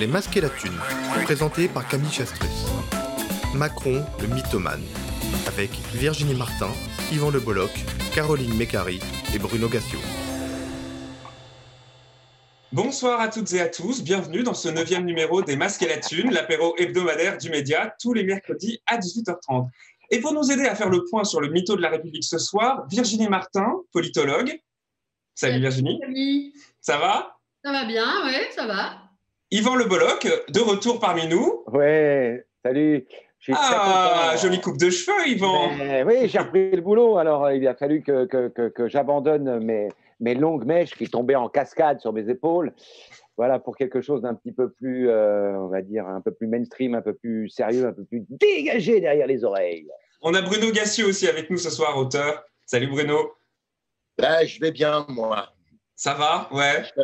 Les 0.00 0.06
Masques 0.06 0.34
et 0.38 0.40
la 0.40 0.48
Thune, 0.48 0.78
présenté 1.24 1.68
par 1.68 1.86
Camille 1.86 2.10
Chastrus. 2.10 2.64
Macron, 3.54 4.02
le 4.18 4.28
mythomane, 4.28 4.82
avec 5.46 5.72
Virginie 5.92 6.32
Martin, 6.32 6.70
Yvan 7.12 7.30
Le 7.30 7.38
Bolloc, 7.38 7.70
Caroline 8.14 8.54
Mécari 8.54 8.98
et 9.34 9.38
Bruno 9.38 9.68
Gassio. 9.68 9.98
Bonsoir 12.72 13.20
à 13.20 13.28
toutes 13.28 13.52
et 13.52 13.60
à 13.60 13.68
tous, 13.68 14.02
bienvenue 14.02 14.42
dans 14.42 14.54
ce 14.54 14.70
neuvième 14.70 15.04
numéro 15.04 15.42
des 15.42 15.56
Masques 15.56 15.82
et 15.82 15.88
la 15.88 15.98
Thune, 15.98 16.30
l'apéro 16.30 16.74
hebdomadaire 16.78 17.36
du 17.36 17.50
média, 17.50 17.94
tous 18.00 18.14
les 18.14 18.24
mercredis 18.24 18.80
à 18.86 18.96
18h30. 18.96 19.68
Et 20.10 20.20
pour 20.20 20.32
nous 20.32 20.50
aider 20.50 20.64
à 20.64 20.74
faire 20.74 20.88
le 20.88 21.04
point 21.10 21.24
sur 21.24 21.42
le 21.42 21.48
mytho 21.48 21.76
de 21.76 21.82
la 21.82 21.90
République 21.90 22.24
ce 22.24 22.38
soir, 22.38 22.86
Virginie 22.88 23.28
Martin, 23.28 23.74
politologue. 23.92 24.62
Salut 25.34 25.60
Virginie. 25.60 26.00
Salut. 26.00 26.52
Ça 26.80 26.96
va? 26.96 27.36
Ça 27.62 27.70
va 27.70 27.84
bien, 27.84 28.06
oui, 28.24 28.32
ça 28.56 28.66
va. 28.66 28.99
Yvan 29.52 29.74
Le 29.74 29.84
Bolloc, 29.84 30.28
de 30.48 30.60
retour 30.60 31.00
parmi 31.00 31.26
nous. 31.26 31.64
Ouais, 31.66 32.46
salut. 32.64 33.04
Ah, 33.52 34.36
jolie 34.40 34.60
coupe 34.60 34.76
de 34.76 34.90
cheveux, 34.90 35.26
Yvan. 35.26 35.74
Mais, 35.76 36.04
oui, 36.04 36.28
j'ai 36.28 36.38
repris 36.38 36.70
le 36.70 36.80
boulot. 36.80 37.18
Alors, 37.18 37.46
euh, 37.46 37.56
il 37.56 37.66
a 37.66 37.74
fallu 37.74 38.00
que, 38.02 38.26
que, 38.26 38.46
que, 38.46 38.68
que 38.68 38.86
j'abandonne 38.86 39.58
mes, 39.64 39.88
mes, 40.20 40.36
longues 40.36 40.64
mèches 40.66 40.94
qui 40.94 41.08
tombaient 41.08 41.34
en 41.34 41.48
cascade 41.48 42.00
sur 42.00 42.12
mes 42.12 42.30
épaules. 42.30 42.72
Voilà, 43.36 43.58
pour 43.58 43.76
quelque 43.76 44.00
chose 44.00 44.22
d'un 44.22 44.34
petit 44.34 44.52
peu 44.52 44.70
plus, 44.70 45.08
euh, 45.08 45.58
on 45.58 45.66
va 45.66 45.82
dire, 45.82 46.06
un 46.06 46.20
peu 46.20 46.30
plus 46.30 46.46
mainstream, 46.46 46.94
un 46.94 47.02
peu 47.02 47.14
plus 47.14 47.48
sérieux, 47.48 47.86
un 47.88 47.92
peu 47.92 48.04
plus 48.04 48.24
dégagé 48.28 49.00
derrière 49.00 49.26
les 49.26 49.42
oreilles. 49.42 49.88
On 50.22 50.32
a 50.34 50.42
Bruno 50.42 50.70
Gassieux 50.70 51.06
aussi 51.06 51.26
avec 51.26 51.50
nous 51.50 51.58
ce 51.58 51.70
soir, 51.70 51.96
auteur. 51.96 52.44
Salut 52.66 52.86
Bruno. 52.86 53.32
Ben, 54.16 54.46
je 54.46 54.60
vais 54.60 54.70
bien, 54.70 55.06
moi. 55.08 55.48
Ça 55.96 56.14
va? 56.14 56.48
Ouais. 56.52 56.84
Je 56.84 57.00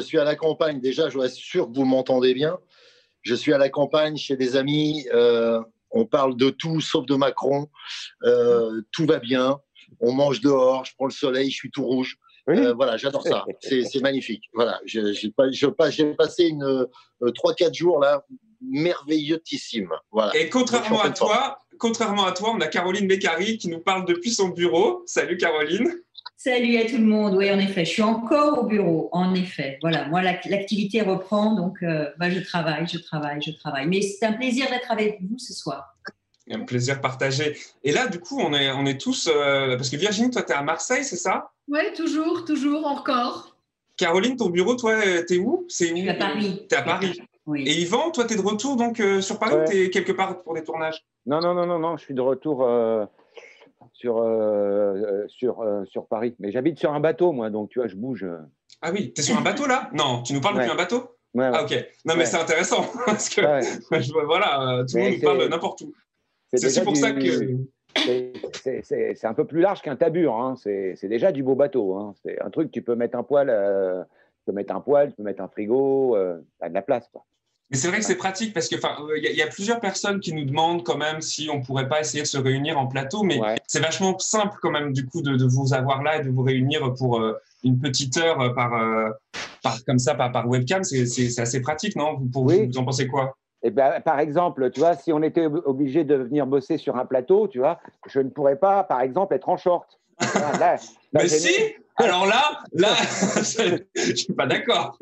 suis 0.00 0.18
à 0.18 0.24
la 0.24 0.36
campagne. 0.36 0.80
Déjà, 0.80 1.08
je 1.08 1.18
suis 1.28 1.42
sûr 1.42 1.70
que 1.70 1.74
vous 1.74 1.84
m'entendez 1.84 2.34
bien. 2.34 2.58
Je 3.22 3.34
suis 3.34 3.52
à 3.52 3.58
la 3.58 3.68
campagne 3.68 4.16
chez 4.16 4.36
des 4.36 4.56
amis. 4.56 5.06
Euh, 5.12 5.60
on 5.90 6.06
parle 6.06 6.36
de 6.36 6.50
tout 6.50 6.80
sauf 6.80 7.06
de 7.06 7.14
Macron. 7.14 7.68
Euh, 8.24 8.82
tout 8.92 9.06
va 9.06 9.18
bien. 9.18 9.58
On 10.00 10.12
mange 10.12 10.40
dehors. 10.40 10.84
Je 10.84 10.92
prends 10.96 11.06
le 11.06 11.12
soleil. 11.12 11.50
Je 11.50 11.56
suis 11.56 11.70
tout 11.70 11.84
rouge. 11.84 12.16
Euh, 12.48 12.74
voilà, 12.74 12.96
j'adore 12.96 13.22
ça. 13.22 13.44
C'est 13.60 14.00
magnifique. 14.02 14.44
Voilà, 14.52 14.80
j'ai 14.84 15.30
passé 15.70 16.44
une 16.44 16.86
3-4 17.20 17.74
jours 17.74 18.00
là 18.00 18.24
merveilleusissime. 18.62 19.90
Voilà. 20.10 20.36
Et 20.36 20.48
contrairement 20.48 21.02
à 21.02 21.10
toi, 21.10 21.58
contrairement 21.78 22.24
à 22.24 22.32
toi, 22.32 22.52
on 22.54 22.60
a 22.60 22.68
Caroline 22.68 23.08
Beccari 23.08 23.58
qui 23.58 23.68
nous 23.68 23.80
parle 23.80 24.06
depuis 24.06 24.30
son 24.30 24.48
bureau. 24.48 25.02
Salut 25.06 25.36
Caroline. 25.36 25.92
Salut 26.44 26.76
à 26.76 26.86
tout 26.86 26.96
le 26.96 27.04
monde. 27.04 27.36
Oui, 27.36 27.48
en 27.52 27.58
effet, 27.60 27.84
je 27.84 27.90
suis 27.90 28.02
encore 28.02 28.58
au 28.58 28.64
bureau. 28.64 29.08
En 29.12 29.32
effet, 29.32 29.78
voilà. 29.80 30.08
Moi, 30.08 30.22
l'activité 30.22 31.00
reprend, 31.00 31.54
donc 31.54 31.80
euh, 31.84 32.10
bah, 32.18 32.30
je 32.30 32.40
travaille, 32.40 32.84
je 32.88 32.98
travaille, 32.98 33.40
je 33.40 33.52
travaille. 33.52 33.86
Mais 33.86 34.00
c'est 34.02 34.26
un 34.26 34.32
plaisir 34.32 34.68
d'être 34.68 34.90
avec 34.90 35.20
vous 35.20 35.38
ce 35.38 35.52
soir. 35.52 35.94
Un 36.50 36.64
plaisir 36.64 37.00
partagé. 37.00 37.56
Et 37.84 37.92
là, 37.92 38.08
du 38.08 38.18
coup, 38.18 38.40
on 38.40 38.52
est, 38.54 38.72
on 38.72 38.84
est 38.86 39.00
tous. 39.00 39.30
Euh, 39.32 39.76
parce 39.76 39.88
que 39.88 39.96
Virginie, 39.96 40.32
toi, 40.32 40.42
tu 40.42 40.50
es 40.50 40.56
à 40.56 40.62
Marseille, 40.62 41.04
c'est 41.04 41.14
ça? 41.14 41.52
Oui, 41.68 41.78
toujours, 41.94 42.44
toujours, 42.44 42.86
encore. 42.86 43.54
Caroline, 43.96 44.36
ton 44.36 44.48
bureau, 44.48 44.74
toi, 44.74 44.96
tu 45.28 45.36
es 45.36 45.38
où? 45.38 45.64
C'est 45.68 45.92
où 45.92 46.10
à 46.10 46.14
Paris. 46.14 46.66
Tu 46.68 46.74
es 46.74 46.78
à 46.78 46.82
Paris. 46.82 47.20
Oui. 47.46 47.62
Et 47.68 47.82
Yvan, 47.82 48.10
toi, 48.10 48.24
tu 48.24 48.34
es 48.34 48.36
de 48.36 48.42
retour 48.42 48.74
donc 48.74 48.98
euh, 48.98 49.20
sur 49.20 49.38
Paris 49.38 49.54
ou 49.54 49.70
tu 49.70 49.80
es 49.80 49.90
quelque 49.90 50.10
part 50.10 50.42
pour 50.42 50.54
des 50.54 50.64
tournages? 50.64 51.04
Non, 51.24 51.40
non, 51.40 51.54
non, 51.54 51.66
non, 51.66 51.78
non, 51.78 51.96
je 51.96 52.02
suis 52.02 52.14
de 52.14 52.20
retour 52.20 52.66
sur, 54.02 54.18
euh, 54.18 54.94
euh, 54.94 55.28
sur, 55.28 55.60
euh, 55.60 55.84
sur 55.84 56.06
Paris. 56.06 56.34
Mais 56.40 56.50
j'habite 56.50 56.76
sur 56.76 56.92
un 56.92 56.98
bateau, 56.98 57.30
moi, 57.30 57.50
donc 57.50 57.70
tu 57.70 57.78
vois, 57.78 57.86
je 57.86 57.94
bouge. 57.94 58.26
Ah 58.80 58.90
oui, 58.92 59.12
tu 59.12 59.20
es 59.20 59.24
sur 59.24 59.38
un 59.38 59.42
bateau 59.42 59.66
là? 59.66 59.90
Non, 59.92 60.22
tu 60.22 60.32
nous 60.32 60.40
parles 60.40 60.56
depuis 60.56 60.70
un 60.70 60.76
bateau? 60.76 61.16
Ah 61.38 61.62
ok. 61.62 61.72
Non, 62.04 62.14
mais 62.16 62.26
c'est 62.26 62.36
intéressant 62.36 62.84
parce 63.06 63.28
que 63.28 63.40
voilà, 64.26 64.84
tout 64.88 64.96
le 64.96 65.04
monde 65.04 65.12
nous 65.14 65.20
parle 65.20 65.48
n'importe 65.48 65.82
où. 65.82 65.94
C'est 66.52 66.66
aussi 66.66 66.82
pour 66.82 66.96
ça 66.96 67.12
que. 67.12 67.58
C'est 68.52 69.24
un 69.24 69.34
peu 69.34 69.46
plus 69.46 69.60
large 69.60 69.82
qu'un 69.82 69.96
tabur. 69.96 70.34
Hein. 70.34 70.56
C'est 70.56 71.08
déjà 71.08 71.30
du 71.30 71.44
beau 71.44 71.54
bateau. 71.54 71.94
Hein. 71.94 72.14
C'est 72.24 72.42
un 72.42 72.50
truc, 72.50 72.72
tu 72.72 72.82
peux 72.82 72.96
mettre 72.96 73.16
un 73.16 73.22
poêle, 73.22 73.54
tu 74.40 74.46
peux 74.46 74.52
mettre 74.52 74.74
un 74.74 74.80
poêle, 74.80 75.10
tu 75.10 75.16
peux 75.16 75.22
mettre 75.22 75.42
un 75.42 75.48
frigo, 75.48 76.16
tu 76.16 76.64
as 76.64 76.68
de 76.68 76.74
la 76.74 76.82
place. 76.82 77.08
Quoi. 77.12 77.24
Mais 77.72 77.78
c'est 77.78 77.88
vrai 77.88 78.00
que 78.00 78.04
c'est 78.04 78.16
pratique 78.16 78.52
parce 78.52 78.68
que 78.68 78.76
il 79.16 79.34
y, 79.34 79.40
a 79.40 79.46
plusieurs 79.46 79.80
personnes 79.80 80.20
qui 80.20 80.34
nous 80.34 80.44
demandent 80.44 80.84
quand 80.84 80.98
même 80.98 81.22
si 81.22 81.48
on 81.50 81.62
pourrait 81.62 81.88
pas 81.88 82.00
essayer 82.00 82.22
de 82.22 82.28
se 82.28 82.36
réunir 82.36 82.78
en 82.78 82.86
plateau, 82.86 83.22
mais 83.22 83.40
c'est 83.66 83.80
vachement 83.80 84.18
simple 84.18 84.58
quand 84.60 84.70
même 84.70 84.92
du 84.92 85.06
coup 85.06 85.22
de, 85.22 85.42
vous 85.46 85.72
avoir 85.72 86.02
là 86.02 86.20
et 86.20 86.22
de 86.22 86.28
vous 86.28 86.42
réunir 86.42 86.92
pour 86.92 87.18
euh, 87.18 87.32
une 87.64 87.80
petite 87.80 88.18
heure 88.18 88.42
euh, 88.42 88.50
par, 88.50 88.74
euh, 88.74 89.08
par 89.62 89.82
comme 89.86 89.98
ça 89.98 90.14
par, 90.14 90.30
par 90.32 90.46
webcam. 90.46 90.84
C'est 90.84 91.40
assez 91.40 91.62
pratique, 91.62 91.96
non? 91.96 92.18
Vous, 92.18 92.26
pour 92.26 92.44
vous, 92.44 92.76
en 92.76 92.84
pensez 92.84 93.06
quoi? 93.06 93.38
Eh 93.62 93.70
ben, 93.70 94.00
par 94.00 94.20
exemple, 94.20 94.70
tu 94.70 94.80
vois, 94.80 94.94
si 94.94 95.10
on 95.10 95.22
était 95.22 95.46
obligé 95.46 96.04
de 96.04 96.16
venir 96.16 96.46
bosser 96.46 96.76
sur 96.76 96.96
un 96.96 97.06
plateau, 97.06 97.48
tu 97.48 97.58
vois, 97.58 97.80
je 98.06 98.20
ne 98.20 98.28
pourrais 98.28 98.56
pas, 98.56 98.84
par 98.84 99.00
exemple, 99.00 99.34
être 99.34 99.48
en 99.48 99.56
short. 99.56 99.98
mais 101.14 101.28
si, 101.28 101.48
alors 101.96 102.26
là, 102.26 102.62
là, 102.72 102.88
je 103.94 104.14
suis 104.14 104.32
pas 104.32 104.46
d'accord. 104.46 104.96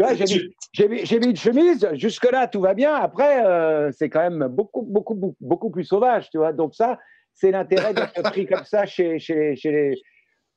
J'ai 0.73 0.89
mis, 0.89 1.27
une 1.27 1.37
chemise, 1.37 1.89
jusque-là, 1.93 2.49
tout 2.49 2.61
va 2.61 2.75
bien. 2.75 2.95
Après, 2.95 3.45
euh, 3.45 3.91
c'est 3.93 4.09
quand 4.09 4.29
même 4.29 4.49
beaucoup, 4.49 4.83
beaucoup, 4.83 5.37
beaucoup 5.41 5.71
plus 5.71 5.85
sauvage, 5.85 6.31
tu 6.31 6.39
vois. 6.39 6.53
Donc 6.53 6.75
ça, 6.75 6.99
c'est 7.35 7.51
l'intérêt 7.51 7.95
d'être 7.95 8.23
pris 8.31 8.47
comme 8.47 8.65
ça 8.65 8.87
chez, 8.87 9.19
chez, 9.19 9.55
chez 9.57 9.71
les, 9.71 10.03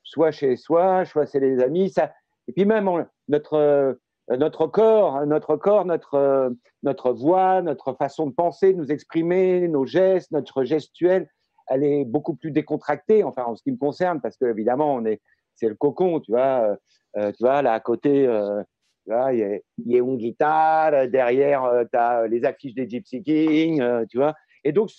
soit 0.04 0.32
chez 0.32 0.56
soi, 0.56 1.06
soit 1.06 1.32
chez 1.32 1.40
les 1.40 1.62
amis. 1.62 1.90
Ça, 1.90 2.12
et 2.48 2.54
puis 2.54 2.66
même 2.66 2.90
notre, 3.28 3.98
notre 4.30 4.68
corps, 4.68 5.26
notre 5.26 5.56
corps, 5.56 5.86
notre, 5.86 6.54
notre 6.82 7.12
voix, 7.12 7.62
notre 7.62 7.94
façon 7.94 8.28
de 8.28 8.34
penser, 8.34 8.74
de 8.74 8.78
nous 8.78 8.92
exprimer, 8.92 9.68
nos 9.68 9.86
gestes, 9.86 10.32
notre 10.32 10.64
gestuelle, 10.64 11.30
elle 11.68 11.84
est 11.84 12.06
beaucoup 12.06 12.36
plus 12.36 12.52
décontractée, 12.52 13.24
enfin 13.24 13.44
en 13.46 13.56
ce 13.56 13.64
qui 13.64 13.72
me 13.72 13.78
concerne, 13.78 14.20
parce 14.20 14.38
que 14.38 14.46
évidemment 14.46 14.94
on 14.94 15.06
est 15.06 15.22
c'est 15.56 15.70
le 15.70 15.76
cocon, 15.76 16.20
tu 16.20 16.32
vois. 16.32 16.72
Euh, 16.72 16.76
euh, 17.18 17.32
tu 17.32 17.44
vois, 17.44 17.62
là, 17.62 17.74
à 17.74 17.80
côté, 17.80 18.26
euh, 18.28 18.64
il 19.08 19.62
y, 19.86 19.96
a 19.96 20.00
une 20.00 20.18
guitare, 20.18 21.08
derrière, 21.10 21.64
tu 21.92 21.98
as 21.98 22.28
les 22.28 22.46
affiches 22.46 22.74
des 22.74 22.90
Gypsy 22.90 23.22
Kings, 23.22 23.84
tu 24.10 24.18
vois. 24.18 24.34
Et 24.64 24.72
donc, 24.72 24.90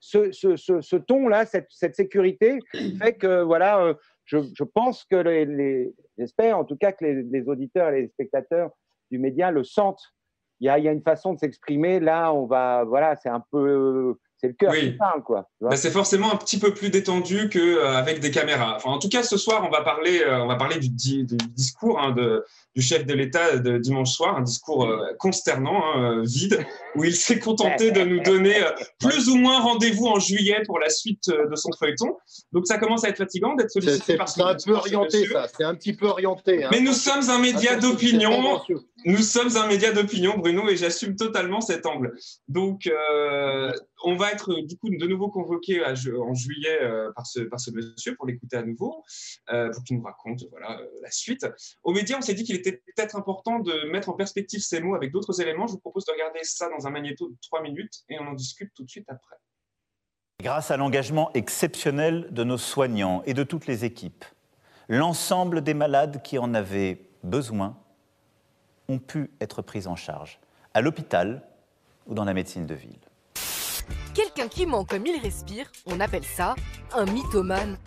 ce, 0.00 0.32
ce, 0.32 0.56
ce, 0.56 0.96
ton-là, 0.96 1.46
cette, 1.46 1.68
cette, 1.70 1.94
sécurité, 1.94 2.58
fait 3.00 3.14
que, 3.14 3.42
voilà, 3.42 3.94
je, 4.24 4.38
je, 4.54 4.64
pense 4.64 5.04
que 5.04 5.16
les, 5.16 5.94
j'espère 6.18 6.58
en 6.58 6.64
tout 6.64 6.76
cas 6.76 6.92
que 6.92 7.04
les, 7.04 7.22
les, 7.22 7.48
auditeurs 7.48 7.90
et 7.90 8.02
les 8.02 8.08
spectateurs 8.08 8.70
du 9.10 9.18
média 9.18 9.50
le 9.52 9.62
sentent. 9.62 10.02
Il 10.58 10.66
y 10.66 10.68
a, 10.68 10.78
il 10.78 10.84
y 10.84 10.88
a 10.88 10.92
une 10.92 11.02
façon 11.02 11.32
de 11.32 11.38
s'exprimer. 11.38 12.00
Là, 12.00 12.32
on 12.32 12.46
va, 12.46 12.84
voilà, 12.84 13.16
c'est 13.16 13.28
un 13.28 13.44
peu 13.52 14.16
c'est 14.42 14.48
le 14.48 14.54
cœur 14.54 14.74
qui 14.74 14.90
parle, 14.90 15.22
quoi. 15.22 15.48
C'est 15.76 15.92
forcément 15.92 16.32
un 16.32 16.36
petit 16.36 16.58
peu 16.58 16.74
plus 16.74 16.90
détendu 16.90 17.48
qu'avec 17.48 18.16
euh, 18.16 18.20
des 18.20 18.30
caméras. 18.32 18.74
Enfin, 18.76 18.90
en 18.90 18.98
tout 18.98 19.08
cas, 19.08 19.22
ce 19.22 19.36
soir, 19.36 19.62
on 19.64 19.70
va 19.70 19.82
parler, 19.82 20.20
euh, 20.20 20.42
on 20.42 20.48
va 20.48 20.56
parler 20.56 20.78
du, 20.78 20.88
du 20.88 21.24
discours 21.54 22.00
hein, 22.00 22.10
de, 22.10 22.44
du 22.74 22.82
chef 22.82 23.06
de 23.06 23.14
l'État 23.14 23.58
de 23.58 23.78
dimanche 23.78 24.12
soir, 24.12 24.36
un 24.36 24.42
discours 24.42 24.84
euh, 24.84 25.12
consternant, 25.18 25.82
hein, 25.94 26.22
vide, 26.24 26.64
où 26.96 27.04
il 27.04 27.14
s'est 27.14 27.38
contenté 27.38 27.90
de 27.90 28.02
nous 28.02 28.20
donner 28.20 28.54
plus 28.98 29.28
ou 29.28 29.36
moins 29.36 29.60
rendez-vous 29.60 30.06
en 30.06 30.18
juillet 30.18 30.62
pour 30.66 30.78
la 30.78 30.88
suite 30.88 31.28
de 31.28 31.56
son 31.56 31.70
feuilleton. 31.78 32.16
Donc, 32.52 32.66
ça 32.66 32.78
commence 32.78 33.04
à 33.04 33.08
être 33.08 33.18
fatigant 33.18 33.54
d'être 33.54 33.70
sollicité 33.70 34.16
par 34.16 34.28
C'est 34.28 34.42
un 34.42 34.56
peu 34.64 34.72
orienté, 34.72 35.26
ça. 35.26 35.46
C'est 35.56 35.64
un 35.64 35.74
petit 35.74 35.92
peu 35.92 36.06
orienté. 36.06 36.64
Hein. 36.64 36.68
Mais 36.72 36.80
nous 36.80 36.92
sommes 36.92 37.28
un 37.30 37.38
média 37.38 37.76
d'opinion. 37.76 38.60
Nous 39.04 39.18
sommes 39.18 39.56
un 39.56 39.66
média 39.66 39.92
d'opinion, 39.92 40.38
Bruno, 40.38 40.68
et 40.68 40.76
j'assume 40.76 41.16
totalement 41.16 41.60
cet 41.60 41.86
angle. 41.86 42.14
Donc, 42.48 42.86
euh, 42.86 43.72
on 44.04 44.16
va 44.16 44.30
être 44.30 44.54
du 44.62 44.76
coup 44.76 44.90
de 44.90 45.06
nouveau 45.06 45.28
convoqué 45.28 45.82
en 45.84 46.34
juillet 46.34 46.78
euh, 46.82 47.10
par, 47.14 47.26
ce, 47.26 47.40
par 47.40 47.58
ce 47.58 47.70
monsieur 47.72 48.14
pour 48.14 48.26
l'écouter 48.26 48.56
à 48.56 48.62
nouveau, 48.62 49.02
euh, 49.52 49.70
pour 49.72 49.82
qu'il 49.82 49.96
nous 49.96 50.04
raconte 50.04 50.44
voilà, 50.50 50.80
la 51.02 51.10
suite. 51.10 51.46
Au 51.82 51.92
média, 51.92 52.16
on 52.16 52.20
s'est 52.20 52.34
dit 52.34 52.44
qu'il 52.44 52.54
était 52.66 52.82
peut-être 52.94 53.16
important 53.16 53.58
de 53.58 53.90
mettre 53.90 54.08
en 54.08 54.14
perspective 54.14 54.60
ces 54.60 54.80
mots 54.80 54.94
avec 54.94 55.12
d'autres 55.12 55.40
éléments. 55.40 55.66
Je 55.66 55.72
vous 55.72 55.80
propose 55.80 56.04
de 56.04 56.12
regarder 56.12 56.40
ça 56.42 56.68
dans 56.68 56.86
un 56.86 56.90
magnéto 56.90 57.28
de 57.28 57.36
trois 57.42 57.62
minutes 57.62 58.02
et 58.08 58.18
on 58.20 58.26
en 58.28 58.32
discute 58.32 58.72
tout 58.74 58.84
de 58.84 58.90
suite 58.90 59.08
après. 59.08 59.36
Grâce 60.40 60.70
à 60.70 60.76
l'engagement 60.76 61.30
exceptionnel 61.34 62.28
de 62.30 62.44
nos 62.44 62.58
soignants 62.58 63.22
et 63.26 63.34
de 63.34 63.44
toutes 63.44 63.66
les 63.66 63.84
équipes, 63.84 64.24
l'ensemble 64.88 65.62
des 65.62 65.74
malades 65.74 66.22
qui 66.22 66.38
en 66.38 66.54
avaient 66.54 67.02
besoin 67.22 67.76
ont 68.88 68.98
pu 68.98 69.30
être 69.40 69.62
prises 69.62 69.86
en 69.86 69.96
charge, 69.96 70.40
à 70.74 70.80
l'hôpital 70.80 71.42
ou 72.06 72.14
dans 72.14 72.24
la 72.24 72.34
médecine 72.34 72.66
de 72.66 72.74
ville. 72.74 72.98
Quelqu'un 74.14 74.48
qui 74.48 74.66
ment 74.66 74.84
comme 74.84 75.06
il 75.06 75.20
respire, 75.20 75.70
on 75.86 76.00
appelle 76.00 76.24
ça 76.24 76.54
un 76.92 77.06
mythomane. 77.06 77.78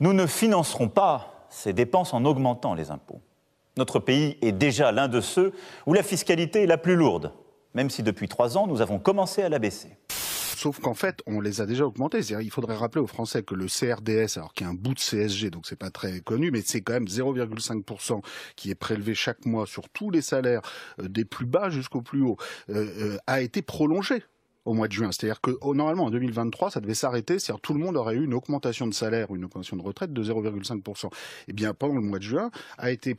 Nous 0.00 0.12
ne 0.12 0.26
financerons 0.26 0.88
pas 0.88 1.46
ces 1.50 1.72
dépenses 1.72 2.14
en 2.14 2.24
augmentant 2.24 2.74
les 2.74 2.90
impôts. 2.90 3.20
Notre 3.76 3.98
pays 3.98 4.36
est 4.42 4.52
déjà 4.52 4.92
l'un 4.92 5.08
de 5.08 5.20
ceux 5.20 5.52
où 5.86 5.94
la 5.94 6.02
fiscalité 6.02 6.62
est 6.62 6.66
la 6.66 6.78
plus 6.78 6.96
lourde, 6.96 7.32
même 7.74 7.90
si 7.90 8.02
depuis 8.02 8.28
trois 8.28 8.58
ans, 8.58 8.66
nous 8.66 8.80
avons 8.80 8.98
commencé 8.98 9.42
à 9.42 9.48
la 9.48 9.58
baisser. 9.58 9.96
sauf 10.08 10.80
qu'en 10.80 10.92
fait, 10.92 11.22
on 11.26 11.40
les 11.40 11.62
a 11.62 11.66
déjà 11.66 11.86
augmentés. 11.86 12.18
Il 12.18 12.50
faudrait 12.50 12.76
rappeler 12.76 13.00
aux 13.00 13.06
Français 13.06 13.42
que 13.42 13.54
le 13.54 13.66
CRDS, 13.66 14.36
alors 14.36 14.52
qui 14.52 14.64
est 14.64 14.66
un 14.66 14.74
bout 14.74 14.92
de 14.92 14.98
CSG, 14.98 15.50
donc 15.50 15.66
c'est 15.66 15.78
pas 15.78 15.90
très 15.90 16.20
connu, 16.20 16.50
mais 16.50 16.60
c'est 16.62 16.82
quand 16.82 16.92
même 16.92 17.06
0,5% 17.06 18.20
qui 18.56 18.70
est 18.70 18.74
prélevé 18.74 19.14
chaque 19.14 19.46
mois 19.46 19.66
sur 19.66 19.88
tous 19.88 20.10
les 20.10 20.20
salaires, 20.20 20.60
euh, 21.00 21.08
des 21.08 21.24
plus 21.24 21.46
bas 21.46 21.70
jusqu'au 21.70 22.02
plus 22.02 22.22
haut, 22.22 22.36
euh, 22.68 23.16
a 23.26 23.40
été 23.40 23.62
prolongé 23.62 24.22
au 24.64 24.74
mois 24.74 24.88
de 24.88 24.92
juin. 24.92 25.10
C'est-à-dire 25.12 25.40
que 25.40 25.52
oh, 25.60 25.74
normalement 25.74 26.04
en 26.04 26.10
2023, 26.10 26.70
ça 26.70 26.80
devait 26.80 26.94
s'arrêter, 26.94 27.38
c'est-à-dire 27.38 27.60
tout 27.60 27.74
le 27.74 27.80
monde 27.80 27.96
aurait 27.96 28.14
eu 28.14 28.24
une 28.24 28.34
augmentation 28.34 28.86
de 28.86 28.94
salaire 28.94 29.30
ou 29.30 29.36
une 29.36 29.44
augmentation 29.44 29.76
de 29.76 29.82
retraite 29.82 30.12
de 30.12 30.22
0,5%. 30.22 31.10
Eh 31.48 31.52
bien, 31.52 31.74
pendant 31.74 31.94
le 31.94 32.00
mois 32.00 32.18
de 32.18 32.24
juin, 32.24 32.50
a 32.78 32.90
été 32.90 33.16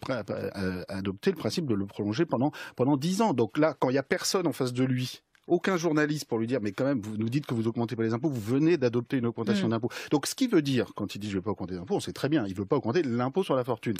adopté 0.87 1.31
le 1.31 1.37
principe 1.37 1.65
de 1.65 1.73
le 1.73 1.85
prolonger 1.85 2.25
pendant 2.25 2.51
pendant 2.75 2.97
10 2.97 3.21
ans. 3.21 3.33
Donc 3.33 3.57
là, 3.57 3.75
quand 3.79 3.89
il 3.89 3.95
y 3.95 3.99
a 3.99 4.03
personne 4.03 4.47
en 4.47 4.53
face 4.53 4.73
de 4.73 4.83
lui 4.83 5.21
aucun 5.47 5.75
journaliste 5.75 6.25
pour 6.25 6.37
lui 6.37 6.47
dire 6.47 6.59
mais 6.61 6.71
quand 6.71 6.85
même 6.85 7.01
vous 7.01 7.17
nous 7.17 7.29
dites 7.29 7.45
que 7.45 7.53
vous 7.53 7.67
augmentez 7.67 7.95
pas 7.95 8.03
les 8.03 8.13
impôts, 8.13 8.29
vous 8.29 8.39
venez 8.39 8.77
d'adopter 8.77 9.17
une 9.17 9.25
augmentation 9.25 9.67
mm. 9.67 9.71
d'impôts. 9.71 9.89
Donc 10.11 10.27
ce 10.27 10.35
qui 10.35 10.47
veut 10.47 10.61
dire 10.61 10.91
quand 10.95 11.15
il 11.15 11.19
dit 11.19 11.29
je 11.29 11.37
vais 11.37 11.41
pas 11.41 11.51
augmenter 11.51 11.75
l'impôt, 11.75 11.95
on 11.95 11.99
sait 11.99 12.13
très 12.13 12.29
bien, 12.29 12.45
il 12.47 12.55
veut 12.55 12.65
pas 12.65 12.77
augmenter 12.77 13.03
l'impôt 13.03 13.43
sur 13.43 13.55
la 13.55 13.63
fortune. 13.63 13.95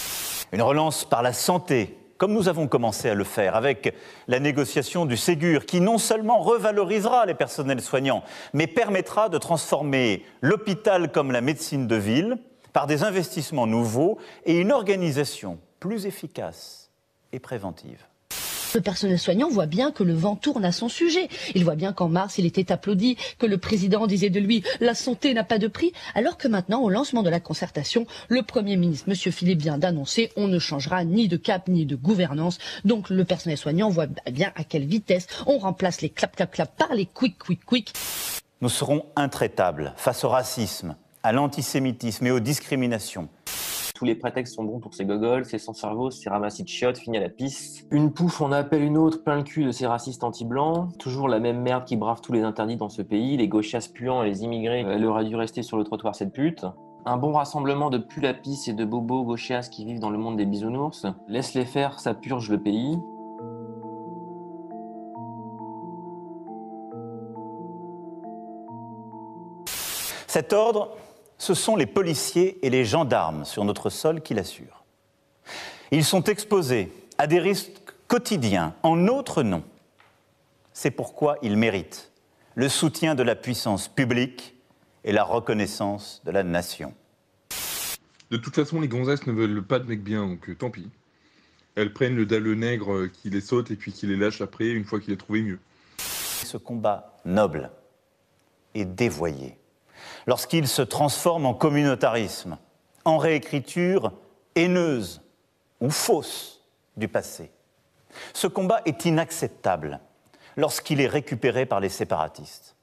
Une 0.53 0.61
relance 0.61 1.05
par 1.05 1.21
la 1.21 1.33
santé 1.33 1.97
comme 2.21 2.33
nous 2.33 2.49
avons 2.49 2.67
commencé 2.67 3.09
à 3.09 3.15
le 3.15 3.23
faire 3.23 3.55
avec 3.55 3.95
la 4.27 4.39
négociation 4.39 5.07
du 5.07 5.17
Ségur, 5.17 5.65
qui 5.65 5.81
non 5.81 5.97
seulement 5.97 6.37
revalorisera 6.37 7.25
les 7.25 7.33
personnels 7.33 7.81
soignants, 7.81 8.23
mais 8.53 8.67
permettra 8.67 9.27
de 9.27 9.39
transformer 9.39 10.23
l'hôpital 10.39 11.11
comme 11.11 11.31
la 11.31 11.41
médecine 11.41 11.87
de 11.87 11.95
ville 11.95 12.37
par 12.73 12.85
des 12.85 13.01
investissements 13.01 13.65
nouveaux 13.65 14.19
et 14.45 14.59
une 14.59 14.71
organisation 14.71 15.57
plus 15.79 16.05
efficace 16.05 16.91
et 17.31 17.39
préventive. 17.39 18.05
Le 18.73 18.79
personnel 18.79 19.19
soignant 19.19 19.49
voit 19.49 19.65
bien 19.65 19.91
que 19.91 20.03
le 20.03 20.13
vent 20.13 20.37
tourne 20.37 20.63
à 20.63 20.71
son 20.71 20.87
sujet. 20.87 21.27
Il 21.55 21.65
voit 21.65 21.75
bien 21.75 21.91
qu'en 21.91 22.07
mars, 22.07 22.37
il 22.37 22.45
était 22.45 22.71
applaudi, 22.71 23.17
que 23.37 23.45
le 23.45 23.57
président 23.57 24.07
disait 24.07 24.29
de 24.29 24.39
lui 24.39 24.63
«la 24.79 24.95
santé 24.95 25.33
n'a 25.33 25.43
pas 25.43 25.59
de 25.59 25.67
prix», 25.67 25.91
alors 26.15 26.37
que 26.37 26.47
maintenant, 26.47 26.81
au 26.81 26.89
lancement 26.89 27.21
de 27.21 27.29
la 27.29 27.41
concertation, 27.41 28.05
le 28.29 28.43
Premier 28.43 28.77
ministre, 28.77 29.09
M. 29.09 29.15
Philippe, 29.15 29.61
vient 29.61 29.77
d'annoncer 29.77 30.31
«on 30.37 30.47
ne 30.47 30.57
changera 30.57 31.03
ni 31.03 31.27
de 31.27 31.35
cap 31.37 31.67
ni 31.67 31.85
de 31.85 31.97
gouvernance». 31.97 32.59
Donc 32.85 33.09
le 33.09 33.25
personnel 33.25 33.57
soignant 33.57 33.89
voit 33.89 34.07
bien 34.31 34.53
à 34.55 34.63
quelle 34.63 34.85
vitesse 34.85 35.27
on 35.47 35.57
remplace 35.57 36.01
les 36.01 36.09
clap 36.09 36.35
clap 36.35 36.51
clap 36.51 36.75
par 36.77 36.93
les 36.93 37.05
quick 37.05 37.37
quick 37.39 37.65
quick. 37.65 37.93
Nous 38.61 38.69
serons 38.69 39.05
intraitables 39.17 39.93
face 39.97 40.23
au 40.23 40.29
racisme, 40.29 40.95
à 41.23 41.33
l'antisémitisme 41.33 42.27
et 42.27 42.31
aux 42.31 42.39
discriminations 42.39 43.27
tous 44.01 44.05
les 44.05 44.15
prétextes 44.15 44.55
sont 44.55 44.63
bons 44.63 44.79
pour 44.79 44.95
ces 44.95 45.05
gogoles, 45.05 45.45
c'est 45.45 45.59
sans 45.59 45.73
cerveau, 45.73 46.09
c'est 46.09 46.27
ramassis 46.27 46.63
de 46.63 46.67
chiottes, 46.67 46.97
fini 46.97 47.17
à 47.17 47.19
la 47.19 47.29
piste. 47.29 47.85
Une 47.91 48.11
pouffe 48.11 48.41
en 48.41 48.51
appelle 48.51 48.81
une 48.81 48.97
autre, 48.97 49.23
plein 49.23 49.35
le 49.35 49.43
cul 49.43 49.63
de 49.63 49.71
ces 49.71 49.85
racistes 49.85 50.23
anti-blancs. 50.23 50.97
Toujours 50.97 51.29
la 51.29 51.39
même 51.39 51.61
merde 51.61 51.85
qui 51.85 51.97
brave 51.97 52.19
tous 52.19 52.33
les 52.33 52.41
interdits 52.41 52.77
dans 52.77 52.89
ce 52.89 53.03
pays, 53.03 53.37
les 53.37 53.47
gauchias 53.47 53.91
puants 53.93 54.23
et 54.23 54.29
les 54.29 54.43
immigrés, 54.43 54.79
elle 54.79 55.05
aurait 55.05 55.25
dû 55.25 55.35
rester 55.35 55.61
sur 55.61 55.77
le 55.77 55.83
trottoir 55.83 56.15
cette 56.15 56.33
pute. 56.33 56.65
Un 57.05 57.17
bon 57.17 57.31
rassemblement 57.33 57.91
de 57.91 57.99
pulapis 57.99 58.63
et 58.65 58.73
de 58.73 58.85
bobos 58.85 59.23
gauchias 59.23 59.69
qui 59.71 59.85
vivent 59.85 59.99
dans 59.99 60.09
le 60.09 60.17
monde 60.17 60.35
des 60.35 60.47
bisounours. 60.47 61.05
Laisse-les 61.27 61.65
faire, 61.65 61.99
ça 61.99 62.15
purge 62.15 62.49
le 62.49 62.57
pays. 62.57 62.97
Cet 70.25 70.53
ordre, 70.53 70.89
ce 71.41 71.55
sont 71.55 71.75
les 71.75 71.87
policiers 71.87 72.63
et 72.63 72.69
les 72.69 72.85
gendarmes 72.85 73.45
sur 73.45 73.65
notre 73.65 73.89
sol 73.89 74.21
qui 74.21 74.35
l'assurent. 74.35 74.85
Ils 75.89 76.05
sont 76.05 76.23
exposés 76.25 76.91
à 77.17 77.25
des 77.25 77.39
risques 77.39 77.81
quotidiens 78.07 78.75
en 78.83 78.95
notre 78.95 79.41
nom. 79.41 79.63
C'est 80.71 80.91
pourquoi 80.91 81.39
ils 81.41 81.57
méritent 81.57 82.11
le 82.53 82.69
soutien 82.69 83.15
de 83.15 83.23
la 83.23 83.35
puissance 83.35 83.87
publique 83.87 84.53
et 85.03 85.11
la 85.11 85.23
reconnaissance 85.23 86.21
de 86.25 86.29
la 86.29 86.43
nation. 86.43 86.93
De 88.29 88.37
toute 88.37 88.53
façon, 88.53 88.79
les 88.79 88.87
gonzesses 88.87 89.25
ne 89.25 89.33
veulent 89.33 89.63
pas 89.63 89.79
de 89.79 89.85
mecs 89.85 90.03
bien, 90.03 90.27
donc 90.27 90.47
euh, 90.47 90.55
tant 90.55 90.69
pis. 90.69 90.91
Elles 91.73 91.91
prennent 91.91 92.15
le 92.15 92.27
dalle 92.27 92.53
nègre 92.53 92.93
euh, 92.93 93.07
qui 93.07 93.31
les 93.31 93.41
saute 93.41 93.71
et 93.71 93.75
puis 93.75 93.93
qui 93.93 94.05
les 94.05 94.15
lâche 94.15 94.41
après, 94.41 94.69
une 94.69 94.85
fois 94.85 94.99
qu'il 94.99 95.11
a 95.11 95.17
trouvé 95.17 95.41
mieux. 95.41 95.59
Ce 95.97 96.57
combat 96.57 97.17
noble 97.25 97.71
est 98.75 98.85
dévoyé 98.85 99.57
lorsqu'il 100.27 100.67
se 100.67 100.81
transforme 100.81 101.45
en 101.45 101.53
communautarisme, 101.53 102.57
en 103.05 103.17
réécriture 103.17 104.11
haineuse 104.55 105.21
ou 105.79 105.89
fausse 105.89 106.61
du 106.97 107.07
passé. 107.07 107.51
Ce 108.33 108.47
combat 108.47 108.81
est 108.85 109.05
inacceptable 109.05 109.99
lorsqu'il 110.57 111.01
est 111.01 111.07
récupéré 111.07 111.65
par 111.65 111.79
les 111.79 111.89
séparatistes. 111.89 112.75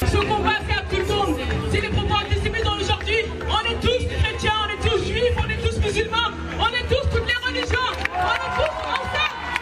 Ce 0.00 0.16
combat, 0.16 0.58
c'est 0.66 0.74
à 0.74 0.82
tout 0.82 0.96
le 0.96 1.14
monde. 1.14 1.38
C'est 1.70 1.80
les 1.80 1.88
propos 1.88 2.14
antisémites 2.14 2.66
aujourd'hui. 2.66 3.18
On 3.48 3.70
est 3.70 3.80
tous 3.80 4.06
chrétiens, 4.06 4.52
on 4.66 4.70
est 4.70 4.88
tous 4.88 5.04
juifs, 5.04 5.36
on 5.38 5.48
est 5.48 5.68
tous 5.68 5.78
musulmans, 5.78 6.30
on 6.58 6.68
est 6.68 6.88
tous 6.88 7.08
toutes 7.10 7.26
les 7.26 7.46
religions, 7.46 7.78
on 8.10 8.34
est 8.34 8.56
tous 8.56 8.74
ensemble. 8.84 9.60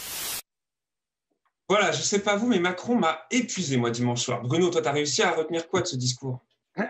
Voilà, 1.69 1.93
je 1.93 2.03
sais 2.03 2.21
pas 2.21 2.37
vous, 2.37 2.49
mais 2.49 2.59
Macron 2.59 2.97
m'a 2.97 3.23
épuisé, 3.31 3.77
moi, 3.77 3.91
dimanche 3.91 4.23
soir. 4.23 4.43
Bruno, 4.43 4.71
toi, 4.71 4.83
tu 4.83 4.89
as 4.89 4.93
réussi 4.93 5.23
à 5.23 5.33
retenir 5.33 5.69
quoi 5.69 5.83
de 5.83 5.87
ce 5.87 5.97
discours? 5.97 6.41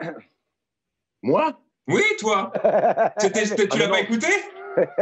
Moi? 1.23 1.61
Oui, 1.89 2.03
toi. 2.19 2.53
tu 2.55 2.61
ah, 2.63 3.13
l'as 3.79 3.89
pas 3.89 4.01
écouté? 4.01 4.29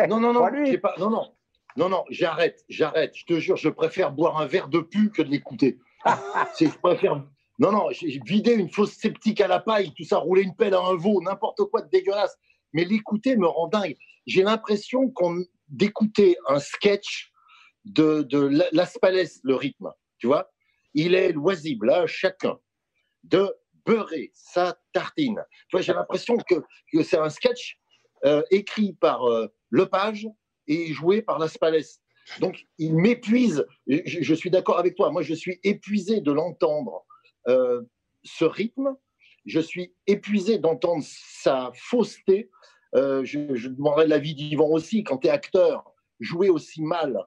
Non, 0.09 0.21
non, 0.21 0.33
non. 0.33 0.47
Pas, 0.83 0.95
non, 0.99 1.11
non. 1.11 1.35
Non, 1.77 1.89
non, 1.89 2.05
j'arrête, 2.11 2.65
j'arrête. 2.69 3.15
Je 3.17 3.25
te 3.25 3.39
jure, 3.39 3.57
je 3.57 3.69
préfère 3.69 4.13
boire 4.13 4.41
un 4.41 4.47
verre 4.47 4.69
de 4.69 4.81
pu 4.81 5.11
que 5.11 5.23
de 5.23 5.29
l'écouter. 5.29 5.79
je 6.61 6.79
préfère. 6.79 7.25
Non, 7.59 7.73
non, 7.73 7.89
j'ai 7.91 8.21
vidé 8.25 8.55
une 8.55 8.71
fausse 8.71 8.93
sceptique 8.93 9.41
à 9.41 9.47
la 9.47 9.61
paille, 9.61 9.93
tout 9.95 10.05
ça, 10.05 10.17
rouler 10.17 10.43
une 10.43 10.57
pelle 10.57 10.75
à 10.75 10.81
un 10.81 10.97
veau, 10.97 11.21
n'importe 11.21 11.65
quoi 11.67 11.83
de 11.83 11.91
dégueulasse. 11.91 12.37
Mais 12.73 12.85
l'écouter 12.85 13.37
me 13.37 13.47
rend 13.47 13.69
dingue. 13.69 13.97
J'ai 14.27 14.43
l'impression 14.43 15.11
qu'on 15.11 15.45
d'écouter 15.69 16.37
un 16.49 16.59
sketch 16.59 17.33
de, 17.85 18.23
de 18.23 18.51
Las 18.73 18.99
Palais, 18.99 19.29
le 19.43 19.55
rythme. 19.55 19.93
Tu 20.19 20.27
vois? 20.27 20.51
Il 20.95 21.15
est 21.15 21.33
loisible, 21.33 21.91
à 21.91 22.07
chacun, 22.07 22.59
de 23.25 23.55
beurrer 23.87 24.31
sa 24.35 24.79
tartine. 24.93 25.43
J'ai 25.79 25.93
l'impression 25.93 26.37
que, 26.37 26.63
c'est 27.03 27.19
un 27.19 27.31
sketch 27.31 27.79
euh, 28.25 28.43
écrit 28.51 28.95
par 28.95 29.25
euh, 29.25 29.49
Lepage 29.71 30.29
et 30.67 30.93
joué 30.93 31.23
par 31.23 31.39
Las 31.39 31.57
Palais. 31.59 31.85
Donc, 32.39 32.67
il 32.79 32.95
m'épuise. 32.97 33.67
Je, 33.87 34.35
suis 34.35 34.51
d'accord 34.51 34.79
avec 34.79 34.95
toi. 34.95 35.11
Moi, 35.11 35.23
je 35.23 35.35
suis 35.35 35.59
épuisé 35.65 36.21
de 36.21 36.33
l'entendre, 36.33 37.05
euh, 37.49 37.83
ce 38.23 38.45
rythme. 38.45 38.97
Je 39.47 39.61
suis 39.61 39.95
épuisé 40.07 40.59
d'entendre 40.59 41.03
sa 41.05 41.73
fausseté. 41.75 42.51
je, 42.95 43.23
je 43.55 43.69
demanderais 43.69 44.07
l'avis 44.07 44.35
d'Yvan 44.35 44.69
aussi. 44.69 45.03
Quand 45.03 45.19
tu 45.19 45.29
es 45.29 45.31
acteur, 45.31 45.93
jouer 46.21 46.51
aussi 46.51 46.83
mal, 46.83 47.19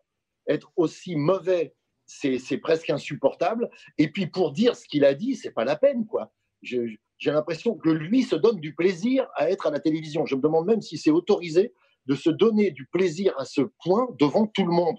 être 0.47 0.71
aussi 0.75 1.15
mauvais, 1.15 1.75
c'est 2.05 2.57
presque 2.59 2.89
insupportable. 2.89 3.69
Et 3.97 4.09
puis, 4.11 4.27
pour 4.27 4.51
dire 4.51 4.75
ce 4.75 4.87
qu'il 4.87 5.05
a 5.05 5.13
dit, 5.13 5.35
c'est 5.35 5.51
pas 5.51 5.65
la 5.65 5.75
peine, 5.75 6.05
quoi 6.05 6.31
j'ai 6.63 7.31
l'impression 7.31 7.75
que 7.75 7.89
lui 7.89 8.23
se 8.23 8.35
donne 8.35 8.59
du 8.59 8.73
plaisir 8.73 9.27
à 9.35 9.49
être 9.49 9.67
à 9.67 9.71
la 9.71 9.79
télévision. 9.79 10.25
Je 10.25 10.35
me 10.35 10.41
demande 10.41 10.65
même 10.65 10.81
si 10.81 10.97
c'est 10.97 11.11
autorisé 11.11 11.73
de 12.05 12.15
se 12.15 12.29
donner 12.29 12.71
du 12.71 12.85
plaisir 12.87 13.33
à 13.37 13.45
ce 13.45 13.61
point 13.83 14.07
devant 14.19 14.47
tout 14.47 14.65
le 14.65 14.73
monde. 14.73 14.97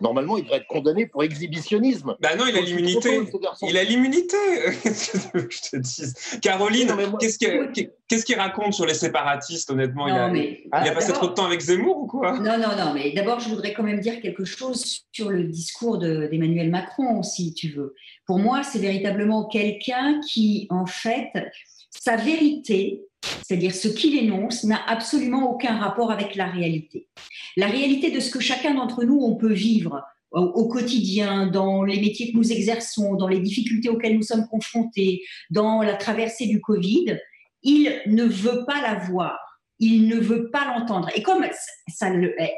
Normalement, 0.00 0.36
il 0.36 0.44
devrait 0.44 0.58
être 0.58 0.66
condamné 0.66 1.06
pour 1.06 1.22
exhibitionnisme. 1.22 2.16
Bah 2.20 2.36
non, 2.36 2.44
il 2.46 2.56
a 2.56 2.60
l'immunité. 2.60 3.20
Il 3.62 3.76
a 3.76 3.84
l'immunité. 3.84 4.36
je 4.84 5.70
te 5.70 5.76
dis. 5.76 6.40
Caroline, 6.40 6.88
qu'est-ce 7.18 8.24
qu'il 8.24 8.36
raconte 8.36 8.74
sur 8.74 8.86
les 8.86 8.94
séparatistes, 8.94 9.70
honnêtement? 9.70 10.08
Il 10.08 10.14
a, 10.14 10.28
il 10.34 10.88
a 10.88 10.92
passé 10.92 11.12
trop 11.12 11.28
de 11.28 11.32
temps 11.32 11.46
avec 11.46 11.60
Zemmour 11.60 11.96
ou 11.98 12.06
quoi? 12.06 12.38
Non, 12.38 12.58
non, 12.58 12.76
non. 12.76 12.92
Mais 12.94 13.12
d'abord, 13.12 13.40
je 13.40 13.48
voudrais 13.48 13.72
quand 13.72 13.82
même 13.82 14.00
dire 14.00 14.20
quelque 14.20 14.44
chose 14.44 15.04
sur 15.12 15.30
le 15.30 15.44
discours 15.44 15.98
d'Emmanuel 15.98 16.70
Macron, 16.70 17.22
si 17.22 17.54
tu 17.54 17.68
veux. 17.68 17.94
Pour 18.26 18.38
moi, 18.38 18.62
c'est 18.62 18.78
véritablement 18.78 19.46
quelqu'un 19.46 20.20
qui, 20.20 20.66
en 20.70 20.86
fait, 20.86 21.30
sa 21.90 22.16
vérité, 22.16 23.02
c'est-à-dire 23.46 23.74
ce 23.74 23.88
qu'il 23.88 24.16
énonce, 24.16 24.64
n'a 24.64 24.80
absolument 24.86 25.50
aucun 25.50 25.78
rapport 25.78 26.10
avec 26.10 26.34
la 26.34 26.46
réalité. 26.46 27.08
La 27.56 27.66
réalité 27.66 28.10
de 28.10 28.20
ce 28.20 28.30
que 28.30 28.40
chacun 28.40 28.74
d'entre 28.74 29.04
nous, 29.04 29.20
on 29.22 29.36
peut 29.36 29.52
vivre 29.52 30.02
au, 30.32 30.68
quotidien, 30.68 31.46
dans 31.46 31.82
les 31.82 32.00
métiers 32.00 32.30
que 32.32 32.36
nous 32.36 32.52
exerçons, 32.52 33.14
dans 33.14 33.28
les 33.28 33.40
difficultés 33.40 33.88
auxquelles 33.88 34.16
nous 34.16 34.22
sommes 34.22 34.46
confrontés, 34.48 35.22
dans 35.50 35.82
la 35.82 35.94
traversée 35.94 36.46
du 36.46 36.60
Covid, 36.60 37.18
il 37.62 38.02
ne 38.06 38.24
veut 38.24 38.64
pas 38.66 38.82
la 38.82 38.96
voir, 38.96 39.38
il 39.78 40.08
ne 40.08 40.16
veut 40.16 40.50
pas 40.50 40.66
l'entendre. 40.66 41.08
Et 41.14 41.22
comme 41.22 41.44
ça, 41.88 42.10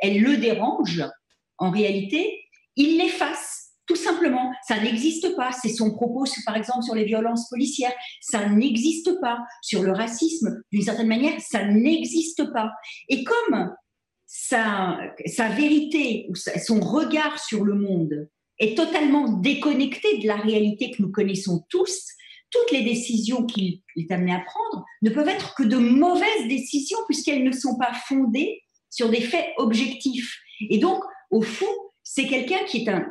elle 0.02 0.22
le 0.22 0.37
dérange, 0.38 1.04
en 1.58 1.70
réalité, 1.70 2.40
il 2.76 2.98
l'efface 2.98 3.67
tout 3.88 3.97
simplement, 3.97 4.52
ça 4.66 4.78
n'existe 4.78 5.35
pas. 5.35 5.50
C'est 5.50 5.71
son 5.71 5.92
propos, 5.92 6.25
par 6.45 6.57
exemple, 6.57 6.85
sur 6.85 6.95
les 6.95 7.04
violences 7.04 7.49
policières. 7.49 7.95
Ça 8.21 8.47
n'existe 8.49 9.18
pas. 9.21 9.38
Sur 9.62 9.83
le 9.83 9.92
racisme, 9.92 10.62
d'une 10.71 10.83
certaine 10.83 11.09
manière, 11.09 11.40
ça 11.40 11.64
n'existe 11.64 12.52
pas. 12.52 12.71
Et 13.09 13.25
comme 13.25 13.71
sa, 14.26 14.99
vérité 15.57 16.26
ou 16.28 16.35
son 16.35 16.80
regard 16.80 17.38
sur 17.42 17.64
le 17.64 17.75
monde 17.75 18.28
est 18.59 18.76
totalement 18.76 19.33
déconnecté 19.38 20.18
de 20.18 20.26
la 20.26 20.37
réalité 20.37 20.90
que 20.90 21.02
nous 21.02 21.11
connaissons 21.11 21.64
tous, 21.71 22.04
toutes 22.50 22.71
les 22.73 22.83
décisions 22.83 23.47
qu'il 23.47 23.80
est 23.97 24.11
amené 24.11 24.33
à 24.33 24.40
prendre 24.40 24.85
ne 25.02 25.11
peuvent 25.11 25.28
être 25.28 25.54
que 25.54 25.62
de 25.62 25.76
mauvaises 25.76 26.49
décisions 26.49 26.99
puisqu'elles 27.07 27.45
ne 27.45 27.52
sont 27.52 27.78
pas 27.78 27.92
fondées 28.07 28.61
sur 28.90 29.09
des 29.09 29.21
faits 29.21 29.47
objectifs. 29.57 30.37
Et 30.68 30.78
donc, 30.78 31.02
au 31.30 31.42
fond, 31.42 31.66
c'est 32.10 32.26
quelqu'un 32.26 32.64
qui 32.66 32.78
est 32.78 32.88
un, 32.88 33.04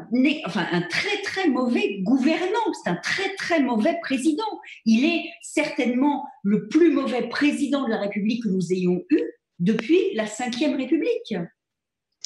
enfin, 0.45 0.65
un 0.71 0.81
très 0.81 1.21
très 1.21 1.47
mauvais 1.47 1.99
gouvernant, 2.01 2.73
c'est 2.83 2.89
un 2.89 2.95
très 2.95 3.35
très 3.35 3.61
mauvais 3.61 3.95
président. 4.01 4.59
Il 4.85 5.05
est 5.05 5.29
certainement 5.43 6.25
le 6.41 6.67
plus 6.67 6.91
mauvais 6.91 7.29
président 7.29 7.85
de 7.85 7.91
la 7.91 7.99
République 7.99 8.41
que 8.41 8.49
nous 8.49 8.73
ayons 8.73 9.03
eu 9.11 9.21
depuis 9.59 10.15
la 10.15 10.23
Ve 10.23 10.75
République. 10.75 11.35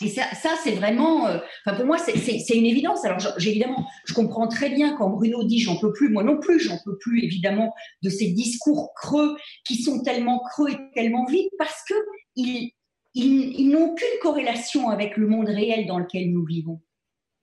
Et 0.01 0.07
ça, 0.07 0.23
ça 0.33 0.51
c'est 0.63 0.71
vraiment, 0.71 1.27
euh, 1.27 1.39
pour 1.75 1.85
moi, 1.85 1.97
c'est 1.97 2.55
une 2.55 2.65
évidence. 2.65 3.03
Alors, 3.03 3.19
évidemment, 3.37 3.85
je 4.05 4.13
comprends 4.13 4.47
très 4.47 4.69
bien 4.69 4.95
quand 4.95 5.09
Bruno 5.09 5.43
dit 5.43 5.59
j'en 5.59 5.75
peux 5.75 5.91
plus, 5.91 6.07
moi 6.07 6.23
non 6.23 6.39
plus, 6.39 6.61
j'en 6.61 6.77
peux 6.85 6.97
plus 6.99 7.21
évidemment 7.25 7.73
de 8.01 8.09
ces 8.09 8.27
discours 8.27 8.93
creux 8.95 9.35
qui 9.67 9.75
sont 9.83 10.01
tellement 10.03 10.39
creux 10.39 10.69
et 10.69 10.77
tellement 10.95 11.25
vides 11.25 11.51
parce 11.57 11.83
que 11.85 11.95
ils, 13.13 13.69
n'ont 13.69 13.91
aucune 13.91 14.19
corrélation 14.21 14.89
avec 14.89 15.17
le 15.17 15.27
monde 15.27 15.49
réel 15.49 15.85
dans 15.85 15.99
lequel 15.99 16.31
nous 16.31 16.45
vivons. 16.45 16.81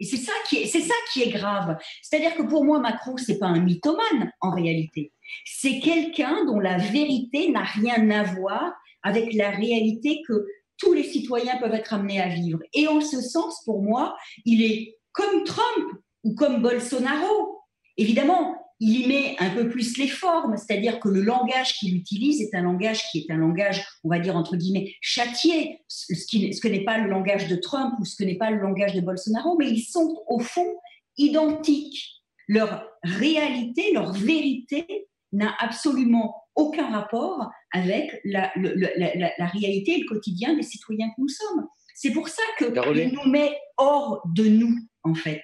Et 0.01 0.05
c'est 0.05 0.17
ça 0.17 0.33
qui 0.49 0.59
est, 0.59 0.67
c'est 0.67 0.81
ça 0.81 0.95
qui 1.13 1.23
est 1.23 1.31
grave. 1.31 1.77
C'est-à-dire 2.03 2.35
que 2.37 2.43
pour 2.43 2.65
moi, 2.65 2.79
Macron, 2.79 3.17
c'est 3.17 3.39
pas 3.39 3.47
un 3.47 3.61
mythomane 3.61 4.33
en 4.41 4.51
réalité. 4.51 5.13
C'est 5.45 5.81
quelqu'un 5.81 6.45
dont 6.47 6.61
la 6.61 6.79
vérité 6.79 7.51
n'a 7.51 7.65
rien 7.65 8.09
à 8.11 8.23
voir 8.23 8.73
avec 9.03 9.35
la 9.35 9.51
réalité 9.51 10.23
que 10.27 10.47
tous 10.77 10.93
les 10.93 11.03
citoyens 11.03 11.57
peuvent 11.59 11.75
être 11.75 11.95
amenés 11.95 12.21
à 12.21 12.29
vivre. 12.29 12.61
Et 12.73 12.87
en 12.87 13.01
ce 13.01 13.21
sens, 13.21 13.63
pour 13.65 13.83
moi, 13.83 14.17
il 14.45 14.63
est 14.63 14.97
comme 15.13 15.43
Trump 15.45 15.89
ou 16.23 16.35
comme 16.35 16.63
Bolsonaro. 16.63 17.63
Évidemment, 17.97 18.57
il 18.81 19.01
y 19.01 19.09
met 19.09 19.37
un 19.41 19.51
peu 19.51 19.69
plus 19.69 19.99
les 19.99 20.07
formes, 20.07 20.57
c'est-à-dire 20.57 21.01
que 21.01 21.09
le 21.09 21.21
langage 21.21 21.75
qu'il 21.75 21.97
utilise 21.97 22.41
est 22.41 22.55
un 22.55 22.63
langage 22.63 23.03
qui 23.11 23.19
est 23.19 23.33
un 23.33 23.37
langage, 23.37 23.85
on 24.05 24.09
va 24.09 24.21
dire 24.21 24.37
entre 24.37 24.57
guillemets, 24.57 24.95
châtié, 25.01 25.81
ce, 25.89 26.27
qui, 26.27 26.53
ce 26.53 26.61
que 26.61 26.69
n'est 26.69 26.85
pas 26.85 26.99
le 26.99 27.11
langage 27.11 27.49
de 27.49 27.57
Trump 27.57 27.95
ou 28.01 28.05
ce 28.05 28.15
que 28.17 28.25
n'est 28.25 28.39
pas 28.39 28.51
le 28.51 28.61
langage 28.61 28.95
de 28.95 29.01
Bolsonaro, 29.01 29.57
mais 29.59 29.69
ils 29.69 29.83
sont 29.83 30.23
au 30.29 30.39
fond 30.39 30.77
identiques. 31.17 32.23
Leur 32.47 32.87
réalité, 33.03 33.93
leur 33.93 34.13
vérité 34.13 35.09
n'a 35.33 35.55
absolument 35.59 36.37
aucun 36.55 36.89
rapport 36.91 37.51
avec 37.73 38.21
la, 38.25 38.53
la, 38.57 39.47
réalité 39.47 39.97
et 39.97 40.01
le 40.01 40.09
quotidien 40.09 40.55
des 40.55 40.63
citoyens 40.63 41.09
que 41.09 41.21
nous 41.21 41.29
sommes. 41.29 41.67
C'est 41.95 42.13
pour 42.13 42.29
ça 42.29 42.43
qu'il 42.57 43.13
nous 43.13 43.31
met 43.31 43.59
hors 43.77 44.23
de 44.35 44.45
nous, 44.45 44.75
en 45.03 45.15
fait. 45.15 45.43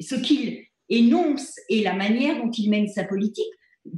Ce 0.00 0.14
qu'il 0.14 0.64
énonce 0.88 1.54
et 1.68 1.82
la 1.82 1.94
manière 1.94 2.36
dont 2.36 2.50
il 2.50 2.70
mène 2.70 2.88
sa 2.88 3.04
politique 3.04 3.50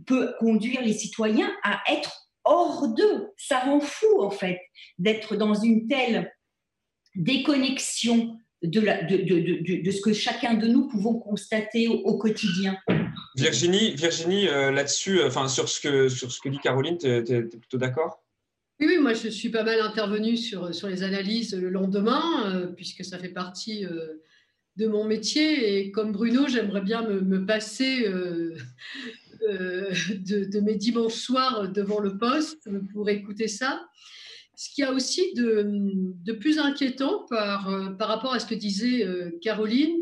peut 0.07 0.35
conduire 0.39 0.83
les 0.83 0.93
citoyens 0.93 1.53
à 1.63 1.81
être 1.91 2.29
hors 2.45 2.89
d'eux. 2.89 3.29
Ça 3.37 3.61
rend 3.61 3.81
fou, 3.81 4.21
en 4.21 4.31
fait, 4.31 4.61
d'être 4.99 5.37
dans 5.37 5.55
une 5.55 5.87
telle 5.87 6.33
déconnexion 7.15 8.39
de, 8.63 8.81
la, 8.81 9.03
de, 9.03 9.17
de, 9.17 9.83
de, 9.83 9.91
ce 9.91 10.01
que 10.01 10.13
chacun 10.13 10.55
de 10.55 10.67
nous 10.67 10.89
pouvons 10.89 11.15
constater 11.15 11.89
au, 11.89 12.19
quotidien. 12.19 12.77
Virginie, 13.37 13.95
Virginie 13.95 14.49
euh, 14.49 14.71
là-dessus, 14.71 15.21
euh, 15.21 15.29
enfin, 15.29 15.49
sur, 15.49 15.69
ce 15.69 15.81
que, 15.81 16.09
sur 16.09 16.33
ce 16.33 16.41
que 16.41 16.49
dit 16.49 16.59
Caroline, 16.59 16.99
tu 16.99 17.07
es, 17.07 17.43
plutôt 17.43 17.79
d'accord? 17.79 18.25
Oui, 18.81 18.87
oui, 18.89 18.99
moi 18.99 19.13
je 19.13 19.29
suis 19.29 19.49
pas 19.49 19.65
mal 19.65 19.81
intervenue 19.81 20.37
sur, 20.37 20.73
sur 20.73 20.89
les 20.89 21.03
analyses 21.03 21.55
le 21.55 21.69
lendemain, 21.69 22.53
euh, 22.55 22.67
puisque 22.67 23.05
ça 23.05 23.19
fait 23.19 23.29
partie 23.29 23.85
de 24.79 24.87
mon 24.87 25.05
métier. 25.05 25.79
Et 25.79 25.91
comme 25.91 26.13
Bruno, 26.13 26.47
j'aimerais 26.47 26.81
bien 26.81 27.03
me, 27.03 27.45
passer 27.45 28.07
euh, 28.07 28.57
euh, 29.49 29.91
de, 30.21 30.61
mes 30.61 30.77
dimanches 30.77 31.15
soirs 31.15 31.69
devant 31.69 32.01
le 32.01 32.17
poste 32.17 32.69
pour 32.93 33.11
écouter 33.11 33.49
ça. 33.49 33.87
Ce 34.57 34.71
qu'il 34.71 34.83
y 34.83 34.87
a 34.87 34.93
aussi 34.93 35.35
de, 35.35 36.33
plus 36.33 36.59
inquiétant 36.59 37.27
par, 37.29 37.69
euh, 37.69 37.91
par 37.91 38.09
rapport 38.09 38.33
à 38.33 38.39
ce 38.39 38.47
que 38.47 38.55
disait 38.55 39.07
Caroline, 39.43 39.97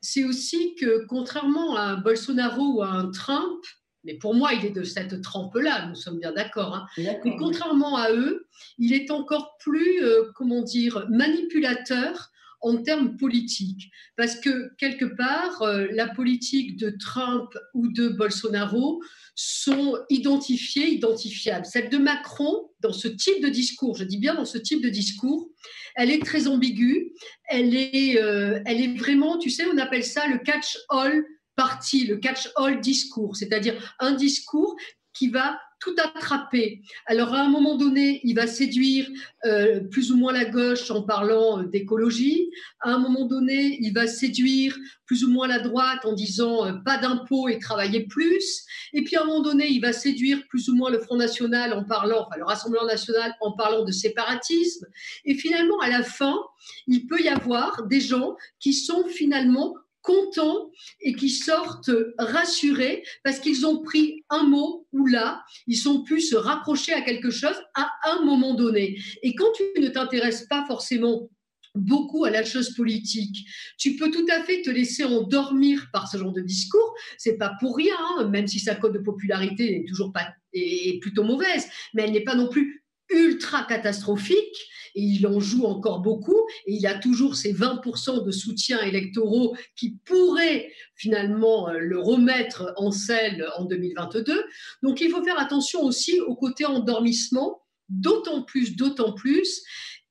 c'est 0.00 0.24
aussi 0.24 0.74
que 0.74 1.06
contrairement 1.06 1.76
à 1.76 1.82
un 1.82 1.96
Bolsonaro 1.96 2.76
ou 2.76 2.82
à 2.82 2.88
un 2.88 3.10
Trump, 3.10 3.64
mais 4.06 4.14
pour 4.14 4.34
moi, 4.34 4.52
il 4.52 4.66
est 4.66 4.70
de 4.70 4.82
cette 4.82 5.22
trempe-là, 5.22 5.86
nous 5.86 5.94
sommes 5.94 6.18
bien 6.18 6.32
d'accord. 6.32 6.74
Hein. 6.74 6.86
Mais 6.98 7.36
contrairement 7.38 7.96
à 7.96 8.12
eux, 8.12 8.46
il 8.76 8.92
est 8.92 9.10
encore 9.10 9.56
plus, 9.58 10.02
comment 10.34 10.60
dire, 10.60 11.06
manipulateur 11.08 12.30
en 12.64 12.82
termes 12.82 13.16
politiques. 13.16 13.90
Parce 14.16 14.36
que 14.36 14.74
quelque 14.78 15.04
part, 15.04 15.62
euh, 15.62 15.86
la 15.92 16.08
politique 16.08 16.76
de 16.76 16.90
Trump 16.90 17.50
ou 17.74 17.88
de 17.88 18.08
Bolsonaro 18.08 19.02
sont 19.34 19.98
identifiées, 20.10 20.88
identifiables. 20.88 21.66
Celle 21.66 21.90
de 21.90 21.98
Macron, 21.98 22.70
dans 22.80 22.92
ce 22.92 23.08
type 23.08 23.42
de 23.42 23.48
discours, 23.48 23.96
je 23.96 24.04
dis 24.04 24.18
bien 24.18 24.34
dans 24.34 24.44
ce 24.44 24.58
type 24.58 24.82
de 24.82 24.88
discours, 24.88 25.50
elle 25.94 26.10
est 26.10 26.24
très 26.24 26.48
ambiguë. 26.48 27.12
Elle 27.48 27.76
est, 27.76 28.20
euh, 28.20 28.60
elle 28.64 28.80
est 28.80 28.98
vraiment, 28.98 29.38
tu 29.38 29.50
sais, 29.50 29.66
on 29.66 29.78
appelle 29.78 30.04
ça 30.04 30.26
le 30.26 30.38
catch-all 30.38 31.24
parti, 31.56 32.06
le 32.06 32.16
catch-all 32.16 32.80
discours, 32.80 33.36
c'est-à-dire 33.36 33.94
un 34.00 34.12
discours 34.12 34.74
qui 35.12 35.28
va 35.28 35.58
tout 35.84 35.94
attraper. 36.02 36.80
Alors 37.06 37.34
à 37.34 37.42
un 37.42 37.48
moment 37.48 37.76
donné, 37.76 38.20
il 38.24 38.34
va 38.34 38.46
séduire 38.46 39.06
euh, 39.44 39.80
plus 39.80 40.10
ou 40.10 40.16
moins 40.16 40.32
la 40.32 40.46
gauche 40.46 40.90
en 40.90 41.02
parlant 41.02 41.60
euh, 41.60 41.64
d'écologie. 41.64 42.50
À 42.80 42.90
un 42.90 42.98
moment 42.98 43.26
donné, 43.26 43.76
il 43.80 43.92
va 43.92 44.06
séduire 44.06 44.76
plus 45.04 45.24
ou 45.24 45.30
moins 45.30 45.46
la 45.46 45.58
droite 45.58 46.04
en 46.04 46.14
disant 46.14 46.64
euh, 46.64 46.72
pas 46.84 46.96
d'impôts 46.96 47.48
et 47.48 47.58
travailler 47.58 48.06
plus. 48.06 48.64
Et 48.94 49.04
puis 49.04 49.16
à 49.16 49.22
un 49.22 49.26
moment 49.26 49.42
donné, 49.42 49.68
il 49.68 49.80
va 49.80 49.92
séduire 49.92 50.40
plus 50.48 50.68
ou 50.70 50.74
moins 50.74 50.90
le 50.90 50.98
Front 50.98 51.16
National 51.16 51.74
en 51.74 51.84
parlant, 51.84 52.26
enfin 52.26 52.38
le 52.38 52.44
Rassemblement 52.44 52.86
National 52.86 53.34
en 53.42 53.52
parlant 53.52 53.84
de 53.84 53.92
séparatisme. 53.92 54.86
Et 55.26 55.34
finalement, 55.34 55.78
à 55.80 55.90
la 55.90 56.02
fin, 56.02 56.38
il 56.86 57.06
peut 57.06 57.20
y 57.20 57.28
avoir 57.28 57.86
des 57.86 58.00
gens 58.00 58.36
qui 58.58 58.72
sont 58.72 59.06
finalement 59.06 59.74
contents 60.04 60.70
et 61.00 61.14
qui 61.14 61.30
sortent 61.30 61.90
rassurés 62.18 63.02
parce 63.24 63.40
qu'ils 63.40 63.66
ont 63.66 63.82
pris 63.82 64.22
un 64.30 64.44
mot 64.44 64.86
ou 64.92 65.06
là, 65.06 65.42
ils 65.66 65.88
ont 65.88 66.04
pu 66.04 66.20
se 66.20 66.36
rapprocher 66.36 66.92
à 66.92 67.00
quelque 67.00 67.30
chose 67.30 67.56
à 67.74 67.90
un 68.04 68.24
moment 68.24 68.54
donné. 68.54 69.00
Et 69.22 69.34
quand 69.34 69.50
tu 69.56 69.64
ne 69.80 69.88
t'intéresses 69.88 70.46
pas 70.46 70.64
forcément 70.68 71.28
beaucoup 71.74 72.24
à 72.24 72.30
la 72.30 72.44
chose 72.44 72.72
politique. 72.76 73.48
Tu 73.78 73.96
peux 73.96 74.08
tout 74.08 74.26
à 74.30 74.44
fait 74.44 74.62
te 74.62 74.70
laisser 74.70 75.02
endormir 75.02 75.88
par 75.92 76.08
ce 76.08 76.16
genre 76.16 76.32
de 76.32 76.40
discours. 76.40 76.94
C'est 77.18 77.36
pas 77.36 77.52
pour 77.58 77.76
rien, 77.76 77.96
hein, 77.98 78.28
même 78.28 78.46
si 78.46 78.60
sa 78.60 78.76
cote 78.76 78.92
de 78.92 79.00
popularité 79.00 79.80
est 79.80 79.88
toujours 79.88 80.12
pas 80.12 80.28
est 80.52 81.00
plutôt 81.00 81.24
mauvaise, 81.24 81.66
mais 81.92 82.02
elle 82.04 82.12
n'est 82.12 82.22
pas 82.22 82.36
non 82.36 82.48
plus 82.48 82.84
ultra 83.10 83.64
catastrophique 83.64 84.68
et 84.94 85.02
il 85.02 85.26
en 85.26 85.40
joue 85.40 85.64
encore 85.64 86.00
beaucoup 86.00 86.38
et 86.66 86.74
il 86.74 86.86
a 86.86 86.94
toujours 86.94 87.36
ces 87.36 87.52
20% 87.52 88.24
de 88.24 88.30
soutien 88.30 88.80
électoraux 88.80 89.56
qui 89.76 89.96
pourraient 90.04 90.70
finalement 90.94 91.68
euh, 91.68 91.78
le 91.78 91.98
remettre 91.98 92.72
en 92.76 92.90
selle 92.90 93.46
en 93.56 93.64
2022. 93.64 94.44
Donc 94.82 95.00
il 95.00 95.10
faut 95.10 95.24
faire 95.24 95.38
attention 95.40 95.82
aussi 95.82 96.20
au 96.20 96.36
côté 96.36 96.64
endormissement, 96.64 97.62
d'autant 97.88 98.42
plus, 98.42 98.76
d'autant 98.76 99.12
plus. 99.12 99.62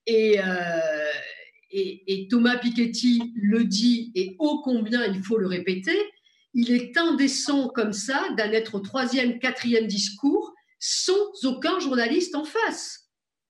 Et, 0.05 0.39
euh, 0.39 0.43
et, 1.71 2.03
et 2.07 2.27
Thomas 2.27 2.57
Piketty 2.57 3.31
le 3.35 3.63
dit 3.63 4.11
et 4.15 4.35
ô 4.39 4.61
combien 4.63 5.05
il 5.05 5.23
faut 5.23 5.37
le 5.37 5.47
répéter, 5.47 5.97
il 6.53 6.71
est 6.71 6.97
indécent 6.97 7.69
comme 7.69 7.93
ça 7.93 8.27
d'en 8.37 8.51
être 8.51 8.75
au 8.75 8.79
troisième, 8.79 9.39
quatrième 9.39 9.87
discours 9.87 10.53
sans 10.79 11.45
aucun 11.45 11.79
journaliste 11.79 12.35
en 12.35 12.43
face. 12.43 13.02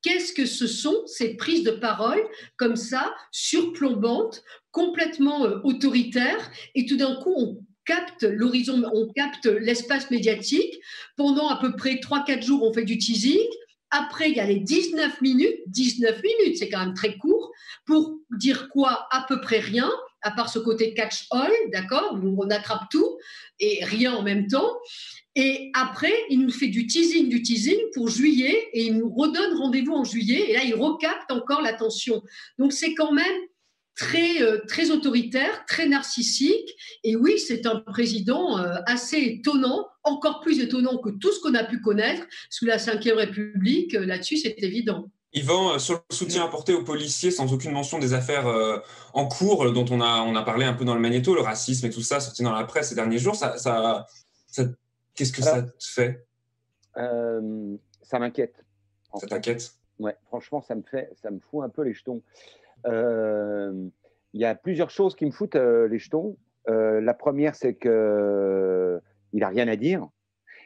Qu'est-ce 0.04 0.34
que 0.34 0.46
ce 0.46 0.68
sont 0.68 1.08
ces 1.08 1.36
prises 1.36 1.64
de 1.64 1.72
parole 1.72 2.22
comme 2.58 2.76
ça, 2.76 3.16
surplombantes, 3.32 4.44
complètement 4.72 5.46
euh, 5.46 5.60
autoritaires, 5.64 6.52
et 6.76 6.86
tout 6.86 6.98
d'un 6.98 7.16
coup 7.16 7.34
on 7.36 7.58
capte 7.86 8.24
l'horizon, 8.24 8.84
on 8.94 9.12
capte 9.14 9.46
l'espace 9.46 10.12
médiatique. 10.12 10.80
Pendant 11.18 11.50
à 11.50 11.60
peu 11.60 11.76
près 11.76 11.96
3-4 11.96 12.46
jours, 12.46 12.64
on 12.64 12.74
fait 12.74 12.86
du 12.86 12.98
teasing. 12.98 13.48
Après, 13.92 14.30
il 14.30 14.38
y 14.38 14.40
a 14.40 14.46
les 14.46 14.60
19 14.60 15.22
minutes. 15.22 15.60
19 15.68 16.22
minutes, 16.24 16.58
c'est 16.58 16.70
quand 16.70 16.80
même 16.80 16.94
très 16.94 17.18
court. 17.18 17.52
Pour 17.86 18.20
dire 18.38 18.70
quoi? 18.70 19.08
À 19.12 19.26
peu 19.28 19.42
près 19.42 19.60
rien, 19.60 19.92
à 20.24 20.32
part 20.32 20.50
ce 20.50 20.60
côté 20.60 20.94
catch-all, 20.94 21.51
d'accord 21.72 22.18
Où 22.22 22.44
on 22.44 22.50
attrape 22.50 22.89
tout 22.89 23.18
et 23.60 23.84
rien 23.84 24.13
en 24.13 24.24
même 24.24 24.48
temps. 24.48 24.77
Et 25.36 25.72
après, 25.74 26.13
il 26.30 26.42
nous 26.42 26.51
fait 26.51 26.68
du 26.68 26.86
teasing, 26.86 27.27
du 27.27 27.42
teasing 27.42 27.80
pour 27.94 28.08
juillet, 28.08 28.70
et 28.74 28.86
il 28.86 28.98
nous 28.98 29.10
redonne 29.10 29.58
rendez-vous 29.58 29.94
en 29.94 30.03
juillet, 30.03 30.51
et 30.51 30.53
là, 30.53 30.63
il 30.63 30.75
recapte 30.75 31.32
encore 31.32 31.62
l'attention. 31.62 32.22
Donc, 32.60 32.72
c'est 32.72 32.94
quand 32.94 33.12
même 33.12 33.42
très, 33.96 34.42
euh, 34.42 34.60
très 34.68 34.92
autoritaire, 34.92 35.65
très 35.68 35.88
narcissique, 35.88 36.70
et 37.03 37.15
oui, 37.15 37.39
c'est 37.39 37.65
un 37.65 37.80
président 37.80 38.60
euh, 38.60 38.75
assez 38.86 39.18
étonnant, 39.18 39.88
encore 40.03 40.39
plus 40.42 40.60
étonnant 40.60 40.98
que 40.98 41.10
tout 41.10 41.32
ce 41.32 41.39
qu'on 41.39 41.56
a 41.56 41.63
pu 41.63 41.82
connaître 41.82 42.25
sous 42.50 42.65
la 42.65 42.77
Ve 42.77 43.15
République. 43.15 43.96
Euh, 43.96 44.06
là-dessus, 44.06 44.38
c'est 44.38 44.56
évident. 44.60 45.12
Yvan, 45.34 45.80
sur 45.80 46.04
le 46.10 46.16
soutien 46.16 46.46
apporté 46.46 46.74
aux 46.74 46.84
policiers, 46.84 47.32
sans 47.32 47.52
aucune 47.54 47.72
mention 47.72 47.98
des 48.00 48.13
affaires 48.13 48.46
en 49.13 49.28
cours 49.28 49.72
dont 49.72 49.86
on 49.90 50.00
a, 50.00 50.22
on 50.22 50.36
a 50.36 50.44
parlé 50.44 50.66
un 50.66 50.74
peu 50.74 50.86
dans 50.86 50.94
le 50.94 51.02
magnéto, 51.02 51.34
le 51.34 51.42
racisme 51.42 51.88
et 51.88 51.90
tout 51.90 52.02
ça, 52.04 52.20
sorti 52.20 52.44
dans 52.44 52.54
la 52.54 52.63
presse 52.66 52.90
ces 52.90 52.96
derniers 52.96 53.18
jours, 53.18 53.36
ça, 53.36 53.58
ça, 53.58 54.06
ça 54.48 54.63
Qu'est-ce 55.16 55.32
que 55.32 55.42
ça 55.44 55.62
te 55.62 55.70
fait? 55.80 56.25
euh, 56.98 57.75
Ça 58.02 58.20
m'inquiète. 58.20 58.63
Ça 59.16 59.28
t'inquiète? 59.28 59.72
Ouais, 60.00 60.16
franchement, 60.25 60.62
ça 60.62 60.75
me 60.75 60.82
fait, 60.82 61.12
ça 61.22 61.30
me 61.30 61.40
fout 61.40 61.63
un 61.63 61.70
peu 61.70 61.84
les 61.84 61.94
jetons. 61.94 62.22
Euh, 62.88 63.72
Il 64.34 64.42
y 64.42 64.46
a 64.46 64.56
plusieurs 64.56 64.90
choses 64.90 65.16
qui 65.16 65.25
me 65.25 65.32
foutent 65.32 65.56
euh, 65.56 65.88
les 65.88 66.00
jetons. 66.00 66.36
Euh, 66.68 67.00
la 67.02 67.13
première, 67.13 67.56
c'est 67.56 67.75
que 67.75 69.00
il 69.34 69.44
a 69.44 69.50
rien 69.50 69.68
à 69.68 69.75
dire. 69.75 70.08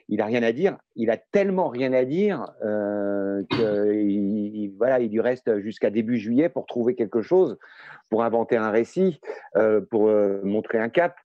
Il 0.10 0.22
a 0.22 0.26
rien 0.26 0.44
à 0.44 0.52
dire. 0.52 0.78
Il 0.96 1.10
a 1.10 1.18
tellement 1.18 1.68
rien 1.68 1.92
à 1.94 2.06
dire 2.06 2.52
euh, 2.64 3.44
qu'il 3.50 4.56
il- 4.56 4.76
voilà, 4.78 5.00
il 5.00 5.12
lui 5.12 5.20
reste 5.20 5.60
jusqu'à 5.60 5.90
début 5.90 6.18
juillet 6.18 6.50
pour 6.50 6.66
trouver 6.66 6.96
quelque 6.96 7.22
chose, 7.22 7.58
pour 8.10 8.24
inventer 8.24 8.56
un 8.56 8.70
récit, 8.72 9.20
euh, 9.58 9.82
pour 9.82 10.08
euh, 10.08 10.42
montrer 10.44 10.80
un 10.80 10.90
cap. 10.90 11.16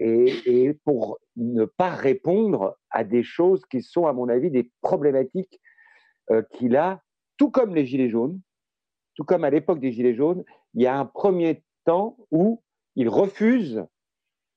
Et, 0.00 0.78
pour 0.84 1.18
ne 1.36 1.64
pas 1.64 1.90
répondre 1.90 2.76
à 2.90 3.04
des 3.04 3.22
choses 3.22 3.64
qui 3.66 3.82
sont, 3.82 4.06
à 4.06 4.12
mon 4.12 4.28
avis, 4.28 4.50
des 4.50 4.70
problématiques 4.80 5.60
qu'il 6.52 6.76
a, 6.76 7.02
tout 7.36 7.50
comme 7.50 7.74
les 7.74 7.84
Gilets 7.86 8.08
jaunes, 8.08 8.40
tout 9.16 9.24
comme 9.24 9.44
à 9.44 9.50
l'époque 9.50 9.80
des 9.80 9.92
Gilets 9.92 10.14
jaunes, 10.14 10.44
il 10.74 10.82
y 10.82 10.86
a 10.86 10.96
un 10.96 11.04
premier 11.04 11.64
temps 11.84 12.16
où 12.30 12.62
il 12.96 13.08
refuse 13.08 13.84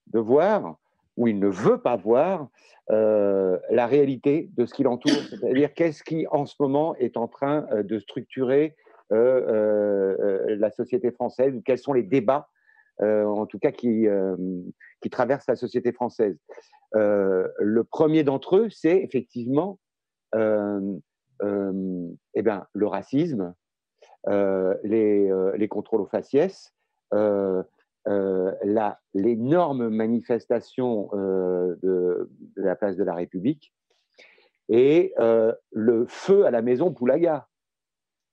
de 0.08 0.20
voir, 0.20 0.78
où 1.18 1.28
il 1.28 1.40
ne 1.40 1.48
veut 1.48 1.80
pas 1.80 1.96
voir 1.96 2.50
euh, 2.92 3.58
la 3.70 3.88
réalité 3.88 4.50
de 4.56 4.66
ce 4.66 4.74
qui 4.74 4.84
l'entoure, 4.84 5.12
c'est-à-dire 5.30 5.74
qu'est-ce 5.74 6.04
qui 6.04 6.28
en 6.28 6.46
ce 6.46 6.56
moment 6.60 6.96
est 6.96 7.18
en 7.18 7.28
train 7.28 7.68
euh, 7.72 7.84
de 7.84 8.00
structurer 8.00 8.76
euh, 9.12 10.56
la 10.58 10.72
société 10.72 11.12
française, 11.12 11.56
ou 11.56 11.62
quels 11.62 11.78
sont 11.78 11.94
les 11.94 12.04
débats, 12.04 12.50
en 13.00 13.46
tout 13.46 13.60
cas, 13.60 13.72
qui, 13.72 14.08
qui 15.02 15.10
traversent 15.12 15.48
la 15.48 15.56
société 15.56 15.92
française? 15.92 16.40
Le 16.94 17.84
premier 17.84 18.24
d'entre 18.24 18.58
eux, 18.58 18.70
c'est 18.72 18.98
effectivement 18.98 19.78
eh 20.34 20.40
ben, 22.42 22.66
le 22.74 22.88
racisme, 22.88 23.54
les, 24.26 25.30
les 25.56 25.68
contrôles 25.68 26.02
aux 26.02 26.08
faciès, 26.08 26.74
euh, 27.14 27.64
l'énorme 29.14 29.90
manifestation 29.90 31.10
euh, 31.14 31.76
de, 31.82 32.30
la 32.56 32.76
place 32.76 32.96
de 32.96 33.04
la 33.04 33.16
République 33.16 33.74
et 34.70 35.14
euh, 35.20 35.54
le 35.72 36.06
feu 36.08 36.46
à 36.46 36.52
la 36.52 36.62
maison 36.62 36.94
Poulaga. 36.94 37.48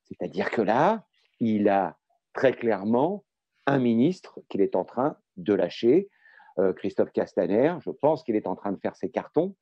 C'est-à-dire 0.05 0.51
que 0.51 0.63
là, 0.63 1.05
il 1.41 1.69
a 1.69 1.97
très 2.33 2.53
clairement 2.53 3.25
un 3.67 3.79
ministre 3.79 4.41
qu'il 4.49 4.61
est 4.61 4.77
en 4.77 4.85
train 4.85 5.17
de 5.37 5.55
lâcher, 5.55 6.09
euh, 6.59 6.73
Christophe 6.73 7.13
Castaner. 7.13 7.77
Je 7.81 7.91
pense 7.91 8.23
qu'il 8.23 8.37
est 8.37 8.47
en 8.47 8.57
train 8.57 8.73
de 8.73 8.79
faire 8.79 8.97
ses 8.97 9.11
cartons 9.11 9.55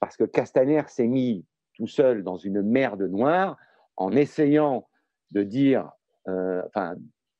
parce 0.00 0.16
que 0.16 0.24
Castaner 0.24 0.82
s'est 0.88 1.06
mis 1.06 1.46
tout 1.74 1.86
seul 1.86 2.22
dans 2.24 2.36
une 2.36 2.62
merde 2.62 3.02
noire 3.02 3.56
en 3.96 4.12
essayant 4.12 4.88
de 5.30 5.42
dire, 5.42 5.90
euh, 6.28 6.62
enfin, 6.66 6.96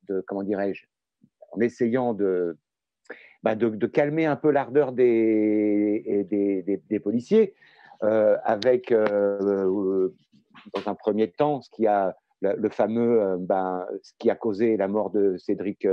de, 0.09 0.25
comment 0.27 0.43
dirais-je, 0.43 0.87
en 1.53 1.61
essayant 1.61 2.15
de, 2.15 2.57
bah, 3.43 3.55
de, 3.55 3.69
de 3.69 3.87
calmer 3.87 4.27
un 4.27 4.37
peu 4.37 4.51
l'ardeur 4.51 4.93
des, 4.93 6.27
des, 6.29 6.63
des- 6.63 6.83
des 6.89 7.01
policiers, 7.01 7.55
euh, 8.03 8.37
avec, 8.45 8.91
euh, 8.91 9.07
euh, 9.43 10.15
dans 10.75 10.91
un 10.91 10.95
premier 10.95 11.31
temps, 11.31 11.61
ce 11.63 11.71
qui 11.71 11.87
a 11.87 12.17
le, 12.41 12.55
le 12.57 12.69
fameux, 12.69 13.23
euh, 13.23 13.37
ben, 13.39 13.87
ce 14.03 14.13
qui 14.19 14.31
a 14.31 14.35
causé 14.35 14.77
la 14.77 14.89
mort 14.89 15.11
de 15.11 15.37
Cédric 15.37 15.87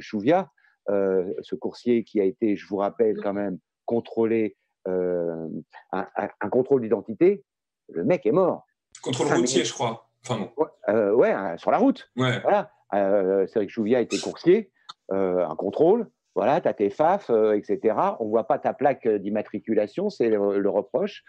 Chouviat, 0.00 0.50
euh, 0.88 1.32
ce 1.42 1.54
coursier 1.54 2.02
qui 2.02 2.20
a 2.20 2.24
été, 2.24 2.56
je 2.56 2.66
vous 2.66 2.76
rappelle 2.78 3.16
quand 3.22 3.32
même, 3.34 3.58
contrôlé, 3.86 4.56
un, 4.86 6.48
contrôle 6.50 6.82
d'identité, 6.82 7.44
le 7.92 8.02
mec 8.04 8.24
est 8.26 8.32
mort. 8.32 8.66
Contrôle 9.02 9.26
routier, 9.28 9.56
minutes. 9.58 9.66
je 9.66 9.72
crois. 9.74 10.08
Enfin 10.24 10.38
bon. 10.40 10.50
Ouais, 10.92 11.32
ouais, 11.32 11.58
sur 11.58 11.70
la 11.70 11.78
route. 11.78 12.10
Ouais. 12.16 12.40
Voilà. 12.40 12.70
Euh, 12.94 13.46
Cédric 13.46 13.70
Chouviat 13.70 14.00
était 14.00 14.18
coursier, 14.18 14.70
euh, 15.12 15.46
un 15.46 15.54
contrôle. 15.56 16.08
Voilà, 16.34 16.60
tu 16.60 16.68
as 16.68 16.74
tes 16.74 16.90
FAF, 16.90 17.28
euh, 17.30 17.52
etc. 17.56 17.96
On 18.20 18.28
voit 18.28 18.44
pas 18.46 18.58
ta 18.58 18.72
plaque 18.72 19.06
d'immatriculation, 19.08 20.10
c'est 20.10 20.28
le, 20.28 20.58
le 20.58 20.70
reproche, 20.70 21.24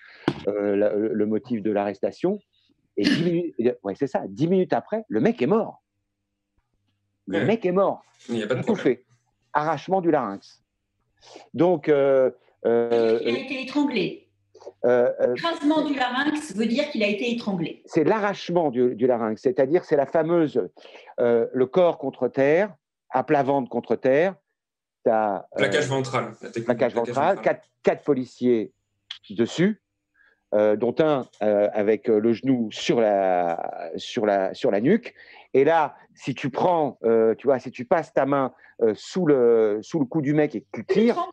euh, 0.48 0.76
la- 0.76 0.94
le, 0.94 1.14
le 1.14 1.26
motif 1.26 1.62
de 1.64 1.72
l'arrestation. 1.72 2.40
Et 2.98 3.04
dix 3.04 3.24
minutes, 3.24 3.56
ouais, 3.84 3.96
c'est 3.96 4.08
ça. 4.08 4.24
Dix 4.28 4.48
minutes 4.48 4.74
après, 4.74 5.04
le 5.08 5.20
mec 5.22 5.42
est 5.42 5.48
mort. 5.48 5.82
Le 7.28 7.40
Ouais. 7.40 7.46
mec 7.46 7.66
est 7.66 7.72
mort. 7.72 8.04
Il 8.30 8.36
n'y 8.36 8.44
a 8.44 8.48
pas 8.48 8.56
de 8.56 8.60
Étouffé. 8.62 9.06
Arrachement 9.54 10.02
du 10.02 10.12
larynx. 10.12 10.64
Donc, 11.54 11.88
euh, 11.90 12.32
euh, 12.66 13.20
Il 13.24 13.36
a 13.36 13.40
été 13.40 13.62
étranglé. 13.64 14.28
Euh, 14.86 15.12
euh, 15.22 15.36
Écrasement 15.36 15.84
du 15.84 15.94
larynx 15.94 16.56
veut 16.56 16.66
dire 16.66 16.90
qu'il 16.90 17.04
a 17.04 17.08
été 17.08 17.32
étranglé. 17.32 17.84
c'est 17.86 18.04
l'arrachement 18.04 18.72
du, 18.72 18.96
du 18.96 19.06
larynx, 19.08 19.42
c'est-à-dire 19.42 19.86
c'est 19.86 19.96
la 19.96 20.06
fameuse 20.08 20.68
euh, 21.20 21.48
le 21.54 21.66
corps 21.68 21.98
contre 21.98 22.28
terre, 22.28 22.74
à 23.10 23.24
plat 23.24 23.44
ventre 23.44 23.70
contre 23.70 23.96
terre, 23.96 24.36
tu 25.06 25.12
as 25.12 25.48
Plaquage 25.56 25.88
ventral. 25.88 26.34
La 26.42 26.50
technique 26.50 26.66
plaquage 26.66 26.94
plaquage 26.94 27.14
ventral, 27.16 27.42
quatre, 27.42 27.64
quatre 27.84 28.04
policiers 28.04 28.74
dessus, 29.30 29.82
euh, 30.54 30.76
dont 30.76 30.96
un 31.00 31.28
euh, 31.44 31.70
avec 31.74 32.08
le 32.08 32.34
genou 32.34 32.70
sur 32.72 33.00
la, 33.00 33.92
sur, 33.98 34.26
la, 34.26 34.54
sur 34.54 34.72
la 34.72 34.82
nuque. 34.82 35.14
Et 35.54 35.64
là, 35.64 35.96
si 36.16 36.34
tu 36.34 36.50
prends, 36.50 36.98
euh, 37.04 37.36
tu 37.36 37.48
vois, 37.48 37.60
si 37.60 37.72
tu 37.72 37.86
passes 37.86 38.14
ta 38.14 38.26
main 38.26 38.54
euh, 38.82 38.94
sous, 38.96 39.26
le, 39.26 39.80
sous 39.82 40.00
le 40.00 40.06
cou 40.06 40.22
du 40.22 40.34
mec 40.34 40.56
et 40.56 40.62
que 40.62 40.82
tu 40.82 40.86
tires, 40.86 41.30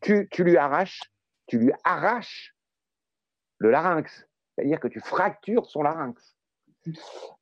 tu, 0.00 0.28
tu 0.30 0.44
lui 0.44 0.56
arraches, 0.56 1.00
tu 1.46 1.58
lui 1.58 1.72
arraches 1.84 2.55
le 3.58 3.70
larynx. 3.70 4.28
C'est-à-dire 4.54 4.80
que 4.80 4.88
tu 4.88 5.00
fractures 5.00 5.66
son 5.66 5.82
larynx. 5.82 6.36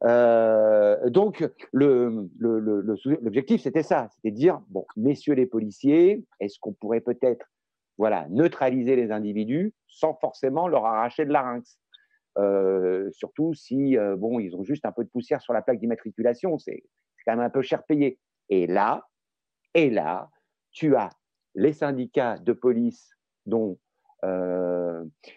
Euh, 0.04 1.08
donc, 1.10 1.46
le- 1.72 2.28
le- 2.38 2.80
l'objectif, 3.20 3.60
c'était 3.62 3.82
ça, 3.82 4.08
c'était 4.10 4.30
de 4.30 4.36
dire, 4.36 4.60
bon, 4.68 4.86
messieurs 4.96 5.34
les 5.34 5.46
policiers, 5.46 6.24
est-ce 6.40 6.58
qu'on 6.58 6.72
pourrait 6.72 7.00
peut-être 7.00 7.46
voilà, 7.96 8.26
neutraliser 8.30 8.96
les 8.96 9.12
individus 9.12 9.72
sans 9.86 10.14
forcément 10.14 10.66
leur 10.66 10.84
arracher 10.86 11.24
le 11.24 11.32
larynx? 11.32 11.78
Euh, 12.38 13.10
Surtout 13.12 13.54
si, 13.54 13.96
euh, 13.96 14.16
bon, 14.16 14.40
ils 14.40 14.56
ont 14.56 14.64
juste 14.64 14.86
un 14.86 14.92
peu 14.92 15.04
de 15.04 15.10
poussière 15.10 15.40
sur 15.40 15.52
la 15.52 15.62
plaque 15.62 15.78
d'immatriculation, 15.78 16.58
c'est 16.58 16.82
quand 17.24 17.32
même 17.32 17.44
un 17.44 17.50
peu 17.50 17.62
cher 17.62 17.84
payé. 17.84 18.18
Et 18.48 18.66
là, 18.66 19.06
et 19.74 19.90
là, 19.90 20.30
tu 20.72 20.96
as 20.96 21.10
les 21.54 21.72
syndicats 21.72 22.38
de 22.38 22.52
police, 22.52 23.10
dont 23.46 23.78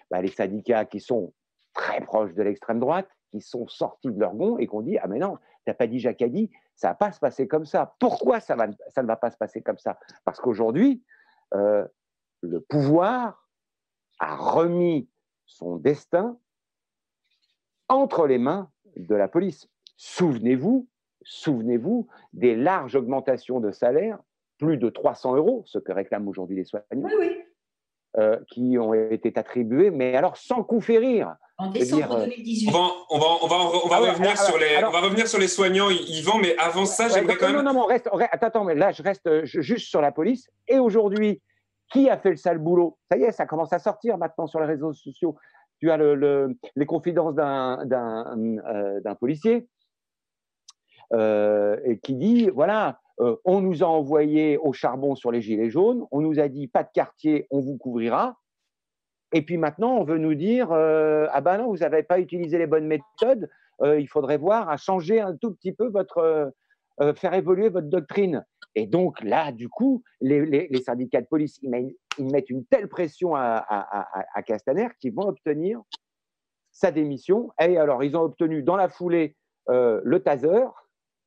bah, 0.10 0.21
les 0.21 0.28
syndicats 0.30 0.86
qui 0.86 1.00
sont 1.00 1.34
très 1.73 2.02
proches 2.02 2.34
de 2.34 2.43
l'extrême 2.43 2.80
droite, 2.80 3.08
qui 3.32 3.41
sont 3.41 3.67
sortis 3.67 4.12
de 4.12 4.19
leur 4.19 4.34
gond 4.36 4.58
et 4.58 4.67
qu'on 4.67 4.82
dit 4.82 4.97
Ah, 4.97 5.08
mais 5.08 5.19
non, 5.19 5.38
t'as 5.65 5.73
pas 5.73 5.88
dit 5.88 6.06
dit, 6.30 6.50
ça 6.76 6.89
va 6.89 6.95
pas 6.95 7.12
se 7.12 7.19
passer 7.19 7.47
comme 7.47 7.65
ça. 7.65 7.95
Pourquoi 8.00 8.39
ça, 8.39 8.56
va, 8.56 8.67
ça 8.89 9.04
ne 9.04 9.08
va 9.08 9.15
pas 9.15 9.32
se 9.32 9.38
passer 9.38 9.62
comme 9.62 9.78
ça? 9.78 10.00
Parce 10.26 10.39
qu'aujourd'hui, 10.39 11.04
euh, 11.54 11.86
le 12.41 12.62
pouvoir 12.62 13.50
a 14.19 14.36
remis 14.36 15.10
son 15.45 15.78
destin 15.78 16.38
entre 17.89 18.28
les 18.28 18.38
mains 18.38 18.69
de 18.95 19.15
la 19.15 19.28
police. 19.28 19.69
Souvenez-vous, 19.97 20.88
souvenez-vous 21.23 22.08
des 22.34 22.56
larges 22.56 22.95
augmentations 22.95 23.60
de 23.60 23.71
salaire, 23.71 24.19
plus 24.58 24.78
de 24.78 24.89
300 24.89 25.36
euros, 25.36 25.63
ce 25.65 25.80
que 25.80 25.91
réclament 25.91 26.28
aujourd'hui 26.28 26.58
les 26.58 26.65
soignants, 26.65 27.10
euh, 28.17 28.38
qui 28.49 28.77
ont 28.80 28.93
été 28.93 29.32
attribués, 29.36 29.91
mais 29.91 30.15
alors 30.15 30.38
sans 30.38 30.63
coup 30.63 30.82
férir. 30.82 31.36
En 31.60 31.69
décembre 31.71 32.13
euh, 32.17 32.25
2018. 32.25 32.69
On 32.69 32.71
va, 32.71 32.80
on 33.10 33.17
va, 33.19 33.25
on 33.43 33.47
va, 33.47 33.56
on 33.86 33.88
va 33.89 33.95
Ah 33.97 34.01
ouais, 34.01 34.10
revenir 34.12 34.32
alors, 34.32 34.43
sur 34.43 34.58
les, 34.58 34.75
alors- 34.75 34.89
on 34.89 34.93
va 34.93 35.01
revenir 35.01 35.27
sur 35.27 35.39
les 35.39 35.47
soignants, 35.47 35.89
Yvan, 35.89 36.38
mais 36.39 36.56
avant 36.58 36.86
ça, 36.86 37.10
j'aimerais 37.10 37.34
non, 37.34 37.39
quand 37.39 37.47
même. 37.47 37.56
non, 37.58 37.63
non, 37.63 37.73
non, 37.73 37.82
on 37.82 37.86
reste, 37.88 38.10
on 38.12 38.15
reste- 38.15 38.32
attends, 38.34 38.63
mais 38.63 38.75
là, 38.75 38.91
je 38.91 39.01
reste 39.03 39.25
euh, 39.27 39.41
je- 39.43 39.62
juste 39.62 39.88
sur 39.88 40.01
la 40.01 40.12
police. 40.12 40.49
Et 40.67 40.77
aujourd'hui, 40.80 41.41
qui 41.91 42.10
a 42.10 42.17
fait 42.17 42.32
le 42.32 42.36
sale 42.38 42.58
boulot? 42.60 42.97
Ça 43.12 43.17
y 43.17 43.23
est, 43.23 43.32
ça 43.32 43.45
commence 43.45 43.71
à 43.73 43.80
sortir 43.80 44.17
maintenant 44.17 44.45
sur 44.47 44.60
les 44.60 44.65
réseaux 44.67 44.93
sociaux. 44.93 45.36
Tu 45.80 45.89
as 45.91 45.97
le, 45.97 46.15
le- 46.15 46.56
les 46.75 46.86
confidences 46.86 47.36
d'un 47.36 47.80
euh, 48.67 49.13
policier 49.19 49.67
euh, 51.13 51.77
et 51.86 51.99
qui 51.99 52.13
dit 52.15 52.49
voilà, 52.49 52.99
euh, 53.19 53.36
on 53.45 53.62
nous 53.62 53.84
a 53.84 53.88
envoyé 53.88 54.58
au 54.58 54.73
charbon 54.73 55.15
sur 55.15 55.32
les 55.32 55.41
gilets 55.41 55.69
jaunes, 55.69 56.06
on 56.12 56.21
nous 56.21 56.39
a 56.39 56.47
dit 56.47 56.67
pas 56.67 56.84
de 56.84 56.89
quartier, 56.93 57.47
on 57.49 57.60
vous 57.60 57.77
couvrira. 57.77 58.38
Et 59.34 59.41
puis 59.41 59.58
maintenant, 59.58 59.97
on 59.97 60.03
veut 60.03 60.19
nous 60.19 60.36
dire 60.36 60.71
euh, 60.71 61.27
ah 61.32 61.41
ben 61.41 61.58
non, 61.58 61.67
vous 61.67 61.77
n'avez 61.77 62.03
pas 62.03 62.19
utilisé 62.19 62.58
les 62.58 62.67
bonnes 62.67 62.88
méthodes, 62.88 63.49
euh, 63.82 63.99
il 63.99 64.08
faudrait 64.08 64.38
voir 64.38 64.69
à 64.69 64.77
changer 64.77 65.19
un 65.19 65.36
tout 65.36 65.53
petit 65.53 65.73
peu 65.73 65.88
votre, 65.88 66.53
faire 67.15 67.34
évoluer 67.34 67.69
votre 67.69 67.88
doctrine. 67.88 68.45
Et 68.75 68.86
donc 68.86 69.21
là, 69.23 69.51
du 69.51 69.67
coup, 69.69 70.03
les, 70.21 70.69
syndicats 70.84 71.21
de 71.21 71.27
police, 71.27 71.58
ils 71.63 71.69
mettent, 71.69 72.49
une 72.49 72.65
telle 72.65 72.88
pression 72.88 73.36
à, 73.36 73.65
à- 73.67 74.43
Castaner 74.43 74.88
qu'ils 74.99 75.13
vont 75.13 75.27
obtenir 75.27 75.82
sa 76.71 76.91
démission. 76.91 77.51
Et 77.60 77.77
alors, 77.77 78.03
ils 78.03 78.15
ont 78.15 78.21
obtenu 78.21 78.62
dans 78.62 78.75
la 78.75 78.88
foulée 78.88 79.36
le 79.67 80.17
taser 80.19 80.65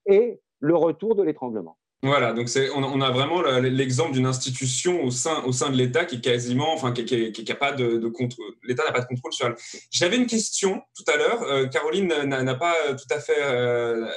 et 0.07 0.41
le 0.61 0.77
retour 0.77 1.17
de 1.17 1.23
l'étranglement. 1.23 1.77
Voilà, 2.03 2.33
donc 2.33 2.49
c'est, 2.49 2.71
on, 2.71 2.83
on 2.83 3.01
a 3.03 3.11
vraiment 3.11 3.43
le- 3.43 3.61
l'exemple 3.69 4.13
d'une 4.13 4.25
institution 4.25 5.05
au 5.05 5.11
sein, 5.11 5.43
au 5.45 5.53
sein 5.53 5.69
de 5.69 5.77
l'État 5.77 6.07
qui 6.07 6.17
est 6.17 6.21
quasiment, 6.23 6.73
enfin, 6.73 6.93
qui, 6.93 7.05
qui, 7.05 7.31
qui, 7.31 7.45
qui 7.45 7.53
a 7.53 7.57
pas 7.57 7.73
de, 7.73 7.99
de 7.99 8.09
contrôle. 8.09 8.55
L'État 8.63 8.85
n'a 8.85 8.93
pas 8.93 9.03
de 9.03 9.07
contrôle 9.07 9.35
sur 9.35 9.47
elle. 9.49 9.55
J'avais 9.91 10.17
une 10.17 10.27
question 10.27 10.81
tout 10.97 11.05
à 11.13 11.17
l'heure. 11.19 11.43
euh, 11.43 11.67
Caroline 11.67 12.09
n'a 12.25 12.55
pas 12.55 12.75
tout 12.95 13.15
à 13.15 13.21
fait, 13.21 13.37
euh, 13.39 14.07
euh, 14.07 14.11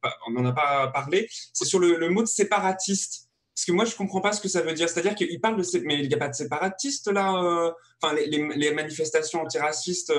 pas- 0.00 0.16
on 0.28 0.30
n'en 0.32 0.44
a 0.48 0.52
pas 0.52 0.86
parlé. 0.94 1.26
C'est 1.52 1.64
sur 1.64 1.80
le, 1.80 1.96
le 1.96 2.08
mot 2.10 2.22
de 2.22 2.28
séparatiste. 2.28 3.24
Parce 3.56 3.64
que 3.64 3.72
moi, 3.72 3.86
je 3.86 3.96
comprends 3.96 4.20
pas 4.20 4.30
ce 4.32 4.40
que 4.40 4.48
ça 4.48 4.60
veut 4.60 4.74
dire. 4.74 4.88
C'est-à-dire 4.88 5.14
qu'il 5.16 5.40
parle 5.40 5.56
de, 5.56 5.62
sé- 5.64 5.82
mais 5.84 5.98
il 5.98 6.06
n'y 6.08 6.14
a 6.14 6.18
pas 6.18 6.28
de 6.28 6.34
séparatiste 6.34 7.10
là. 7.10 7.42
euh, 7.42 7.72
Enfin, 8.00 8.14
les, 8.14 8.26
les, 8.26 8.46
les 8.54 8.70
manifestations 8.74 9.40
antiracistes, 9.42 10.12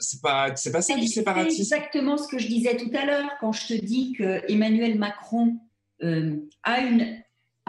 c'est 0.00 0.22
pas, 0.22 0.54
c'est 0.56 0.72
pas 0.72 0.80
ça 0.80 0.94
du 0.94 1.06
C'est 1.08 1.14
séparatisme. 1.16 1.60
exactement 1.60 2.16
ce 2.16 2.28
que 2.28 2.38
je 2.38 2.46
disais 2.46 2.76
tout 2.76 2.90
à 2.96 3.04
l'heure 3.04 3.28
quand 3.40 3.52
je 3.52 3.66
te 3.66 3.74
dis 3.74 4.12
que 4.16 4.40
Emmanuel 4.50 4.96
Macron 4.98 5.58
euh, 6.02 6.36
a 6.62 6.80
une 6.80 7.22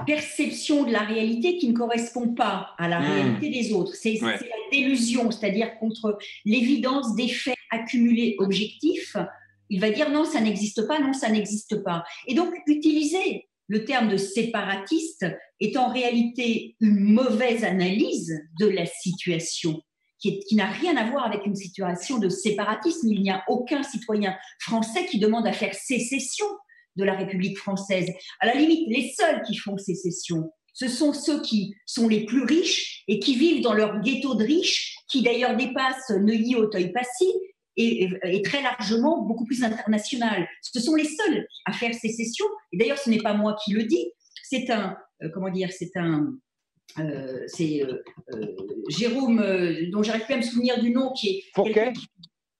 perception 0.05 0.83
de 0.83 0.91
la 0.91 0.99
réalité 0.99 1.57
qui 1.57 1.69
ne 1.69 1.73
correspond 1.73 2.33
pas 2.33 2.71
à 2.77 2.87
la 2.89 2.99
Mmh. 2.99 3.03
réalité 3.11 3.49
des 3.49 3.73
autres. 3.73 3.95
C'est 3.95 4.21
Ouais. 4.21 4.33
la 4.33 4.69
délusion, 4.71 5.31
c'est-à-dire 5.31 5.77
contre 5.79 6.17
l'évidence 6.43 7.15
des 7.15 7.27
faits 7.29 7.55
accumulés 7.71 8.35
objectifs. 8.39 9.15
Il 9.69 9.79
va 9.79 9.89
dire 9.91 10.11
non, 10.11 10.25
ça 10.25 10.41
n'existe 10.41 10.85
pas, 10.87 10.99
non, 10.99 11.13
ça 11.13 11.29
n'existe 11.29 11.81
pas. 11.83 12.03
Et 12.27 12.35
donc, 12.35 12.53
utiliser 12.67 13.47
le 13.67 13.83
terme 13.85 14.09
de 14.09 14.17
séparatiste 14.17 15.25
est 15.59 15.77
en 15.77 15.87
réalité 15.91 16.75
une 16.81 16.99
mauvaise 16.99 17.63
analyse 17.63 18.33
de 18.59 18.67
la 18.67 18.85
situation 18.85 19.81
qui 20.19 20.55
n'a 20.55 20.65
rien 20.71 20.97
à 20.97 21.09
voir 21.11 21.25
avec 21.25 21.45
une 21.45 21.55
situation 21.55 22.17
de 22.17 22.29
séparatisme. 22.29 23.07
Il 23.11 23.21
n'y 23.21 23.29
a 23.29 23.43
aucun 23.47 23.83
citoyen 23.83 24.35
français 24.59 25.05
qui 25.05 25.19
demande 25.19 25.45
à 25.45 25.53
faire 25.53 25.75
sécession 25.75 26.47
de 26.95 27.03
la 27.03 27.13
République 27.15 27.57
française. 27.57 28.09
À 28.39 28.45
la 28.47 28.55
limite, 28.55 28.87
les 28.89 29.11
seuls 29.17 29.41
qui 29.43 29.55
font 29.57 29.77
sécession, 29.77 30.51
ce 30.73 30.87
sont 30.87 31.13
ceux 31.13 31.41
qui 31.41 31.73
sont 31.85 32.07
les 32.07 32.25
plus 32.25 32.43
riches 32.43 33.03
et 33.07 33.19
qui 33.19 33.35
vivent 33.35 33.61
dans 33.63 33.73
leur 33.73 34.01
ghetto 34.01 34.35
de 34.35 34.43
riches, 34.43 34.97
qui 35.09 35.21
d'ailleurs 35.21 35.55
dépassent 35.55 36.09
Neuilly, 36.09 36.55
Auteuil-Passy 36.55 37.31
et, 37.77 38.03
et- 38.03 38.09
et 38.37 38.41
très 38.41 38.61
largement 38.61 39.21
beaucoup 39.23 39.45
plus 39.45 39.63
international. 39.63 40.47
Ce 40.61 40.79
sont 40.79 40.95
les 40.95 41.05
seuls 41.05 41.47
à 41.65 41.71
faire 41.73 41.93
sécession. 41.93 42.45
Et 42.73 42.77
d'ailleurs, 42.77 42.97
ce 42.97 43.09
n'est 43.09 43.21
pas 43.21 43.33
moi 43.33 43.55
qui 43.63 43.71
le 43.73 43.83
dis. 43.83 44.11
C'est 44.43 44.69
un, 44.69 44.97
euh, 45.23 45.29
comment 45.33 45.49
dire, 45.49 45.69
c'est 45.71 45.95
un, 45.95 46.33
euh, 46.99 47.43
c'est 47.47 47.81
euh, 47.83 48.01
Jérôme, 48.89 49.43
dont 49.91 50.03
j'arrive 50.03 50.25
plus 50.25 50.33
à 50.33 50.37
me 50.37 50.41
souvenir 50.43 50.81
du 50.81 50.91
nom, 50.91 51.11
qui 51.13 51.29
est 51.29 51.43
Fourquet 51.53 51.93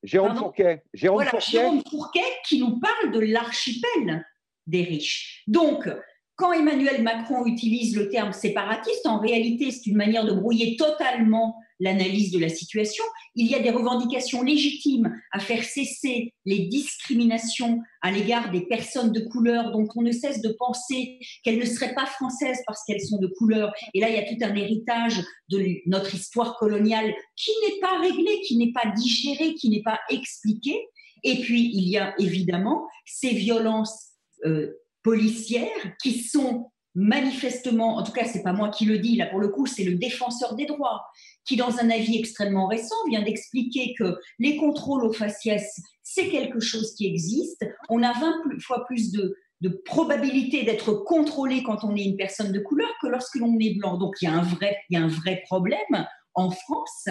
Jérôme 0.04 0.30
Pardon 0.30 0.44
Fourquet. 0.46 0.84
Jérôme 0.94 1.18
voilà, 1.18 1.32
Fourquet. 1.32 1.52
Jérôme 1.52 1.82
Fourquet 1.90 2.34
qui 2.48 2.60
nous 2.60 2.80
parle 2.80 3.12
de 3.12 3.20
l'archipel 3.20 4.26
des 4.68 4.84
riches. 4.84 5.44
Donc, 5.48 5.90
quand 6.36 6.52
Emmanuel 6.52 7.02
Macron 7.02 7.46
utilise 7.46 7.96
le 7.96 8.10
terme 8.10 8.34
séparatiste, 8.34 9.08
en 9.08 9.20
réalité, 9.20 9.72
c'est 9.72 9.88
une 9.88 9.98
manière 9.98 10.26
de 10.26 10.34
brouiller 10.34 10.76
totalement 10.76 11.56
l'analyse 11.80 12.32
de 12.32 12.40
la 12.40 12.50
situation. 12.50 13.04
Il 13.36 13.48
y 13.48 13.56
a 13.56 13.60
des 13.60 13.70
revendications 13.70 14.44
légitimes 14.44 15.14
à 15.32 15.40
faire 15.40 15.64
cesser 15.64 16.34
les 16.46 16.68
discriminations 16.68 17.82
à 18.02 18.12
l'égard 18.12 18.52
des 18.52 18.66
personnes 18.66 19.12
de 19.12 19.20
couleur 19.20 19.72
dont 19.72 19.88
on 19.96 20.02
ne 20.02 20.12
cesse 20.12 20.42
de 20.42 20.56
penser 20.58 21.20
qu'elles 21.44 21.60
ne 21.60 21.66
seraient 21.66 21.96
pas 21.96 22.06
françaises 22.06 22.60
parce 22.66 22.84
qu'elles 22.86 23.02
sont 23.02 23.20
de 23.20 23.28
couleur. 23.28 23.74
Et 23.94 24.00
là, 24.00 24.10
il 24.10 24.16
y 24.16 24.20
a 24.20 24.24
tout 24.24 24.42
un 24.42 24.56
héritage 24.56 25.22
de 25.50 25.66
notre 25.88 26.14
histoire 26.14 26.58
coloniale 26.58 27.14
qui 27.36 27.52
n'est 27.64 27.80
pas 27.80 28.00
réglé, 28.00 28.42
qui 28.48 28.58
n'est 28.58 28.72
pas 28.72 28.92
digéré, 28.96 29.54
qui 29.56 29.70
n'est 29.70 29.84
pas 29.84 30.00
expliqué. 30.10 30.80
Et 31.24 31.42
puis, 31.42 31.72
il 31.74 31.90
y 31.90 31.98
a 31.98 32.14
évidemment 32.20 32.88
ces 33.06 33.32
violences 33.32 34.12
euh, 34.46 34.72
policières 35.04 35.96
qui 36.02 36.20
sont 36.20 36.72
manifestement, 36.96 37.98
en 37.98 38.04
tout 38.04 38.14
cas, 38.14 38.26
c'est 38.26 38.42
pas 38.42 38.54
moi 38.54 38.70
qui 38.70 38.86
le 38.86 38.98
dis, 39.00 39.16
là 39.18 39.28
pour 39.28 39.40
le 39.40 39.50
coup, 39.50 39.66
c'est 39.66 39.84
le 39.84 39.96
défenseur 39.96 40.56
des 40.56 40.66
droits 40.66 41.06
qui, 41.46 41.58
dans 41.58 41.78
un 41.78 41.90
avis 41.90 42.18
extrêmement 42.18 42.68
récent, 42.68 42.96
vient 43.10 43.22
d'expliquer 43.22 43.94
que 43.98 44.18
les 44.40 44.58
contrôles 44.58 45.04
aux 45.04 45.14
faciès, 45.14 45.80
c'est 46.02 46.30
quelque 46.30 46.60
chose 46.60 46.96
qui 46.96 47.06
existe. 47.06 47.66
On 47.90 48.02
a 48.02 48.14
20 48.14 48.42
plus- 48.44 48.62
fois 48.62 48.86
plus 48.86 49.12
de, 49.12 49.36
de 49.62 49.70
probabilité 49.86 50.64
d'être 50.64 50.94
contrôlé 50.94 51.64
quand 51.64 51.84
on 51.84 51.96
est 51.96 52.04
une 52.04 52.18
personne 52.18 52.52
de 52.52 52.60
couleur 52.60 52.90
que 53.02 53.08
lorsque 53.08 53.36
l'on 53.36 53.58
est 53.60 53.78
blanc. 53.78 53.98
Donc, 53.98 54.16
il 54.22 54.26
y 54.26 54.28
a 54.28 54.34
un 54.34 54.44
vrai, 54.44 54.78
il 54.90 54.98
y 54.98 55.02
a 55.02 55.04
un 55.04 55.08
vrai 55.08 55.44
problème 55.46 56.08
en 56.34 56.52
France 56.52 57.08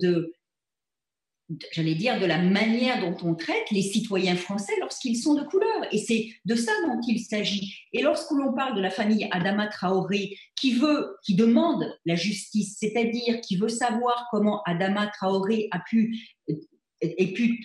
de, 0.00 0.32
j'allais 1.72 1.94
dire, 1.94 2.20
de 2.20 2.26
la 2.26 2.38
manière 2.38 3.00
dont 3.00 3.16
on 3.26 3.34
traite 3.34 3.70
les 3.70 3.82
citoyens 3.82 4.36
français 4.36 4.74
lorsqu'ils 4.80 5.16
sont 5.16 5.34
de 5.34 5.42
couleur. 5.42 5.86
Et 5.92 5.98
c'est 5.98 6.28
de 6.44 6.54
ça 6.54 6.72
dont 6.86 7.00
il 7.06 7.20
s'agit. 7.20 7.74
Et 7.92 8.02
lorsque 8.02 8.30
l'on 8.32 8.52
parle 8.52 8.76
de 8.76 8.82
la 8.82 8.90
famille 8.90 9.28
Adama 9.30 9.68
Traoré, 9.68 10.36
qui 10.56 10.72
veut, 10.72 11.16
qui 11.24 11.34
demande 11.34 11.84
la 12.04 12.16
justice, 12.16 12.76
c'est-à-dire 12.78 13.40
qui 13.40 13.56
veut 13.56 13.68
savoir 13.68 14.26
comment 14.30 14.62
Adama 14.64 15.06
Traoré 15.06 15.68
a 15.70 15.80
pu, 15.80 16.18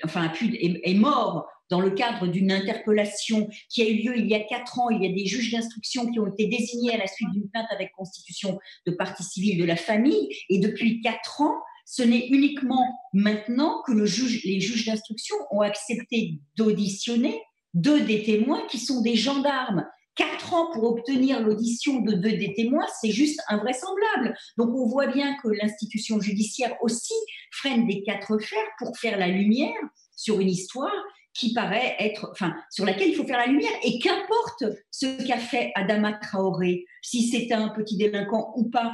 enfin, 0.04 0.24
a 0.24 0.30
pu, 0.30 0.56
est 0.56 0.94
mort 0.96 1.48
dans 1.70 1.82
le 1.82 1.92
cadre 1.92 2.28
d'une 2.28 2.52
interpellation 2.52 3.50
qui 3.70 3.82
a 3.82 3.90
eu 3.90 4.04
lieu 4.04 4.18
il 4.18 4.28
y 4.28 4.36
a 4.36 4.42
quatre 4.42 4.80
ans. 4.80 4.90
Il 4.92 5.04
y 5.04 5.10
a 5.10 5.14
des 5.14 5.26
juges 5.26 5.52
d'instruction 5.52 6.10
qui 6.12 6.20
ont 6.20 6.28
été 6.28 6.48
désignés 6.48 6.94
à 6.94 6.98
la 6.98 7.08
suite 7.08 7.30
d'une 7.32 7.50
plainte 7.50 7.68
avec 7.72 7.92
constitution 7.94 8.60
de 8.86 8.92
partie 8.92 9.24
civile 9.24 9.60
de 9.60 9.66
la 9.66 9.76
famille. 9.76 10.30
Et 10.50 10.60
depuis 10.60 11.02
quatre 11.02 11.42
ans, 11.42 11.56
ce 11.86 12.04
n'est 12.04 12.28
uniquement 12.28 12.86
maintenant 13.14 13.82
que 13.86 13.92
les 13.92 14.60
juges 14.60 14.86
d'instruction 14.86 15.36
ont 15.52 15.62
accepté 15.62 16.40
d'auditionner 16.56 17.42
deux 17.74 18.02
des 18.02 18.24
témoins 18.24 18.66
qui 18.68 18.80
sont 18.80 19.02
des 19.02 19.16
gendarmes. 19.16 19.86
Quatre 20.16 20.54
ans 20.54 20.70
pour 20.72 20.84
obtenir 20.84 21.42
l'audition 21.42 22.02
de 22.02 22.14
deux 22.14 22.38
des 22.38 22.54
témoins, 22.54 22.86
c'est 23.02 23.12
juste 23.12 23.42
invraisemblable. 23.50 24.38
Donc 24.58 24.70
on 24.70 24.88
voit 24.88 25.08
bien 25.08 25.36
que 25.42 25.48
l'institution 25.48 26.20
judiciaire 26.20 26.76
aussi 26.82 27.14
freine 27.52 27.88
des 27.88 28.04
quatre 28.04 28.38
fers 28.38 28.68
pour 28.78 28.96
faire 28.98 29.18
la 29.18 29.28
lumière 29.28 29.74
sur 30.16 30.40
une 30.40 30.50
histoire 30.50 30.94
qui 31.34 31.52
paraît 31.54 31.96
être, 32.00 32.30
enfin, 32.32 32.54
sur 32.70 32.86
laquelle 32.86 33.10
il 33.10 33.16
faut 33.16 33.26
faire 33.26 33.40
la 33.40 33.48
lumière. 33.48 33.72
Et 33.84 33.98
qu'importe 33.98 34.66
ce 34.92 35.26
qu'a 35.26 35.40
fait 35.40 35.72
Adama 35.74 36.14
Traoré, 36.14 36.86
si 37.02 37.28
c'est 37.28 37.52
un 37.52 37.70
petit 37.70 37.98
délinquant 37.98 38.54
ou 38.56 38.70
pas, 38.70 38.94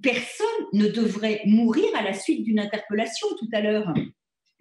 personne 0.00 0.46
ne 0.72 0.88
devrait 0.88 1.42
mourir 1.44 1.86
à 1.96 2.02
la 2.02 2.12
suite 2.12 2.44
d'une 2.44 2.60
interpellation 2.60 3.28
tout 3.38 3.48
à 3.52 3.60
l'heure. 3.60 3.92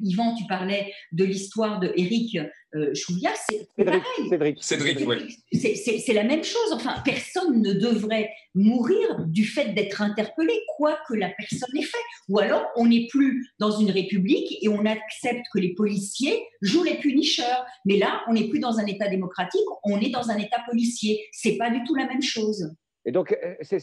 Yvan, 0.03 0.35
tu 0.35 0.45
parlais 0.47 0.91
de 1.11 1.23
l'histoire 1.23 1.79
de 1.79 1.93
Éric 1.95 2.37
euh, 2.73 2.93
Chouviat, 2.95 3.33
c'est 3.49 3.67
pareil. 3.83 4.01
Cédric. 4.29 4.63
Cédric, 4.63 4.99
oui. 5.05 5.37
C'est- 5.51 6.13
la 6.13 6.23
même 6.23 6.43
chose. 6.43 6.71
Enfin, 6.71 6.95
personne 7.03 7.61
ne 7.61 7.73
devrait 7.73 8.29
mourir 8.55 9.25
du 9.27 9.45
fait 9.45 9.73
d'être 9.73 10.01
interpellé, 10.01 10.53
quoi 10.77 10.97
que 11.07 11.13
la 11.13 11.29
personne 11.29 11.77
ait 11.77 11.83
fait. 11.83 11.97
Ou 12.29 12.39
alors, 12.39 12.65
on 12.75 12.87
n'est 12.87 13.07
plus 13.07 13.47
dans 13.59 13.71
une 13.71 13.91
république 13.91 14.57
et 14.61 14.69
on 14.69 14.85
accepte 14.85 15.45
que 15.53 15.59
les 15.59 15.73
policiers 15.73 16.41
jouent 16.61 16.83
les 16.83 16.95
punisseurs. 16.95 17.65
Mais 17.85 17.97
là, 17.97 18.21
on 18.27 18.33
n'est 18.33 18.47
plus 18.47 18.59
dans 18.59 18.79
un 18.79 18.85
État 18.85 19.07
démocratique, 19.07 19.61
on 19.83 19.99
est 19.99 20.09
dans 20.09 20.29
un 20.29 20.37
État 20.37 20.63
policier. 20.69 21.25
C'est 21.31 21.57
pas 21.57 21.69
du 21.69 21.83
tout 21.83 21.95
la 21.95 22.07
même 22.07 22.21
chose. 22.21 22.73
Et 23.05 23.11
donc, 23.11 23.31
euh, 23.31 23.55
euh, 23.61 23.79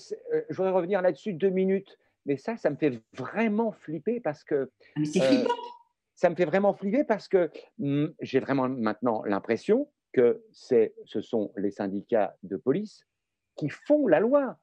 je 0.48 0.56
voudrais 0.56 0.72
revenir 0.72 1.02
là-dessus 1.02 1.32
deux 1.32 1.50
minutes. 1.50 1.98
Mais 2.26 2.36
ça, 2.36 2.56
ça 2.56 2.70
me 2.70 2.76
fait 2.76 3.00
vraiment 3.14 3.72
flipper 3.72 4.20
parce 4.20 4.44
que. 4.44 4.70
Ah, 4.70 5.00
Mais 5.00 5.06
c'est 5.06 5.22
euh, 5.22 5.26
flippant. 5.26 5.54
ça 6.14 6.30
me 6.30 6.34
fait 6.34 6.44
vraiment 6.44 6.74
flipper 6.74 7.04
parce 7.04 7.28
que 7.28 7.50
hum, 7.80 8.12
j'ai 8.20 8.40
vraiment 8.40 8.68
maintenant 8.68 9.22
l'impression 9.24 9.88
que 10.12 10.42
c'est, 10.52 10.94
ce 11.04 11.20
sont 11.20 11.52
les 11.56 11.70
syndicats 11.70 12.36
de 12.42 12.56
police 12.56 13.06
qui 13.56 13.68
font 13.68 14.06
la 14.06 14.20
loi. 14.20 14.56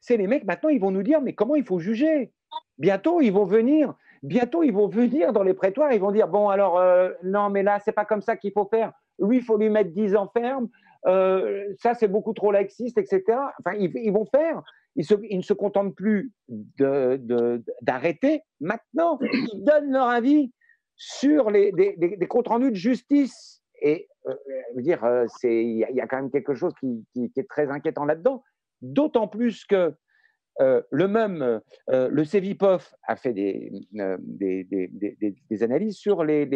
C'est 0.00 0.16
les 0.16 0.26
mecs, 0.26 0.44
maintenant, 0.44 0.68
ils 0.68 0.80
vont 0.80 0.90
nous 0.90 1.02
dire, 1.02 1.20
mais 1.20 1.34
comment 1.34 1.56
il 1.56 1.64
faut 1.64 1.78
juger? 1.78 2.32
Bientôt, 2.78 3.20
ils 3.20 3.32
vont 3.32 3.44
venir. 3.44 3.94
Bientôt, 4.22 4.62
ils 4.62 4.72
vont 4.72 4.88
venir 4.88 5.32
dans 5.32 5.42
les 5.42 5.54
prétoires. 5.54 5.92
Ils 5.92 6.00
vont 6.00 6.12
dire, 6.12 6.28
bon, 6.28 6.48
alors, 6.48 6.78
euh, 6.78 7.10
non, 7.22 7.50
mais 7.50 7.62
là, 7.62 7.78
c'est 7.80 7.92
pas 7.92 8.04
comme 8.04 8.22
ça 8.22 8.36
qu'il 8.36 8.52
faut 8.52 8.66
faire. 8.66 8.92
Lui, 9.18 9.38
il 9.38 9.42
faut 9.42 9.56
lui 9.56 9.68
mettre 9.68 9.90
10 9.90 10.14
ans 10.16 10.30
ferme. 10.32 10.68
Euh, 11.06 11.64
ça, 11.80 11.94
c'est 11.94 12.08
beaucoup 12.08 12.32
trop 12.32 12.52
laxiste, 12.52 12.98
etc. 12.98 13.22
Enfin, 13.60 13.76
ils, 13.78 14.12
vont 14.12 14.26
faire. 14.26 14.62
Ils, 14.96 15.36
ne 15.36 15.42
se 15.42 15.52
contentent 15.52 15.94
plus 15.94 16.32
d'arrêter. 16.48 18.42
Maintenant, 18.60 19.18
ils 19.20 19.64
donnent 19.64 19.92
leur 19.92 20.08
avis 20.08 20.52
sur 20.96 21.50
les, 21.50 21.72
des, 21.72 22.18
comptes 22.28 22.48
rendus 22.48 22.70
de 22.70 22.76
justice. 22.76 23.62
Et 23.82 24.08
euh, 24.26 24.34
je 24.70 24.76
veux 24.76 24.82
dire, 24.82 25.04
euh, 25.04 25.26
il 25.44 25.78
y, 25.78 26.00
a- 26.00 26.06
quand 26.06 26.16
même 26.16 26.30
quelque 26.30 26.54
chose 26.54 26.72
qui, 26.80 27.04
est 27.36 27.48
très 27.48 27.70
inquiétant 27.70 28.04
là-dedans. 28.04 28.42
D'autant 28.80 29.28
plus 29.28 29.64
que 29.64 29.94
le 30.58 31.06
même, 31.06 31.60
le 31.88 32.24
CEVIPOF 32.24 32.94
a 33.06 33.16
fait 33.16 33.34
des, 33.34 33.70
analyses 35.62 35.96
sur 35.96 36.24
les 36.24 36.48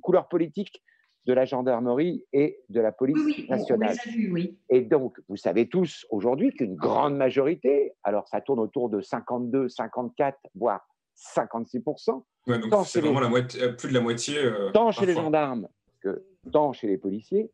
couleurs 0.00 0.28
politiques 0.28 0.82
de 1.26 1.32
la 1.32 1.44
gendarmerie 1.46 2.24
et 2.32 2.60
de 2.68 2.80
la 2.80 2.92
police 2.92 3.16
Oui, 3.16 3.34
oui, 3.38 3.46
on, 3.48 3.54
on 3.54 3.56
nationale. 3.56 3.96
les 4.04 4.10
a 4.12 4.14
vus, 4.14 4.32
oui. 4.32 4.58
Et 4.68 4.82
donc, 4.82 5.18
vous 5.28 5.36
savez 5.36 5.68
tous 5.68 6.06
aujourd'hui 6.10 6.52
qu'une 6.52 6.74
grande 6.76 7.16
majorité, 7.16 7.92
alors 8.02 8.28
ça 8.28 8.40
tourne 8.42 8.60
autour 8.60 8.90
de 8.90 9.00
52, 9.00 9.68
54, 9.68 10.38
voire 10.54 10.86
56%, 11.16 12.22
Ouais, 12.46 12.58
donc 12.58 12.70
tant 12.70 12.84
c'est 12.84 12.98
chez 12.98 13.00
les- 13.00 13.08
vraiment 13.08 13.20
la 13.20 13.28
moitié, 13.30 13.62
euh, 13.62 13.72
plus 13.72 13.88
de 13.88 13.94
la 13.94 14.00
moitié. 14.00 14.36
euh, 14.38 14.70
tant 14.72 14.90
chez 14.90 15.06
les 15.06 15.14
gendarmes 15.14 15.68
que 16.02 16.24
tant 16.52 16.72
chez 16.74 16.88
les 16.88 16.98
policiers, 16.98 17.50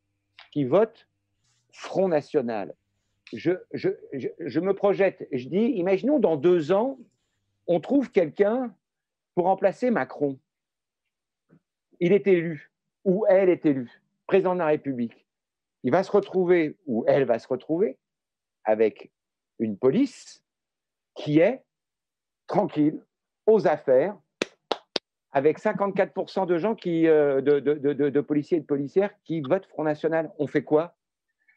qui 0.51 0.65
votent 0.65 1.07
Front 1.73 2.09
National. 2.09 2.75
Je, 3.33 3.53
je, 3.73 3.91
je, 4.13 4.27
je 4.41 4.59
me 4.59 4.75
projette, 4.75 5.29
je 5.31 5.47
dis, 5.49 5.67
imaginons 5.77 6.19
dans 6.19 6.35
deux 6.37 6.73
ans, 6.73 6.99
on 7.69 7.79
trouve 7.79 8.11
quelqu'un 8.11 8.75
pour 9.37 9.45
remplacer 9.45 9.93
Macron. 9.93 10.41
Il 12.01 12.13
est 12.13 12.27
élu, 12.27 12.73
ou 13.11 13.27
elle 13.29 13.49
est 13.49 13.67
élue, 13.67 13.91
président 14.29 14.55
de 14.55 14.61
la 14.61 14.67
République. 14.67 15.27
Il 15.83 15.91
va 15.91 16.05
se 16.05 16.13
retrouver, 16.13 16.77
ou 16.87 17.05
elle 17.09 17.25
va 17.25 17.41
se 17.41 17.49
retrouver, 17.49 17.99
avec 18.63 19.11
une 19.59 19.77
police 19.77 20.45
qui 21.17 21.41
est 21.41 21.65
tranquille, 22.47 23.01
aux 23.47 23.67
affaires, 23.67 24.17
avec 25.33 25.59
54% 25.59 26.47
de 26.47 26.57
gens 26.57 26.77
qui, 26.77 27.09
euh, 27.09 27.41
de, 27.41 27.59
de- 27.59 27.75
de- 27.75 27.93
de- 27.95 28.11
de 28.11 28.21
policiers 28.21 28.59
et 28.59 28.61
de 28.61 28.67
policières 28.67 29.11
qui 29.25 29.41
votent 29.41 29.67
Front 29.67 29.83
National. 29.83 30.31
On 30.39 30.47
fait 30.47 30.63
quoi? 30.63 30.95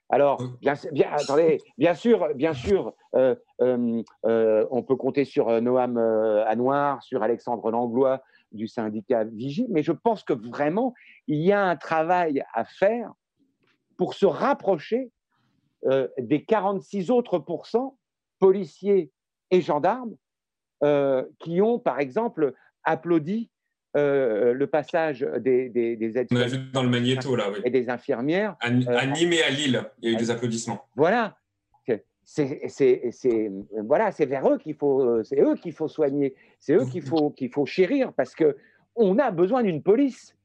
Alors, 0.10 0.38
bien, 0.60 0.74
bien- 0.92 1.12
attendez, 1.12 1.60
bien 1.78 1.94
sûr, 1.94 2.34
bien 2.36 2.54
sûr, 2.54 2.94
euh, 3.16 3.36
euh, 3.62 4.02
euh, 4.26 4.66
on 4.72 4.82
peut 4.82 4.96
compter 4.96 5.24
sur 5.24 5.50
euh, 5.50 5.62
Noam 5.62 5.98
euh, 5.98 6.44
Anouar, 6.48 7.04
sur 7.04 7.22
Alexandre 7.22 7.70
Langlois 7.70 8.24
du 8.54 8.68
syndicat 8.68 9.24
Vigie, 9.26 9.68
mais 9.70 9.84
je 9.84 9.92
pense 9.92 10.24
que 10.24 10.34
vraiment, 10.34 10.94
il 11.28 11.42
y 11.42 11.52
a 11.52 11.64
un 11.64 11.76
travail 11.76 12.44
à 12.54 12.66
faire 12.66 13.12
pour 13.98 14.14
se 14.14 14.26
rapprocher 14.26 15.12
euh, 15.86 16.08
des 16.18 16.44
46 16.44 17.12
autres 17.12 17.40
pourcents 17.40 17.98
policiers 18.40 19.12
et 19.52 19.62
gendarmes 19.62 20.16
euh, 20.84 21.24
qui 21.40 21.62
ont, 21.62 21.80
par 21.80 22.00
exemple, 22.00 22.54
applaudi 22.84 23.50
euh, 23.96 24.54
le 24.54 24.68
passage 24.68 25.28
des, 25.40 25.70
des, 25.70 25.96
des 25.96 26.18
aides 26.18 26.28
On 26.32 26.38
a 26.38 26.48
vu 26.48 26.58
dans 26.72 26.84
le 26.84 26.90
magnéto, 26.90 27.36
là, 27.36 27.52
oui. 27.52 27.60
et 27.64 27.70
des 27.70 27.90
infirmières. 27.90 28.56
À, 28.60 28.68
à 28.68 29.06
Nîmes 29.06 29.34
et 29.34 29.44
à 29.44 29.50
Lille, 29.50 29.84
il 30.02 30.10
y 30.10 30.14
a 30.14 30.16
eu 30.16 30.20
des 30.20 30.32
applaudissements. 30.32 30.88
voilà. 30.96 31.38
C'est, 32.26 33.52
voilà, 33.86 34.12
c'est 34.12 34.26
vers 34.26 34.50
eux 34.50 34.58
qu'il 34.58 34.76
faut, 34.76 35.02
euh, 35.02 35.24
c'est 35.24 35.42
eux 35.42 35.56
qu'il 35.56 35.74
faut 35.74 35.88
soigner, 35.88 36.36
c'est 36.60 36.74
eux 36.74 36.86
qu'il 36.86 37.02
faut, 37.02 37.32
qu'il 37.32 37.50
faut 37.50 37.66
chérir 37.66 38.14
parce 38.14 38.34
que 38.34 38.56
on 38.96 39.18
a 39.20 39.32
besoin 39.32 39.64
d'une 39.64 39.84
police. 39.84 40.36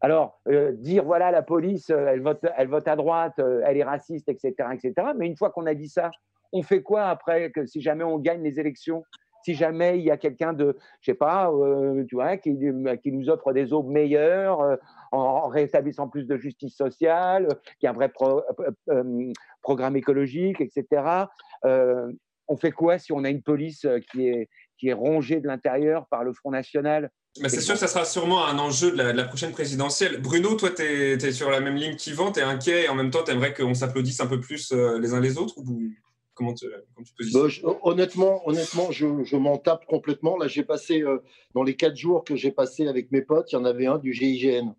Alors 0.00 0.40
euh, 0.48 0.72
dire 0.72 1.04
voilà 1.04 1.30
la 1.30 1.42
police, 1.42 1.90
euh, 1.90 2.06
elle 2.08 2.22
vote, 2.22 2.44
elle 2.56 2.68
vote 2.68 2.88
à 2.88 2.96
droite, 2.96 3.38
elle 3.38 3.76
est 3.76 3.84
raciste, 3.84 4.28
etc., 4.28 4.54
etc. 4.72 5.08
Mais 5.16 5.26
une 5.26 5.36
fois 5.36 5.50
qu'on 5.50 5.66
a 5.66 5.74
dit 5.74 5.88
ça, 5.88 6.10
on 6.52 6.62
fait 6.62 6.82
quoi 6.82 7.04
après 7.04 7.50
que 7.50 7.64
si 7.66 7.80
jamais 7.80 8.04
on 8.04 8.18
gagne 8.18 8.42
les 8.42 8.58
élections? 8.58 9.04
Si 9.42 9.54
jamais 9.54 9.98
il 9.98 10.04
y 10.04 10.10
a 10.10 10.18
quelqu'un 10.18 10.52
de, 10.52 10.76
je 11.00 11.12
sais 11.12 11.16
pas, 11.16 11.50
euh, 11.50 12.04
tu 12.08 12.16
vois, 12.16 12.36
qui, 12.36 12.58
qui 13.02 13.12
nous 13.12 13.30
offre 13.30 13.52
des 13.54 13.72
aubes 13.72 13.88
meilleures, 13.88 14.78
en, 15.12 15.48
rétablissant 15.48 16.08
plus 16.08 16.24
de 16.26 16.36
justice 16.36 16.76
sociale, 16.76 17.48
euh, 17.50 17.54
qui 17.78 17.86
a 17.86 17.90
un 17.90 17.94
vrai 17.94 18.08
pro- 18.08 18.42
euh, 18.60 18.70
euh, 18.90 19.32
programme 19.62 19.96
écologique, 19.96 20.60
etc. 20.60 21.26
Euh, 21.64 22.12
on 22.48 22.56
fait 22.56 22.72
quoi 22.72 22.98
si 22.98 23.12
on 23.12 23.24
a 23.24 23.30
une 23.30 23.42
police 23.42 23.86
qui 24.10 24.28
est, 24.28 24.48
qui 24.78 24.88
est 24.88 24.92
rongée 24.92 25.40
de 25.40 25.46
l'intérieur 25.46 26.06
par 26.08 26.24
le 26.24 26.32
Front 26.32 26.50
National? 26.50 27.10
Mais 27.40 27.48
c'est 27.48 27.60
sûr 27.60 27.74
que 27.74 27.80
ça 27.80 27.86
sera 27.86 28.04
sûrement 28.04 28.44
un 28.44 28.58
enjeu 28.58 28.90
de 28.90 28.96
la, 28.96 29.12
de 29.12 29.16
la 29.16 29.24
prochaine 29.24 29.52
présidentielle. 29.52 30.20
Bruno, 30.20 30.56
toi, 30.56 30.70
tu 30.70 30.82
es, 30.82 31.32
sur 31.32 31.48
la 31.48 31.60
même 31.60 31.76
ligne 31.76 31.94
qu'Yvan, 31.94 32.32
tu 32.32 32.40
es 32.40 32.42
inquiet 32.42 32.84
et 32.84 32.88
en 32.88 32.96
même 32.96 33.10
temps, 33.10 33.22
tu 33.24 33.30
aimerais 33.30 33.54
qu'on 33.54 33.72
s'applaudisse 33.74 34.20
un 34.20 34.26
peu 34.26 34.40
plus 34.40 34.72
les 34.72 35.14
uns 35.14 35.20
les 35.20 35.38
autres 35.38 35.56
ou 35.58 35.90
comment 36.34 36.54
tu, 36.54 36.66
comment 36.94 37.04
tu 37.04 37.12
te 37.12 37.16
positionnes? 37.16 37.42
Bah, 37.42 37.48
je- 37.48 37.62
honnêtement, 37.88 38.48
honnêtement, 38.48 38.90
je, 38.90 39.22
je 39.22 39.36
m'en 39.36 39.58
tape 39.58 39.86
complètement. 39.86 40.36
Là, 40.38 40.48
j'ai 40.48 40.64
passé 40.64 41.02
euh, 41.02 41.18
dans 41.54 41.62
les 41.62 41.76
quatre 41.76 41.96
jours 41.96 42.24
que 42.24 42.34
j'ai 42.34 42.50
passé 42.50 42.88
avec 42.88 43.12
mes 43.12 43.22
potes, 43.22 43.52
il 43.52 43.54
y 43.54 43.58
en 43.58 43.64
avait 43.64 43.86
un 43.86 43.98
du 43.98 44.12
GIGN. 44.12 44.74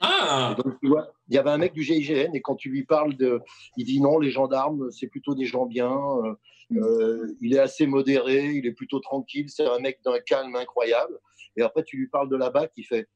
Ah 0.00 0.54
donc, 0.56 0.78
tu 0.80 0.88
vois, 0.88 1.12
il 1.28 1.34
y 1.34 1.38
avait 1.38 1.50
un 1.50 1.58
mec 1.58 1.72
du 1.72 1.82
GIGN 1.82 2.34
et 2.34 2.40
quand 2.40 2.54
tu 2.54 2.70
lui 2.70 2.84
parles 2.84 3.16
de, 3.16 3.40
il 3.76 3.84
dit 3.84 4.00
non, 4.00 4.18
les 4.18 4.30
gendarmes, 4.30 4.90
c'est 4.90 5.08
plutôt 5.08 5.34
des 5.34 5.44
gens 5.46 5.66
bien. 5.66 5.92
euh, 5.92 6.34
euh, 6.72 7.34
il 7.40 7.54
est 7.54 7.58
assez 7.58 7.86
modéré, 7.86 8.50
il 8.50 8.66
est 8.66 8.72
plutôt 8.72 9.00
tranquille. 9.00 9.48
C'est 9.48 9.66
un 9.66 9.78
mec 9.80 10.00
d'un 10.04 10.18
calme 10.20 10.54
incroyable. 10.54 11.18
Et 11.56 11.62
après, 11.62 11.82
tu 11.82 11.96
lui 11.96 12.08
parles 12.08 12.28
de 12.28 12.36
la 12.36 12.50
BAC, 12.50 12.72
il 12.76 12.84
fait 12.84 13.08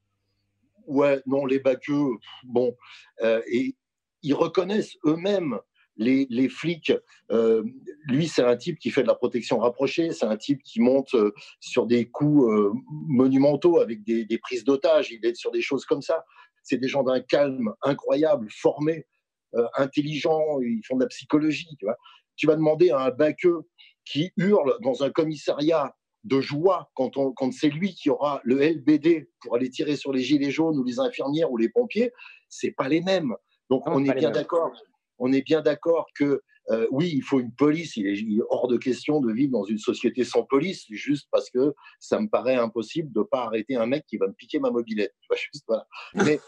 ouais, 0.87 1.23
non, 1.27 1.47
les 1.47 1.61
baqueux, 1.61 2.11
bon. 2.45 2.77
Euh, 3.23 3.41
et 3.47 3.77
ils 4.23 4.35
reconnaissent 4.35 4.97
eux-mêmes 5.07 5.59
les, 5.97 6.27
les 6.31 6.49
flics. 6.49 6.93
Euh, 7.31 7.63
lui, 8.05 8.29
c'est 8.29 8.43
un 8.43 8.57
type 8.57 8.79
qui 8.79 8.91
fait 8.91 9.03
de 9.03 9.09
la 9.09 9.15
protection 9.15 9.59
rapprochée, 9.59 10.13
c'est 10.13 10.27
un 10.27 10.37
type 10.37 10.63
qui 10.63 10.81
monte 10.81 11.15
euh, 11.15 11.33
sur 11.61 11.87
des 11.87 12.07
coups 12.07 12.51
euh, 12.51 12.73
monumentaux 12.91 13.79
avec 13.79 14.03
des, 14.03 14.25
des 14.25 14.39
prises 14.39 14.65
d'otages, 14.65 15.11
il 15.11 15.25
est 15.25 15.35
sur 15.35 15.51
des 15.51 15.63
choses 15.63 15.85
comme 15.85 16.03
ça. 16.03 16.25
C'est 16.63 16.79
des 16.79 16.89
gens 16.89 17.03
d'un 17.03 17.21
calme 17.21 17.73
incroyable, 17.83 18.49
formés, 18.51 19.07
euh, 19.55 19.67
intelligents, 19.77 20.61
ils 20.61 20.83
font 20.87 20.97
de 20.97 21.03
la 21.03 21.09
psychologie. 21.09 21.77
Tu, 21.79 21.85
vois. 21.85 21.97
tu 22.37 22.47
vas 22.47 22.57
demander 22.57 22.91
à 22.91 23.01
un 23.01 23.11
baqueux 23.11 23.63
qui 24.05 24.33
hurle 24.37 24.77
dans 24.83 25.03
un 25.03 25.11
commissariat 25.11 25.95
de 26.25 26.41
joie 26.41 26.91
quand, 26.95 27.17
on, 27.17 27.33
quand 27.33 27.53
c'est 27.53 27.69
lui 27.69 27.95
qui 27.95 28.09
aura 28.09 28.41
le 28.45 28.61
LBD 28.63 29.29
pour 29.41 29.57
aller 29.57 29.71
tirer 29.71 29.97
sur 29.97 30.13
les 30.13 30.23
gilets 30.23 30.51
jaunes 30.51 30.79
ou 30.79 30.85
les 30.85 31.01
infirmières 31.01 31.51
ou 31.51 31.57
les 31.57 31.69
pompiers, 31.69 32.13
c'est 32.49 32.71
pas 32.71 32.89
les 32.89 33.01
mêmes. 33.01 33.35
Donc 33.71 33.87
Non, 33.87 33.95
on 33.95 34.05
est 34.05 34.15
bien 34.15 34.31
d'accord. 34.31 34.73
On 35.19 35.33
est 35.33 35.43
bien 35.43 35.63
d'accord 35.63 36.07
que 36.15 36.43
euh, 36.71 36.87
oui, 36.91 37.11
il 37.15 37.23
faut 37.23 37.41
une 37.41 37.53
police. 37.53 37.97
Il 37.97 38.07
est, 38.07 38.19
il 38.19 38.39
est 38.39 38.43
hors 38.49 38.69
de 38.69 38.77
question 38.77 39.21
de 39.21 39.33
vivre 39.33 39.53
dans 39.53 39.65
une 39.65 39.79
société 39.79 40.25
sans 40.25 40.45
police, 40.45 40.87
juste 40.91 41.29
parce 41.31 41.51
que 41.51 41.75
ça 41.99 42.21
me 42.21 42.29
paraît 42.29 42.55
impossible 42.55 43.13
de 43.13 43.21
ne 43.21 43.25
pas 43.25 43.45
arrêter 43.45 43.77
un 43.77 43.87
mec 43.87 44.05
qui 44.07 44.17
va 44.17 44.29
me 44.29 44.33
piquer 44.33 44.59
ma 44.59 44.71
mobilette. 44.71 45.15
Tu 45.21 45.27
vois, 45.29 45.37
juste, 45.37 45.65
voilà. 45.67 45.87
Mais, 46.15 46.41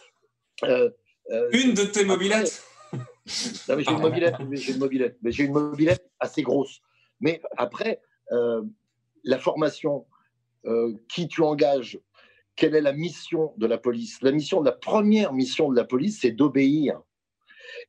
euh, 0.64 0.90
euh, 1.30 1.50
Une 1.52 1.74
de 1.74 1.84
tes 1.84 2.04
mobilettes? 2.04 2.62
J'ai 3.26 3.90
une 3.90 4.00
mobilette, 4.00 4.36
j'ai 4.52 4.72
une 4.72 4.78
mobilette, 4.78 5.16
mais 5.22 5.32
j'ai 5.32 5.44
une 5.44 5.52
mobilette 5.52 6.10
assez 6.20 6.42
grosse. 6.42 6.80
Mais 7.20 7.40
après, 7.56 8.00
la 9.24 9.38
formation, 9.38 10.06
qui 11.08 11.26
tu 11.26 11.42
engages, 11.42 11.98
quelle 12.54 12.74
est 12.74 12.80
la 12.80 12.92
mission 12.92 13.52
de 13.56 13.66
la 13.66 13.78
police? 13.78 14.20
La 14.22 14.30
mission, 14.30 14.62
la 14.62 14.72
première 14.72 15.32
mission 15.32 15.70
de 15.70 15.76
la 15.76 15.84
police, 15.84 16.20
c'est 16.20 16.32
d'obéir. 16.32 17.00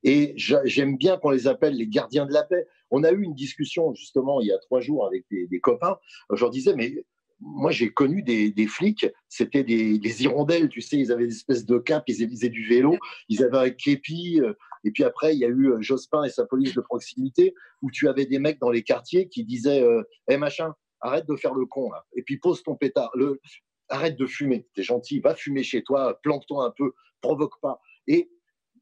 Et 0.03 0.33
j'a- 0.35 0.65
j'aime 0.65 0.97
bien 0.97 1.17
qu'on 1.17 1.31
les 1.31 1.47
appelle 1.47 1.75
les 1.75 1.87
gardiens 1.87 2.25
de 2.25 2.33
la 2.33 2.43
paix. 2.43 2.65
On 2.91 3.03
a 3.03 3.11
eu 3.11 3.23
une 3.23 3.33
discussion 3.33 3.93
justement 3.93 4.41
il 4.41 4.47
y 4.47 4.51
a 4.51 4.57
trois 4.59 4.81
jours 4.81 5.05
avec 5.05 5.25
des, 5.29 5.59
copains. 5.59 5.97
Je 6.31 6.41
leur 6.41 6.49
disais, 6.51 6.75
mais 6.75 7.05
moi 7.39 7.71
j'ai 7.71 7.91
connu 7.91 8.21
des, 8.23 8.67
flics, 8.67 9.07
c'était 9.29 9.63
des, 9.63 10.23
hirondelles, 10.23 10.69
tu 10.69 10.81
sais, 10.81 10.97
ils 10.97 11.11
avaient 11.11 11.27
des 11.27 11.35
espèces 11.35 11.65
de 11.65 11.77
cap, 11.77 12.03
ils 12.07 12.29
faisaient 12.29 12.49
du 12.49 12.67
vélo, 12.67 12.97
ils 13.29 13.43
avaient 13.43 13.57
un 13.57 13.69
képi. 13.69 14.39
euh, 14.41 14.53
Et 14.83 14.91
puis 14.91 15.03
après, 15.03 15.35
il 15.35 15.39
y 15.39 15.45
a 15.45 15.49
eu 15.49 15.71
euh, 15.71 15.81
Jospin 15.81 16.23
et 16.23 16.29
sa 16.29 16.45
police 16.45 16.73
de 16.75 16.81
proximité, 16.81 17.53
où 17.81 17.91
tu 17.91 18.07
avais 18.07 18.25
des 18.25 18.39
mecs 18.39 18.59
dans 18.59 18.69
les 18.71 18.83
quartiers 18.83 19.27
qui 19.27 19.43
disaient, 19.43 19.81
euh, 19.83 20.03
Eh, 20.29 20.37
machin, 20.37 20.73
arrête 21.01 21.27
de 21.27 21.35
faire 21.35 21.53
le 21.53 21.65
con 21.65 21.91
là, 21.91 22.05
et 22.15 22.23
puis 22.23 22.37
pose 22.37 22.63
ton 22.63 22.75
pétard. 22.75 23.11
Le, 23.15 23.39
arrête 23.89 24.17
de 24.17 24.25
fumer, 24.25 24.67
t'es 24.73 24.83
gentil, 24.83 25.19
va 25.19 25.35
fumer 25.35 25.63
chez 25.63 25.83
toi, 25.83 26.19
planque-toi 26.23 26.65
un 26.65 26.73
peu, 26.75 26.93
provoque 27.21 27.59
pas. 27.61 27.79
Et 28.07 28.29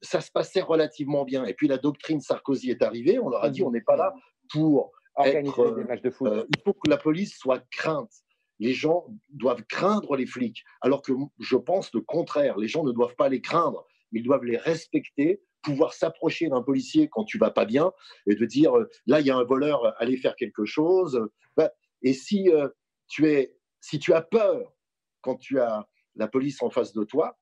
ça 0.03 0.21
se 0.21 0.29
passait 0.31 0.61
relativement 0.61 1.23
bien. 1.23 1.45
Et 1.45 1.53
puis 1.53 1.67
la 1.67 1.77
doctrine 1.77 2.19
Sarkozy 2.21 2.69
est 2.69 2.83
arrivée, 2.83 3.17
on 3.19 3.29
leur 3.29 3.43
a 3.43 3.49
dit 3.49 3.63
on 3.63 3.71
n'est 3.71 3.81
pas 3.81 3.95
là 3.95 4.13
pour 4.51 4.91
Organiser 5.15 5.49
être, 5.49 5.59
euh, 5.59 5.75
des 5.75 5.83
matchs 5.85 6.01
de 6.01 6.09
foot. 6.09 6.27
euh, 6.27 6.45
il 6.49 6.61
faut 6.63 6.73
que 6.73 6.89
la 6.89 6.97
police 6.97 7.37
soit 7.37 7.63
crainte. 7.71 8.11
Les 8.59 8.73
gens 8.73 9.07
doivent 9.29 9.63
craindre 9.67 10.15
les 10.15 10.25
flics, 10.25 10.63
alors 10.81 11.01
que 11.01 11.13
je 11.39 11.55
pense 11.55 11.93
le 11.93 12.01
contraire. 12.01 12.57
Les 12.57 12.67
gens 12.67 12.83
ne 12.83 12.91
doivent 12.91 13.15
pas 13.15 13.29
les 13.29 13.41
craindre, 13.41 13.85
ils 14.11 14.23
doivent 14.23 14.43
les 14.45 14.57
respecter, 14.57 15.41
pouvoir 15.63 15.93
s'approcher 15.93 16.49
d'un 16.49 16.61
policier 16.61 17.09
quand 17.09 17.23
tu 17.23 17.37
vas 17.37 17.51
pas 17.51 17.65
bien 17.65 17.91
et 18.27 18.35
de 18.35 18.45
dire 18.45 18.77
euh, 18.77 18.89
là 19.07 19.21
il 19.21 19.25
y 19.25 19.31
a 19.31 19.37
un 19.37 19.43
voleur, 19.43 19.93
allez 20.01 20.17
faire 20.17 20.35
quelque 20.35 20.65
chose. 20.65 21.19
Ben, 21.57 21.69
Et 22.01 22.13
si 22.13 22.49
euh, 22.49 22.67
tu 23.07 23.27
es, 23.29 23.55
si 23.79 23.99
tu 23.99 24.13
as 24.13 24.21
peur 24.21 24.73
quand 25.21 25.37
tu 25.37 25.59
as 25.59 25.87
la 26.15 26.27
police 26.27 26.61
en 26.61 26.69
face 26.69 26.93
de 26.93 27.03
toi, 27.03 27.37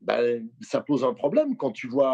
ben, 0.00 0.48
ça 0.60 0.80
pose 0.80 1.04
un 1.04 1.14
problème 1.14 1.56
quand 1.56 1.72
tu 1.72 1.86
vois 1.88 2.12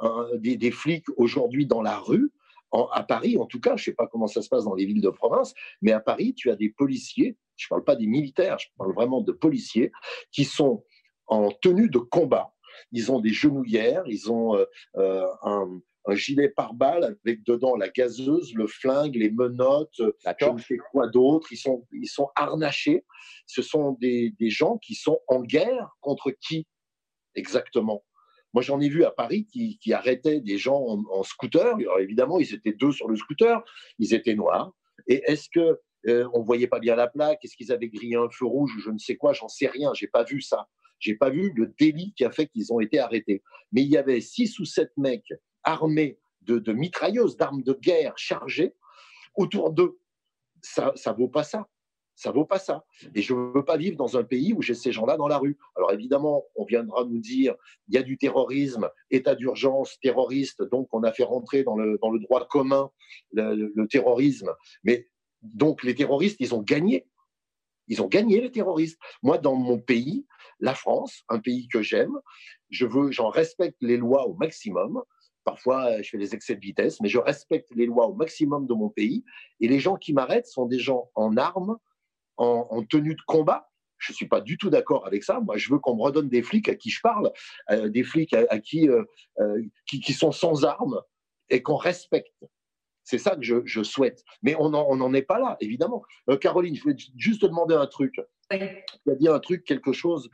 un- 0.00 0.06
un- 0.06 0.28
des, 0.36 0.56
des 0.56 0.70
flics 0.70 1.06
aujourd'hui 1.16 1.66
dans 1.66 1.82
la 1.82 1.98
rue, 1.98 2.30
en- 2.70 2.86
à 2.86 3.02
Paris 3.02 3.36
en 3.38 3.46
tout 3.46 3.60
cas, 3.60 3.76
je 3.76 3.82
ne 3.82 3.84
sais 3.86 3.94
pas 3.94 4.06
comment 4.06 4.26
ça 4.26 4.42
se 4.42 4.48
passe 4.48 4.64
dans 4.64 4.74
les 4.74 4.86
villes 4.86 5.00
de 5.02 5.10
province, 5.10 5.54
mais 5.80 5.92
à 5.92 6.00
Paris, 6.00 6.34
tu 6.34 6.50
as 6.50 6.56
des 6.56 6.70
policiers, 6.70 7.36
je 7.56 7.66
ne 7.66 7.68
parle 7.70 7.84
pas 7.84 7.96
des 7.96 8.06
militaires, 8.06 8.58
je 8.58 8.68
parle 8.76 8.94
vraiment 8.94 9.20
de 9.20 9.32
policiers, 9.32 9.92
qui 10.30 10.44
sont 10.44 10.84
en 11.26 11.50
tenue 11.50 11.88
de 11.88 11.98
combat. 11.98 12.54
Ils 12.90 13.12
ont 13.12 13.20
des 13.20 13.30
genouillères, 13.32 14.02
ils 14.06 14.30
ont 14.32 14.56
euh, 14.56 14.64
euh, 14.96 15.26
un, 15.42 15.80
un 16.06 16.14
gilet 16.14 16.48
pare-balles 16.48 17.04
avec 17.24 17.44
dedans 17.44 17.76
la 17.76 17.88
gazeuse, 17.88 18.54
le 18.54 18.66
flingue, 18.66 19.14
les 19.14 19.30
menottes, 19.30 19.94
je 19.98 20.04
ne 20.56 20.58
sais 20.58 20.78
quoi 20.90 21.06
d'autre. 21.08 21.48
Ils 21.52 21.58
sont, 21.58 21.86
ils 21.92 22.08
sont 22.08 22.30
harnachés. 22.34 23.04
Ce 23.46 23.62
sont 23.62 23.92
des, 24.00 24.34
des 24.40 24.50
gens 24.50 24.78
qui 24.78 24.94
sont 24.94 25.20
en 25.28 25.42
guerre 25.42 25.90
contre 26.00 26.30
qui? 26.30 26.66
Exactement 27.34 28.04
Moi, 28.52 28.62
j'en 28.62 28.80
ai 28.80 28.88
vu 28.88 29.04
à 29.04 29.10
Paris 29.10 29.46
qui, 29.46 29.92
arrêtaient 29.92 30.40
des 30.40 30.58
gens 30.58 30.80
en, 31.10 31.22
scooter. 31.22 31.76
Alors, 31.76 32.00
évidemment, 32.00 32.38
ils 32.38 32.54
étaient 32.54 32.72
deux 32.72 32.92
sur 32.92 33.08
le 33.08 33.16
scooter. 33.16 33.62
Ils 33.98 34.14
étaient 34.14 34.34
noirs. 34.34 34.72
Et 35.06 35.22
est-ce 35.26 35.48
que 35.48 35.80
euh, 36.08 36.28
on 36.34 36.42
voyait 36.42 36.66
pas 36.66 36.80
bien 36.80 36.96
la 36.96 37.08
plaque? 37.08 37.44
Est-ce 37.44 37.56
qu'ils 37.56 37.72
avaient 37.72 37.88
grillé 37.88 38.16
un 38.16 38.28
feu 38.30 38.46
rouge? 38.46 38.74
Ou 38.76 38.80
je 38.80 38.90
ne 38.90 38.98
sais 38.98 39.16
quoi 39.16 39.32
J'en 39.32 39.48
sais 39.48 39.68
rien. 39.68 39.92
J'ai 39.94 40.08
pas 40.08 40.24
vu 40.24 40.40
ça. 40.40 40.68
J'ai 40.98 41.14
pas 41.14 41.30
vu 41.30 41.52
le 41.56 41.74
délit 41.78 42.12
qui 42.14 42.24
a 42.24 42.30
fait 42.30 42.46
qu'ils 42.46 42.72
ont 42.72 42.80
été 42.80 42.98
arrêtés. 42.98 43.42
Mais 43.72 43.82
il 43.82 43.88
y 43.88 43.96
avait 43.96 44.20
six 44.20 44.58
ou 44.58 44.64
sept 44.64 44.92
mecs 44.96 45.32
armés 45.64 46.18
de, 46.42 46.58
de 46.58 46.72
mitrailleuses, 46.72 47.36
d'armes 47.36 47.62
de 47.62 47.72
guerre 47.72 48.16
chargées 48.16 48.74
autour 49.34 49.72
d'eux. 49.72 49.98
Ça 50.60 50.92
ne 50.94 51.16
vaut 51.16 51.28
pas 51.28 51.42
ça. 51.42 51.68
Ça 52.22 52.30
vaut 52.30 52.44
pas 52.44 52.60
ça. 52.60 52.84
Et 53.16 53.20
je 53.20 53.34
ne 53.34 53.52
veux 53.52 53.64
pas 53.64 53.76
vivre 53.76 53.96
dans 53.96 54.16
un 54.16 54.22
pays 54.22 54.52
où 54.52 54.62
j'ai 54.62 54.74
ces 54.74 54.92
gens-là 54.92 55.16
dans 55.16 55.26
la 55.26 55.38
rue. 55.38 55.58
Alors 55.74 55.90
évidemment, 55.90 56.44
on 56.54 56.64
viendra 56.64 57.04
nous 57.04 57.18
dire 57.18 57.56
il 57.88 57.96
y 57.96 57.98
a 57.98 58.04
du 58.04 58.16
terrorisme, 58.16 58.88
état 59.10 59.34
d'urgence, 59.34 59.98
terroriste, 60.00 60.62
donc 60.70 60.86
on 60.92 61.02
a 61.02 61.10
fait 61.10 61.24
rentrer 61.24 61.64
dans 61.64 61.76
le, 61.76 61.98
dans 62.00 62.10
le 62.10 62.20
droit 62.20 62.46
commun 62.46 62.92
le, 63.32 63.86
terrorisme. 63.86 64.54
Mais 64.84 65.08
donc 65.42 65.82
les 65.82 65.96
terroristes, 65.96 66.36
ils 66.38 66.54
ont 66.54 66.62
gagné. 66.62 67.08
Ils 67.88 68.00
ont 68.00 68.06
gagné 68.06 68.40
les 68.40 68.52
terroristes. 68.52 69.00
Moi, 69.24 69.38
dans 69.38 69.56
mon 69.56 69.80
pays, 69.80 70.24
la 70.60 70.76
France, 70.76 71.24
un 71.28 71.40
pays 71.40 71.66
que 71.66 71.82
j'aime, 71.82 72.16
je 72.70 72.86
veux, 72.86 73.10
j'en 73.10 73.30
respecte 73.30 73.78
les 73.80 73.96
lois 73.96 74.28
au 74.28 74.34
maximum. 74.34 75.02
Parfois, 75.42 76.00
je 76.02 76.08
fais 76.08 76.18
des 76.18 76.36
excès 76.36 76.54
de 76.54 76.60
vitesse, 76.60 77.00
mais 77.00 77.08
je 77.08 77.18
respecte 77.18 77.74
les 77.74 77.86
lois 77.86 78.06
au 78.06 78.14
maximum 78.14 78.68
de 78.68 78.74
mon 78.74 78.90
pays. 78.90 79.24
Et 79.58 79.66
les 79.66 79.80
gens 79.80 79.96
qui 79.96 80.12
m'arrêtent 80.12 80.46
sont 80.46 80.66
des 80.66 80.78
gens 80.78 81.10
en 81.16 81.36
armes, 81.36 81.78
en, 82.36 82.82
tenue 82.84 83.14
de 83.14 83.22
combat. 83.26 83.68
Je 83.98 84.12
ne 84.12 84.16
suis 84.16 84.26
pas 84.26 84.40
du 84.40 84.58
tout 84.58 84.70
d'accord 84.70 85.06
avec 85.06 85.22
ça. 85.22 85.40
Moi, 85.40 85.56
je 85.56 85.70
veux 85.70 85.78
qu'on 85.78 85.96
me 85.96 86.02
redonne 86.02 86.28
des 86.28 86.42
flics 86.42 86.68
à 86.68 86.74
qui 86.74 86.90
je 86.90 87.00
parle, 87.00 87.30
euh, 87.70 87.88
des 87.88 88.02
flics 88.02 88.34
à, 88.34 88.58
qui, 88.58 88.88
euh, 88.88 89.04
euh, 89.38 89.62
qui, 89.86 90.00
qui, 90.00 90.12
sont 90.12 90.32
sans 90.32 90.64
armes 90.64 91.00
et 91.50 91.62
qu'on 91.62 91.76
respecte. 91.76 92.44
C'est 93.04 93.18
ça 93.18 93.36
que 93.36 93.42
je, 93.42 93.56
je, 93.64 93.82
souhaite. 93.82 94.24
Mais 94.42 94.56
on 94.58 94.70
n'en 94.70 95.14
est 95.14 95.22
pas 95.22 95.38
là, 95.38 95.56
évidemment. 95.60 96.02
Caroline, 96.40 96.74
je 96.74 96.82
voulais 96.82 96.96
juste 97.16 97.42
te 97.42 97.46
demander 97.46 97.74
un 97.74 97.86
truc. 97.86 98.20
Tu 98.50 98.56
as 98.58 99.14
dit 99.14 99.28
un 99.28 99.40
truc, 99.40 99.64
quelque 99.64 99.92
chose. 99.92 100.28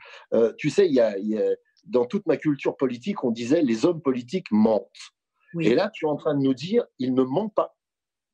tu 0.57 0.69
sais, 0.69 0.87
il 0.87 0.93
y, 0.93 0.99
a, 0.99 1.17
il 1.17 1.29
y 1.29 1.37
a, 1.37 1.49
dans 1.85 2.05
toute 2.05 2.25
ma 2.25 2.37
culture 2.37 2.77
politique, 2.77 3.23
on 3.23 3.31
disait 3.31 3.61
les 3.61 3.85
hommes 3.85 4.01
politiques 4.01 4.51
mentent. 4.51 5.13
Et 5.59 5.73
là, 5.73 5.89
tu 5.93 6.05
es 6.05 6.07
en 6.07 6.15
train 6.15 6.35
de 6.35 6.41
nous 6.41 6.53
dire, 6.53 6.85
il 6.99 7.13
ne 7.13 7.23
ment 7.23 7.49
pas. 7.49 7.75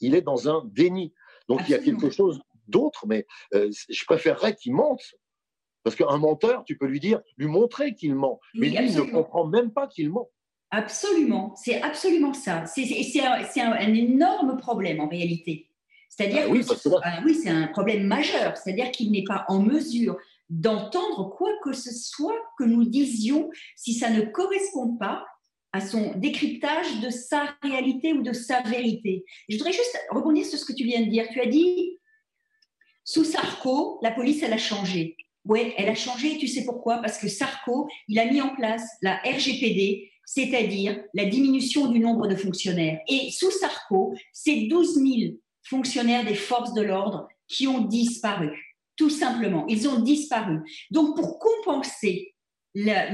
Il 0.02 0.16
est 0.16 0.22
dans 0.22 0.50
un 0.50 0.64
déni. 0.66 1.14
Donc 1.48 1.62
il 1.68 1.72
y 1.72 1.76
a 1.76 1.80
quelque 1.80 2.10
chose 2.10 2.42
d'autre, 2.68 3.06
mais 3.08 3.26
euh, 3.54 3.70
je 3.90 4.06
préférerais 4.06 4.56
qu'il 4.56 4.74
mente. 4.74 5.04
Parce 5.84 5.96
qu'un 5.96 6.18
menteur, 6.18 6.64
tu 6.66 6.78
peux 6.78 6.88
lui 6.88 7.00
dire, 7.00 7.22
lui 7.38 7.46
montrer 7.46 7.94
qu'il 7.94 8.16
ment. 8.16 8.40
Mais 8.56 8.70
lui, 8.70 8.88
il 8.90 8.96
ne 8.96 9.02
comprend 9.04 9.46
même 9.46 9.72
pas 9.72 9.88
qu'il 9.88 10.10
ment. 10.10 10.30
Absolument, 10.72 11.56
c'est 11.56 11.82
absolument 11.82 12.34
ça. 12.34 12.66
C'est 12.66 13.22
un, 13.22 13.72
un, 13.72 13.94
énorme 13.94 14.58
problème 14.58 15.00
en 15.00 15.08
réalité. 15.08 15.70
C'est-à-dire 16.10 16.46
ah 16.48 17.22
oui, 17.24 17.36
c'est 17.36 17.50
un 17.50 17.68
problème 17.68 18.08
majeur. 18.08 18.58
C'est-à-dire 18.58 18.90
qu'il 18.92 19.12
n'est 19.12 19.24
pas 19.24 19.46
en 19.48 19.62
mesure 19.62 20.18
d'entendre 20.50 21.36
quoi 21.38 21.52
que 21.64 21.74
ce 21.74 21.94
soit 21.94 22.40
que 22.58 22.64
nous 22.64 22.86
disions 22.86 23.50
si 23.76 23.94
ça 23.94 24.10
ne 24.10 24.22
correspond 24.22 24.96
pas 24.98 25.26
à 25.72 25.82
son 25.82 26.14
décryptage 26.16 27.02
de 27.02 27.10
sa 27.10 27.56
réalité 27.62 28.14
ou 28.14 28.22
de 28.22 28.32
sa 28.32 28.62
vérité. 28.62 29.26
Je 29.50 29.58
voudrais 29.58 29.74
juste 29.74 29.98
rebondir 30.10 30.46
sur 30.46 30.58
ce 30.58 30.66
que 30.66 30.74
tu 30.74 30.86
viens 30.86 31.02
de 31.02 31.10
dire. 31.10 31.28
Tu 31.32 31.42
as 31.42 31.48
dit 31.48 32.00
sous 33.06 33.24
Sarko, 33.24 34.00
la 34.02 34.12
police, 34.12 34.42
elle 34.44 34.54
a 34.54 34.58
changé. 34.58 35.16
Oui, 35.46 35.74
elle 35.78 35.90
a 35.90 35.96
changé, 35.96 36.38
tu 36.38 36.48
sais 36.48 36.66
pourquoi? 36.66 36.98
Parce 36.98 37.20
que 37.20 37.28
Sarko, 37.28 37.88
il 38.08 38.18
a 38.18 38.26
mis 38.26 38.42
en 38.42 38.56
place 38.56 38.84
la 39.04 39.18
RGPD, 39.18 40.12
c'est-à-dire 40.26 41.00
la 41.14 41.26
diminution 41.26 41.88
du 41.88 42.00
nombre 42.00 42.28
de 42.28 42.36
fonctionnaires. 42.36 43.00
Et 43.08 43.30
sous 43.30 43.52
Sarko, 43.52 44.16
c'est 44.34 44.64
12 44.64 44.96
000 44.96 45.08
fonctionnaires 45.62 46.26
des 46.26 46.34
forces 46.34 46.74
de 46.74 46.82
l'ordre 46.82 47.28
qui 47.48 47.68
ont 47.68 47.82
disparu, 47.82 48.50
tout 48.96 49.12
simplement. 49.12 49.68
Ils 49.68 49.88
ont 49.88 50.00
disparu. 50.00 50.58
Donc, 50.90 51.16
pour 51.16 51.38
compenser 51.38 52.34
la, 52.74 53.12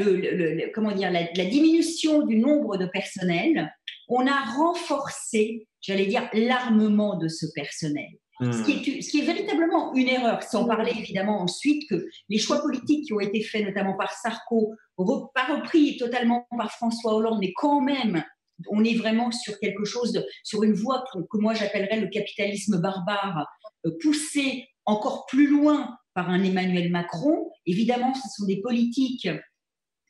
comment 0.74 0.94
dire, 0.94 1.12
la 1.12 1.46
diminution 1.46 2.26
du 2.26 2.38
nombre 2.38 2.78
de 2.78 2.86
personnel, 2.86 3.74
on 4.08 4.26
a 4.26 4.40
renforcé, 4.58 5.68
j'allais 5.82 6.06
dire, 6.06 6.30
l'armement 6.32 7.18
de 7.18 7.28
ce 7.28 7.46
personnel. 7.54 8.08
Ce, 8.42 8.64
qui 8.64 9.20
est, 9.20 9.26
véritablement 9.26 9.94
une 9.94 10.08
erreur, 10.08 10.42
sans 10.42 10.66
parler 10.66 10.94
évidemment 10.98 11.42
ensuite 11.42 11.88
que 11.88 12.08
les 12.28 12.40
choix 12.40 12.62
politiques 12.62 13.06
qui 13.06 13.14
ont 13.14 13.20
été 13.20 13.44
faits 13.44 13.66
notamment 13.66 13.96
par 13.96 14.12
Sarko, 14.12 14.74
pas 14.98 15.46
repris 15.46 15.98
totalement 15.98 16.48
par 16.58 16.72
François 16.72 17.14
Hollande, 17.14 17.38
mais 17.40 17.54
quand 17.54 17.82
même, 17.82 18.24
on 18.70 18.84
est 18.84 18.96
vraiment 18.96 19.32
sur 19.32 19.60
quelque 19.60 19.86
chose, 19.86 20.12
de, 20.12 20.26
sur 20.44 20.64
une 20.64 20.74
voie 20.74 21.04
que, 21.14 21.20
que 21.20 21.38
moi 21.38 21.54
j'appellerais 21.54 22.00
le 22.00 22.08
capitalisme 22.08 22.80
barbare, 22.82 23.48
euh, 23.86 23.92
poussé 24.02 24.68
encore 24.86 25.26
plus 25.28 25.48
loin 25.48 25.98
par 26.14 26.30
un 26.30 26.44
Emmanuel 26.44 26.92
Macron. 26.92 27.52
Évidemment, 27.66 28.14
ce 28.14 28.28
sont 28.36 28.46
des 28.46 28.62
politiques 28.62 29.30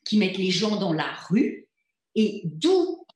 qui 0.04 0.18
mettent 0.18 0.38
les 0.38 0.50
gens 0.50 0.76
dans 0.76 0.92
la 0.92 1.12
rue, 1.28 1.68
et 2.14 2.42
d'où 2.44 3.06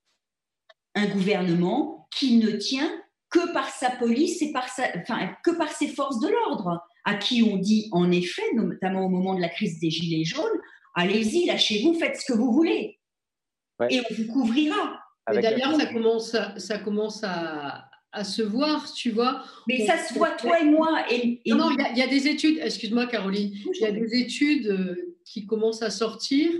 un 0.95 1.07
gouvernement 1.07 2.09
qui 2.17 2.39
ne 2.39 2.53
tient 2.53 2.91
que 3.31 3.53
par 3.53 3.69
sa 3.69 3.91
police 3.91 4.41
et 4.43 4.53
par 4.53 4.69
sa, 4.69 4.85
enfin, 4.97 5.31
que 5.45 5.51
par 5.53 5.71
ses 5.71 5.89
forces 5.89 6.21
de 6.21 6.29
l'ordre, 6.29 6.81
à 7.05 7.15
qui 7.15 7.43
on 7.43 7.57
dit 7.57 7.89
en 7.93 8.11
effet, 8.11 8.55
notamment 8.55 9.07
au 9.07 9.09
moment 9.09 9.35
de 9.35 9.41
la 9.41 9.49
crise 9.49 9.79
des 9.81 9.91
Gilets 9.91 10.25
jaunes, 10.25 10.61
allez-y, 10.95 11.47
lâchez-vous, 11.47 11.95
faites 11.99 12.17
ce 12.17 12.33
que 12.33 12.37
vous 12.37 12.53
voulez. 12.53 12.99
Et 13.91 14.01
on 14.01 14.15
vous 14.15 14.33
couvrira. 14.33 15.01
D'ailleurs, 15.33 15.75
ça 15.75 15.87
commence, 15.87 16.35
à, 16.35 16.59
ça 16.59 16.79
commence 16.79 17.23
à, 17.25 17.89
à, 18.13 18.25
se 18.25 18.43
voir, 18.43 18.93
tu 18.93 19.11
vois. 19.11 19.43
Mais 19.67 19.85
ça 19.85 19.99
se 19.99 20.15
voit, 20.15 20.31
toi 20.31 20.61
et 20.61 20.65
moi. 20.65 21.05
Et, 21.11 21.41
Non, 21.47 21.71
il 21.71 21.99
y, 21.99 22.03
a 22.03 22.07
des 22.07 22.29
études, 22.29 22.59
excuse-moi 22.63 23.07
Caroline, 23.07 23.53
il 23.75 23.81
y 23.81 23.87
a 23.87 23.93
des 23.93 24.15
études 24.15 24.69
euh, 24.69 25.17
qui 25.25 25.47
commencent 25.47 25.83
à 25.83 25.91
sortir 25.91 26.51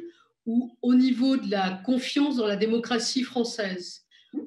où, 0.47 0.77
au 0.83 0.95
niveau 0.95 1.37
de 1.37 1.51
la 1.51 1.81
confiance 1.85 2.37
dans 2.37 2.47
la 2.47 2.57
démocratie 2.57 3.23
française, 3.23 4.06